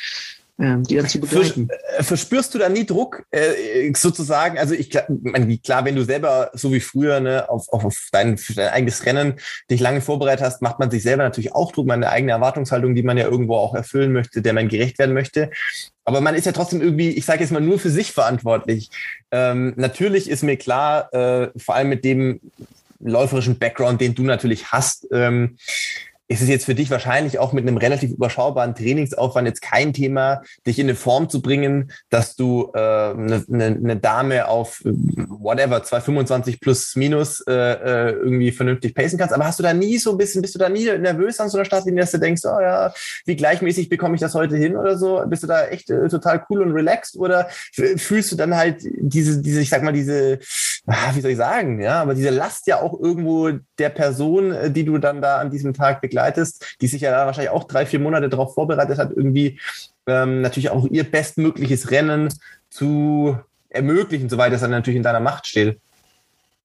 ähm, 0.60 0.82
die 0.84 0.96
dann 0.96 1.08
zu 1.08 1.18
begleiten. 1.20 1.68
Verspürst 2.00 2.54
du 2.54 2.58
da 2.58 2.68
nie 2.68 2.84
Druck, 2.84 3.24
äh, 3.30 3.92
sozusagen? 3.96 4.58
Also 4.58 4.74
ich 4.74 4.90
meine, 5.08 5.56
klar, 5.56 5.86
wenn 5.86 5.96
du 5.96 6.04
selber 6.04 6.50
so 6.52 6.70
wie 6.72 6.80
früher 6.80 7.18
ne, 7.20 7.48
auf, 7.48 7.68
auf, 7.70 7.84
auf 7.86 8.08
dein, 8.12 8.38
dein 8.54 8.68
eigenes 8.68 9.06
Rennen 9.06 9.34
dich 9.70 9.80
lange 9.80 10.02
vorbereitet 10.02 10.44
hast, 10.44 10.60
macht 10.60 10.78
man 10.78 10.90
sich 10.90 11.02
selber 11.02 11.22
natürlich 11.22 11.54
auch 11.54 11.72
Druck, 11.72 11.86
meine 11.86 12.10
eigene 12.10 12.32
Erwartungshaltung, 12.32 12.94
die 12.94 13.02
man 13.02 13.16
ja 13.16 13.24
irgendwo 13.24 13.56
auch 13.56 13.74
erfüllen 13.74 14.12
möchte, 14.12 14.42
der 14.42 14.52
man 14.52 14.68
gerecht 14.68 14.98
werden 14.98 15.14
möchte. 15.14 15.50
Aber 16.04 16.20
man 16.20 16.34
ist 16.34 16.44
ja 16.44 16.52
trotzdem 16.52 16.82
irgendwie, 16.82 17.08
ich 17.08 17.24
sage 17.24 17.40
jetzt 17.40 17.52
mal, 17.52 17.60
nur 17.60 17.78
für 17.78 17.90
sich 17.90 18.12
verantwortlich. 18.12 18.90
Ähm, 19.30 19.72
natürlich 19.76 20.28
ist 20.28 20.42
mir 20.42 20.58
klar, 20.58 21.12
äh, 21.14 21.48
vor 21.56 21.74
allem 21.74 21.88
mit 21.88 22.04
dem 22.04 22.40
läuferischen 22.98 23.58
Background, 23.58 24.00
den 24.02 24.14
du 24.14 24.24
natürlich 24.24 24.72
hast, 24.72 25.06
ähm, 25.10 25.56
ist 26.30 26.42
es 26.42 26.48
jetzt 26.48 26.64
für 26.64 26.76
dich 26.76 26.90
wahrscheinlich 26.90 27.40
auch 27.40 27.52
mit 27.52 27.66
einem 27.66 27.76
relativ 27.76 28.12
überschaubaren 28.12 28.76
Trainingsaufwand 28.76 29.48
jetzt 29.48 29.62
kein 29.62 29.92
Thema, 29.92 30.42
dich 30.64 30.78
in 30.78 30.86
eine 30.86 30.94
Form 30.94 31.28
zu 31.28 31.42
bringen, 31.42 31.90
dass 32.08 32.36
du 32.36 32.70
äh, 32.72 32.78
eine, 32.78 33.44
eine 33.48 33.96
Dame 33.96 34.46
auf 34.46 34.80
äh, 34.84 34.92
whatever 35.28 35.82
225 35.82 36.60
plus 36.60 36.94
minus 36.94 37.40
äh, 37.48 37.52
äh, 37.52 38.10
irgendwie 38.12 38.52
vernünftig 38.52 38.94
pacen 38.94 39.18
kannst. 39.18 39.34
Aber 39.34 39.44
hast 39.44 39.58
du 39.58 39.64
da 39.64 39.74
nie 39.74 39.98
so 39.98 40.12
ein 40.12 40.18
bisschen, 40.18 40.40
bist 40.40 40.54
du 40.54 40.60
da 40.60 40.68
nie 40.68 40.84
nervös 40.98 41.40
an 41.40 41.48
so 41.48 41.58
einer 41.58 41.64
Startlinie, 41.64 42.02
dass 42.02 42.12
du 42.12 42.18
denkst, 42.18 42.42
oh 42.44 42.60
ja, 42.60 42.94
wie 43.26 43.34
gleichmäßig 43.34 43.88
bekomme 43.88 44.14
ich 44.14 44.20
das 44.20 44.34
heute 44.34 44.56
hin 44.56 44.76
oder 44.76 44.96
so? 44.96 45.24
Bist 45.26 45.42
du 45.42 45.48
da 45.48 45.66
echt 45.66 45.90
äh, 45.90 46.06
total 46.08 46.44
cool 46.48 46.62
und 46.62 46.70
relaxed 46.70 47.16
oder 47.16 47.48
fühlst 47.96 48.30
du 48.30 48.36
dann 48.36 48.56
halt 48.56 48.84
diese, 48.84 49.42
diese, 49.42 49.62
ich 49.62 49.68
sag 49.68 49.82
mal, 49.82 49.92
diese, 49.92 50.38
ah, 50.86 51.10
wie 51.12 51.22
soll 51.22 51.32
ich 51.32 51.38
sagen, 51.38 51.80
ja, 51.80 52.00
aber 52.02 52.14
diese 52.14 52.30
Last 52.30 52.68
ja 52.68 52.80
auch 52.80 53.00
irgendwo 53.00 53.50
der 53.80 53.88
Person, 53.88 54.52
äh, 54.52 54.70
die 54.70 54.84
du 54.84 54.98
dann 54.98 55.20
da 55.20 55.38
an 55.38 55.50
diesem 55.50 55.74
Tag 55.74 56.00
begleitest? 56.00 56.19
Begleitest, 56.20 56.76
die 56.80 56.86
sich 56.86 57.02
ja 57.02 57.26
wahrscheinlich 57.26 57.50
auch 57.50 57.64
drei, 57.64 57.86
vier 57.86 58.00
Monate 58.00 58.28
darauf 58.28 58.54
vorbereitet 58.54 58.98
hat, 58.98 59.12
irgendwie 59.14 59.58
ähm, 60.06 60.42
natürlich 60.42 60.70
auch 60.70 60.86
ihr 60.86 61.04
bestmögliches 61.04 61.90
Rennen 61.90 62.32
zu 62.68 63.38
ermöglichen, 63.68 64.28
soweit 64.28 64.52
es 64.52 64.60
dann 64.60 64.70
natürlich 64.70 64.96
in 64.96 65.02
deiner 65.02 65.20
Macht 65.20 65.46
steht. 65.46 65.78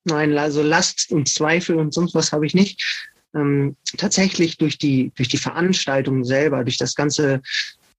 Nein, 0.03 0.37
also 0.37 0.61
Last 0.61 1.11
und 1.11 1.29
Zweifel 1.29 1.75
und 1.77 1.93
sonst 1.93 2.13
was 2.13 2.31
habe 2.31 2.45
ich 2.45 2.53
nicht. 2.53 3.07
Ähm, 3.33 3.75
tatsächlich 3.97 4.57
durch 4.57 4.77
die, 4.77 5.11
durch 5.15 5.27
die 5.27 5.37
Veranstaltung 5.37 6.23
selber, 6.23 6.63
durch 6.63 6.77
das 6.77 6.95
ganze, 6.95 7.41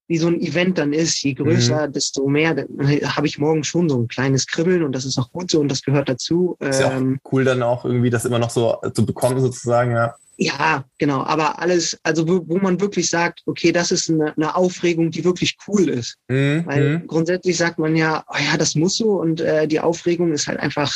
wie 0.08 0.18
so 0.18 0.28
ein 0.28 0.40
Event 0.40 0.78
dann 0.78 0.92
ist, 0.92 1.22
je 1.22 1.34
größer, 1.34 1.88
mhm. 1.88 1.92
desto 1.92 2.26
mehr, 2.28 2.54
habe 2.54 3.26
ich 3.26 3.38
morgen 3.38 3.64
schon 3.64 3.88
so 3.88 3.98
ein 3.98 4.08
kleines 4.08 4.46
Kribbeln 4.46 4.82
und 4.82 4.92
das 4.92 5.04
ist 5.04 5.18
auch 5.18 5.30
gut 5.32 5.50
so 5.50 5.60
und 5.60 5.68
das 5.68 5.82
gehört 5.82 6.08
dazu. 6.08 6.56
Ist 6.60 6.80
ja 6.80 6.92
ähm, 6.92 7.18
cool 7.32 7.44
dann 7.44 7.62
auch 7.62 7.84
irgendwie 7.84 8.10
das 8.10 8.24
immer 8.24 8.38
noch 8.38 8.50
so 8.50 8.76
zu 8.94 9.04
bekommen 9.04 9.40
sozusagen, 9.40 9.92
ja. 9.92 10.14
Ja, 10.38 10.84
genau. 10.98 11.22
Aber 11.22 11.60
alles, 11.60 11.98
also 12.02 12.28
wo, 12.28 12.46
wo 12.46 12.58
man 12.58 12.78
wirklich 12.78 13.08
sagt, 13.08 13.42
okay, 13.46 13.72
das 13.72 13.90
ist 13.90 14.10
eine, 14.10 14.36
eine 14.36 14.54
Aufregung, 14.54 15.10
die 15.10 15.24
wirklich 15.24 15.56
cool 15.66 15.88
ist. 15.88 16.18
Mhm. 16.28 16.64
Weil 16.66 16.98
mhm. 16.98 17.06
grundsätzlich 17.06 17.56
sagt 17.56 17.78
man 17.78 17.96
ja, 17.96 18.22
oh 18.28 18.36
ja, 18.38 18.56
das 18.58 18.74
muss 18.74 18.96
so 18.96 19.20
und 19.20 19.40
äh, 19.40 19.66
die 19.66 19.80
Aufregung 19.80 20.32
ist 20.32 20.46
halt 20.46 20.60
einfach 20.60 20.92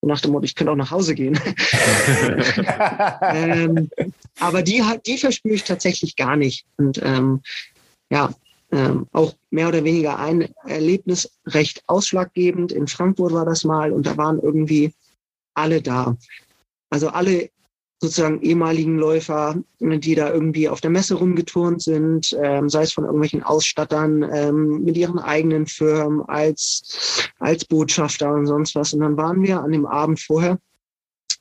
so 0.00 0.08
nach 0.08 0.20
dem 0.20 0.32
Motto, 0.32 0.44
ich 0.44 0.54
könnte 0.54 0.72
auch 0.72 0.76
nach 0.76 0.90
Hause 0.90 1.14
gehen. 1.14 1.38
ähm, 3.20 3.90
aber 4.40 4.62
die, 4.62 4.82
die 5.06 5.18
verspüre 5.18 5.54
ich 5.54 5.64
tatsächlich 5.64 6.16
gar 6.16 6.36
nicht. 6.36 6.64
Und 6.78 7.00
ähm, 7.02 7.42
ja, 8.10 8.30
ähm, 8.70 9.06
auch 9.12 9.34
mehr 9.50 9.68
oder 9.68 9.84
weniger 9.84 10.18
ein 10.18 10.52
Erlebnis 10.64 11.30
recht 11.46 11.82
ausschlaggebend. 11.86 12.72
In 12.72 12.88
Frankfurt 12.88 13.32
war 13.32 13.44
das 13.44 13.64
mal 13.64 13.92
und 13.92 14.06
da 14.06 14.16
waren 14.16 14.40
irgendwie 14.40 14.92
alle 15.54 15.80
da. 15.80 16.16
Also 16.90 17.08
alle 17.08 17.50
sozusagen 18.00 18.42
ehemaligen 18.42 18.98
Läufer, 18.98 19.56
die 19.80 20.14
da 20.14 20.30
irgendwie 20.30 20.68
auf 20.68 20.80
der 20.80 20.90
Messe 20.90 21.14
rumgeturnt 21.14 21.82
sind, 21.82 22.36
ähm, 22.42 22.68
sei 22.68 22.82
es 22.82 22.92
von 22.92 23.04
irgendwelchen 23.04 23.42
Ausstattern 23.42 24.22
ähm, 24.30 24.84
mit 24.84 24.96
ihren 24.96 25.18
eigenen 25.18 25.66
Firmen 25.66 26.22
als, 26.22 27.30
als 27.38 27.64
Botschafter 27.64 28.32
und 28.32 28.46
sonst 28.46 28.74
was. 28.74 28.92
Und 28.92 29.00
dann 29.00 29.16
waren 29.16 29.42
wir 29.42 29.60
an 29.60 29.72
dem 29.72 29.86
Abend 29.86 30.20
vorher, 30.20 30.58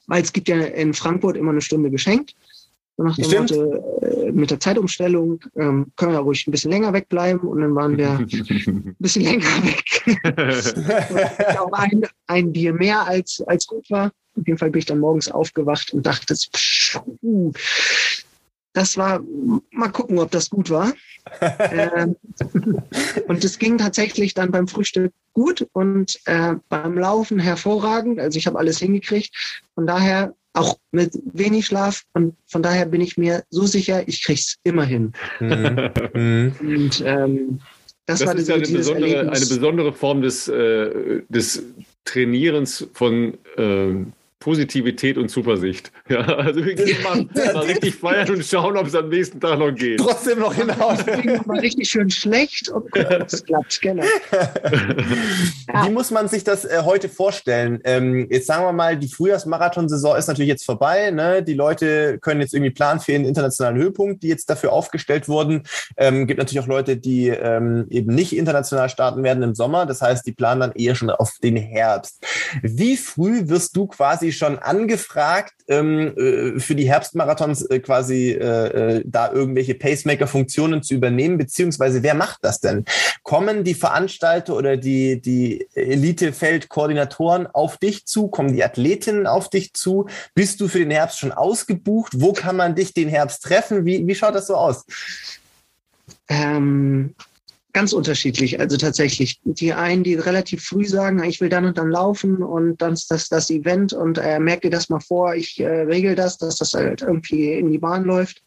weil 0.08 0.24
es 0.24 0.32
gibt 0.32 0.48
ja 0.48 0.58
in 0.58 0.94
Frankfurt 0.94 1.36
immer 1.36 1.52
eine 1.52 1.62
Stunde 1.62 1.90
geschenkt. 1.90 2.36
Nach 2.98 3.16
dem 3.16 3.32
Motto, 3.32 3.74
äh, 4.02 4.32
mit 4.32 4.52
der 4.52 4.60
Zeitumstellung 4.60 5.40
ähm, 5.56 5.92
können 5.96 6.12
wir 6.12 6.18
ja 6.18 6.20
ruhig 6.20 6.46
ein 6.46 6.52
bisschen 6.52 6.72
länger 6.72 6.94
wegbleiben 6.94 7.48
und 7.50 7.62
dann 7.62 7.74
waren 7.74 7.98
wir 7.98 8.10
ein 8.20 8.96
bisschen 9.00 9.24
länger 9.24 9.46
weg. 9.64 11.58
auch 11.60 11.72
ein, 11.72 12.04
ein 12.28 12.52
Bier 12.52 12.74
mehr 12.74 13.08
als, 13.08 13.42
als 13.48 13.66
gut 13.66 13.90
war. 13.90 14.12
Auf 14.36 14.48
jeden 14.48 14.58
Fall 14.58 14.70
bin 14.70 14.80
ich 14.80 14.86
dann 14.86 15.00
morgens 15.00 15.30
aufgewacht 15.30 15.94
und 15.94 16.06
dachte, 16.06 16.36
uh, 17.22 17.52
das 18.74 18.98
war, 18.98 19.24
mal 19.72 19.90
gucken, 19.90 20.20
ob 20.20 20.32
das 20.32 20.50
gut 20.50 20.70
war. 20.70 20.94
ähm, 21.42 22.16
und 23.28 23.44
es 23.44 23.58
ging 23.58 23.78
tatsächlich 23.78 24.34
dann 24.34 24.52
beim 24.52 24.68
Frühstück 24.68 25.14
gut 25.34 25.68
und 25.74 26.20
äh, 26.26 26.56
beim 26.70 26.98
Laufen 26.98 27.40
hervorragend. 27.40 28.20
Also 28.20 28.38
ich 28.38 28.48
habe 28.48 28.60
alles 28.60 28.80
hingekriegt. 28.80 29.64
Von 29.76 29.88
daher 29.88 30.36
auch 30.54 30.78
mit 30.92 31.12
wenig 31.34 31.66
Schlaf 31.66 32.04
und 32.14 32.36
von 32.48 32.62
daher 32.62 32.86
bin 32.86 33.02
ich 33.02 33.18
mir 33.18 33.44
so 33.50 33.66
sicher, 33.66 34.08
ich 34.08 34.24
krieg's 34.24 34.58
immer 34.64 34.86
hin. 34.86 35.14
Mhm. 35.40 35.92
und 36.62 37.04
ähm, 37.06 37.60
das, 38.06 38.20
das 38.20 38.28
war 38.28 38.36
ist 38.36 38.50
ja 38.50 38.56
eine 38.56 38.68
besondere, 38.68 39.20
eine 39.22 39.46
besondere 39.46 39.94
Form 39.94 40.22
des, 40.22 40.48
äh, 40.48 41.22
des 41.30 41.64
Trainierens 42.06 42.88
von 42.94 43.38
äh, 43.58 43.96
Positivität 44.44 45.18
und 45.18 45.30
Zuversicht. 45.30 45.92
Ja, 46.10 46.20
also 46.20 46.64
wir 46.64 46.76
gehen 46.76 47.02
mal, 47.02 47.26
mal 47.54 47.64
richtig 47.64 47.96
feiern 47.96 48.30
und 48.30 48.46
schauen, 48.46 48.76
ob 48.76 48.88
es 48.88 48.94
am 48.94 49.08
nächsten 49.08 49.40
Tag 49.40 49.58
noch 49.58 49.72
geht. 49.72 50.00
Trotzdem 50.00 50.40
noch 50.40 50.54
hinaus. 50.54 51.00
mal 51.46 51.60
richtig 51.60 51.90
schön 51.90 52.10
schlecht 52.10 52.70
und 52.70 52.94
es 52.96 53.44
klappt, 53.46 53.82
genau. 53.82 54.04
Wie 55.86 55.90
muss 55.90 56.12
man 56.12 56.28
sich 56.28 56.44
das 56.44 56.66
äh, 56.66 56.82
heute 56.84 57.08
vorstellen? 57.08 57.80
Ähm, 57.86 58.28
jetzt 58.30 58.48
sagen 58.48 58.66
wir 58.66 58.74
mal, 58.74 58.98
die 58.98 59.08
Frühjahrsmarathonsaison 59.08 60.18
ist 60.18 60.28
natürlich 60.28 60.50
jetzt 60.50 60.66
vorbei. 60.66 61.10
Ne? 61.10 61.42
Die 61.42 61.54
Leute 61.54 62.20
können 62.20 62.42
jetzt 62.42 62.54
irgendwie 62.54 62.72
planen 62.72 63.00
für 63.00 63.16
einen 63.16 63.26
internationalen 63.26 63.78
Höhepunkt, 63.78 64.24
die 64.24 64.28
jetzt 64.28 64.50
dafür 64.50 64.74
aufgestellt 64.74 65.30
wurden. 65.30 65.64
Ähm, 65.96 66.28
gibt 66.28 66.38
natürlich 66.38 66.64
auch 66.64 66.68
Leute, 66.68 66.98
die 66.98 67.30
ähm, 67.30 67.88
eben 67.90 68.14
nicht 68.14 68.36
international 68.36 68.90
starten 68.90 69.24
werden 69.24 69.42
im 69.42 69.56
Sommer. 69.56 69.86
Das 69.86 70.02
heißt, 70.02 70.28
die 70.28 70.34
planen 70.34 70.60
dann 70.60 70.74
eher 70.74 70.96
schon 70.96 71.10
auf 71.10 71.32
den 71.42 71.56
Herbst. 71.56 72.24
Wie 72.62 72.98
früh 72.98 73.48
wirst 73.48 73.78
du 73.78 73.88
quasi 73.88 74.33
schon 74.38 74.60
angefragt, 74.60 75.54
ähm, 75.68 76.14
äh, 76.18 76.60
für 76.60 76.76
die 76.76 76.90
Herbstmarathons 76.90 77.64
äh, 77.66 77.80
quasi 77.80 78.32
äh, 78.32 78.98
äh, 78.98 79.04
da 79.06 79.32
irgendwelche 79.32 79.76
Pacemaker-Funktionen 79.76 80.84
zu 80.84 80.94
übernehmen, 80.94 81.38
beziehungsweise 81.38 82.04
wer 82.04 82.14
macht 82.14 82.40
das 82.42 82.60
denn? 82.60 82.86
Kommen 83.24 83.64
die 83.64 83.74
Veranstalter 83.74 84.56
oder 84.56 84.78
die, 84.78 85.22
die 85.22 85.68
Elitefeldkoordinatoren 85.74 87.48
auf 87.48 87.78
dich 87.78 88.06
zu? 88.06 88.28
Kommen 88.28 88.54
die 88.54 88.64
Athletinnen 88.64 89.28
auf 89.28 89.50
dich 89.50 89.74
zu? 89.74 90.08
Bist 90.36 90.60
du 90.62 90.68
für 90.68 90.80
den 90.80 90.92
Herbst 90.92 91.20
schon 91.20 91.32
ausgebucht? 91.32 92.14
Wo 92.16 92.34
kann 92.34 92.56
man 92.56 92.76
dich 92.76 92.94
den 92.94 93.10
Herbst 93.10 93.44
treffen? 93.44 93.86
Wie, 93.86 94.06
wie 94.06 94.16
schaut 94.16 94.36
das 94.36 94.48
so 94.48 94.56
aus? 94.56 94.86
Ähm, 96.28 97.16
ganz 97.74 97.92
unterschiedlich. 97.92 98.60
Also 98.60 98.78
tatsächlich. 98.78 99.40
Die 99.44 99.74
einen, 99.74 100.04
die 100.04 100.16
relativ 100.16 100.64
früh 100.64 100.86
sagen, 100.86 101.24
ich 101.24 101.42
will 101.42 101.50
dann 101.50 101.66
und 101.66 101.78
dann 101.78 101.90
laufen 101.90 102.38
und 102.38 102.82
dann 102.82 102.94
ist 102.94 103.10
das 103.12 103.30
das 103.30 103.50
Event 103.50 103.94
und 103.94 104.18
äh, 104.18 104.40
merk 104.40 104.62
dir 104.62 104.72
das 104.72 104.90
mal 104.90 105.00
vor, 105.00 105.36
ich 105.36 105.60
äh, 105.60 105.82
regel 105.82 106.16
das, 106.16 106.38
dass 106.38 106.58
das 106.58 106.74
halt 106.74 107.02
irgendwie 107.02 107.54
in 107.54 107.72
die 107.72 107.80
Bahn 107.80 108.06
läuft, 108.06 108.42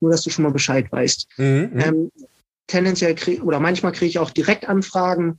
nur 0.00 0.10
dass 0.10 0.22
du 0.22 0.30
schon 0.30 0.44
mal 0.44 0.52
Bescheid 0.52 0.90
weißt. 0.90 1.28
Mhm, 1.36 1.70
mhm. 1.72 1.80
ähm, 1.80 2.12
tendenziell 2.66 3.14
krieg, 3.14 3.42
oder 3.44 3.60
manchmal 3.60 3.92
kriege 3.92 4.08
ich 4.08 4.18
auch 4.18 4.30
direkt 4.30 4.68
Anfragen, 4.68 5.38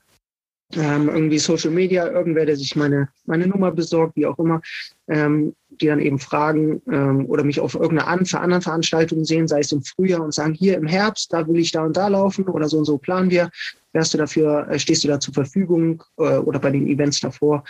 ähm, 0.76 1.10
irgendwie 1.10 1.39
Social 1.39 1.72
Media, 1.72 2.07
irgendwer, 2.07 2.45
der 2.45 2.56
sich 2.56 2.76
meine, 2.76 3.10
meine 3.26 3.48
Nummer 3.48 3.72
besorgt, 3.72 4.15
wie 4.15 4.26
auch 4.26 4.39
immer, 4.39 4.61
ähm, 5.07 5.53
die 5.69 5.88
dann 5.88 5.99
eben 5.99 6.19
fragen 6.19 6.81
ähm, 6.89 7.26
oder 7.27 7.43
mich 7.43 7.60
auf 7.60 7.76
irgendeiner 7.76 8.07
anderen 8.07 8.61
Veranstaltungen 8.61 9.26
sehen, 9.26 9.48
sei 9.48 9.60
es 9.60 9.72
im 9.72 9.84
Frühjahr 9.84 10.22
und 10.22 10.34
sagen, 10.34 10.53
hier 10.53 10.77
im 10.77 10.88
Herbst, 10.88 11.34
da 11.34 11.48
will 11.48 11.60
ich 11.60 11.72
da 11.72 11.84
und 11.84 11.98
da 11.98 12.07
laufen 12.07 12.45
oder 12.48 12.68
so 12.69 12.77
und 12.77 12.85
so 12.85 12.98
planen 12.98 13.30
wir. 13.30 13.49
Wärst 13.93 14.14
du 14.14 14.18
dafür, 14.18 14.68
äh, 14.69 14.80
stehst 14.80 15.03
du 15.03 15.07
da 15.07 15.19
zur 15.19 15.34
Verfügung 15.34 16.03
äh, 16.18 16.38
oder 16.38 16.60
bei 16.60 16.72
den 16.72 16.88
Events 16.88 17.19
davor? 17.19 17.64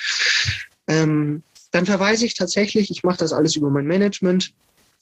Ähm, 0.87 1.43
dann 1.71 1.85
verweise 1.85 2.25
ich 2.25 2.35
tatsächlich, 2.35 2.91
ich 2.91 3.03
mache 3.03 3.19
das 3.19 3.33
alles 3.33 3.55
über 3.55 3.69
mein 3.69 3.87
Management, 3.87 4.53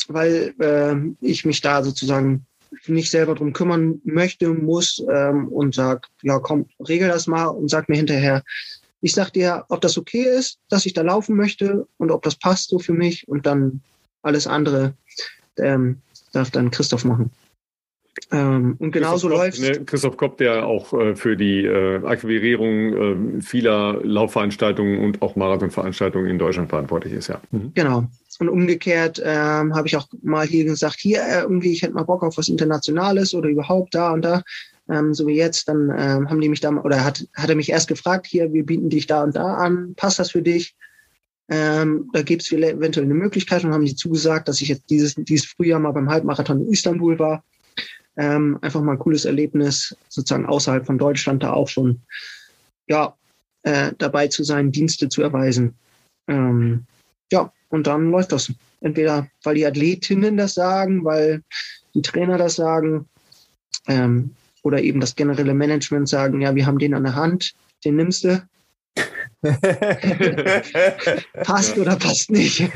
weil 0.07 0.53
äh, 0.59 0.95
ich 1.21 1.45
mich 1.45 1.61
da 1.61 1.84
sozusagen 1.84 2.45
nicht 2.87 3.11
selber 3.11 3.35
drum 3.35 3.53
kümmern 3.53 4.01
möchte, 4.03 4.49
muss 4.49 5.03
ähm, 5.11 5.47
und 5.47 5.75
sag, 5.75 6.07
ja 6.21 6.39
komm, 6.39 6.65
regel 6.87 7.07
das 7.07 7.27
mal 7.27 7.47
und 7.47 7.69
sag 7.69 7.89
mir 7.89 7.95
hinterher, 7.97 8.43
ich 9.01 9.13
sag 9.13 9.31
dir, 9.31 9.65
ob 9.69 9.81
das 9.81 9.97
okay 9.97 10.23
ist, 10.23 10.59
dass 10.69 10.85
ich 10.85 10.93
da 10.93 11.01
laufen 11.01 11.35
möchte 11.35 11.87
und 11.97 12.11
ob 12.11 12.23
das 12.23 12.35
passt 12.35 12.69
so 12.69 12.79
für 12.79 12.93
mich 12.93 13.27
und 13.27 13.45
dann 13.45 13.81
alles 14.21 14.47
andere 14.47 14.93
ähm, 15.57 16.01
darf 16.33 16.51
dann 16.51 16.71
Christoph 16.71 17.05
machen. 17.05 17.31
Ähm, 18.31 18.75
und 18.79 18.91
genauso 18.91 19.29
läuft 19.29 19.59
ne, 19.59 19.85
Christoph 19.85 20.17
Kopp, 20.17 20.37
der 20.37 20.65
auch 20.65 20.93
äh, 20.93 21.15
für 21.15 21.37
die 21.37 21.63
äh, 21.63 22.05
Akquirierung 22.05 23.37
äh, 23.37 23.41
vieler 23.41 23.99
Laufveranstaltungen 24.03 24.99
und 24.99 25.21
auch 25.21 25.35
Marathonveranstaltungen 25.35 26.29
in 26.29 26.37
Deutschland 26.37 26.69
verantwortlich 26.69 27.13
ist, 27.13 27.27
ja. 27.27 27.39
Mhm. 27.51 27.71
Genau. 27.73 28.07
Und 28.39 28.47
umgekehrt 28.47 29.21
ähm, 29.23 29.75
habe 29.75 29.87
ich 29.87 29.97
auch 29.97 30.07
mal 30.21 30.47
hier 30.47 30.63
gesagt, 30.63 30.99
hier 30.99 31.21
äh, 31.21 31.41
irgendwie, 31.41 31.73
ich 31.73 31.81
hätte 31.81 31.93
mal 31.93 32.03
Bock 32.03 32.23
auf 32.23 32.37
was 32.37 32.47
Internationales 32.47 33.33
oder 33.33 33.49
überhaupt 33.49 33.93
da 33.93 34.11
und 34.11 34.23
da, 34.23 34.43
ähm, 34.89 35.13
so 35.13 35.27
wie 35.27 35.35
jetzt. 35.35 35.67
Dann 35.67 35.89
ähm, 35.89 36.29
haben 36.29 36.39
die 36.39 36.47
mich 36.47 36.61
da, 36.61 36.71
oder 36.71 37.03
hat, 37.03 37.27
hat 37.33 37.49
er 37.49 37.57
mich 37.57 37.69
erst 37.69 37.89
gefragt, 37.89 38.27
hier, 38.27 38.53
wir 38.53 38.65
bieten 38.65 38.89
dich 38.89 39.07
da 39.07 39.23
und 39.23 39.35
da 39.35 39.55
an, 39.55 39.93
passt 39.95 40.19
das 40.19 40.31
für 40.31 40.41
dich? 40.41 40.73
Ähm, 41.49 42.09
da 42.13 42.21
gibt 42.21 42.43
es 42.43 42.51
eventuell 42.51 43.05
eine 43.05 43.13
Möglichkeit 43.13 43.65
und 43.65 43.73
haben 43.73 43.83
die 43.83 43.95
zugesagt, 43.95 44.47
dass 44.47 44.61
ich 44.61 44.69
jetzt 44.69 44.89
dieses, 44.89 45.15
dieses 45.15 45.47
Frühjahr 45.47 45.79
mal 45.79 45.91
beim 45.91 46.09
Halbmarathon 46.09 46.61
in 46.61 46.71
Istanbul 46.71 47.19
war. 47.19 47.43
Ähm, 48.15 48.57
einfach 48.61 48.81
mal 48.81 48.93
ein 48.93 48.99
cooles 48.99 49.25
Erlebnis, 49.25 49.95
sozusagen 50.07 50.45
außerhalb 50.45 50.85
von 50.85 50.97
Deutschland 50.97 51.43
da 51.43 51.53
auch 51.53 51.67
schon 51.67 52.01
ja, 52.87 53.15
äh, 53.63 53.91
dabei 53.97 54.27
zu 54.27 54.43
sein, 54.43 54.71
Dienste 54.71 55.09
zu 55.09 55.21
erweisen. 55.21 55.75
Ähm, 56.27 56.85
ja, 57.31 57.51
und 57.69 57.87
dann 57.87 58.11
läuft 58.11 58.31
das. 58.31 58.51
Entweder 58.81 59.27
weil 59.43 59.55
die 59.55 59.65
Athletinnen 59.65 60.37
das 60.37 60.53
sagen, 60.53 61.03
weil 61.03 61.43
die 61.93 62.01
Trainer 62.01 62.37
das 62.37 62.55
sagen 62.55 63.07
ähm, 63.87 64.31
oder 64.63 64.81
eben 64.81 64.99
das 64.99 65.15
generelle 65.15 65.53
Management 65.53 66.09
sagen, 66.09 66.41
ja, 66.41 66.55
wir 66.55 66.65
haben 66.65 66.79
den 66.79 66.93
an 66.93 67.03
der 67.03 67.15
Hand, 67.15 67.53
den 67.83 67.95
nimmst 67.95 68.23
du. 68.23 68.47
passt 71.43 71.77
oder 71.77 71.95
passt 71.95 72.29
nicht. 72.29 72.69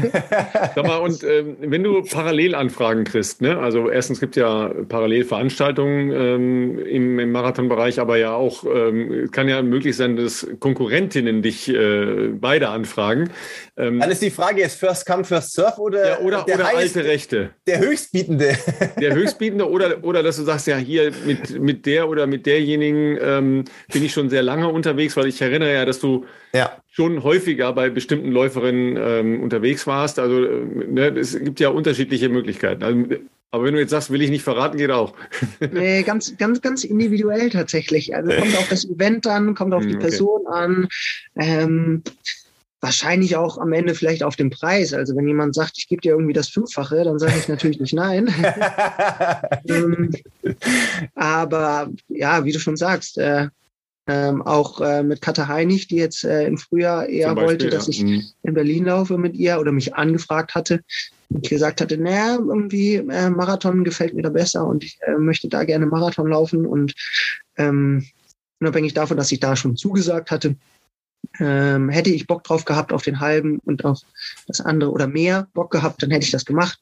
Sag 0.75 0.87
mal, 0.87 0.95
und 0.97 1.21
ähm, 1.23 1.57
wenn 1.59 1.83
du 1.83 2.03
Parallelanfragen 2.03 3.03
kriegst, 3.03 3.41
ne? 3.41 3.57
also 3.57 3.89
erstens 3.89 4.21
gibt 4.21 4.37
es 4.37 4.41
ja 4.41 4.71
Parallelveranstaltungen 4.87 6.11
ähm, 6.11 6.79
im, 6.79 7.19
im 7.19 7.33
Marathonbereich, 7.33 7.99
aber 7.99 8.15
ja 8.17 8.33
auch, 8.33 8.63
ähm, 8.63 9.29
kann 9.31 9.49
ja 9.49 9.61
möglich 9.61 9.97
sein, 9.97 10.15
dass 10.15 10.47
Konkurrentinnen 10.59 11.41
dich 11.41 11.67
äh, 11.67 12.29
beide 12.29 12.69
anfragen. 12.69 13.29
Ähm, 13.75 13.99
Dann 13.99 14.11
ist 14.11 14.21
die 14.21 14.31
Frage 14.31 14.61
jetzt 14.61 14.79
First 14.79 15.05
Come, 15.05 15.25
First 15.25 15.51
Serve 15.51 15.81
oder, 15.81 16.11
ja, 16.11 16.19
oder, 16.19 16.43
der 16.43 16.55
oder 16.55 16.77
alte 16.77 17.03
Rechte? 17.03 17.49
Der 17.67 17.79
Höchstbietende. 17.79 18.55
Der 19.01 19.13
Höchstbietende 19.13 19.69
oder, 19.69 20.01
oder 20.03 20.23
dass 20.23 20.37
du 20.37 20.43
sagst, 20.43 20.67
ja, 20.67 20.77
hier 20.77 21.11
mit, 21.25 21.59
mit 21.59 21.85
der 21.85 22.07
oder 22.07 22.25
mit 22.25 22.45
derjenigen 22.45 23.17
ähm, 23.21 23.65
bin 23.91 24.05
ich 24.05 24.13
schon 24.13 24.29
sehr 24.29 24.43
lange 24.43 24.69
unterwegs, 24.69 25.17
weil 25.17 25.27
ich 25.27 25.41
erinnere 25.41 25.73
ja, 25.73 25.83
dass 25.83 25.99
du 25.99 26.23
ja. 26.53 26.77
schon 26.89 27.23
häufiger 27.23 27.73
bei 27.73 27.89
bestimmten 27.89 28.31
Läuferinnen 28.31 28.97
ähm, 28.97 29.43
unterwegs 29.43 29.87
warst. 29.87 30.19
Also 30.19 30.43
äh, 30.43 30.65
ne, 30.65 31.07
es 31.17 31.37
gibt 31.37 31.59
ja 31.59 31.69
unterschiedliche 31.69 32.29
Möglichkeiten. 32.29 32.83
Also, 32.83 33.05
aber 33.51 33.65
wenn 33.65 33.75
du 33.75 33.79
jetzt 33.79 33.91
sagst, 33.91 34.09
will 34.09 34.21
ich 34.21 34.31
nicht 34.31 34.43
verraten, 34.43 34.77
geht 34.77 34.89
auch. 34.89 35.13
Nee, 35.71 36.01
ganz, 36.03 36.35
ganz, 36.37 36.61
ganz 36.61 36.83
individuell 36.83 37.49
tatsächlich. 37.49 38.15
Also 38.15 38.31
kommt 38.31 38.57
auf 38.57 38.69
das 38.69 38.85
Event 38.85 39.27
an, 39.27 39.53
kommt 39.53 39.73
auf 39.73 39.83
die 39.83 39.89
hm, 39.89 39.97
okay. 39.97 40.07
Person 40.07 40.47
an. 40.47 40.87
Ähm, 41.35 42.03
wahrscheinlich 42.83 43.37
auch 43.37 43.57
am 43.59 43.71
Ende 43.71 43.95
vielleicht 43.95 44.23
auf 44.23 44.35
den 44.35 44.49
Preis. 44.49 44.93
Also 44.93 45.15
wenn 45.15 45.27
jemand 45.27 45.55
sagt, 45.55 45.77
ich 45.77 45.87
gebe 45.87 46.01
dir 46.01 46.11
irgendwie 46.11 46.33
das 46.33 46.49
Fünffache, 46.49 47.03
dann 47.03 47.17
sage 47.17 47.35
ich 47.37 47.47
natürlich 47.47 47.79
nicht 47.79 47.93
nein. 47.93 48.27
ähm, 49.69 50.11
aber 51.15 51.89
ja, 52.09 52.43
wie 52.43 52.51
du 52.51 52.59
schon 52.59 52.75
sagst, 52.75 53.17
äh, 53.17 53.47
ähm, 54.07 54.41
auch 54.41 54.81
äh, 54.81 55.03
mit 55.03 55.21
Katha 55.21 55.47
Heinig, 55.47 55.87
die 55.87 55.95
jetzt 55.95 56.23
äh, 56.23 56.45
im 56.45 56.57
Frühjahr 56.57 57.07
eher 57.07 57.33
Beispiel, 57.33 57.47
wollte, 57.47 57.69
dass 57.69 57.87
ja. 57.87 57.91
ich 57.91 58.03
mhm. 58.03 58.23
in 58.43 58.53
Berlin 58.53 58.85
laufe 58.85 59.17
mit 59.17 59.35
ihr 59.35 59.59
oder 59.59 59.71
mich 59.71 59.95
angefragt 59.95 60.55
hatte 60.55 60.83
und 61.29 61.47
gesagt 61.47 61.79
hatte, 61.79 61.97
naja, 61.97 62.35
irgendwie 62.35 62.95
äh, 62.95 63.29
Marathon 63.29 63.83
gefällt 63.83 64.13
mir 64.13 64.23
da 64.23 64.29
besser 64.29 64.67
und 64.67 64.83
ich 64.83 64.99
äh, 65.01 65.17
möchte 65.17 65.47
da 65.47 65.63
gerne 65.63 65.85
Marathon 65.85 66.27
laufen 66.27 66.65
und 66.65 66.93
ähm, 67.57 68.05
unabhängig 68.59 68.93
davon, 68.93 69.17
dass 69.17 69.31
ich 69.31 69.39
da 69.39 69.55
schon 69.55 69.77
zugesagt 69.77 70.31
hatte, 70.31 70.55
ähm, 71.39 71.89
hätte 71.89 72.09
ich 72.09 72.27
Bock 72.27 72.43
drauf 72.43 72.65
gehabt 72.65 72.91
auf 72.91 73.03
den 73.03 73.19
halben 73.19 73.59
und 73.59 73.85
auf 73.85 74.01
das 74.47 74.61
andere 74.61 74.91
oder 74.91 75.07
mehr 75.07 75.47
Bock 75.53 75.71
gehabt, 75.71 76.03
dann 76.03 76.11
hätte 76.11 76.25
ich 76.25 76.31
das 76.31 76.45
gemacht. 76.45 76.79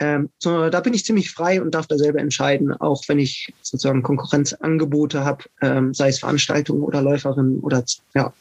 Ähm, 0.00 0.30
so, 0.38 0.70
da 0.70 0.80
bin 0.80 0.94
ich 0.94 1.04
ziemlich 1.04 1.30
frei 1.30 1.60
und 1.60 1.74
darf 1.74 1.86
da 1.86 1.98
selber 1.98 2.20
entscheiden, 2.20 2.72
auch 2.72 3.02
wenn 3.08 3.18
ich 3.18 3.52
sozusagen 3.62 4.02
Konkurrenzangebote 4.02 5.24
habe, 5.24 5.44
ähm, 5.60 5.92
sei 5.92 6.08
es 6.08 6.20
Veranstaltungen 6.20 6.82
oder 6.82 7.02
Läuferinnen 7.02 7.60
oder 7.60 7.84
ja, 8.14 8.32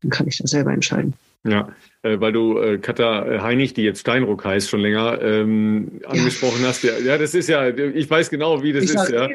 dann 0.00 0.10
kann 0.10 0.28
ich 0.28 0.38
da 0.38 0.46
selber 0.46 0.72
entscheiden. 0.72 1.14
Ja, 1.44 1.68
äh, 2.02 2.18
weil 2.20 2.32
du 2.32 2.58
äh, 2.58 2.78
Katha 2.78 3.26
äh, 3.26 3.40
Heinig, 3.40 3.74
die 3.74 3.82
jetzt 3.82 4.00
Steinruck 4.00 4.44
heißt, 4.44 4.68
schon 4.68 4.80
länger 4.80 5.20
ähm, 5.22 6.00
angesprochen 6.04 6.62
ja. 6.62 6.68
hast. 6.68 6.82
Ja, 6.82 6.92
ja, 6.98 7.16
das 7.16 7.34
ist 7.34 7.48
ja, 7.48 7.68
ich 7.68 8.10
weiß 8.10 8.28
genau, 8.30 8.62
wie 8.62 8.72
das 8.72 8.84
ich 8.84 8.94
ist. 8.94 9.10
Ja. 9.10 9.28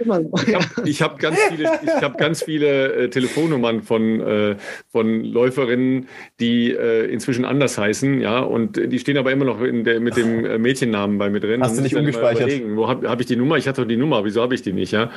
Ich 0.84 1.02
habe 1.02 1.14
hab 1.14 1.19
ganz 1.19 1.39
viele, 1.49 1.69
ich 1.84 2.03
hab 2.03 2.18
ganz 2.18 2.44
viele 2.44 2.94
äh, 2.94 3.10
Telefonnummern 3.10 3.84
von, 3.84 4.19
äh, 4.19 4.56
von 4.89 5.23
Läuferinnen, 5.23 6.07
die 6.39 6.72
äh, 6.72 7.06
inzwischen 7.06 7.45
anders 7.45 7.77
heißen, 7.77 8.19
ja, 8.19 8.39
und 8.39 8.76
die 8.77 8.99
stehen 8.99 9.18
aber 9.18 9.31
immer 9.31 9.45
noch 9.45 9.61
in 9.61 9.84
der, 9.84 9.99
mit 9.99 10.18
dem 10.18 10.45
äh, 10.45 10.57
Mädchennamen 10.57 11.18
bei 11.18 11.30
mir 11.30 11.39
drin. 11.39 11.64
Hast 11.64 11.77
du 11.77 11.81
nicht 11.81 11.95
umgespeichert? 11.95 12.52
Wo 12.76 12.88
habe 12.88 13.10
hab 13.10 13.22
ich 13.22 13.27
die 13.27 13.38
Nummer? 13.38 13.57
Ich 13.57 13.68
hatte 13.68 13.81
doch 13.81 13.88
die 13.88 13.98
Nummer, 13.98 14.26
wieso 14.26 14.41
habe 14.41 14.56
ich 14.56 14.61
die 14.61 14.73
nicht, 14.73 14.91
ja? 14.91 15.10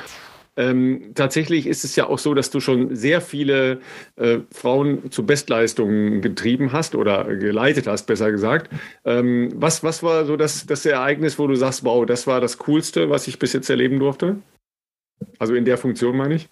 Ähm, 0.57 1.13
tatsächlich 1.15 1.65
ist 1.65 1.85
es 1.85 1.95
ja 1.95 2.07
auch 2.07 2.19
so, 2.19 2.33
dass 2.33 2.49
du 2.49 2.59
schon 2.59 2.93
sehr 2.95 3.21
viele 3.21 3.79
äh, 4.17 4.39
Frauen 4.51 5.09
zu 5.09 5.25
Bestleistungen 5.25 6.21
getrieben 6.21 6.73
hast 6.73 6.93
oder 6.93 7.23
geleitet 7.35 7.87
hast, 7.87 8.05
besser 8.05 8.31
gesagt. 8.31 8.69
Ähm, 9.05 9.53
was, 9.55 9.81
was 9.83 10.03
war 10.03 10.25
so 10.25 10.35
das, 10.35 10.65
das 10.65 10.85
Ereignis, 10.85 11.39
wo 11.39 11.47
du 11.47 11.55
sagst, 11.55 11.85
wow, 11.85 12.05
das 12.05 12.27
war 12.27 12.41
das 12.41 12.57
Coolste, 12.57 13.09
was 13.09 13.27
ich 13.27 13.39
bis 13.39 13.53
jetzt 13.53 13.69
erleben 13.69 13.99
durfte? 13.99 14.37
Also 15.39 15.55
in 15.55 15.63
der 15.63 15.77
Funktion 15.77 16.17
meine 16.17 16.35
ich? 16.35 16.49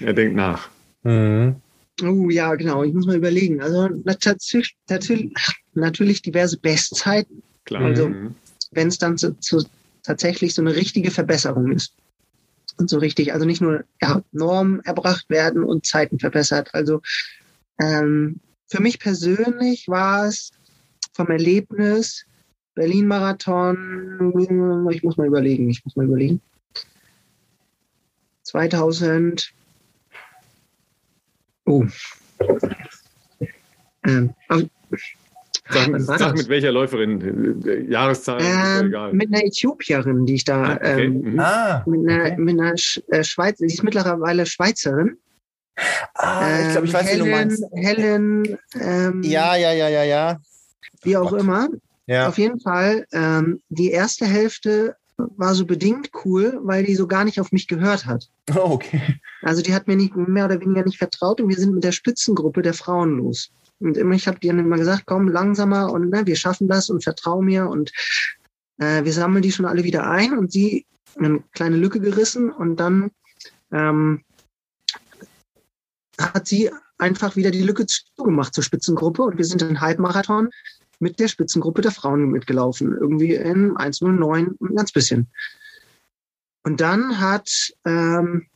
Er 0.00 0.12
denkt 0.12 0.36
nach. 0.36 0.68
Mhm. 1.04 1.56
Oh 2.02 2.28
ja, 2.28 2.54
genau. 2.54 2.84
Ich 2.84 2.92
muss 2.92 3.06
mal 3.06 3.16
überlegen. 3.16 3.62
Also 3.62 3.88
natürlich, 4.04 4.76
natürlich, 4.88 5.32
natürlich 5.72 6.22
diverse 6.22 6.58
Bestzeiten. 6.58 7.42
Klar. 7.64 7.82
Also 7.82 8.08
mhm. 8.08 8.34
wenn 8.72 8.88
es 8.88 8.98
dann 8.98 9.16
zu, 9.16 9.38
zu 9.40 9.64
tatsächlich 10.08 10.54
so 10.54 10.62
eine 10.62 10.74
richtige 10.74 11.10
Verbesserung 11.10 11.70
ist. 11.72 11.92
Und 12.78 12.88
so 12.88 12.98
richtig, 12.98 13.34
also 13.34 13.44
nicht 13.44 13.60
nur 13.60 13.84
ja, 14.00 14.22
Normen 14.32 14.80
erbracht 14.84 15.28
werden 15.28 15.64
und 15.64 15.84
Zeiten 15.84 16.18
verbessert. 16.18 16.70
Also 16.72 17.02
ähm, 17.78 18.40
für 18.66 18.80
mich 18.80 18.98
persönlich 18.98 19.86
war 19.88 20.26
es 20.26 20.50
vom 21.12 21.28
Erlebnis 21.28 22.24
Berlin-Marathon, 22.74 24.32
ich 24.92 25.02
muss 25.02 25.16
mal 25.16 25.26
überlegen, 25.26 25.68
ich 25.68 25.84
muss 25.84 25.96
mal 25.96 26.06
überlegen. 26.06 26.40
2000, 28.44 29.52
oh, 31.66 31.84
Ähm, 34.04 34.32
aber 34.46 34.62
Sag, 35.70 36.18
sag 36.18 36.36
mit 36.36 36.48
welcher 36.48 36.72
Läuferin? 36.72 37.62
Äh, 37.66 37.90
Jahreszahl, 37.90 38.42
ja 38.42 38.80
ähm, 38.80 38.86
egal. 38.88 39.12
mit 39.12 39.32
einer 39.32 39.44
Äthiopierin, 39.44 40.24
die 40.26 40.34
ich 40.36 40.44
da, 40.44 40.76
Okay, 40.76 41.04
ähm, 41.06 41.20
mhm. 41.32 41.40
Ah, 41.40 41.82
mit 41.86 42.08
einer, 42.08 42.24
okay. 42.24 42.36
mit 42.38 42.60
einer 42.60 42.76
Sch 42.76 43.00
äh, 43.08 43.22
Schweiz, 43.24 43.58
die 43.58 43.66
ist 43.66 43.82
mittlerweile 43.82 44.46
Schweizerin. 44.46 45.18
ah 46.14 46.42
ich 46.62 46.72
glaube, 46.72 46.86
ich 46.86 46.94
Ähm, 46.94 47.00
weiß, 47.00 47.12
wie 47.14 47.18
du 47.18 47.24
Helen, 47.24 47.30
meinst. 47.30 47.64
Helen, 47.74 48.58
ähm, 48.80 49.22
Ja, 49.22 49.56
ja, 49.56 49.72
ja, 49.72 49.88
ja, 49.88 50.04
ja. 50.04 50.38
wie 51.02 51.16
auch 51.16 51.30
Gott. 51.30 51.40
immer. 51.40 51.68
Ja. 52.06 52.28
Auf 52.28 52.38
jeden 52.38 52.58
Fall, 52.60 53.06
ähm, 53.12 53.60
die 53.68 53.90
erste 53.90 54.24
Hälfte 54.26 54.96
war 55.18 55.54
so 55.54 55.66
bedingt 55.66 56.10
cool, 56.24 56.58
weil 56.62 56.84
die 56.84 56.94
so 56.94 57.06
gar 57.06 57.24
nicht 57.24 57.40
auf 57.40 57.52
mich 57.52 57.68
gehört 57.68 58.06
hat. 58.06 58.28
Oh, 58.56 58.70
okay. 58.70 59.00
Also 59.42 59.62
die 59.62 59.74
hat 59.74 59.86
mir 59.86 59.96
nicht 59.96 60.16
mehr 60.16 60.46
oder 60.46 60.60
weniger 60.60 60.84
nicht 60.84 60.98
vertraut 60.98 61.40
und 61.40 61.48
wir 61.48 61.56
sind 61.56 61.74
mit 61.74 61.84
der 61.84 61.92
Spitzengruppe 61.92 62.62
der 62.62 62.72
Frauen 62.74 63.18
los. 63.18 63.50
Und 63.80 63.96
immer, 63.96 64.14
ich 64.14 64.26
habe 64.26 64.40
denen 64.40 64.60
immer 64.60 64.76
gesagt, 64.76 65.04
komm 65.06 65.28
langsamer 65.28 65.92
und 65.92 66.10
ne, 66.10 66.26
wir 66.26 66.36
schaffen 66.36 66.68
das 66.68 66.90
und 66.90 67.04
vertrau 67.04 67.42
mir. 67.42 67.68
Und 67.68 67.92
äh, 68.78 69.04
wir 69.04 69.12
sammeln 69.12 69.42
die 69.42 69.52
schon 69.52 69.66
alle 69.66 69.84
wieder 69.84 70.08
ein 70.08 70.36
und 70.36 70.52
sie 70.52 70.86
eine 71.16 71.42
kleine 71.52 71.76
Lücke 71.76 72.00
gerissen. 72.00 72.50
Und 72.50 72.76
dann 72.76 73.10
ähm, 73.72 74.24
hat 76.18 76.48
sie 76.48 76.70
einfach 76.98 77.36
wieder 77.36 77.50
die 77.50 77.62
Lücke 77.62 77.86
zugemacht 77.86 78.54
zur 78.54 78.64
Spitzengruppe. 78.64 79.22
Und 79.22 79.38
wir 79.38 79.44
sind 79.44 79.60
den 79.60 79.80
Halbmarathon 79.80 80.50
mit 80.98 81.20
der 81.20 81.28
Spitzengruppe 81.28 81.82
der 81.82 81.92
Frauen 81.92 82.30
mitgelaufen, 82.30 82.96
irgendwie 82.98 83.34
in 83.34 83.76
1,09 83.76 84.56
ein 84.60 84.74
ganz 84.74 84.90
bisschen. 84.92 85.28
Und 86.64 86.80
dann 86.80 87.20
hat 87.20 87.72
ähm, 87.84 88.46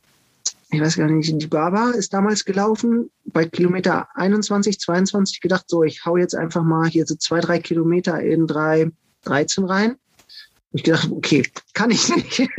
ich 0.73 0.81
weiß 0.81 0.97
gar 0.97 1.07
nicht, 1.07 1.39
die 1.39 1.47
Baba 1.47 1.91
ist 1.91 2.13
damals 2.13 2.45
gelaufen, 2.45 3.11
bei 3.25 3.45
Kilometer 3.45 4.07
21, 4.15 4.79
22 4.79 5.39
gedacht, 5.39 5.65
so, 5.67 5.83
ich 5.83 6.03
hau 6.03 6.17
jetzt 6.17 6.35
einfach 6.35 6.63
mal 6.63 6.89
hier 6.89 7.05
so 7.05 7.15
zwei, 7.15 7.39
drei 7.39 7.59
Kilometer 7.59 8.19
in 8.19 8.47
drei, 8.47 8.89
13 9.21 9.65
rein. 9.65 9.97
Ich 10.71 10.83
gedacht, 10.83 11.11
okay, 11.11 11.47
kann 11.75 11.91
ich 11.91 12.09
nicht. 12.09 12.39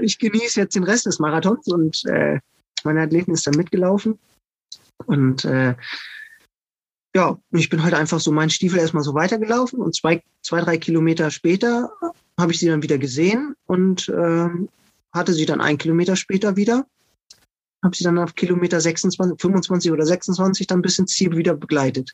Ich 0.00 0.18
genieße 0.18 0.60
jetzt 0.60 0.76
den 0.76 0.84
Rest 0.84 1.06
des 1.06 1.18
Marathons 1.18 1.66
und 1.66 2.04
äh, 2.06 2.38
meine 2.84 3.00
Athletin 3.00 3.34
ist 3.34 3.46
dann 3.46 3.56
mitgelaufen. 3.56 4.20
Und 5.06 5.44
äh, 5.44 5.74
ja, 7.16 7.36
ich 7.50 7.68
bin 7.68 7.82
halt 7.82 7.94
einfach 7.94 8.20
so 8.20 8.30
meinen 8.30 8.50
Stiefel 8.50 8.78
erstmal 8.78 9.02
so 9.02 9.14
weitergelaufen 9.14 9.80
und 9.80 9.96
zwei, 9.96 10.22
zwei, 10.42 10.60
drei 10.60 10.78
Kilometer 10.78 11.32
später 11.32 11.90
habe 12.38 12.52
ich 12.52 12.58
sie 12.58 12.66
dann 12.66 12.82
wieder 12.82 12.98
gesehen 12.98 13.54
und 13.66 14.08
ähm, 14.08 14.68
hatte 15.12 15.32
sie 15.32 15.46
dann 15.46 15.60
ein 15.60 15.78
Kilometer 15.78 16.16
später 16.16 16.56
wieder. 16.56 16.86
Habe 17.82 17.96
sie 17.96 18.04
dann 18.04 18.18
auf 18.18 18.34
Kilometer 18.34 18.80
26, 18.80 19.40
25 19.40 19.90
oder 19.90 20.04
26 20.04 20.66
dann 20.66 20.82
bis 20.82 20.98
ins 20.98 21.12
Ziel 21.12 21.36
wieder 21.36 21.54
begleitet. 21.54 22.12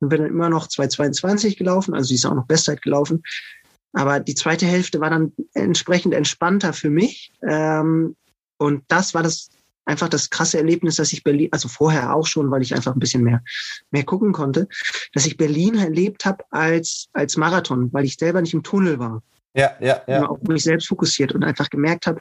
Und 0.00 0.10
bin 0.10 0.22
dann 0.22 0.30
immer 0.30 0.48
noch 0.48 0.68
2,22 0.68 1.56
gelaufen, 1.56 1.94
also 1.94 2.08
sie 2.08 2.14
ist 2.14 2.26
auch 2.26 2.34
noch 2.34 2.46
Bestzeit 2.46 2.82
gelaufen. 2.82 3.22
Aber 3.92 4.20
die 4.20 4.34
zweite 4.34 4.66
Hälfte 4.66 5.00
war 5.00 5.10
dann 5.10 5.32
entsprechend 5.54 6.14
entspannter 6.14 6.72
für 6.72 6.90
mich. 6.90 7.32
Ähm, 7.42 8.14
und 8.58 8.84
das 8.88 9.14
war 9.14 9.22
das 9.22 9.48
einfach 9.86 10.08
das 10.08 10.30
krasse 10.30 10.58
Erlebnis, 10.58 10.96
dass 10.96 11.12
ich 11.12 11.24
Berlin, 11.24 11.48
also 11.50 11.68
vorher 11.68 12.14
auch 12.14 12.26
schon, 12.26 12.50
weil 12.50 12.62
ich 12.62 12.74
einfach 12.74 12.94
ein 12.94 13.00
bisschen 13.00 13.24
mehr, 13.24 13.42
mehr 13.90 14.04
gucken 14.04 14.32
konnte, 14.32 14.68
dass 15.14 15.26
ich 15.26 15.38
Berlin 15.38 15.76
erlebt 15.76 16.26
habe 16.26 16.44
als, 16.50 17.08
als 17.14 17.36
Marathon, 17.38 17.90
weil 17.92 18.04
ich 18.04 18.16
selber 18.16 18.42
nicht 18.42 18.54
im 18.54 18.62
Tunnel 18.62 18.98
war 18.98 19.22
Ja, 19.54 19.72
ja, 19.80 20.02
ja. 20.06 20.18
immer 20.18 20.30
auf 20.30 20.42
mich 20.42 20.62
selbst 20.62 20.88
fokussiert 20.88 21.32
und 21.32 21.42
einfach 21.42 21.70
gemerkt 21.70 22.06
habe, 22.06 22.20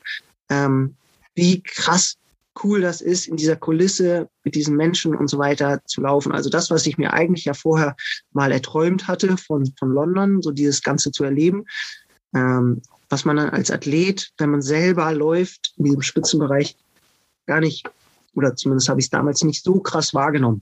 ähm, 0.50 0.96
wie 1.36 1.62
krass 1.62 2.18
cool 2.64 2.82
das 2.82 3.02
ist, 3.02 3.28
in 3.28 3.38
dieser 3.38 3.56
Kulisse 3.56 4.30
mit 4.44 4.56
diesen 4.56 4.76
Menschen 4.76 5.16
und 5.16 5.28
so 5.28 5.38
weiter 5.38 5.82
zu 5.86 6.02
laufen. 6.02 6.32
Also 6.32 6.50
das, 6.50 6.72
was 6.72 6.86
ich 6.88 6.98
mir 6.98 7.14
eigentlich 7.14 7.46
ja 7.46 7.54
vorher 7.54 7.96
mal 8.32 8.52
erträumt 8.52 9.08
hatte 9.08 9.38
von, 9.38 9.72
von 9.78 9.92
London, 9.92 10.42
so 10.42 10.52
dieses 10.52 10.82
Ganze 10.82 11.12
zu 11.12 11.24
erleben, 11.24 11.66
ähm, 12.34 12.82
was 13.10 13.26
man 13.26 13.38
dann 13.38 13.50
als 13.50 13.72
Athlet, 13.72 14.32
wenn 14.38 14.50
man 14.50 14.62
selber 14.62 15.14
läuft, 15.14 15.74
in 15.78 15.86
diesem 15.86 16.02
Spitzenbereich, 16.02 16.76
gar 17.46 17.60
nicht, 17.60 17.90
oder 18.36 18.56
zumindest 18.56 18.90
habe 18.90 19.00
ich 19.00 19.06
es 19.06 19.10
damals 19.10 19.44
nicht 19.44 19.64
so 19.64 19.80
krass 19.80 20.14
wahrgenommen. 20.14 20.62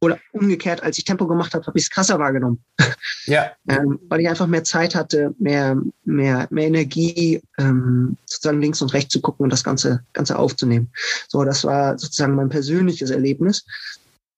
Oder 0.00 0.18
umgekehrt, 0.32 0.82
als 0.82 0.98
ich 0.98 1.04
Tempo 1.04 1.26
gemacht 1.26 1.54
habe, 1.54 1.66
habe 1.66 1.78
ich 1.78 1.84
es 1.84 1.90
krasser 1.90 2.18
wahrgenommen 2.18 2.62
Ja, 3.26 3.52
ähm, 3.68 3.98
weil 4.08 4.20
ich 4.20 4.28
einfach 4.28 4.46
mehr 4.46 4.64
Zeit 4.64 4.94
hatte, 4.94 5.34
mehr, 5.38 5.80
mehr, 6.04 6.46
mehr 6.50 6.66
Energie, 6.66 7.42
ähm, 7.58 8.16
sozusagen 8.26 8.60
links 8.60 8.82
und 8.82 8.92
rechts 8.92 9.12
zu 9.12 9.20
gucken 9.20 9.44
und 9.44 9.50
das 9.50 9.64
Ganze, 9.64 10.04
Ganze 10.12 10.38
aufzunehmen. 10.38 10.90
So, 11.28 11.44
das 11.44 11.64
war 11.64 11.98
sozusagen 11.98 12.34
mein 12.34 12.50
persönliches 12.50 13.10
Erlebnis. 13.10 13.64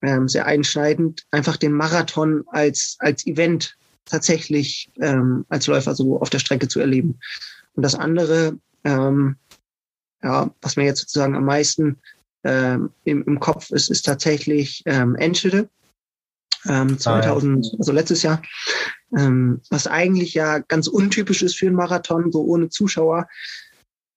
Ähm, 0.01 0.28
sehr 0.28 0.47
einschneidend, 0.47 1.26
einfach 1.32 1.56
den 1.56 1.72
Marathon 1.72 2.44
als, 2.52 2.97
als 3.01 3.26
Event 3.26 3.76
tatsächlich 4.05 4.90
ähm, 5.01 5.44
als 5.48 5.66
Läufer 5.66 5.94
so 5.94 6.20
auf 6.20 6.30
der 6.30 6.39
Strecke 6.39 6.68
zu 6.68 6.78
erleben. 6.78 7.18
Und 7.74 7.82
das 7.82 7.97
andere, 7.97 8.56
ähm, 8.85 9.36
ja, 10.22 10.51
was 10.62 10.76
mir 10.76 10.85
jetzt 10.85 11.01
sozusagen 11.01 11.35
am 11.35 11.44
meisten 11.44 11.97
ähm, 12.44 12.90
im, 13.05 13.23
im 13.24 13.40
Kopf 13.40 13.70
ist, 13.70 13.90
ist 13.90 14.02
tatsächlich 14.02 14.82
ähm, 14.86 15.15
Enschede. 15.16 15.69
Ähm, 16.66 16.98
2000, 16.98 17.77
also 17.78 17.93
letztes 17.93 18.23
Jahr, 18.23 18.43
ähm, 19.16 19.60
was 19.70 19.86
eigentlich 19.86 20.35
ja 20.35 20.59
ganz 20.59 20.89
untypisch 20.89 21.43
ist 21.43 21.56
für 21.56 21.66
einen 21.66 21.77
Marathon, 21.77 22.32
so 22.32 22.43
ohne 22.43 22.69
Zuschauer. 22.69 23.28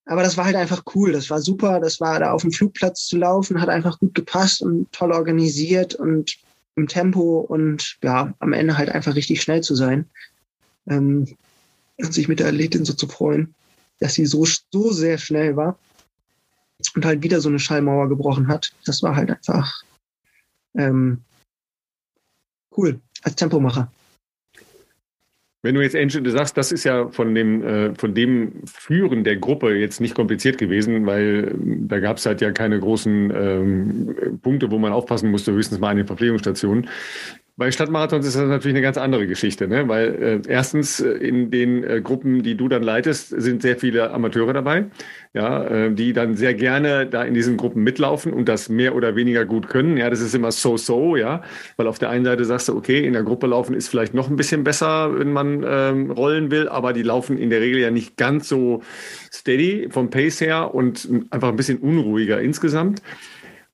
Aber 0.06 0.24
das 0.24 0.38
war 0.38 0.46
halt 0.46 0.56
einfach 0.56 0.84
cool. 0.96 1.12
Das 1.12 1.30
war 1.30 1.40
super. 1.40 1.80
Das 1.80 2.02
war 2.02 2.20
da 2.20 2.32
auf 2.32 2.42
dem 2.42 2.52
Flugplatz 2.52 3.06
zu 3.06 3.18
laufen, 3.18 3.62
hat 3.62 3.70
einfach 3.70 4.00
gut 4.00 4.16
gepasst 4.16 4.62
und 4.62 4.92
toll 4.92 5.12
organisiert 5.12 5.94
und 5.96 6.38
im 6.76 6.88
Tempo 6.88 7.40
und 7.40 7.98
ja, 8.04 8.34
am 8.40 8.54
Ende 8.54 8.78
halt 8.78 8.90
einfach 8.90 9.16
richtig 9.16 9.42
schnell 9.42 9.62
zu 9.62 9.76
sein. 9.76 10.10
Ähm, 10.88 11.28
und 11.98 12.14
sich 12.14 12.28
mit 12.28 12.40
der 12.40 12.48
Athletin 12.48 12.84
so 12.86 12.94
zu 12.94 13.08
freuen, 13.08 13.54
dass 14.00 14.16
sie 14.16 14.26
so, 14.26 14.46
so 14.72 14.92
sehr 14.92 15.20
schnell 15.20 15.56
war 15.56 15.78
und 16.90 17.06
halt 17.06 17.24
wieder 17.24 17.42
so 17.42 17.50
eine 17.50 17.60
Schallmauer 17.60 18.10
gebrochen 18.10 18.48
hat. 18.48 18.72
Das 18.86 19.04
war 19.04 19.16
halt 19.16 19.32
einfach 19.32 19.84
ähm, 20.76 21.22
cool 22.78 23.00
als 23.24 23.36
Tempomacher. 23.36 23.92
Wenn 25.64 25.76
du 25.76 25.82
jetzt 25.82 25.96
Angel 25.96 26.28
sagst, 26.32 26.58
das 26.58 26.72
ist 26.72 26.86
ja 26.86 27.10
von 27.10 27.36
dem, 27.36 27.64
äh, 27.64 27.94
von 27.94 28.16
dem 28.16 28.66
Führen 28.66 29.24
der 29.24 29.38
Gruppe 29.38 29.76
jetzt 29.76 30.02
nicht 30.02 30.16
kompliziert 30.16 30.58
gewesen, 30.58 31.06
weil 31.06 31.52
ähm, 31.54 31.88
da 31.88 32.00
gab 32.00 32.18
es 32.18 32.26
halt 32.26 32.42
ja 32.42 32.52
keine 32.52 32.80
großen 32.80 33.32
ähm, 33.36 34.40
Punkte, 34.42 34.72
wo 34.72 34.80
man 34.80 34.92
aufpassen 34.92 35.30
musste, 35.30 35.52
höchstens 35.52 35.80
mal 35.80 35.90
an 35.90 35.98
den 35.98 36.08
Verpflegungsstationen. 36.08 36.90
Bei 37.58 37.70
Stadtmarathons 37.70 38.26
ist 38.26 38.36
das 38.36 38.48
natürlich 38.48 38.76
eine 38.76 38.82
ganz 38.82 38.98
andere 38.98 39.28
Geschichte, 39.28 39.68
ne? 39.68 39.88
weil 39.88 40.42
äh, 40.46 40.50
erstens 40.50 41.02
äh, 41.02 41.10
in 41.10 41.52
den 41.52 41.84
äh, 41.84 42.02
Gruppen, 42.02 42.44
die 42.44 42.56
du 42.56 42.70
dann 42.70 42.82
leitest, 42.82 43.30
sind 43.30 43.62
sehr 43.62 43.78
viele 43.78 44.12
Amateure 44.12 44.54
dabei, 44.54 44.86
ja, 45.34 45.64
äh, 45.66 45.94
die 45.94 46.14
dann 46.14 46.36
sehr 46.36 46.54
gerne 46.54 47.06
da 47.06 47.24
in 47.24 47.34
diesen 47.34 47.58
Gruppen 47.58 47.84
mitlaufen 47.84 48.32
und 48.32 48.48
das 48.48 48.70
mehr 48.70 48.96
oder 48.96 49.18
weniger 49.18 49.46
gut 49.46 49.68
können. 49.68 49.98
Ja, 49.98 50.10
das 50.10 50.22
ist 50.22 50.34
immer 50.34 50.52
so-so, 50.52 51.18
ja, 51.18 51.42
weil 51.76 51.88
auf 51.88 52.00
der 52.00 52.10
einen 52.10 52.24
Seite 52.24 52.46
sagst 52.46 52.70
du, 52.70 52.76
okay, 52.76 53.06
in 53.06 53.14
der 53.14 53.24
Gruppe 53.24 53.48
laufen 53.48 53.76
ist 53.76 53.90
vielleicht 53.90 54.14
noch 54.14 54.30
ein 54.30 54.38
bisschen 54.38 54.64
besser, 54.64 55.20
wenn 55.20 55.34
man 55.34 55.66
ähm, 55.68 56.10
rollen 56.10 56.52
will, 56.52 56.70
aber 56.70 56.94
die 56.94 57.04
laufen 57.04 57.38
in 57.38 57.50
der 57.50 57.60
Regel 57.60 57.82
ja 57.82 57.92
nicht 57.92 58.16
ganz 58.16 58.48
so 58.48 58.82
steady 59.32 59.90
vom 59.92 60.10
Pace 60.10 60.40
her 60.40 60.74
und 60.74 61.08
einfach 61.30 61.50
ein 61.50 61.58
bisschen 61.58 61.80
unruhiger 61.80 62.40
insgesamt. 62.40 63.02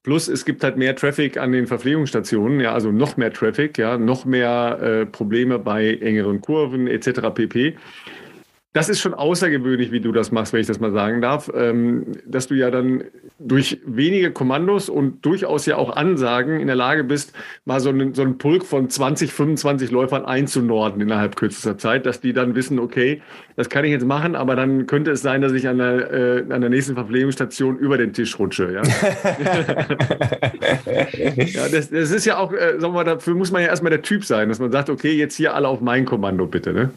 Plus 0.07 0.29
es 0.29 0.45
gibt 0.45 0.63
halt 0.63 0.77
mehr 0.77 0.95
Traffic 0.95 1.35
an 1.35 1.51
den 1.51 1.67
Verpflegungsstationen, 1.67 2.61
ja, 2.61 2.71
also 2.71 2.93
noch 2.93 3.17
mehr 3.17 3.33
Traffic, 3.33 3.77
ja, 3.77 3.97
noch 3.97 4.23
mehr 4.23 4.79
äh, 4.81 5.05
Probleme 5.05 5.59
bei 5.59 5.95
engeren 5.95 6.39
Kurven 6.39 6.87
etc. 6.87 7.23
pp. 7.35 7.75
Das 8.77 8.89
ist 8.89 8.99
schon 8.99 9.15
außergewöhnlich, 9.15 9.91
wie 9.91 10.01
du 10.01 10.11
das 10.11 10.31
machst, 10.31 10.53
wenn 10.53 10.61
ich 10.61 10.67
das 10.67 10.79
mal 10.79 10.91
sagen 10.91 11.19
darf, 11.19 11.49
ähm, 11.55 12.05
dass 12.27 12.45
du 12.45 12.53
ja 12.53 12.69
dann 12.69 13.05
durch 13.39 13.79
wenige 13.87 14.29
Kommandos 14.29 14.87
und 14.87 15.25
durchaus 15.25 15.65
ja 15.65 15.77
auch 15.77 15.95
Ansagen 15.95 16.59
in 16.59 16.67
der 16.67 16.75
Lage 16.75 17.03
bist, 17.03 17.33
mal 17.65 17.79
so 17.79 17.89
einen, 17.89 18.13
so 18.13 18.21
einen 18.21 18.37
Pulk 18.37 18.63
von 18.63 18.87
20, 18.87 19.33
25 19.33 19.89
Läufern 19.89 20.25
einzunorden 20.25 21.01
innerhalb 21.01 21.35
kürzester 21.35 21.79
Zeit, 21.79 22.05
dass 22.05 22.21
die 22.21 22.33
dann 22.33 22.53
wissen, 22.53 22.77
okay, 22.77 23.23
das 23.55 23.67
kann 23.67 23.83
ich 23.83 23.89
jetzt 23.89 24.05
machen, 24.05 24.35
aber 24.35 24.55
dann 24.55 24.85
könnte 24.85 25.09
es 25.09 25.23
sein, 25.23 25.41
dass 25.41 25.53
ich 25.53 25.67
an 25.67 25.79
der, 25.79 26.11
äh, 26.11 26.53
an 26.53 26.61
der 26.61 26.69
nächsten 26.69 26.93
Verpflegungsstation 26.93 27.79
über 27.79 27.97
den 27.97 28.13
Tisch 28.13 28.37
rutsche. 28.37 28.73
Ja, 28.73 28.83
ja 31.45 31.67
das, 31.67 31.89
das 31.89 32.11
ist 32.11 32.25
ja 32.25 32.37
auch, 32.37 32.53
äh, 32.53 32.73
sagen 32.73 32.81
wir 32.81 32.91
mal, 32.91 33.05
dafür 33.05 33.33
muss 33.33 33.51
man 33.51 33.63
ja 33.63 33.69
erstmal 33.69 33.89
der 33.89 34.03
Typ 34.03 34.23
sein, 34.23 34.49
dass 34.49 34.59
man 34.59 34.71
sagt, 34.71 34.91
okay, 34.91 35.13
jetzt 35.13 35.35
hier 35.35 35.55
alle 35.55 35.67
auf 35.67 35.81
mein 35.81 36.05
Kommando 36.05 36.45
bitte. 36.45 36.73
Ne? 36.73 36.91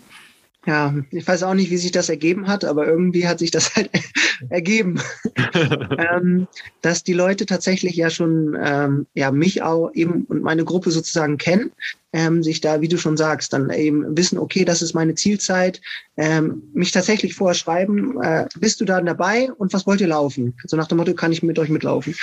Ja, 0.66 0.94
ich 1.10 1.26
weiß 1.26 1.42
auch 1.44 1.54
nicht, 1.54 1.70
wie 1.70 1.78
sich 1.78 1.90
das 1.90 2.10
ergeben 2.10 2.46
hat, 2.46 2.66
aber 2.66 2.86
irgendwie 2.86 3.26
hat 3.26 3.38
sich 3.38 3.50
das 3.50 3.74
halt 3.74 3.90
ergeben, 4.50 5.00
ähm, 5.54 6.48
dass 6.82 7.02
die 7.02 7.14
Leute 7.14 7.46
tatsächlich 7.46 7.96
ja 7.96 8.10
schon 8.10 8.58
ähm, 8.62 9.06
ja 9.14 9.30
mich 9.30 9.62
auch 9.62 9.90
eben 9.94 10.26
und 10.26 10.42
meine 10.42 10.64
Gruppe 10.64 10.90
sozusagen 10.90 11.38
kennen, 11.38 11.72
ähm, 12.12 12.42
sich 12.42 12.60
da, 12.60 12.82
wie 12.82 12.88
du 12.88 12.98
schon 12.98 13.16
sagst, 13.16 13.54
dann 13.54 13.70
eben 13.70 14.16
wissen, 14.18 14.38
okay, 14.38 14.66
das 14.66 14.82
ist 14.82 14.92
meine 14.92 15.14
Zielzeit, 15.14 15.80
ähm, 16.18 16.62
mich 16.74 16.92
tatsächlich 16.92 17.34
vorschreiben, 17.34 18.20
äh, 18.22 18.46
bist 18.58 18.82
du 18.82 18.84
da 18.84 19.00
dabei 19.00 19.50
und 19.52 19.72
was 19.72 19.86
wollt 19.86 20.02
ihr 20.02 20.08
laufen? 20.08 20.58
So 20.66 20.76
nach 20.76 20.88
dem 20.88 20.98
Motto, 20.98 21.14
kann 21.14 21.32
ich 21.32 21.42
mit 21.42 21.58
euch 21.58 21.70
mitlaufen? 21.70 22.14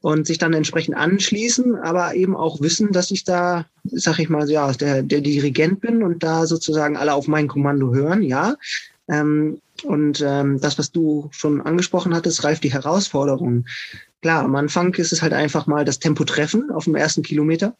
Und 0.00 0.28
sich 0.28 0.38
dann 0.38 0.52
entsprechend 0.52 0.96
anschließen, 0.96 1.74
aber 1.74 2.14
eben 2.14 2.36
auch 2.36 2.60
wissen, 2.60 2.92
dass 2.92 3.10
ich 3.10 3.24
da, 3.24 3.66
sag 3.82 4.20
ich 4.20 4.28
mal, 4.28 4.48
ja, 4.48 4.70
der, 4.72 5.02
der 5.02 5.20
Dirigent 5.20 5.80
bin 5.80 6.04
und 6.04 6.22
da 6.22 6.46
sozusagen 6.46 6.96
alle 6.96 7.14
auf 7.14 7.26
mein 7.26 7.48
Kommando 7.48 7.92
hören, 7.92 8.22
ja. 8.22 8.54
Ähm, 9.08 9.60
und 9.84 10.22
ähm, 10.24 10.60
das, 10.60 10.78
was 10.78 10.92
du 10.92 11.28
schon 11.32 11.60
angesprochen 11.60 12.14
hattest, 12.14 12.44
Ralf, 12.44 12.60
die 12.60 12.72
Herausforderung. 12.72 13.66
Klar, 14.22 14.44
am 14.44 14.54
Anfang 14.54 14.94
ist 14.94 15.12
es 15.12 15.22
halt 15.22 15.32
einfach 15.32 15.66
mal 15.66 15.84
das 15.84 15.98
Tempo 15.98 16.24
treffen 16.24 16.70
auf 16.70 16.84
dem 16.84 16.94
ersten 16.94 17.22
Kilometer. 17.22 17.74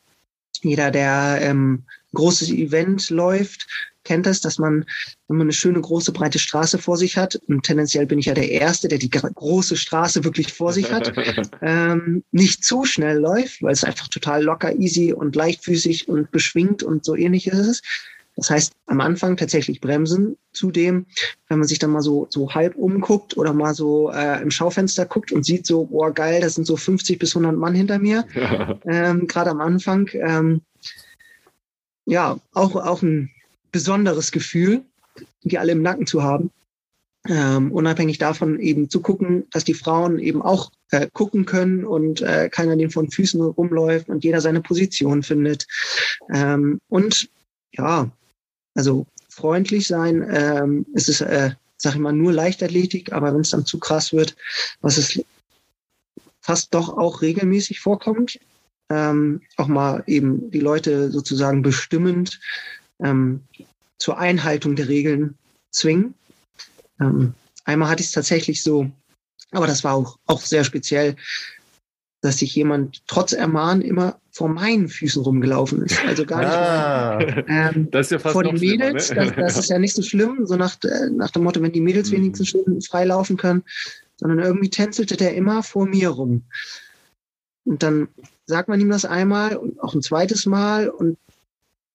Jeder, 0.64 0.90
der 0.90 1.38
ähm, 1.40 1.84
großes 2.14 2.50
Event 2.50 3.10
läuft, 3.10 3.66
kennt 4.04 4.26
das, 4.26 4.40
dass 4.40 4.58
man, 4.58 4.86
wenn 5.28 5.36
man 5.36 5.46
eine 5.46 5.52
schöne, 5.52 5.80
große, 5.80 6.12
breite 6.12 6.38
Straße 6.38 6.78
vor 6.78 6.96
sich 6.96 7.16
hat, 7.18 7.36
und 7.46 7.62
tendenziell 7.64 8.06
bin 8.06 8.18
ich 8.18 8.26
ja 8.26 8.34
der 8.34 8.50
Erste, 8.50 8.88
der 8.88 8.98
die 8.98 9.10
große 9.10 9.76
Straße 9.76 10.24
wirklich 10.24 10.52
vor 10.52 10.72
sich 10.72 10.90
hat, 10.90 11.12
ähm, 11.62 12.24
nicht 12.32 12.64
zu 12.64 12.84
schnell 12.84 13.18
läuft, 13.18 13.62
weil 13.62 13.72
es 13.72 13.84
einfach 13.84 14.08
total 14.08 14.42
locker, 14.42 14.74
easy 14.76 15.12
und 15.12 15.36
leichtfüßig 15.36 16.08
und 16.08 16.30
beschwingt 16.30 16.82
und 16.82 17.04
so 17.04 17.14
ähnlich 17.14 17.48
ist. 17.48 17.84
Das 18.38 18.50
heißt, 18.50 18.72
am 18.86 19.00
Anfang 19.00 19.36
tatsächlich 19.36 19.80
bremsen. 19.80 20.36
Zudem, 20.52 21.06
wenn 21.48 21.58
man 21.58 21.66
sich 21.66 21.80
dann 21.80 21.90
mal 21.90 22.02
so, 22.02 22.28
so 22.30 22.54
halb 22.54 22.76
umguckt 22.76 23.36
oder 23.36 23.52
mal 23.52 23.74
so 23.74 24.12
äh, 24.12 24.40
im 24.40 24.52
Schaufenster 24.52 25.06
guckt 25.06 25.32
und 25.32 25.44
sieht 25.44 25.66
so, 25.66 25.86
boah, 25.86 26.14
geil, 26.14 26.40
das 26.40 26.54
sind 26.54 26.64
so 26.64 26.76
50 26.76 27.18
bis 27.18 27.34
100 27.34 27.58
Mann 27.58 27.74
hinter 27.74 27.98
mir, 27.98 28.24
ähm, 28.86 29.26
gerade 29.26 29.50
am 29.50 29.60
Anfang. 29.60 30.08
Ähm, 30.14 30.62
ja, 32.06 32.38
auch, 32.54 32.76
auch 32.76 33.02
ein 33.02 33.30
besonderes 33.72 34.30
Gefühl, 34.30 34.82
die 35.42 35.58
alle 35.58 35.72
im 35.72 35.82
Nacken 35.82 36.06
zu 36.06 36.22
haben. 36.22 36.52
Ähm, 37.26 37.72
unabhängig 37.72 38.18
davon 38.18 38.60
eben 38.60 38.88
zu 38.88 39.00
gucken, 39.00 39.48
dass 39.50 39.64
die 39.64 39.74
Frauen 39.74 40.20
eben 40.20 40.42
auch 40.42 40.70
äh, 40.92 41.08
gucken 41.12 41.44
können 41.44 41.84
und 41.84 42.22
äh, 42.22 42.48
keiner 42.50 42.76
den 42.76 42.90
von 42.90 43.10
Füßen 43.10 43.40
rumläuft 43.40 44.08
und 44.08 44.22
jeder 44.22 44.40
seine 44.40 44.60
Position 44.60 45.24
findet. 45.24 45.66
Ähm, 46.32 46.80
und 46.88 47.28
ja, 47.72 48.10
also 48.78 49.06
freundlich 49.28 49.88
sein, 49.88 50.24
ähm, 50.32 50.86
es 50.94 51.08
ist, 51.08 51.20
äh, 51.20 51.50
sag 51.76 51.94
ich 51.94 52.00
mal, 52.00 52.12
nur 52.12 52.32
Leichtathletik, 52.32 53.12
aber 53.12 53.34
wenn 53.34 53.40
es 53.40 53.50
dann 53.50 53.66
zu 53.66 53.80
krass 53.80 54.12
wird, 54.12 54.36
was 54.80 54.96
es 54.96 55.20
fast 56.40 56.72
doch 56.72 56.96
auch 56.96 57.20
regelmäßig 57.20 57.80
vorkommt, 57.80 58.38
ähm, 58.88 59.42
auch 59.56 59.66
mal 59.66 60.04
eben 60.06 60.52
die 60.52 60.60
Leute 60.60 61.10
sozusagen 61.10 61.62
bestimmend 61.62 62.40
ähm, 63.00 63.42
zur 63.98 64.16
Einhaltung 64.18 64.76
der 64.76 64.88
Regeln 64.88 65.36
zwingen. 65.72 66.14
Ähm, 67.00 67.34
einmal 67.64 67.88
hatte 67.88 68.02
ich 68.02 68.08
es 68.08 68.12
tatsächlich 68.12 68.62
so, 68.62 68.88
aber 69.50 69.66
das 69.66 69.82
war 69.82 69.94
auch, 69.94 70.18
auch 70.26 70.40
sehr 70.40 70.62
speziell, 70.62 71.16
dass 72.20 72.38
sich 72.38 72.54
jemand 72.54 73.06
trotz 73.06 73.32
Ermahnen 73.32 73.82
immer 73.82 74.18
vor 74.30 74.48
meinen 74.48 74.88
Füßen 74.88 75.22
rumgelaufen 75.22 75.82
ist. 75.82 76.04
Also 76.04 76.24
gar 76.24 76.40
nicht 76.40 76.48
ah, 76.48 77.18
mal, 77.18 77.44
ähm, 77.48 77.88
das 77.90 78.06
ist 78.06 78.12
ja 78.12 78.18
fast 78.18 78.32
vor 78.32 78.44
den 78.44 78.58
Mädels. 78.58 79.10
Ne? 79.10 79.26
Das, 79.26 79.54
das, 79.54 79.58
ist 79.58 79.70
ja 79.70 79.78
nicht 79.78 79.94
so 79.94 80.02
schlimm, 80.02 80.46
so 80.46 80.56
nach, 80.56 80.76
äh, 80.84 81.10
nach 81.10 81.30
dem 81.30 81.44
Motto, 81.44 81.62
wenn 81.62 81.72
die 81.72 81.80
Mädels 81.80 82.10
mhm. 82.10 82.16
wenigstens 82.16 82.48
schön 82.48 82.80
frei 82.82 83.04
laufen 83.04 83.36
können, 83.36 83.62
sondern 84.16 84.40
irgendwie 84.40 84.70
tänzelte 84.70 85.16
der 85.16 85.34
immer 85.34 85.62
vor 85.62 85.86
mir 85.86 86.08
rum. 86.08 86.42
Und 87.64 87.82
dann 87.82 88.08
sagt 88.46 88.68
man 88.68 88.80
ihm 88.80 88.90
das 88.90 89.04
einmal 89.04 89.56
und 89.56 89.80
auch 89.80 89.94
ein 89.94 90.02
zweites 90.02 90.46
Mal 90.46 90.88
und 90.88 91.18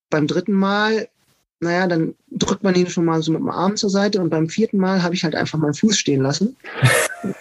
beim 0.09 0.27
dritten 0.27 0.53
Mal, 0.53 1.09
naja, 1.59 1.87
dann 1.87 2.13
drückt 2.29 2.63
man 2.63 2.75
ihn 2.75 2.87
schon 2.87 3.05
mal 3.05 3.21
so 3.23 3.31
mit 3.31 3.41
dem 3.41 3.49
Arm 3.49 3.75
zur 3.75 3.89
Seite 3.89 4.21
und 4.21 4.29
beim 4.29 4.47
vierten 4.47 4.77
Mal 4.77 5.01
habe 5.01 5.15
ich 5.15 5.23
halt 5.23 5.35
einfach 5.35 5.57
meinen 5.59 5.73
Fuß 5.73 5.97
stehen 5.97 6.21
lassen. 6.21 6.55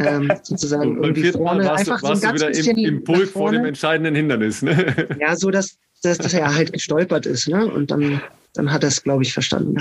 ähm, 0.00 0.32
sozusagen 0.42 0.98
und 0.98 1.04
irgendwie 1.04 1.32
vorne 1.32 1.64
warst 1.64 1.80
einfach 1.80 2.00
du, 2.00 2.08
warst 2.08 2.22
so 2.22 2.28
ein 2.28 2.36
ganz 2.36 2.58
wieder 2.58 2.70
im, 2.70 2.96
im 2.96 3.04
Pulk 3.04 3.28
vor 3.28 3.52
dem 3.52 3.64
entscheidenden 3.64 4.14
Hindernis. 4.14 4.62
Ne? 4.62 5.08
Ja, 5.20 5.36
so 5.36 5.50
dass, 5.50 5.78
dass, 6.02 6.18
dass 6.18 6.34
er 6.34 6.54
halt 6.54 6.72
gestolpert 6.72 7.26
ist. 7.26 7.48
Ne? 7.48 7.66
Und 7.66 7.90
dann 7.90 8.20
dann 8.54 8.72
hat 8.72 8.82
er 8.82 8.88
es, 8.88 9.02
glaube 9.04 9.22
ich, 9.22 9.32
verstanden. 9.32 9.76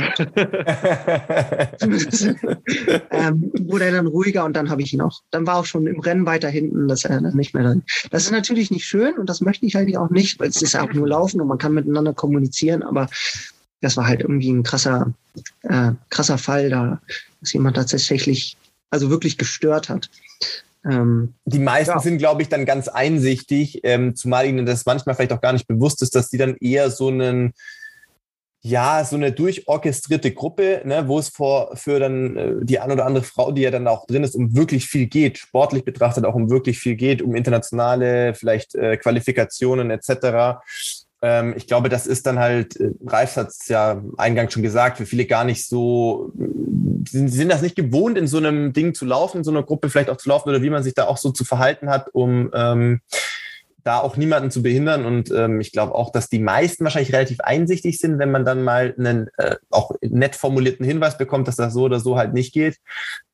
ähm, 3.09 3.51
wurde 3.59 3.85
er 3.85 3.91
dann 3.91 4.05
ruhiger 4.07 4.45
und 4.45 4.55
dann 4.55 4.69
habe 4.69 4.83
ich 4.83 4.93
ihn 4.93 5.01
auch. 5.01 5.21
Dann 5.31 5.47
war 5.47 5.55
auch 5.57 5.65
schon 5.65 5.87
im 5.87 5.99
Rennen 5.99 6.27
weiter 6.27 6.47
hinten, 6.49 6.87
dass 6.87 7.03
er 7.03 7.19
dann 7.19 7.35
nicht 7.35 7.55
mehr 7.55 7.63
dann. 7.63 7.83
Das 8.11 8.25
ist 8.25 8.31
natürlich 8.31 8.69
nicht 8.69 8.85
schön 8.85 9.17
und 9.17 9.29
das 9.29 9.41
möchte 9.41 9.65
ich 9.65 9.75
eigentlich 9.77 9.97
auch 9.97 10.11
nicht, 10.11 10.39
weil 10.39 10.49
es 10.49 10.61
ist 10.61 10.73
ja 10.73 10.83
auch 10.83 10.93
nur 10.93 11.07
Laufen 11.07 11.41
und 11.41 11.47
man 11.47 11.57
kann 11.57 11.73
miteinander 11.73 12.13
kommunizieren, 12.13 12.83
aber 12.83 13.09
das 13.81 13.97
war 13.97 14.05
halt 14.05 14.21
irgendwie 14.21 14.51
ein 14.51 14.61
krasser, 14.61 15.11
äh, 15.63 15.93
krasser 16.09 16.37
Fall, 16.37 16.69
da, 16.69 17.01
dass 17.41 17.53
jemand 17.53 17.77
tatsächlich, 17.77 18.57
also 18.89 19.09
wirklich 19.09 19.37
gestört 19.37 19.89
hat. 19.89 20.09
Ähm, 20.85 21.33
die 21.45 21.59
meisten 21.59 21.93
ja. 21.93 21.99
sind, 21.99 22.17
glaube 22.17 22.41
ich, 22.41 22.49
dann 22.49 22.65
ganz 22.65 22.87
einsichtig, 22.87 23.81
ähm, 23.83 24.15
zumal 24.15 24.45
ihnen 24.45 24.65
das 24.65 24.85
manchmal 24.85 25.15
vielleicht 25.15 25.33
auch 25.33 25.41
gar 25.41 25.53
nicht 25.53 25.67
bewusst 25.67 26.01
ist, 26.01 26.15
dass 26.15 26.29
die 26.29 26.37
dann 26.37 26.55
eher 26.59 26.89
so 26.89 27.09
einen 27.09 27.53
ja, 28.61 29.05
so 29.05 29.15
eine 29.15 29.31
durchorchestrierte 29.31 30.33
Gruppe, 30.33 30.81
ne, 30.83 31.07
wo 31.07 31.19
es 31.19 31.29
vor, 31.29 31.75
für 31.77 31.99
dann 31.99 32.35
äh, 32.35 32.53
die 32.61 32.79
ein 32.79 32.91
oder 32.91 33.05
andere 33.05 33.23
Frau, 33.23 33.51
die 33.51 33.61
ja 33.61 33.71
dann 33.71 33.87
auch 33.87 34.05
drin 34.07 34.23
ist, 34.23 34.35
um 34.35 34.55
wirklich 34.55 34.87
viel 34.87 35.05
geht, 35.05 35.37
sportlich 35.37 35.85
betrachtet 35.85 36.25
auch 36.25 36.35
um 36.35 36.49
wirklich 36.49 36.79
viel 36.79 36.95
geht, 36.95 37.21
um 37.21 37.35
internationale 37.35 38.33
vielleicht 38.33 38.75
äh, 38.75 38.97
Qualifikationen 38.97 39.91
etc. 39.91 40.59
Ähm, 41.21 41.53
ich 41.57 41.67
glaube, 41.67 41.89
das 41.89 42.05
ist 42.05 42.27
dann 42.27 42.37
halt, 42.37 42.79
äh, 42.79 42.91
Ralf 43.05 43.35
hat 43.37 43.47
es 43.49 43.67
ja 43.67 44.03
eingangs 44.17 44.53
schon 44.53 44.63
gesagt, 44.63 44.97
für 44.97 45.05
viele 45.05 45.25
gar 45.25 45.43
nicht 45.43 45.67
so, 45.67 46.31
sie 47.09 47.27
sind 47.27 47.51
das 47.51 47.61
nicht 47.61 47.75
gewohnt, 47.75 48.17
in 48.17 48.27
so 48.27 48.37
einem 48.37 48.73
Ding 48.73 48.93
zu 48.93 49.05
laufen, 49.05 49.39
in 49.39 49.43
so 49.43 49.51
einer 49.51 49.63
Gruppe 49.63 49.89
vielleicht 49.89 50.09
auch 50.09 50.17
zu 50.17 50.29
laufen 50.29 50.49
oder 50.49 50.61
wie 50.61 50.69
man 50.69 50.83
sich 50.83 50.93
da 50.93 51.05
auch 51.05 51.17
so 51.17 51.31
zu 51.31 51.43
verhalten 51.43 51.89
hat, 51.89 52.09
um 52.13 52.51
ähm, 52.53 53.01
da 53.87 53.99
auch 53.99 54.17
niemanden 54.17 54.51
zu 54.51 54.61
behindern. 54.61 55.05
Und 55.05 55.31
ähm, 55.31 55.61
ich 55.61 55.71
glaube 55.71 55.95
auch, 55.95 56.11
dass 56.11 56.27
die 56.27 56.39
meisten 56.39 56.83
wahrscheinlich 56.83 57.13
relativ 57.13 57.39
einsichtig 57.39 57.99
sind, 57.99 58.19
wenn 58.19 58.31
man 58.31 58.43
dann 58.43 58.61
mal 58.61 58.93
einen 58.97 59.29
äh, 59.37 59.55
auch 59.69 59.91
nett 60.01 60.35
formulierten 60.35 60.85
Hinweis 60.85 61.17
bekommt, 61.17 61.47
dass 61.47 61.55
das 61.55 61.73
so 61.73 61.83
oder 61.83 62.01
so 62.01 62.17
halt 62.17 62.33
nicht 62.33 62.53
geht. 62.53 62.77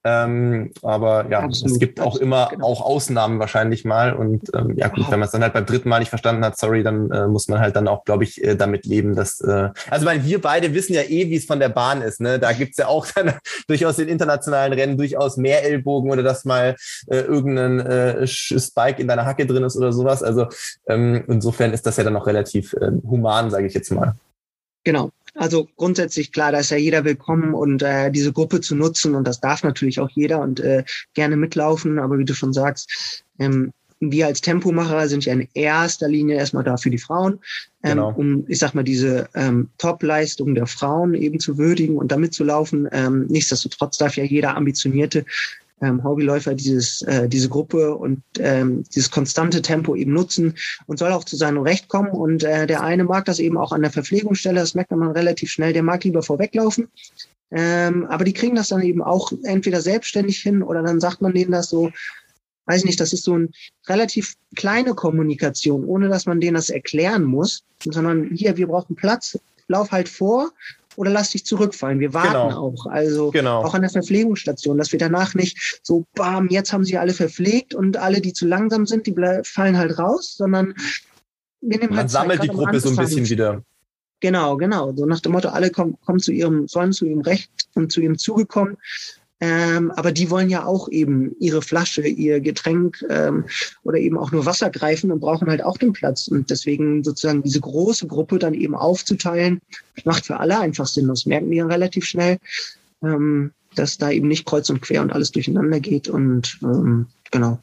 Ähm, 0.06 0.72
aber 0.82 1.30
ja, 1.30 1.40
Absolut. 1.40 1.72
es 1.72 1.80
gibt 1.80 2.02
auch 2.02 2.18
immer 2.18 2.50
genau. 2.52 2.66
auch 2.66 2.82
Ausnahmen 2.82 3.40
wahrscheinlich 3.40 3.86
mal. 3.86 4.14
Und 4.14 4.50
ähm, 4.54 4.76
ja 4.76 4.90
gut, 4.90 5.10
wenn 5.10 5.20
man 5.20 5.28
es 5.28 5.32
dann 5.32 5.42
halt 5.42 5.54
beim 5.54 5.66
dritten 5.66 5.88
Mal 5.88 6.00
nicht 6.00 6.10
verstanden 6.10 6.44
hat, 6.44 6.58
sorry, 6.58 6.84
dann 6.84 7.10
äh, 7.10 7.28
muss 7.28 7.48
man 7.48 7.60
halt 7.60 7.78
dann 7.78 7.88
auch, 7.88 8.04
glaube 8.04 8.26
ich, 8.26 8.44
äh, 8.44 8.56
damit 8.56 8.86
leben, 8.86 9.16
dass 9.16 9.40
äh, 9.40 9.70
also 9.90 10.06
weil 10.06 10.26
wir 10.26 10.42
beide 10.42 10.74
wissen 10.74 10.94
ja 10.94 11.04
eh, 11.04 11.30
wie 11.30 11.38
es 11.38 11.46
von 11.46 11.60
der 11.60 11.70
Bahn 11.70 12.02
ist. 12.02 12.20
Ne? 12.20 12.38
Da 12.38 12.52
gibt's 12.52 12.78
ja 12.78 12.88
auch 12.88 13.08
dann 13.16 13.36
durchaus 13.68 13.98
in 13.98 14.10
internationalen 14.10 14.74
Rennen 14.74 14.98
durchaus 14.98 15.38
mehr 15.38 15.64
Ellbogen 15.64 16.12
oder 16.12 16.22
dass 16.22 16.44
mal 16.44 16.76
äh, 17.08 17.20
irgendein 17.20 17.80
äh, 17.80 18.28
Spike 18.28 19.02
in 19.02 19.08
deiner 19.08 19.26
Hacke 19.26 19.46
drin 19.46 19.64
ist 19.64 19.78
oder 19.78 19.94
sowas. 19.94 20.22
Also 20.22 20.43
ähm, 20.88 21.24
insofern 21.28 21.74
ist 21.74 21.86
das 21.86 21.98
ja 21.98 22.04
dann 22.04 22.16
auch 22.16 22.28
relativ 22.28 22.74
äh, 22.74 22.92
human, 23.04 23.52
sage 23.52 23.68
ich 23.68 23.74
jetzt 23.74 23.92
mal. 23.92 24.16
Genau. 24.84 25.12
Also 25.36 25.68
grundsätzlich 25.78 26.32
klar, 26.32 26.52
da 26.52 26.60
ist 26.60 26.70
ja 26.70 26.78
jeder 26.78 27.06
willkommen 27.06 27.54
und 27.54 27.82
äh, 27.82 28.12
diese 28.12 28.32
Gruppe 28.32 28.62
zu 28.62 28.76
nutzen 28.76 29.16
und 29.16 29.28
das 29.28 29.40
darf 29.40 29.64
natürlich 29.64 30.00
auch 30.00 30.10
jeder 30.12 30.42
und 30.42 30.60
äh, 30.60 30.84
gerne 31.16 31.38
mitlaufen. 31.38 31.98
Aber 31.98 32.20
wie 32.20 32.26
du 32.26 32.36
schon 32.36 32.54
sagst, 32.54 33.24
ähm, 33.40 33.72
wir 34.12 34.28
als 34.28 34.42
Tempomacher 34.42 35.08
sind 35.08 35.26
ja 35.26 35.34
in 35.34 35.48
erster 35.54 36.08
Linie 36.08 36.36
erstmal 36.36 36.64
da 36.64 36.78
für 36.78 36.90
die 36.90 36.98
Frauen, 36.98 37.40
ähm, 37.84 37.92
genau. 37.92 38.14
um, 38.16 38.46
ich 38.48 38.60
sag 38.60 38.74
mal, 38.74 38.84
diese 38.84 39.30
ähm, 39.34 39.70
Top-Leistung 39.78 40.56
der 40.56 40.68
Frauen 40.68 41.14
eben 41.14 41.40
zu 41.40 41.58
würdigen 41.58 41.98
und 41.98 42.12
damit 42.12 42.34
zu 42.34 42.44
laufen. 42.44 42.88
Ähm, 42.92 43.26
nichtsdestotrotz 43.28 43.98
darf 43.98 44.18
ja 44.18 44.24
jeder 44.24 44.56
ambitionierte 44.56 45.26
ähm, 45.84 46.04
Hobbyläufer 46.04 46.56
dieses, 46.56 47.02
äh, 47.04 47.28
diese 47.28 47.50
Gruppe 47.50 47.96
und 47.96 48.24
ähm, 48.40 48.84
dieses 48.96 49.12
konstante 49.12 49.62
Tempo 49.62 49.96
eben 49.96 50.14
nutzen 50.14 50.56
und 50.88 50.98
soll 50.98 51.12
auch 51.12 51.24
zu 51.24 51.36
seinem 51.36 51.62
Recht 51.62 51.90
kommen. 51.90 52.12
Und 52.12 52.44
äh, 52.44 52.66
der 52.66 52.82
eine 52.82 53.04
mag 53.04 53.26
das 53.26 53.40
eben 53.40 53.58
auch 53.58 53.72
an 53.72 53.82
der 53.82 53.92
Verpflegungsstelle, 53.92 54.60
das 54.60 54.76
merkt 54.76 54.92
man 54.92 55.12
relativ 55.12 55.52
schnell, 55.52 55.74
der 55.74 55.84
mag 55.84 56.04
lieber 56.04 56.24
vorweglaufen. 56.24 56.88
Ähm, 57.52 58.06
aber 58.08 58.24
die 58.24 58.34
kriegen 58.34 58.56
das 58.56 58.70
dann 58.70 58.82
eben 58.82 59.04
auch 59.04 59.32
entweder 59.44 59.82
selbstständig 59.82 60.40
hin 60.40 60.64
oder 60.64 60.82
dann 60.82 61.00
sagt 61.00 61.22
man 61.22 61.34
denen 61.34 61.52
das 61.52 61.70
so, 61.70 61.92
weiß 62.66 62.80
ich 62.80 62.86
nicht, 62.86 63.00
das 63.00 63.14
ist 63.14 63.24
so 63.24 63.34
eine 63.34 63.50
relativ 63.88 64.36
kleine 64.56 64.96
Kommunikation, 64.96 65.84
ohne 65.86 66.10
dass 66.10 66.26
man 66.26 66.40
denen 66.40 66.56
das 66.56 66.70
erklären 66.70 67.24
muss, 67.24 67.64
sondern 67.84 68.32
hier, 68.34 68.58
wir 68.58 68.68
brauchen 68.68 68.96
Platz, 68.96 69.38
lauf 69.68 69.92
halt 69.92 70.10
vor 70.10 70.52
oder 70.98 71.12
lass 71.12 71.32
dich 71.32 71.46
zurückfallen. 71.46 72.00
Wir 72.00 72.14
warten 72.14 72.50
genau. 72.50 72.74
auch. 72.74 72.86
Also 72.88 73.32
genau. 73.32 73.64
auch 73.64 73.74
an 73.74 73.82
der 73.82 73.90
Verpflegungsstation, 73.90 74.78
dass 74.78 74.92
wir 74.92 75.00
danach 75.00 75.34
nicht 75.34 75.80
so, 75.84 76.06
bam, 76.16 76.50
jetzt 76.50 76.74
haben 76.74 76.84
sie 76.84 76.98
alle 76.98 77.14
verpflegt 77.14 77.74
und 77.74 77.98
alle, 77.98 78.22
die 78.22 78.34
zu 78.34 78.46
langsam 78.46 78.86
sind, 78.86 79.08
die 79.08 79.16
fallen 79.44 79.78
halt 79.78 79.98
raus, 79.98 80.36
sondern 80.38 80.74
wir 81.62 81.78
nehmen 81.78 81.92
Man 81.92 82.00
halt 82.00 82.10
sammelt 82.10 82.44
die 82.44 82.50
Gruppe 82.50 82.80
so 82.80 82.90
ein 82.90 82.96
bisschen 82.96 83.30
wieder. 83.30 83.64
Genau, 84.20 84.56
genau. 84.56 84.94
So 84.96 85.06
nach 85.06 85.20
dem 85.20 85.34
Motto, 85.34 85.50
alle 85.50 85.70
kommen, 85.70 85.98
kommen 86.06 86.20
zu 86.20 86.32
ihrem, 86.32 86.68
sollen 86.68 86.94
zu 86.94 87.06
ihrem 87.06 87.22
Recht 87.22 87.50
und 87.76 87.92
zu 87.92 88.00
ihrem 88.00 88.18
Zuge 88.18 88.46
kommen. 88.46 88.78
Ähm, 89.40 89.92
aber 89.92 90.12
die 90.12 90.30
wollen 90.30 90.50
ja 90.50 90.66
auch 90.66 90.88
eben 90.90 91.36
ihre 91.40 91.62
Flasche, 91.62 92.08
ihr 92.08 92.40
Getränk 92.40 93.04
ähm, 93.10 93.46
oder 93.84 93.98
eben 93.98 94.18
auch 94.18 94.32
nur 94.32 94.46
Wasser 94.46 94.70
greifen 94.70 95.12
und 95.12 95.20
brauchen 95.20 95.50
halt 95.50 95.64
auch 95.64 95.78
den 95.78 95.92
Platz. 95.92 96.28
Und 96.28 96.50
deswegen 96.50 97.04
sozusagen 97.04 97.44
diese 97.44 97.60
große 97.60 98.08
Gruppe 98.08 98.40
dann 98.40 98.54
eben 98.54 98.76
aufzuteilen, 98.76 99.60
macht 100.06 100.26
für 100.26 100.40
alle 100.40 100.60
einfach 100.60 100.88
Sinn. 100.88 101.08
Das 101.08 101.26
merken 101.26 101.52
die 101.52 101.58
ja 101.58 101.66
relativ 101.66 102.06
schnell, 102.06 102.38
ähm, 103.04 103.52
dass 103.76 103.98
da 103.98 104.12
eben 104.12 104.28
nicht 104.28 104.46
kreuz 104.46 104.70
und 104.70 104.82
quer 104.82 105.02
und 105.02 105.12
alles 105.12 105.32
durcheinander 105.32 105.80
geht. 105.80 106.08
Und 106.08 106.60
ähm, 106.64 107.08
genau. 107.32 107.60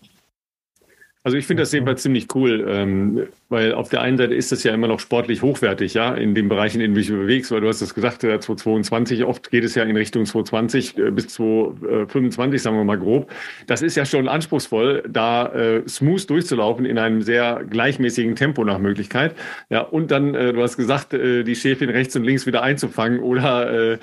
Also 1.23 1.37
ich 1.37 1.47
finde 1.47 1.65
das 1.65 1.73
jedenfalls 1.73 2.01
ziemlich 2.01 2.35
cool, 2.35 2.65
ähm, 2.67 3.27
weil 3.51 3.75
auf 3.75 3.91
der 3.91 4.01
einen 4.01 4.17
Seite 4.17 4.35
ist 4.35 4.53
das 4.53 4.63
ja 4.63 4.73
immer 4.73 4.89
noch 4.89 5.01
sportlich 5.01 5.43
hochwertig, 5.43 5.93
ja, 5.93 6.15
in 6.15 6.35
den 6.35 6.49
Bereichen, 6.49 6.81
in 6.81 6.95
denen 6.95 6.95
du 6.95 7.01
dich 7.01 7.11
bewegst, 7.11 7.51
weil 7.51 7.61
du 7.61 7.69
hast 7.69 7.83
das 7.83 7.95
gesagt, 7.95 8.23
2022, 8.23 9.25
oft 9.25 9.51
geht 9.51 9.65
es 9.65 9.75
ja 9.75 9.83
in 9.83 9.97
Richtung 9.97 10.25
2020 10.25 10.97
äh, 10.97 11.11
bis 11.11 11.29
2025, 11.29 12.63
sagen 12.63 12.77
wir 12.79 12.85
mal 12.85 12.99
grob. 12.99 13.31
Das 13.67 13.83
ist 13.83 13.97
ja 13.97 14.07
schon 14.07 14.29
anspruchsvoll, 14.29 15.03
da 15.11 15.49
äh, 15.49 15.83
smooth 15.87 16.31
durchzulaufen 16.31 16.87
in 16.87 16.97
einem 16.97 17.21
sehr 17.21 17.65
gleichmäßigen 17.69 18.35
Tempo 18.35 18.65
nach 18.65 18.79
Möglichkeit. 18.79 19.35
Ja, 19.69 19.83
und 19.83 20.11
dann, 20.11 20.35
äh, 20.35 20.55
du 20.55 20.63
hast 20.63 20.79
gesagt, 20.79 21.13
äh, 21.13 21.43
die 21.43 21.55
Schäfchen 21.55 21.91
rechts 21.91 22.17
und 22.17 22.25
links 22.25 22.47
wieder 22.47 22.63
einzufangen 22.63 23.21
oder 23.21 23.93
äh, 23.93 23.99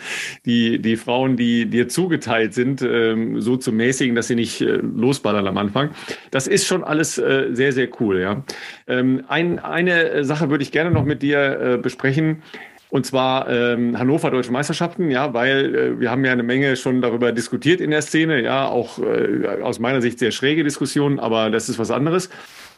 die, 0.45 0.77
die 0.79 0.97
Frauen, 0.97 1.35
die 1.35 1.65
dir 1.65 1.89
zugeteilt 1.89 2.53
sind, 2.53 2.83
äh, 2.83 3.15
so 3.37 3.57
zu 3.57 3.71
mäßigen, 3.71 4.13
dass 4.13 4.27
sie 4.27 4.35
nicht 4.35 4.61
äh, 4.61 4.81
losballern 4.83 5.47
am 5.47 5.57
Anfang. 5.57 5.89
Das 6.29 6.45
ist 6.45 6.67
schon 6.67 6.83
alles 6.83 7.06
alles 7.07 7.17
äh, 7.17 7.55
sehr, 7.55 7.71
sehr 7.71 7.89
cool. 7.99 8.19
Ja. 8.19 8.43
Ähm, 8.87 9.23
ein, 9.27 9.59
eine 9.59 10.23
Sache 10.25 10.49
würde 10.49 10.63
ich 10.63 10.71
gerne 10.71 10.91
noch 10.91 11.05
mit 11.05 11.21
dir 11.21 11.59
äh, 11.59 11.77
besprechen. 11.77 12.43
Und 12.89 13.05
zwar 13.05 13.49
ähm, 13.49 13.99
Hannover 13.99 14.31
Deutsche 14.31 14.51
Meisterschaften, 14.51 15.11
ja, 15.11 15.33
weil 15.33 15.75
äh, 15.75 15.99
wir 15.99 16.09
haben 16.09 16.23
ja 16.23 16.31
eine 16.31 16.43
Menge 16.43 16.77
schon 16.77 17.01
darüber 17.01 17.33
diskutiert 17.33 17.81
in 17.81 17.91
der 17.91 18.01
Szene, 18.01 18.41
ja, 18.41 18.65
auch 18.65 18.99
äh, 18.99 19.61
aus 19.61 19.79
meiner 19.79 20.01
Sicht 20.01 20.19
sehr 20.19 20.31
schräge 20.31 20.63
Diskussionen, 20.63 21.19
aber 21.19 21.49
das 21.49 21.67
ist 21.67 21.79
was 21.79 21.91
anderes. 21.91 22.29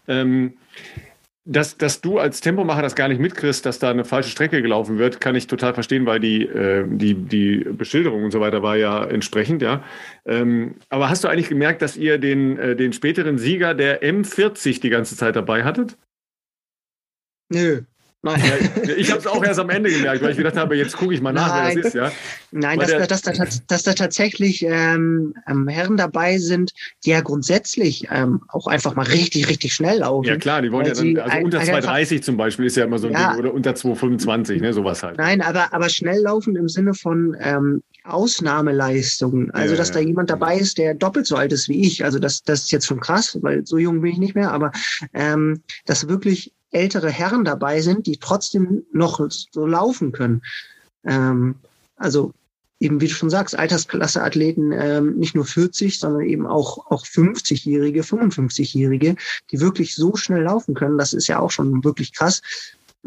Ähm, 0.07 0.53
dass, 1.45 1.77
dass 1.77 2.01
du 2.01 2.19
als 2.19 2.41
Tempomacher 2.41 2.81
das 2.81 2.95
gar 2.95 3.07
nicht 3.07 3.19
mitkriegst, 3.19 3.65
dass 3.65 3.79
da 3.79 3.89
eine 3.89 4.05
falsche 4.05 4.29
Strecke 4.29 4.61
gelaufen 4.61 4.97
wird, 4.97 5.19
kann 5.21 5.35
ich 5.35 5.47
total 5.47 5.73
verstehen, 5.73 6.05
weil 6.05 6.19
die, 6.19 6.43
äh, 6.43 6.85
die, 6.87 7.15
die 7.15 7.65
Beschilderung 7.71 8.23
und 8.23 8.31
so 8.31 8.39
weiter 8.39 8.61
war 8.61 8.75
ja 8.75 9.05
entsprechend, 9.05 9.61
ja. 9.61 9.83
Ähm, 10.25 10.75
aber 10.89 11.09
hast 11.09 11.23
du 11.23 11.27
eigentlich 11.27 11.49
gemerkt, 11.49 11.81
dass 11.81 11.97
ihr 11.97 12.17
den, 12.17 12.57
äh, 12.57 12.75
den 12.75 12.93
späteren 12.93 13.37
Sieger 13.37 13.73
der 13.73 14.03
M40 14.03 14.81
die 14.81 14.89
ganze 14.89 15.15
Zeit 15.15 15.35
dabei 15.35 15.63
hattet? 15.63 15.97
Nö, 17.51 17.81
Nein. 18.21 18.41
Ja, 18.85 18.93
ich 18.95 19.11
habe 19.11 19.19
es 19.21 19.27
auch 19.27 19.41
erst 19.43 19.59
am 19.59 19.69
Ende 19.69 19.89
gemerkt, 19.89 20.21
weil 20.21 20.31
ich 20.31 20.37
gedacht 20.37 20.57
habe, 20.57 20.75
jetzt 20.75 20.97
gucke 20.97 21.13
ich 21.13 21.21
mal 21.21 21.31
nach, 21.31 21.47
Nein. 21.47 21.75
wer 21.75 21.83
das 21.83 21.85
ist. 21.85 21.95
Ja. 21.95 22.11
Nein, 22.51 22.79
dass, 22.79 22.89
der, 22.89 23.07
dass, 23.07 23.21
da, 23.21 23.31
dass 23.67 23.83
da 23.83 23.93
tatsächlich 23.93 24.61
ähm, 24.63 25.33
ähm, 25.47 25.69
Herren 25.69 25.95
dabei 25.95 26.37
sind, 26.37 26.73
die 27.05 27.11
ja 27.11 27.21
grundsätzlich 27.21 28.07
ähm, 28.11 28.41
auch 28.49 28.67
einfach 28.67 28.95
mal 28.95 29.05
richtig, 29.05 29.47
richtig 29.47 29.73
schnell 29.73 29.99
laufen. 29.99 30.27
Ja 30.27 30.35
klar, 30.35 30.61
die 30.61 30.71
wollen 30.71 30.85
ja 30.85 30.93
dann, 30.93 31.17
also 31.17 31.37
unter 31.45 31.59
2,30 31.59 32.21
zum 32.21 32.35
Beispiel 32.35 32.65
ist 32.65 32.75
ja 32.75 32.83
immer 32.83 32.99
so 32.99 33.07
ein 33.07 33.13
ja, 33.13 33.31
Ding, 33.31 33.39
oder 33.39 33.53
unter 33.53 33.71
2,25, 33.71 34.59
ne, 34.59 34.73
sowas 34.73 35.01
halt. 35.01 35.17
Nein, 35.17 35.41
aber, 35.41 35.73
aber 35.73 35.87
schnell 35.87 36.21
laufen 36.21 36.57
im 36.57 36.67
Sinne 36.67 36.93
von 36.93 37.37
ähm, 37.39 37.81
Ausnahmeleistungen. 38.03 39.51
Also, 39.51 39.75
ja, 39.75 39.77
dass 39.77 39.91
da 39.91 39.99
jemand 39.99 40.29
dabei 40.29 40.57
ist, 40.57 40.77
der 40.77 40.93
doppelt 40.93 41.25
so 41.25 41.37
alt 41.37 41.53
ist 41.53 41.69
wie 41.69 41.85
ich. 41.85 42.03
Also, 42.03 42.19
das, 42.19 42.43
das 42.43 42.63
ist 42.63 42.71
jetzt 42.71 42.87
schon 42.87 42.99
krass, 42.99 43.37
weil 43.41 43.65
so 43.65 43.77
jung 43.77 44.01
bin 44.01 44.11
ich 44.11 44.17
nicht 44.17 44.35
mehr, 44.35 44.51
aber 44.51 44.71
ähm, 45.13 45.61
dass 45.85 46.09
wirklich 46.09 46.51
ältere 46.71 47.09
Herren 47.09 47.45
dabei 47.45 47.81
sind, 47.81 48.05
die 48.07 48.17
trotzdem 48.17 48.83
noch 48.91 49.21
so 49.29 49.65
laufen 49.65 50.11
können. 50.11 50.41
Ähm, 51.03 51.55
also 51.95 52.33
eben, 52.79 53.01
wie 53.01 53.07
du 53.07 53.13
schon 53.13 53.29
sagst, 53.29 53.57
Altersklasse-Athleten, 53.57 54.71
ähm, 54.71 55.15
nicht 55.15 55.35
nur 55.35 55.45
40, 55.45 55.99
sondern 55.99 56.21
eben 56.21 56.47
auch, 56.47 56.89
auch 56.89 57.05
50-Jährige, 57.05 58.01
55-Jährige, 58.01 59.15
die 59.51 59.59
wirklich 59.59 59.95
so 59.95 60.15
schnell 60.15 60.43
laufen 60.43 60.75
können. 60.75 60.97
Das 60.97 61.13
ist 61.13 61.27
ja 61.27 61.39
auch 61.39 61.51
schon 61.51 61.83
wirklich 61.83 62.13
krass. 62.13 62.41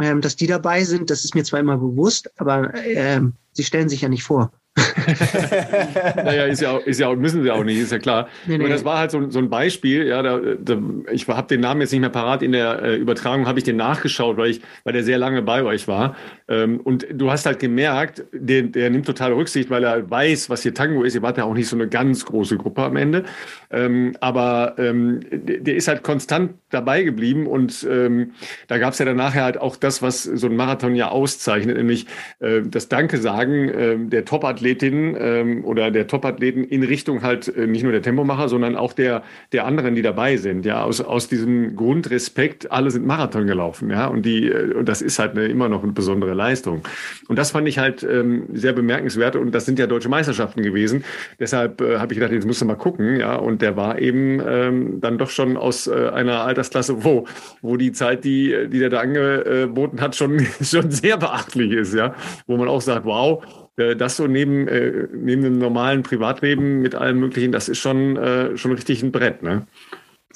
Ähm, 0.00 0.20
dass 0.20 0.36
die 0.36 0.46
dabei 0.46 0.84
sind, 0.84 1.10
das 1.10 1.24
ist 1.24 1.34
mir 1.34 1.44
zwar 1.44 1.60
immer 1.60 1.76
bewusst, 1.76 2.30
aber 2.40 2.74
ähm, 2.74 3.34
sie 3.52 3.64
stellen 3.64 3.88
sich 3.88 4.00
ja 4.00 4.08
nicht 4.08 4.24
vor. 4.24 4.52
naja, 6.16 6.44
ist 6.46 6.62
ja, 6.62 6.70
auch, 6.70 6.86
ist 6.86 6.98
ja 6.98 7.08
auch, 7.08 7.16
müssen 7.16 7.42
sie 7.42 7.50
auch 7.50 7.64
nicht, 7.64 7.78
ist 7.78 7.92
ja 7.92 7.98
klar. 7.98 8.28
Nee, 8.46 8.56
nee. 8.56 8.64
Und 8.64 8.70
das 8.70 8.84
war 8.84 8.98
halt 8.98 9.10
so, 9.10 9.28
so 9.30 9.38
ein 9.38 9.50
Beispiel, 9.50 10.06
ja, 10.06 10.22
da, 10.22 10.40
da, 10.58 10.78
ich 11.10 11.28
habe 11.28 11.48
den 11.48 11.60
Namen 11.60 11.82
jetzt 11.82 11.92
nicht 11.92 12.00
mehr 12.00 12.10
parat, 12.10 12.42
in 12.42 12.52
der 12.52 12.82
äh, 12.82 12.96
Übertragung 12.96 13.46
habe 13.46 13.58
ich 13.58 13.64
den 13.64 13.76
nachgeschaut, 13.76 14.36
weil 14.38 14.50
ich, 14.50 14.62
weil 14.84 14.94
der 14.94 15.04
sehr 15.04 15.18
lange 15.18 15.42
bei 15.42 15.62
euch 15.62 15.88
war. 15.88 16.16
Ähm, 16.48 16.80
und 16.80 17.06
du 17.12 17.30
hast 17.30 17.44
halt 17.44 17.58
gemerkt, 17.58 18.24
der, 18.32 18.62
der 18.62 18.88
nimmt 18.90 19.04
total 19.04 19.32
Rücksicht, 19.32 19.68
weil 19.68 19.84
er 19.84 20.10
weiß, 20.10 20.48
was 20.48 20.62
hier 20.62 20.72
Tango 20.72 21.02
ist. 21.02 21.14
Ihr 21.14 21.22
wart 21.22 21.36
ja 21.36 21.44
auch 21.44 21.54
nicht 21.54 21.68
so 21.68 21.76
eine 21.76 21.88
ganz 21.88 22.24
große 22.24 22.56
Gruppe 22.56 22.82
am 22.82 22.96
Ende. 22.96 23.24
Ähm, 23.70 24.16
aber 24.20 24.76
ähm, 24.78 25.20
der, 25.30 25.76
ist 25.76 25.88
halt 25.88 26.02
konstant 26.02 26.54
dabei 26.70 27.02
geblieben 27.02 27.46
und 27.46 27.86
ähm, 27.90 28.32
da 28.68 28.78
gab 28.78 28.92
es 28.92 28.98
ja 28.98 29.04
dann 29.04 29.16
nachher 29.16 29.44
halt 29.44 29.58
auch 29.58 29.76
das, 29.76 30.02
was 30.02 30.22
so 30.22 30.46
ein 30.46 30.56
Marathon 30.56 30.94
ja 30.94 31.08
auszeichnet, 31.08 31.76
nämlich 31.76 32.06
äh, 32.40 32.62
das 32.62 32.88
Danke 32.88 33.18
sagen 33.18 33.68
äh, 33.68 33.96
der 33.98 34.24
Top-Athletin 34.62 35.16
ähm, 35.18 35.64
oder 35.64 35.90
der 35.90 36.06
Top-Athleten 36.06 36.64
in 36.64 36.82
Richtung 36.82 37.22
halt 37.22 37.48
äh, 37.48 37.66
nicht 37.66 37.82
nur 37.82 37.92
der 37.92 38.02
Tempomacher, 38.02 38.48
sondern 38.48 38.76
auch 38.76 38.92
der, 38.92 39.22
der 39.52 39.66
anderen, 39.66 39.94
die 39.94 40.02
dabei 40.02 40.36
sind. 40.36 40.64
Ja, 40.64 40.84
aus, 40.84 41.00
aus 41.00 41.28
diesem 41.28 41.76
Grundrespekt, 41.76 42.70
alle 42.70 42.90
sind 42.90 43.06
Marathon 43.06 43.46
gelaufen, 43.46 43.90
ja, 43.90 44.06
und 44.06 44.24
die, 44.24 44.48
äh, 44.48 44.74
und 44.74 44.88
das 44.88 45.02
ist 45.02 45.18
halt 45.18 45.32
eine, 45.32 45.46
immer 45.46 45.68
noch 45.68 45.82
eine 45.82 45.92
besondere 45.92 46.34
Leistung. 46.34 46.82
Und 47.28 47.38
das 47.38 47.50
fand 47.50 47.68
ich 47.68 47.78
halt 47.78 48.02
ähm, 48.02 48.44
sehr 48.52 48.72
bemerkenswert 48.72 49.36
und 49.36 49.52
das 49.52 49.66
sind 49.66 49.78
ja 49.78 49.86
deutsche 49.86 50.08
Meisterschaften 50.08 50.62
gewesen. 50.62 51.04
Deshalb 51.38 51.80
äh, 51.80 51.98
habe 51.98 52.12
ich 52.12 52.18
gedacht, 52.18 52.32
jetzt 52.32 52.46
musst 52.46 52.60
du 52.60 52.64
mal 52.64 52.76
gucken, 52.76 53.18
ja, 53.18 53.36
und 53.36 53.62
der 53.62 53.76
war 53.76 53.98
eben 53.98 54.40
ähm, 54.46 55.00
dann 55.00 55.18
doch 55.18 55.30
schon 55.30 55.56
aus 55.56 55.86
äh, 55.86 56.08
einer 56.08 56.42
Altersklasse, 56.42 57.04
wo, 57.04 57.26
wo 57.60 57.76
die 57.76 57.92
Zeit, 57.92 58.24
die, 58.24 58.68
die 58.68 58.78
der 58.78 58.90
da 58.90 59.00
angeboten 59.00 60.00
hat, 60.00 60.14
schon, 60.14 60.40
schon 60.62 60.90
sehr 60.90 61.16
beachtlich 61.16 61.72
ist, 61.72 61.94
ja, 61.94 62.14
wo 62.46 62.56
man 62.56 62.68
auch 62.68 62.80
sagt, 62.80 63.04
wow, 63.04 63.42
das 63.76 64.16
so 64.16 64.26
neben, 64.26 64.68
äh, 64.68 65.08
neben 65.12 65.42
dem 65.42 65.58
normalen 65.58 66.02
Privatleben 66.02 66.80
mit 66.82 66.94
allem 66.94 67.20
Möglichen, 67.20 67.52
das 67.52 67.68
ist 67.68 67.78
schon, 67.78 68.16
äh, 68.16 68.56
schon 68.56 68.72
richtig 68.72 69.02
ein 69.02 69.12
Brett, 69.12 69.42
ne? 69.42 69.66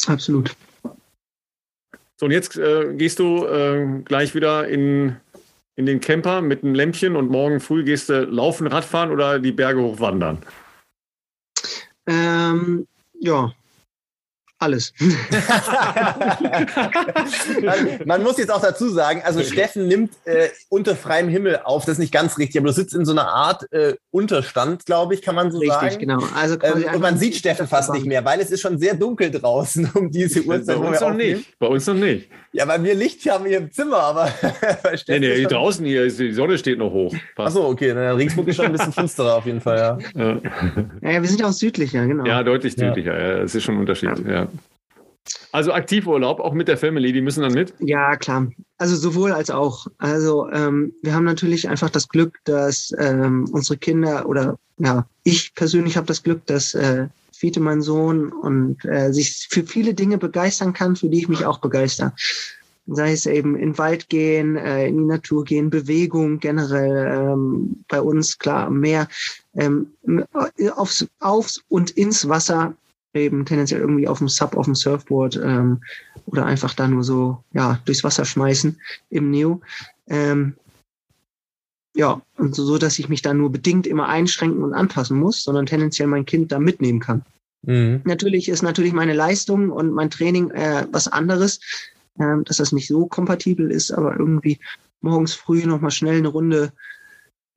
Absolut. 0.06 0.54
So, 2.18 2.26
und 2.26 2.32
jetzt 2.32 2.56
äh, 2.56 2.94
gehst 2.94 3.18
du 3.18 3.44
äh, 3.44 4.02
gleich 4.04 4.34
wieder 4.34 4.66
in 4.68 5.16
in 5.76 5.84
den 5.84 6.00
Camper 6.00 6.40
mit 6.40 6.64
einem 6.64 6.74
Lämpchen 6.74 7.16
und 7.16 7.30
morgen 7.30 7.60
früh 7.60 7.84
gehst 7.84 8.08
du 8.08 8.24
laufen, 8.24 8.66
Radfahren 8.66 9.10
oder 9.10 9.38
die 9.38 9.52
Berge 9.52 9.80
hochwandern? 9.80 10.38
Ähm, 12.06 12.86
ja, 13.20 13.52
alles. 14.58 14.92
man, 18.06 18.22
muss 18.22 18.38
jetzt 18.38 18.50
auch 18.50 18.62
dazu 18.62 18.88
sagen, 18.88 19.20
also 19.24 19.42
Steffen 19.42 19.86
nimmt 19.86 20.12
äh, 20.24 20.48
unter 20.68 20.96
freiem 20.96 21.28
Himmel 21.28 21.60
auf, 21.64 21.84
das 21.84 21.94
ist 21.94 21.98
nicht 21.98 22.12
ganz 22.12 22.38
richtig, 22.38 22.58
aber 22.58 22.68
du 22.68 22.72
sitzt 22.72 22.94
in 22.94 23.04
so 23.04 23.12
einer 23.12 23.28
Art 23.28 23.70
äh, 23.72 23.94
Unterstand, 24.10 24.86
glaube 24.86 25.14
ich, 25.14 25.20
kann 25.20 25.34
man 25.34 25.52
so 25.52 25.58
richtig, 25.58 25.74
sagen. 25.74 25.86
Richtig, 25.86 26.08
genau. 26.08 26.22
Also 26.34 26.56
ähm, 26.62 26.84
und 26.94 27.02
man 27.02 27.18
sieht 27.18 27.34
Steffen 27.34 27.66
fast 27.66 27.92
nicht 27.92 28.06
mehr, 28.06 28.24
weil 28.24 28.40
es 28.40 28.50
ist 28.50 28.62
schon 28.62 28.78
sehr 28.78 28.94
dunkel 28.94 29.30
draußen 29.30 29.90
um 29.94 30.10
diese 30.10 30.42
Uhrzeit. 30.42 30.78
Bei 30.78 30.88
uns 30.88 31.00
noch 31.00 31.14
nicht. 31.14 31.58
Bei 31.58 31.66
uns 31.66 31.86
noch 31.86 31.94
nicht. 31.94 32.30
Ja, 32.52 32.64
bei 32.64 32.78
mir 32.78 32.94
Licht 32.94 33.28
haben 33.28 33.44
wir 33.44 33.58
im 33.58 33.70
Zimmer, 33.70 33.98
aber 33.98 34.32
bei 34.82 34.96
Steffen 34.96 35.20
Nee, 35.20 35.28
nee, 35.28 35.36
hier 35.36 35.48
draußen 35.48 35.84
hier 35.84 36.04
ist, 36.04 36.18
die 36.18 36.32
Sonne 36.32 36.56
steht 36.56 36.78
noch 36.78 36.90
hoch. 36.90 37.14
Achso, 37.36 37.68
okay, 37.68 37.92
na, 37.94 38.12
Regensburg 38.12 38.48
ist 38.48 38.56
schon 38.56 38.66
ein 38.66 38.72
bisschen 38.72 38.92
finsterer 38.92 39.36
auf 39.36 39.44
jeden 39.44 39.60
Fall, 39.60 39.76
ja. 39.76 39.98
Ja, 40.14 40.40
ja 41.02 41.20
wir 41.20 41.28
sind 41.28 41.40
ja 41.40 41.46
auch 41.46 41.52
südlicher, 41.52 42.06
genau. 42.06 42.24
Ja, 42.24 42.42
deutlich 42.42 42.74
südlicher, 42.74 43.18
ja. 43.18 43.42
Es 43.42 43.54
ist 43.54 43.64
schon 43.64 43.74
ein 43.74 43.80
Unterschied, 43.80 44.26
ja. 44.26 44.48
Also 45.52 45.72
Aktivurlaub, 45.72 46.40
auch 46.40 46.52
mit 46.52 46.68
der 46.68 46.76
Family, 46.76 47.12
die 47.12 47.20
müssen 47.20 47.42
dann 47.42 47.52
mit? 47.52 47.74
Ja, 47.78 48.16
klar. 48.16 48.48
Also 48.78 48.96
sowohl 48.96 49.32
als 49.32 49.50
auch. 49.50 49.86
Also 49.98 50.50
ähm, 50.50 50.92
wir 51.02 51.14
haben 51.14 51.24
natürlich 51.24 51.68
einfach 51.68 51.90
das 51.90 52.08
Glück, 52.08 52.38
dass 52.44 52.92
ähm, 52.98 53.48
unsere 53.52 53.76
Kinder 53.76 54.28
oder 54.28 54.58
ja, 54.78 55.06
ich 55.24 55.54
persönlich 55.54 55.96
habe 55.96 56.06
das 56.06 56.22
Glück, 56.22 56.44
dass 56.46 56.74
äh, 56.74 57.06
Fiete, 57.32 57.60
mein 57.60 57.82
Sohn, 57.82 58.32
und 58.32 58.84
äh, 58.84 59.12
sich 59.12 59.46
für 59.50 59.64
viele 59.64 59.94
Dinge 59.94 60.18
begeistern 60.18 60.72
kann, 60.72 60.96
für 60.96 61.08
die 61.08 61.18
ich 61.18 61.28
mich 61.28 61.44
auch 61.44 61.58
begeister. 61.58 62.14
Sei 62.86 63.12
es 63.12 63.26
eben 63.26 63.56
in 63.56 63.72
den 63.72 63.78
Wald 63.78 64.08
gehen, 64.08 64.56
äh, 64.56 64.86
in 64.86 64.98
die 64.98 65.04
Natur 65.04 65.44
gehen, 65.44 65.70
Bewegung 65.70 66.38
generell 66.38 67.32
ähm, 67.32 67.84
bei 67.88 68.00
uns, 68.00 68.38
klar, 68.38 68.70
mehr 68.70 69.08
ähm, 69.54 69.88
aufs, 70.76 71.06
aufs 71.20 71.62
und 71.68 71.90
ins 71.90 72.28
Wasser 72.28 72.74
eben 73.16 73.44
tendenziell 73.44 73.80
irgendwie 73.80 74.08
auf 74.08 74.18
dem 74.18 74.28
Sub, 74.28 74.56
auf 74.56 74.66
dem 74.66 74.74
Surfboard 74.74 75.40
ähm, 75.42 75.82
oder 76.26 76.46
einfach 76.46 76.74
da 76.74 76.88
nur 76.88 77.04
so 77.04 77.42
ja 77.52 77.80
durchs 77.84 78.04
Wasser 78.04 78.24
schmeißen 78.24 78.78
im 79.10 79.30
Neo. 79.30 79.60
Ähm, 80.08 80.54
ja, 81.94 82.20
und 82.36 82.54
so, 82.54 82.64
so, 82.64 82.76
dass 82.78 82.98
ich 82.98 83.08
mich 83.08 83.22
da 83.22 83.32
nur 83.32 83.50
bedingt 83.50 83.86
immer 83.86 84.08
einschränken 84.08 84.62
und 84.62 84.74
anpassen 84.74 85.18
muss, 85.18 85.42
sondern 85.42 85.66
tendenziell 85.66 86.08
mein 86.08 86.26
Kind 86.26 86.52
da 86.52 86.58
mitnehmen 86.58 87.00
kann. 87.00 87.22
Mhm. 87.62 88.02
Natürlich 88.04 88.48
ist 88.48 88.62
natürlich 88.62 88.92
meine 88.92 89.14
Leistung 89.14 89.70
und 89.70 89.92
mein 89.92 90.10
Training 90.10 90.50
äh, 90.50 90.86
was 90.92 91.08
anderes, 91.08 91.60
ähm, 92.18 92.44
dass 92.44 92.58
das 92.58 92.72
nicht 92.72 92.86
so 92.86 93.06
kompatibel 93.06 93.70
ist, 93.70 93.90
aber 93.90 94.18
irgendwie 94.18 94.58
morgens 95.00 95.34
früh 95.34 95.64
nochmal 95.64 95.90
schnell 95.90 96.18
eine 96.18 96.28
Runde 96.28 96.72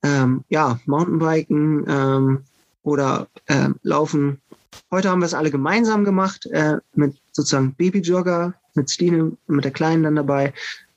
ähm, 0.02 0.44
ja, 0.48 0.80
Mountainbiken 0.86 1.84
ähm, 1.86 2.44
oder 2.82 3.28
äh, 3.46 3.68
laufen 3.82 4.40
Heute 4.90 5.10
haben 5.10 5.20
wir 5.20 5.26
es 5.26 5.34
alle 5.34 5.50
gemeinsam 5.50 6.04
gemacht, 6.04 6.46
äh, 6.46 6.78
mit 6.94 7.16
sozusagen 7.32 7.74
Babyjogger, 7.74 8.54
mit 8.74 8.90
Stine, 8.90 9.36
mit 9.46 9.64
der 9.64 9.72
Kleinen 9.72 10.02
dann 10.02 10.16
dabei. 10.16 10.52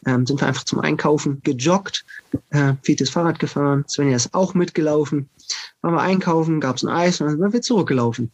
Ähm, 0.05 0.25
sind 0.25 0.41
wir 0.41 0.47
einfach 0.47 0.65
zum 0.65 0.79
Einkaufen 0.79 1.41
gejoggt, 1.43 2.03
äh, 2.49 2.73
Fiete 2.81 3.03
ist 3.03 3.11
Fahrrad 3.11 3.39
gefahren, 3.39 3.85
Svenja 3.87 4.17
ist 4.17 4.33
auch 4.33 4.53
mitgelaufen. 4.53 5.29
Waren 5.81 5.93
wir 5.93 6.01
einkaufen, 6.01 6.59
gab 6.59 6.75
es 6.75 6.83
ein 6.83 6.89
Eis 6.89 7.21
und 7.21 7.27
dann 7.27 7.39
sind 7.39 7.53
wir 7.53 7.61
zurückgelaufen. 7.61 8.31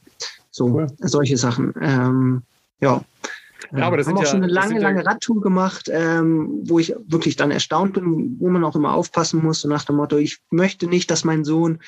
So, 0.50 0.66
cool. 0.66 0.88
solche 1.00 1.38
Sachen. 1.38 1.74
Ähm, 1.80 2.42
ja. 2.82 3.04
Ja, 3.72 3.86
aber 3.86 3.98
das 3.98 4.08
haben 4.08 4.18
auch 4.18 4.24
ja, 4.24 4.30
schon 4.30 4.44
eine 4.44 4.52
lange, 4.52 4.80
lange 4.80 5.06
Radtour 5.06 5.42
gemacht, 5.42 5.90
ähm, 5.94 6.62
wo 6.64 6.80
ich 6.80 6.96
wirklich 7.08 7.36
dann 7.36 7.52
erstaunt 7.52 7.94
bin, 7.94 8.38
wo 8.40 8.50
man 8.50 8.64
auch 8.64 8.76
immer 8.76 8.94
aufpassen 8.94 9.44
muss, 9.44 9.62
so 9.62 9.70
nach 9.70 9.84
dem 9.84 9.98
Motto, 9.98 10.18
ich 10.18 10.40
möchte 10.50 10.88
nicht, 10.88 11.12
dass 11.12 11.24
mein 11.24 11.44
Sohn 11.46 11.80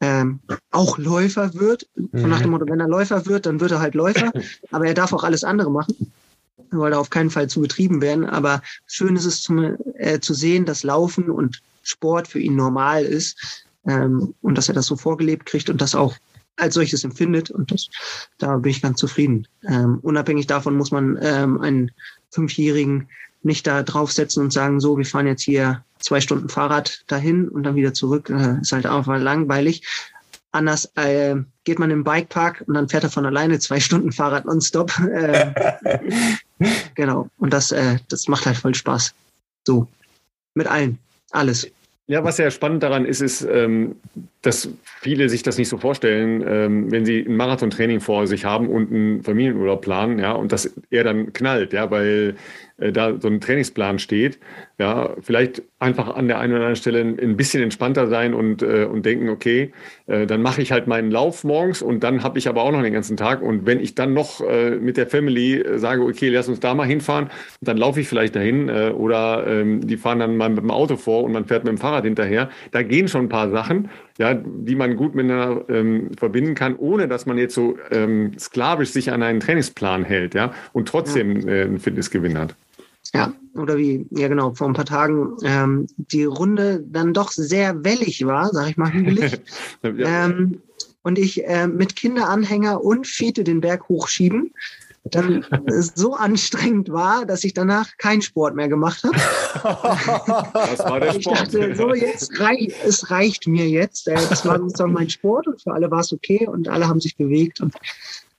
ähm, 0.00 0.40
auch 0.70 0.98
Läufer 0.98 1.54
wird. 1.54 1.86
Mhm. 1.94 2.28
nach 2.28 2.40
dem 2.40 2.50
Motto, 2.50 2.66
wenn 2.68 2.80
er 2.80 2.88
Läufer 2.88 3.26
wird, 3.26 3.46
dann 3.46 3.60
wird 3.60 3.72
er 3.72 3.80
halt 3.80 3.94
Läufer, 3.94 4.32
aber 4.70 4.86
er 4.86 4.94
darf 4.94 5.12
auch 5.12 5.24
alles 5.24 5.44
andere 5.44 5.70
machen. 5.70 6.12
Soll 6.70 6.90
da 6.90 6.98
auf 6.98 7.10
keinen 7.10 7.30
Fall 7.30 7.48
zu 7.48 7.60
betrieben 7.60 8.00
werden. 8.00 8.26
Aber 8.26 8.62
schön 8.86 9.16
ist 9.16 9.24
es 9.24 9.42
zum, 9.42 9.76
äh, 9.96 10.20
zu 10.20 10.34
sehen, 10.34 10.64
dass 10.64 10.82
Laufen 10.82 11.30
und 11.30 11.62
Sport 11.82 12.26
für 12.26 12.40
ihn 12.40 12.56
normal 12.56 13.04
ist 13.04 13.66
ähm, 13.86 14.34
und 14.42 14.58
dass 14.58 14.68
er 14.68 14.74
das 14.74 14.86
so 14.86 14.96
vorgelebt 14.96 15.46
kriegt 15.46 15.70
und 15.70 15.80
das 15.80 15.94
auch 15.94 16.16
als 16.56 16.74
solches 16.74 17.04
empfindet. 17.04 17.50
Und 17.50 17.70
das, 17.70 17.88
da 18.38 18.56
bin 18.56 18.70
ich 18.70 18.82
ganz 18.82 18.98
zufrieden. 18.98 19.46
Ähm, 19.68 19.98
unabhängig 20.02 20.46
davon 20.46 20.76
muss 20.76 20.90
man 20.90 21.18
ähm, 21.20 21.60
einen 21.60 21.90
Fünfjährigen 22.30 23.08
nicht 23.42 23.66
da 23.66 23.82
draufsetzen 23.82 24.42
und 24.42 24.52
sagen, 24.52 24.80
so, 24.80 24.96
wir 24.96 25.04
fahren 25.04 25.26
jetzt 25.26 25.42
hier 25.42 25.84
zwei 26.04 26.20
Stunden 26.20 26.48
Fahrrad 26.48 27.02
dahin 27.06 27.48
und 27.48 27.62
dann 27.62 27.76
wieder 27.76 27.94
zurück. 27.94 28.28
Äh, 28.28 28.60
ist 28.60 28.72
halt 28.72 28.86
einfach 28.86 29.18
langweilig. 29.18 29.82
Anders 30.52 30.92
äh, 30.96 31.36
geht 31.64 31.78
man 31.78 31.90
im 31.90 32.04
Bikepark 32.04 32.62
und 32.66 32.74
dann 32.74 32.88
fährt 32.88 33.04
er 33.04 33.10
von 33.10 33.26
alleine 33.26 33.58
zwei 33.58 33.80
Stunden 33.80 34.12
Fahrrad 34.12 34.44
nonstop. 34.44 34.92
Äh, 34.98 35.52
genau. 36.94 37.28
Und 37.38 37.52
das, 37.52 37.72
äh, 37.72 37.96
das 38.08 38.28
macht 38.28 38.46
halt 38.46 38.58
voll 38.58 38.74
Spaß. 38.74 39.14
So. 39.66 39.88
Mit 40.54 40.68
allen. 40.68 40.98
Alles. 41.32 41.66
Ja, 42.06 42.22
was 42.22 42.36
ja 42.36 42.50
spannend 42.50 42.82
daran 42.82 43.06
ist, 43.06 43.22
ist, 43.22 43.42
ähm, 43.50 43.96
dass 44.42 44.68
viele 45.00 45.30
sich 45.30 45.42
das 45.42 45.56
nicht 45.56 45.70
so 45.70 45.78
vorstellen, 45.78 46.44
ähm, 46.46 46.92
wenn 46.92 47.06
sie 47.06 47.20
ein 47.20 47.34
Marathontraining 47.34 48.00
vor 48.00 48.26
sich 48.26 48.44
haben 48.44 48.68
und 48.68 48.92
einen 48.92 49.22
Familienurlaub 49.24 49.80
planen, 49.80 50.18
ja, 50.18 50.32
und 50.32 50.52
dass 50.52 50.70
er 50.90 51.02
dann 51.02 51.32
knallt, 51.32 51.72
ja, 51.72 51.90
weil 51.90 52.36
äh, 52.78 52.92
da 52.92 53.20
so 53.20 53.28
ein 53.28 53.40
Trainingsplan 53.40 53.98
steht. 53.98 54.38
Ja, 54.78 55.10
vielleicht 55.20 55.62
einfach 55.78 56.16
an 56.16 56.26
der 56.26 56.40
einen 56.40 56.52
oder 56.52 56.62
anderen 56.62 56.76
Stelle 56.76 57.00
ein 57.00 57.36
bisschen 57.36 57.62
entspannter 57.62 58.08
sein 58.08 58.34
und, 58.34 58.62
äh, 58.62 58.86
und 58.90 59.06
denken, 59.06 59.28
okay, 59.28 59.72
äh, 60.06 60.26
dann 60.26 60.42
mache 60.42 60.62
ich 60.62 60.72
halt 60.72 60.86
meinen 60.86 61.10
Lauf 61.10 61.44
morgens 61.44 61.82
und 61.82 62.02
dann 62.02 62.24
habe 62.24 62.38
ich 62.38 62.48
aber 62.48 62.62
auch 62.62 62.72
noch 62.72 62.82
den 62.82 62.92
ganzen 62.92 63.16
Tag. 63.16 63.42
Und 63.42 63.66
wenn 63.66 63.78
ich 63.78 63.94
dann 63.94 64.14
noch 64.14 64.40
äh, 64.40 64.70
mit 64.76 64.96
der 64.96 65.06
Family 65.06 65.60
äh, 65.60 65.78
sage, 65.78 66.02
okay, 66.02 66.28
lass 66.30 66.48
uns 66.48 66.60
da 66.60 66.74
mal 66.74 66.86
hinfahren, 66.86 67.30
dann 67.60 67.76
laufe 67.76 68.00
ich 68.00 68.08
vielleicht 68.08 68.34
dahin 68.34 68.68
äh, 68.68 68.92
oder 68.96 69.46
ähm, 69.46 69.86
die 69.86 69.96
fahren 69.96 70.18
dann 70.18 70.36
mal 70.36 70.48
mit 70.48 70.58
dem 70.58 70.70
Auto 70.70 70.96
vor 70.96 71.22
und 71.22 71.32
man 71.32 71.44
fährt 71.44 71.64
mit 71.64 71.72
dem 71.72 71.78
Fahrrad 71.78 72.04
hinterher. 72.04 72.50
Da 72.72 72.82
gehen 72.82 73.06
schon 73.06 73.26
ein 73.26 73.28
paar 73.28 73.50
Sachen, 73.50 73.90
ja, 74.18 74.34
die 74.34 74.74
man 74.74 74.96
gut 74.96 75.14
miteinander 75.14 75.64
ähm, 75.68 76.10
verbinden 76.18 76.54
kann, 76.54 76.76
ohne 76.76 77.08
dass 77.08 77.26
man 77.26 77.38
jetzt 77.38 77.54
so 77.54 77.76
ähm, 77.90 78.32
sklavisch 78.38 78.90
sich 78.90 79.12
an 79.12 79.22
einen 79.22 79.40
Trainingsplan 79.40 80.04
hält, 80.04 80.34
ja, 80.34 80.52
und 80.72 80.88
trotzdem 80.88 81.48
äh, 81.48 81.62
einen 81.62 81.78
Fitnessgewinn 81.78 82.38
hat. 82.38 82.56
Ja, 83.12 83.32
oder 83.54 83.76
wie, 83.76 84.06
ja 84.10 84.28
genau, 84.28 84.54
vor 84.54 84.66
ein 84.66 84.72
paar 84.72 84.86
Tagen 84.86 85.36
ähm, 85.44 85.86
die 85.96 86.24
Runde 86.24 86.84
dann 86.88 87.12
doch 87.12 87.30
sehr 87.30 87.84
wellig 87.84 88.24
war, 88.26 88.50
sag 88.52 88.70
ich 88.70 88.76
mal 88.76 88.92
hügelig. 88.92 89.40
ja. 89.82 90.24
ähm, 90.24 90.62
und 91.02 91.18
ich 91.18 91.44
äh, 91.46 91.66
mit 91.66 91.96
Kinderanhänger 91.96 92.82
und 92.82 93.06
Fiete 93.06 93.44
den 93.44 93.60
Berg 93.60 93.88
hochschieben, 93.88 94.52
dann 95.04 95.44
so 95.94 96.14
anstrengend 96.14 96.90
war, 96.90 97.26
dass 97.26 97.44
ich 97.44 97.54
danach 97.54 97.96
keinen 97.98 98.22
Sport 98.22 98.56
mehr 98.56 98.68
gemacht 98.68 99.04
habe. 99.04 99.14
Das 100.54 100.78
war 100.80 100.98
der 100.98 101.12
Sport. 101.12 101.18
Ich 101.18 101.24
dachte, 101.24 101.76
so 101.76 101.94
jetzt 101.94 102.40
rei 102.40 102.68
es 102.84 103.10
reicht 103.10 103.46
mir 103.46 103.68
jetzt. 103.68 104.08
Äh, 104.08 104.14
das 104.14 104.44
war 104.44 104.58
sozusagen 104.58 104.92
mein 104.92 105.10
Sport 105.10 105.46
und 105.46 105.62
für 105.62 105.72
alle 105.72 105.90
war 105.90 106.00
es 106.00 106.12
okay 106.12 106.46
und 106.48 106.68
alle 106.68 106.88
haben 106.88 107.00
sich 107.00 107.16
bewegt. 107.16 107.60
Und, 107.60 107.74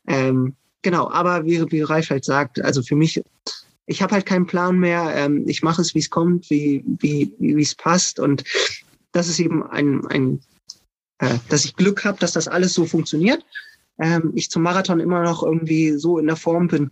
ähm, 0.07 0.55
genau, 0.81 1.09
aber 1.09 1.45
wie, 1.45 1.63
wie 1.71 1.81
Reif 1.81 2.09
halt 2.09 2.25
sagt, 2.25 2.61
also 2.61 2.81
für 2.81 2.95
mich 2.95 3.23
ich 3.87 4.01
habe 4.01 4.13
halt 4.13 4.25
keinen 4.25 4.47
Plan 4.47 4.77
mehr. 4.77 5.13
Ähm, 5.15 5.47
ich 5.47 5.63
mache 5.63 5.81
es, 5.81 5.93
wie 5.95 5.99
es 5.99 6.09
kommt, 6.09 6.49
wie 6.49 6.83
wie 6.85 7.33
wie 7.39 7.61
es 7.61 7.75
passt 7.75 8.19
und 8.19 8.43
das 9.11 9.27
ist 9.27 9.39
eben 9.39 9.63
ein 9.63 10.05
ein 10.07 10.39
äh, 11.19 11.37
dass 11.49 11.65
ich 11.65 11.75
Glück 11.75 12.03
habe, 12.03 12.19
dass 12.19 12.33
das 12.33 12.47
alles 12.47 12.73
so 12.73 12.85
funktioniert. 12.85 13.45
Ähm, 13.99 14.33
ich 14.35 14.49
zum 14.49 14.63
Marathon 14.63 14.99
immer 14.99 15.23
noch 15.23 15.43
irgendwie 15.43 15.91
so 15.91 16.17
in 16.19 16.27
der 16.27 16.35
Form 16.35 16.67
bin, 16.67 16.91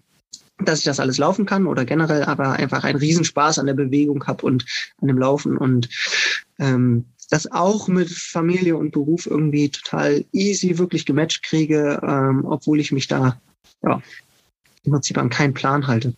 dass 0.59 0.79
ich 0.79 0.85
das 0.85 0.99
alles 0.99 1.17
laufen 1.17 1.45
kann 1.45 1.67
oder 1.67 1.83
generell 1.83 2.23
aber 2.23 2.53
einfach 2.53 2.83
einen 2.83 2.99
Riesenspaß 2.99 3.59
an 3.59 3.65
der 3.65 3.73
Bewegung 3.73 4.25
habe 4.25 4.45
und 4.45 4.65
an 5.01 5.07
dem 5.07 5.17
Laufen 5.17 5.57
und 5.57 5.89
ähm, 6.59 7.05
das 7.29 7.51
auch 7.51 7.87
mit 7.87 8.09
Familie 8.09 8.77
und 8.77 8.91
Beruf 8.91 9.25
irgendwie 9.25 9.69
total 9.69 10.23
easy 10.31 10.77
wirklich 10.77 11.05
gematcht 11.05 11.43
kriege, 11.43 11.99
ähm, 12.03 12.45
obwohl 12.45 12.79
ich 12.79 12.91
mich 12.91 13.07
da 13.07 13.41
ja, 13.81 14.01
im 14.83 14.91
Prinzip 14.91 15.17
an 15.17 15.29
keinen 15.29 15.53
Plan 15.53 15.87
halte. 15.87 16.13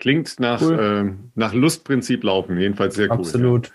Klingt 0.00 0.40
nach, 0.40 0.60
cool. 0.62 1.14
äh, 1.14 1.30
nach 1.34 1.54
Lustprinzip 1.54 2.24
laufen, 2.24 2.58
jedenfalls 2.58 2.96
sehr 2.96 3.10
cool. 3.10 3.18
Absolut. 3.18 3.68
Ja. 3.68 3.72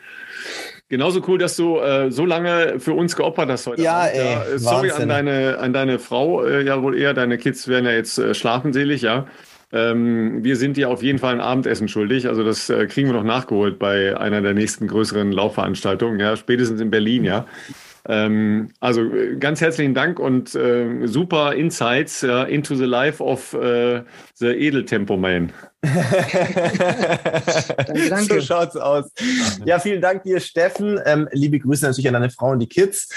Genauso 0.87 1.21
cool, 1.27 1.37
dass 1.39 1.55
du 1.55 1.79
äh, 1.79 2.11
so 2.11 2.25
lange 2.25 2.79
für 2.79 2.93
uns 2.93 3.15
geopfert 3.15 3.49
hast 3.49 3.65
heute. 3.65 3.81
Ja, 3.81 4.01
Abend. 4.01 4.13
ey. 4.15 4.25
Ja, 4.25 4.43
äh, 4.43 4.59
sorry 4.59 4.91
an 4.91 5.09
deine, 5.09 5.57
an 5.59 5.73
deine 5.73 5.97
Frau, 5.97 6.43
äh, 6.43 6.63
ja 6.63 6.81
wohl 6.81 6.95
eher. 6.97 7.13
Deine 7.13 7.37
Kids 7.37 7.67
werden 7.67 7.85
ja 7.85 7.91
jetzt 7.91 8.17
äh, 8.19 8.33
schlafenselig, 8.35 9.01
ja. 9.01 9.25
Ähm, 9.71 10.43
wir 10.43 10.57
sind 10.57 10.77
dir 10.77 10.89
auf 10.89 11.01
jeden 11.01 11.17
Fall 11.17 11.33
ein 11.33 11.41
Abendessen 11.41 11.87
schuldig. 11.87 12.27
Also 12.27 12.43
das 12.43 12.69
äh, 12.69 12.85
kriegen 12.85 13.07
wir 13.07 13.13
noch 13.13 13.23
nachgeholt 13.23 13.79
bei 13.79 14.15
einer 14.17 14.41
der 14.41 14.53
nächsten 14.53 14.87
größeren 14.87 15.31
Laufveranstaltungen, 15.31 16.19
ja, 16.19 16.35
spätestens 16.37 16.79
in 16.81 16.91
Berlin, 16.91 17.23
ja. 17.23 17.45
Ähm, 18.07 18.69
also 18.79 19.01
äh, 19.01 19.35
ganz 19.37 19.61
herzlichen 19.61 19.95
Dank 19.95 20.19
und 20.19 20.53
äh, 20.53 21.07
super 21.07 21.55
Insights 21.55 22.23
uh, 22.23 22.43
into 22.43 22.75
the 22.75 22.85
life 22.85 23.23
of 23.23 23.55
uh, 23.55 24.01
the 24.39 24.47
Edeltempo 24.47 25.17
Man. 25.17 25.51
danke, 25.85 26.09
danke. 28.09 28.35
So 28.35 28.41
schaut's 28.41 28.75
aus. 28.75 29.11
Ja, 29.65 29.79
vielen 29.79 30.01
Dank 30.01 30.23
dir, 30.23 30.39
Steffen. 30.39 30.99
Ähm, 31.05 31.27
liebe 31.31 31.59
Grüße 31.59 31.85
natürlich 31.85 32.07
an 32.07 32.13
deine 32.13 32.29
Frau 32.29 32.51
und 32.51 32.59
die 32.59 32.67
Kids. 32.67 33.09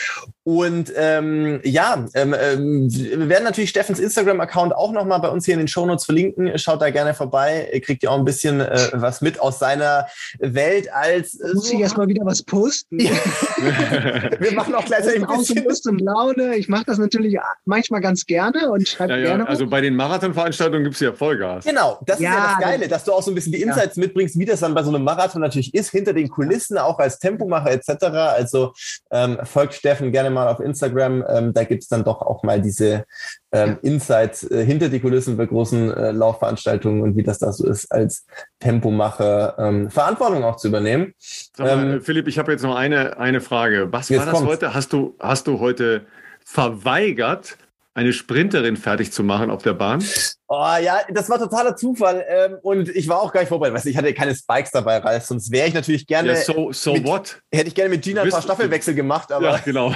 Und 0.45 0.93
ähm, 0.97 1.61
ja, 1.65 2.07
ähm, 2.15 2.35
ähm 2.39 2.89
wir 2.91 3.29
werden 3.29 3.45
natürlich 3.45 3.71
Steffens 3.71 3.99
Instagram-Account 3.99 4.75
auch 4.75 4.93
nochmal 4.93 5.21
bei 5.21 5.29
uns 5.29 5.45
hier 5.45 5.55
in 5.55 5.61
den 5.61 5.69
Shownotes 5.69 6.05
verlinken. 6.05 6.59
Schaut 6.59 6.83
da 6.83 6.91
gerne 6.91 7.15
vorbei. 7.15 7.69
Ihr 7.73 7.81
kriegt 7.81 8.03
ja 8.03 8.11
auch 8.11 8.19
ein 8.19 8.25
bisschen 8.25 8.61
äh, 8.61 8.91
was 8.93 9.21
mit 9.21 9.41
aus 9.41 9.59
seiner 9.59 10.07
Welt 10.39 10.93
als. 10.93 11.41
Äh, 11.41 11.55
Muss 11.55 11.69
so 11.69 11.75
ich 11.75 11.81
erstmal 11.81 12.09
wieder 12.09 12.25
was 12.25 12.43
posten? 12.43 12.99
wir 12.99 14.53
machen 14.53 14.75
auch 14.75 14.85
gleichzeitig 14.85 15.27
ein 15.27 15.39
bisschen. 15.39 15.65
Lust 15.65 15.87
und 15.89 16.01
Laune. 16.01 16.57
Ich 16.57 16.69
mache 16.69 16.85
das 16.87 16.99
natürlich 16.99 17.37
manchmal 17.65 18.01
ganz 18.01 18.27
gerne 18.27 18.71
und 18.71 18.89
schreibe 18.89 19.15
ja, 19.15 19.19
ja, 19.19 19.25
gerne. 19.27 19.49
Also 19.49 19.67
bei 19.67 19.81
den 19.81 19.97
Marathonveranstaltungen 19.97 20.85
gibt 20.85 20.95
es 20.95 21.01
ja 21.01 21.08
Vollgas. 21.15 21.65
Genau, 21.65 21.99
das 22.05 22.21
ja, 22.21 22.31
ist 22.31 22.37
ja 22.37 22.45
das 22.45 22.59
Geile, 22.61 22.89
dass 22.89 23.05
du 23.05 23.13
auch 23.13 23.23
so 23.23 23.31
ein 23.31 23.35
bisschen 23.35 23.53
die 23.53 23.63
Insights 23.63 23.97
ja. 23.97 24.03
mitbringst, 24.03 24.39
wie 24.39 24.45
das 24.45 24.61
dann 24.61 24.75
bei 24.75 24.83
so 24.83 24.95
einem 24.95 25.05
Marathon 25.05 25.41
natürlich 25.41 25.75
ist, 25.75 25.91
hinter 25.91 26.13
den 26.13 26.29
Kulissen, 26.29 26.79
auch 26.79 26.99
als 26.99 27.19
Tempomacher 27.19 27.71
etc. 27.71 28.05
Also 28.05 28.73
ähm, 29.11 29.39
folgt 29.45 29.75
Steffen 29.75 30.13
gerne 30.13 30.31
mal 30.31 30.49
auf 30.49 30.61
Instagram. 30.61 31.25
Ähm, 31.29 31.53
da 31.53 31.65
gibt 31.65 31.83
es 31.83 31.89
dann 31.89 32.05
doch 32.05 32.23
auch 32.23 32.43
mal 32.43 32.61
diese 32.61 33.05
ähm, 33.53 33.79
Insights 33.83 34.45
äh, 34.51 34.65
hinter 34.65 34.89
die 34.89 35.01
Kulissen 35.01 35.37
bei 35.37 35.47
großen 35.47 35.93
äh, 35.93 36.11
Laufveranstaltungen 36.13 37.03
und 37.03 37.17
wie 37.17 37.23
das 37.23 37.39
da 37.39 37.53
so 37.53 37.67
ist, 37.67 37.91
als 37.91 38.27
Tempomacher 38.61 39.57
ähm, 39.59 39.91
Verantwortung 39.91 40.45
auch 40.45 40.57
zu 40.57 40.69
übernehmen. 40.69 41.15
Mal, 41.57 41.95
ähm, 41.95 42.01
Philipp, 42.03 42.29
ich 42.29 42.39
habe 42.39 42.53
jetzt 42.53 42.63
noch 42.63 42.77
eine, 42.77 43.19
eine 43.19 43.41
Frage. 43.41 43.89
Was 43.91 44.11
war 44.11 44.25
das 44.25 44.35
kommt's. 44.35 44.47
heute? 44.49 44.75
Hast 44.75 44.93
du, 44.93 45.17
hast 45.19 45.47
du 45.47 45.61
heute 45.61 46.07
verweigert, 46.45 47.57
eine 47.95 48.13
Sprinterin 48.13 48.77
fertig 48.77 49.13
zu 49.13 49.25
machen 49.25 49.51
auf 49.51 49.63
der 49.63 49.75
Bahn? 49.75 50.03
Oh 50.51 50.75
ja, 50.83 51.01
das 51.13 51.29
war 51.29 51.39
totaler 51.39 51.77
Zufall. 51.77 52.25
Ähm, 52.27 52.57
und 52.63 52.89
ich 52.89 53.07
war 53.07 53.21
auch 53.21 53.33
gar 53.33 53.41
nicht 53.41 53.51
vorbereitet. 53.51 53.77
Weißt, 53.77 53.87
ich 53.87 53.99
hatte 53.99 54.15
keine 54.15 54.35
Spikes 54.35 54.71
dabei, 54.71 54.97
Ralf. 54.97 55.25
Sonst 55.25 55.53
wäre 55.53 55.69
ich 55.69 55.75
natürlich 55.75 56.07
gerne. 56.07 56.31
Ja, 56.31 56.37
so 56.37 56.73
so 56.73 56.95
mit, 56.95 57.07
what? 57.07 57.43
Hätte 57.53 57.69
ich 57.69 57.75
gerne 57.75 57.91
mit 57.91 58.01
Gina 58.01 58.23
ein 58.23 58.31
paar 58.31 58.41
Staffelwechsel 58.41 58.95
gemacht. 58.95 59.31
Aber 59.31 59.51
ja, 59.51 59.59
genau. 59.59 59.93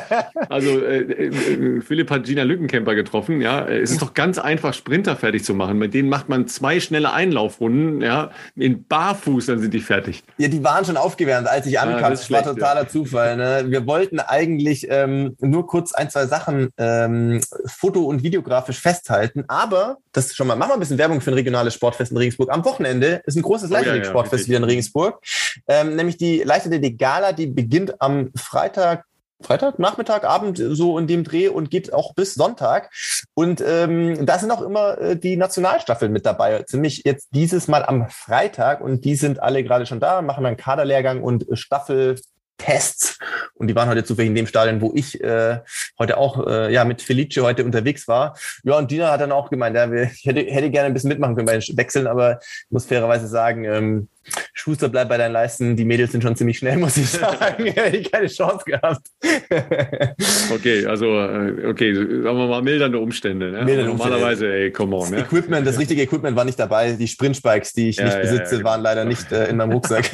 also 0.48 0.78
äh, 0.78 1.00
äh, 1.00 1.80
Philipp 1.80 2.08
hat 2.12 2.22
Gina 2.22 2.44
Lückenkämper 2.44 2.94
getroffen. 2.94 3.40
Ja, 3.40 3.66
es 3.66 3.90
ist 3.90 4.02
doch 4.02 4.14
ganz 4.14 4.38
einfach, 4.38 4.74
Sprinter 4.74 5.16
fertig 5.16 5.44
zu 5.44 5.54
machen. 5.54 5.76
Mit 5.76 5.92
denen 5.92 6.08
macht 6.08 6.28
man 6.28 6.46
zwei 6.46 6.78
schnelle 6.78 7.12
Einlaufrunden. 7.12 8.00
Ja, 8.00 8.30
in 8.54 8.86
Barfuß, 8.86 9.46
dann 9.46 9.58
sind 9.58 9.74
die 9.74 9.80
fertig. 9.80 10.22
Ja, 10.38 10.46
die 10.46 10.62
waren 10.62 10.84
schon 10.84 10.96
aufgewärmt, 10.96 11.48
als 11.48 11.66
ich 11.66 11.80
ankam. 11.80 12.00
Ja, 12.00 12.10
das, 12.10 12.20
das 12.20 12.30
war 12.30 12.44
totaler 12.44 12.82
ja. 12.82 12.88
Zufall. 12.88 13.36
Ne? 13.36 13.64
Wir 13.70 13.84
wollten 13.88 14.20
eigentlich 14.20 14.86
ähm, 14.88 15.34
nur 15.40 15.66
kurz 15.66 15.92
ein, 15.92 16.10
zwei 16.10 16.26
Sachen 16.26 16.68
ähm, 16.78 17.40
foto- 17.66 18.04
und 18.04 18.22
videografisch 18.22 18.78
festhalten, 18.78 19.42
aber 19.48 19.95
das 20.12 20.34
schon 20.34 20.46
mal, 20.46 20.56
machen 20.56 20.70
wir 20.70 20.74
ein 20.74 20.80
bisschen 20.80 20.98
Werbung 20.98 21.20
für 21.20 21.30
ein 21.30 21.34
regionales 21.34 21.74
Sportfest 21.74 22.10
in 22.10 22.16
Regensburg. 22.16 22.50
Am 22.52 22.64
Wochenende 22.64 23.22
ist 23.26 23.36
ein 23.36 23.42
großes 23.42 23.70
Leichtathletik-Sportfest 23.70 24.34
oh, 24.34 24.36
ja, 24.36 24.42
ja, 24.42 24.48
wieder 24.48 24.58
in 24.58 24.64
Regensburg. 24.64 25.20
Ähm, 25.68 25.96
nämlich 25.96 26.16
die 26.16 26.42
Leichtathletik-Gala, 26.42 27.32
die 27.32 27.46
beginnt 27.46 28.00
am 28.00 28.30
Freitag, 28.36 29.04
Freitag, 29.40 29.78
Nachmittag, 29.78 30.24
Abend, 30.24 30.58
so 30.58 30.98
in 30.98 31.06
dem 31.06 31.22
Dreh 31.22 31.48
und 31.48 31.70
geht 31.70 31.92
auch 31.92 32.14
bis 32.14 32.34
Sonntag. 32.34 32.90
Und 33.34 33.62
ähm, 33.66 34.24
da 34.24 34.38
sind 34.38 34.50
auch 34.50 34.62
immer 34.62 34.98
äh, 34.98 35.16
die 35.16 35.36
Nationalstaffeln 35.36 36.10
mit 36.10 36.24
dabei. 36.24 36.62
Ziemlich 36.62 37.02
jetzt 37.04 37.28
dieses 37.32 37.68
Mal 37.68 37.84
am 37.84 38.08
Freitag 38.08 38.80
und 38.80 39.04
die 39.04 39.14
sind 39.14 39.42
alle 39.42 39.62
gerade 39.62 39.84
schon 39.84 40.00
da, 40.00 40.22
machen 40.22 40.46
einen 40.46 40.56
Kaderlehrgang 40.56 41.22
und 41.22 41.46
Staffel 41.52 42.16
Tests. 42.58 43.18
Und 43.54 43.68
die 43.68 43.74
waren 43.74 43.88
heute 43.88 44.04
zufällig 44.04 44.28
in 44.30 44.34
dem 44.34 44.46
Stadion, 44.46 44.80
wo 44.80 44.92
ich 44.94 45.22
äh, 45.22 45.60
heute 45.98 46.16
auch 46.16 46.46
äh, 46.46 46.72
ja 46.72 46.84
mit 46.84 47.02
Felice 47.02 47.42
heute 47.42 47.64
unterwegs 47.64 48.08
war. 48.08 48.36
Ja, 48.64 48.78
und 48.78 48.90
Dina 48.90 49.10
hat 49.10 49.20
dann 49.20 49.32
auch 49.32 49.50
gemeint, 49.50 49.76
ja, 49.76 49.90
ich 49.92 50.24
hätte, 50.24 50.40
hätte 50.40 50.70
gerne 50.70 50.86
ein 50.86 50.94
bisschen 50.94 51.08
mitmachen 51.08 51.34
können 51.34 51.46
bei 51.46 51.58
den 51.58 51.76
Wechseln, 51.76 52.06
aber 52.06 52.38
ich 52.40 52.70
muss 52.70 52.86
fairerweise 52.86 53.28
sagen, 53.28 53.64
ähm, 53.64 54.08
Schuster 54.52 54.88
bleibt 54.88 55.08
bei 55.08 55.16
deinen 55.16 55.32
Leisten. 55.32 55.76
Die 55.76 55.84
Mädels 55.84 56.12
sind 56.12 56.22
schon 56.22 56.34
ziemlich 56.36 56.58
schnell, 56.58 56.76
muss 56.78 56.96
ich 56.96 57.08
sagen. 57.08 57.64
Hätte 57.66 57.96
ich 57.96 58.10
keine 58.10 58.26
Chance 58.26 58.64
gehabt. 58.64 59.06
okay, 60.52 60.86
also, 60.86 61.06
äh, 61.06 61.66
okay, 61.66 61.94
sagen 61.94 62.24
wir 62.24 62.46
mal 62.46 62.62
mildernde 62.62 62.98
Umstände. 62.98 63.50
Ne? 63.50 63.64
Mildernde 63.64 63.92
Normalerweise, 63.92 64.52
ey, 64.52 64.70
come 64.70 64.96
on. 64.96 65.02
Das 65.02 65.10
ne? 65.10 65.18
Equipment, 65.20 65.66
das 65.66 65.78
richtige 65.78 66.02
Equipment 66.02 66.36
war 66.36 66.44
nicht 66.44 66.58
dabei. 66.58 66.92
Die 66.92 67.08
Sprintspikes, 67.08 67.72
die 67.72 67.90
ich 67.90 67.96
ja, 67.96 68.06
nicht 68.06 68.20
besitze, 68.20 68.58
ja, 68.58 68.64
waren 68.64 68.82
leider 68.82 69.04
nicht 69.04 69.30
äh, 69.32 69.48
in 69.48 69.56
meinem 69.56 69.72
Rucksack. 69.72 70.10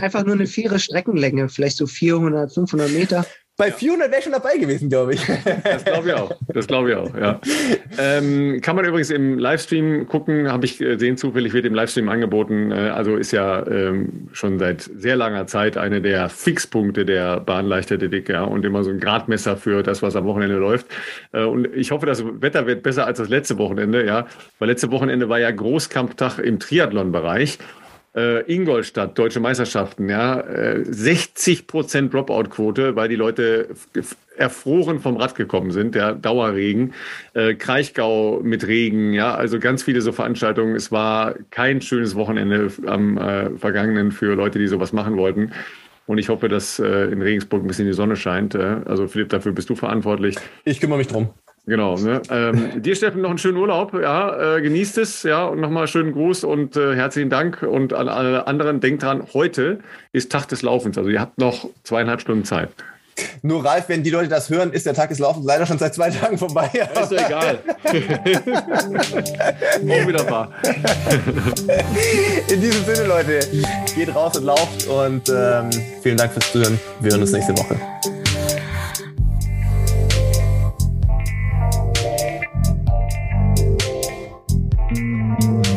Einfach 0.00 0.24
nur 0.24 0.34
eine 0.34 0.46
faire 0.46 0.78
Streckenlänge, 0.78 1.48
vielleicht 1.48 1.76
so 1.76 1.86
400, 1.86 2.52
500 2.52 2.90
Meter. 2.92 3.26
Bei 3.58 3.72
400 3.72 4.10
wäre 4.10 4.20
schon 4.20 4.32
dabei 4.32 4.58
gewesen, 4.58 4.90
glaube 4.90 5.14
ich. 5.14 5.26
Das 5.64 5.84
glaube 5.84 6.08
ich 6.08 6.14
auch. 6.14 6.32
Das 6.48 6.66
glaube 6.66 6.90
ich 6.90 6.96
auch, 6.96 7.14
ja. 7.16 7.40
Ähm, 7.98 8.60
kann 8.60 8.76
man 8.76 8.84
übrigens 8.84 9.10
im 9.10 9.38
Livestream 9.38 10.06
gucken, 10.06 10.52
habe 10.52 10.66
ich 10.66 10.76
gesehen, 10.76 11.16
zufällig 11.16 11.54
wird 11.54 11.64
im 11.64 11.74
Livestream 11.74 12.08
angeboten. 12.10 12.70
Äh, 12.70 12.90
also 12.90 13.16
ist 13.16 13.32
ja 13.32 13.66
ähm, 13.66 14.28
schon 14.32 14.58
seit 14.58 14.82
sehr 14.82 15.16
langer 15.16 15.46
Zeit 15.46 15.78
eine 15.78 16.02
der 16.02 16.28
Fixpunkte 16.28 17.06
der 17.06 17.40
Bahnleichtathletik 17.40 18.28
ja, 18.28 18.42
und 18.42 18.64
immer 18.64 18.84
so 18.84 18.90
ein 18.90 19.00
Gradmesser 19.00 19.56
für 19.56 19.82
das, 19.82 20.02
was 20.02 20.16
am 20.16 20.26
Wochenende 20.26 20.56
läuft. 20.56 20.86
Äh, 21.32 21.44
und 21.44 21.66
ich 21.74 21.90
hoffe, 21.92 22.04
das 22.04 22.22
Wetter 22.42 22.66
wird 22.66 22.82
besser 22.82 23.06
als 23.06 23.18
das 23.18 23.30
letzte 23.30 23.56
Wochenende, 23.56 24.04
ja. 24.04 24.26
Weil 24.58 24.68
letzte 24.68 24.90
Wochenende 24.90 25.30
war 25.30 25.38
ja 25.38 25.50
Großkampftag 25.50 26.38
im 26.40 26.58
Triathlon-Bereich 26.58 27.58
äh, 28.16 28.40
Ingolstadt, 28.52 29.18
deutsche 29.18 29.40
Meisterschaften, 29.40 30.08
ja, 30.08 30.40
äh, 30.40 30.84
60 30.84 31.66
Prozent 31.66 32.14
Dropout-Quote, 32.14 32.96
weil 32.96 33.08
die 33.08 33.16
Leute 33.16 33.68
erfroren 34.36 35.00
vom 35.00 35.16
Rad 35.16 35.34
gekommen 35.34 35.70
sind, 35.70 35.94
der 35.94 36.14
Dauerregen, 36.14 36.94
äh, 37.34 37.54
Kraichgau 37.54 38.40
mit 38.42 38.66
Regen, 38.66 39.12
ja, 39.12 39.34
also 39.34 39.58
ganz 39.58 39.82
viele 39.82 40.00
so 40.00 40.12
Veranstaltungen. 40.12 40.74
Es 40.74 40.90
war 40.90 41.34
kein 41.50 41.80
schönes 41.80 42.14
Wochenende 42.14 42.72
am 42.86 43.18
äh, 43.18 43.50
vergangenen 43.58 44.12
für 44.12 44.34
Leute, 44.34 44.58
die 44.58 44.66
sowas 44.66 44.92
machen 44.92 45.16
wollten. 45.16 45.52
Und 46.06 46.18
ich 46.18 46.28
hoffe, 46.28 46.48
dass 46.48 46.78
äh, 46.78 47.06
in 47.06 47.20
Regensburg 47.20 47.64
ein 47.64 47.66
bisschen 47.66 47.86
die 47.86 47.92
Sonne 47.92 48.16
scheint. 48.16 48.54
Äh, 48.54 48.80
also 48.84 49.08
Philipp, 49.08 49.28
dafür 49.28 49.52
bist 49.52 49.68
du 49.70 49.74
verantwortlich. 49.74 50.36
Ich 50.64 50.80
kümmere 50.80 50.98
mich 50.98 51.08
drum. 51.08 51.30
Genau. 51.66 51.96
Ne? 51.96 52.22
Ähm, 52.30 52.80
dir, 52.80 52.94
Steffen, 52.94 53.22
noch 53.22 53.30
einen 53.30 53.38
schönen 53.38 53.56
Urlaub. 53.56 53.92
Ja, 53.92 54.56
äh, 54.56 54.62
genießt 54.62 54.98
es. 54.98 55.24
Ja, 55.24 55.46
und 55.46 55.60
nochmal 55.60 55.88
schönen 55.88 56.12
Gruß 56.12 56.44
und 56.44 56.76
äh, 56.76 56.94
herzlichen 56.94 57.28
Dank. 57.28 57.62
Und 57.62 57.92
an 57.92 58.08
alle 58.08 58.46
anderen, 58.46 58.80
denkt 58.80 59.02
dran, 59.02 59.24
heute 59.34 59.80
ist 60.12 60.30
Tag 60.30 60.46
des 60.48 60.62
Laufens. 60.62 60.96
Also 60.96 61.10
ihr 61.10 61.20
habt 61.20 61.38
noch 61.38 61.68
zweieinhalb 61.82 62.20
Stunden 62.20 62.44
Zeit. 62.44 62.70
Nur 63.42 63.64
Ralf, 63.64 63.88
wenn 63.88 64.02
die 64.02 64.10
Leute 64.10 64.28
das 64.28 64.50
hören, 64.50 64.72
ist 64.72 64.86
der 64.86 64.94
Tag 64.94 65.08
des 65.08 65.18
Laufens 65.18 65.46
leider 65.46 65.66
schon 65.66 65.78
seit 65.78 65.94
zwei 65.94 66.10
Tagen 66.10 66.38
vorbei. 66.38 66.70
Ja, 66.74 66.84
ist 66.84 67.10
doch 67.10 67.26
egal. 67.26 67.58
Unwiederbar. 69.82 70.52
In 72.48 72.60
diesem 72.60 72.84
Sinne, 72.84 73.08
Leute, 73.08 73.40
geht 73.94 74.14
raus 74.14 74.36
und 74.36 74.44
lauft 74.44 74.86
und 74.86 75.28
ähm, 75.30 75.70
vielen 76.02 76.18
Dank 76.18 76.32
fürs 76.32 76.52
Zuhören. 76.52 76.78
Wir 77.00 77.12
hören 77.12 77.22
uns 77.22 77.32
nächste 77.32 77.56
Woche. 77.56 77.76
Bye. 85.38 85.75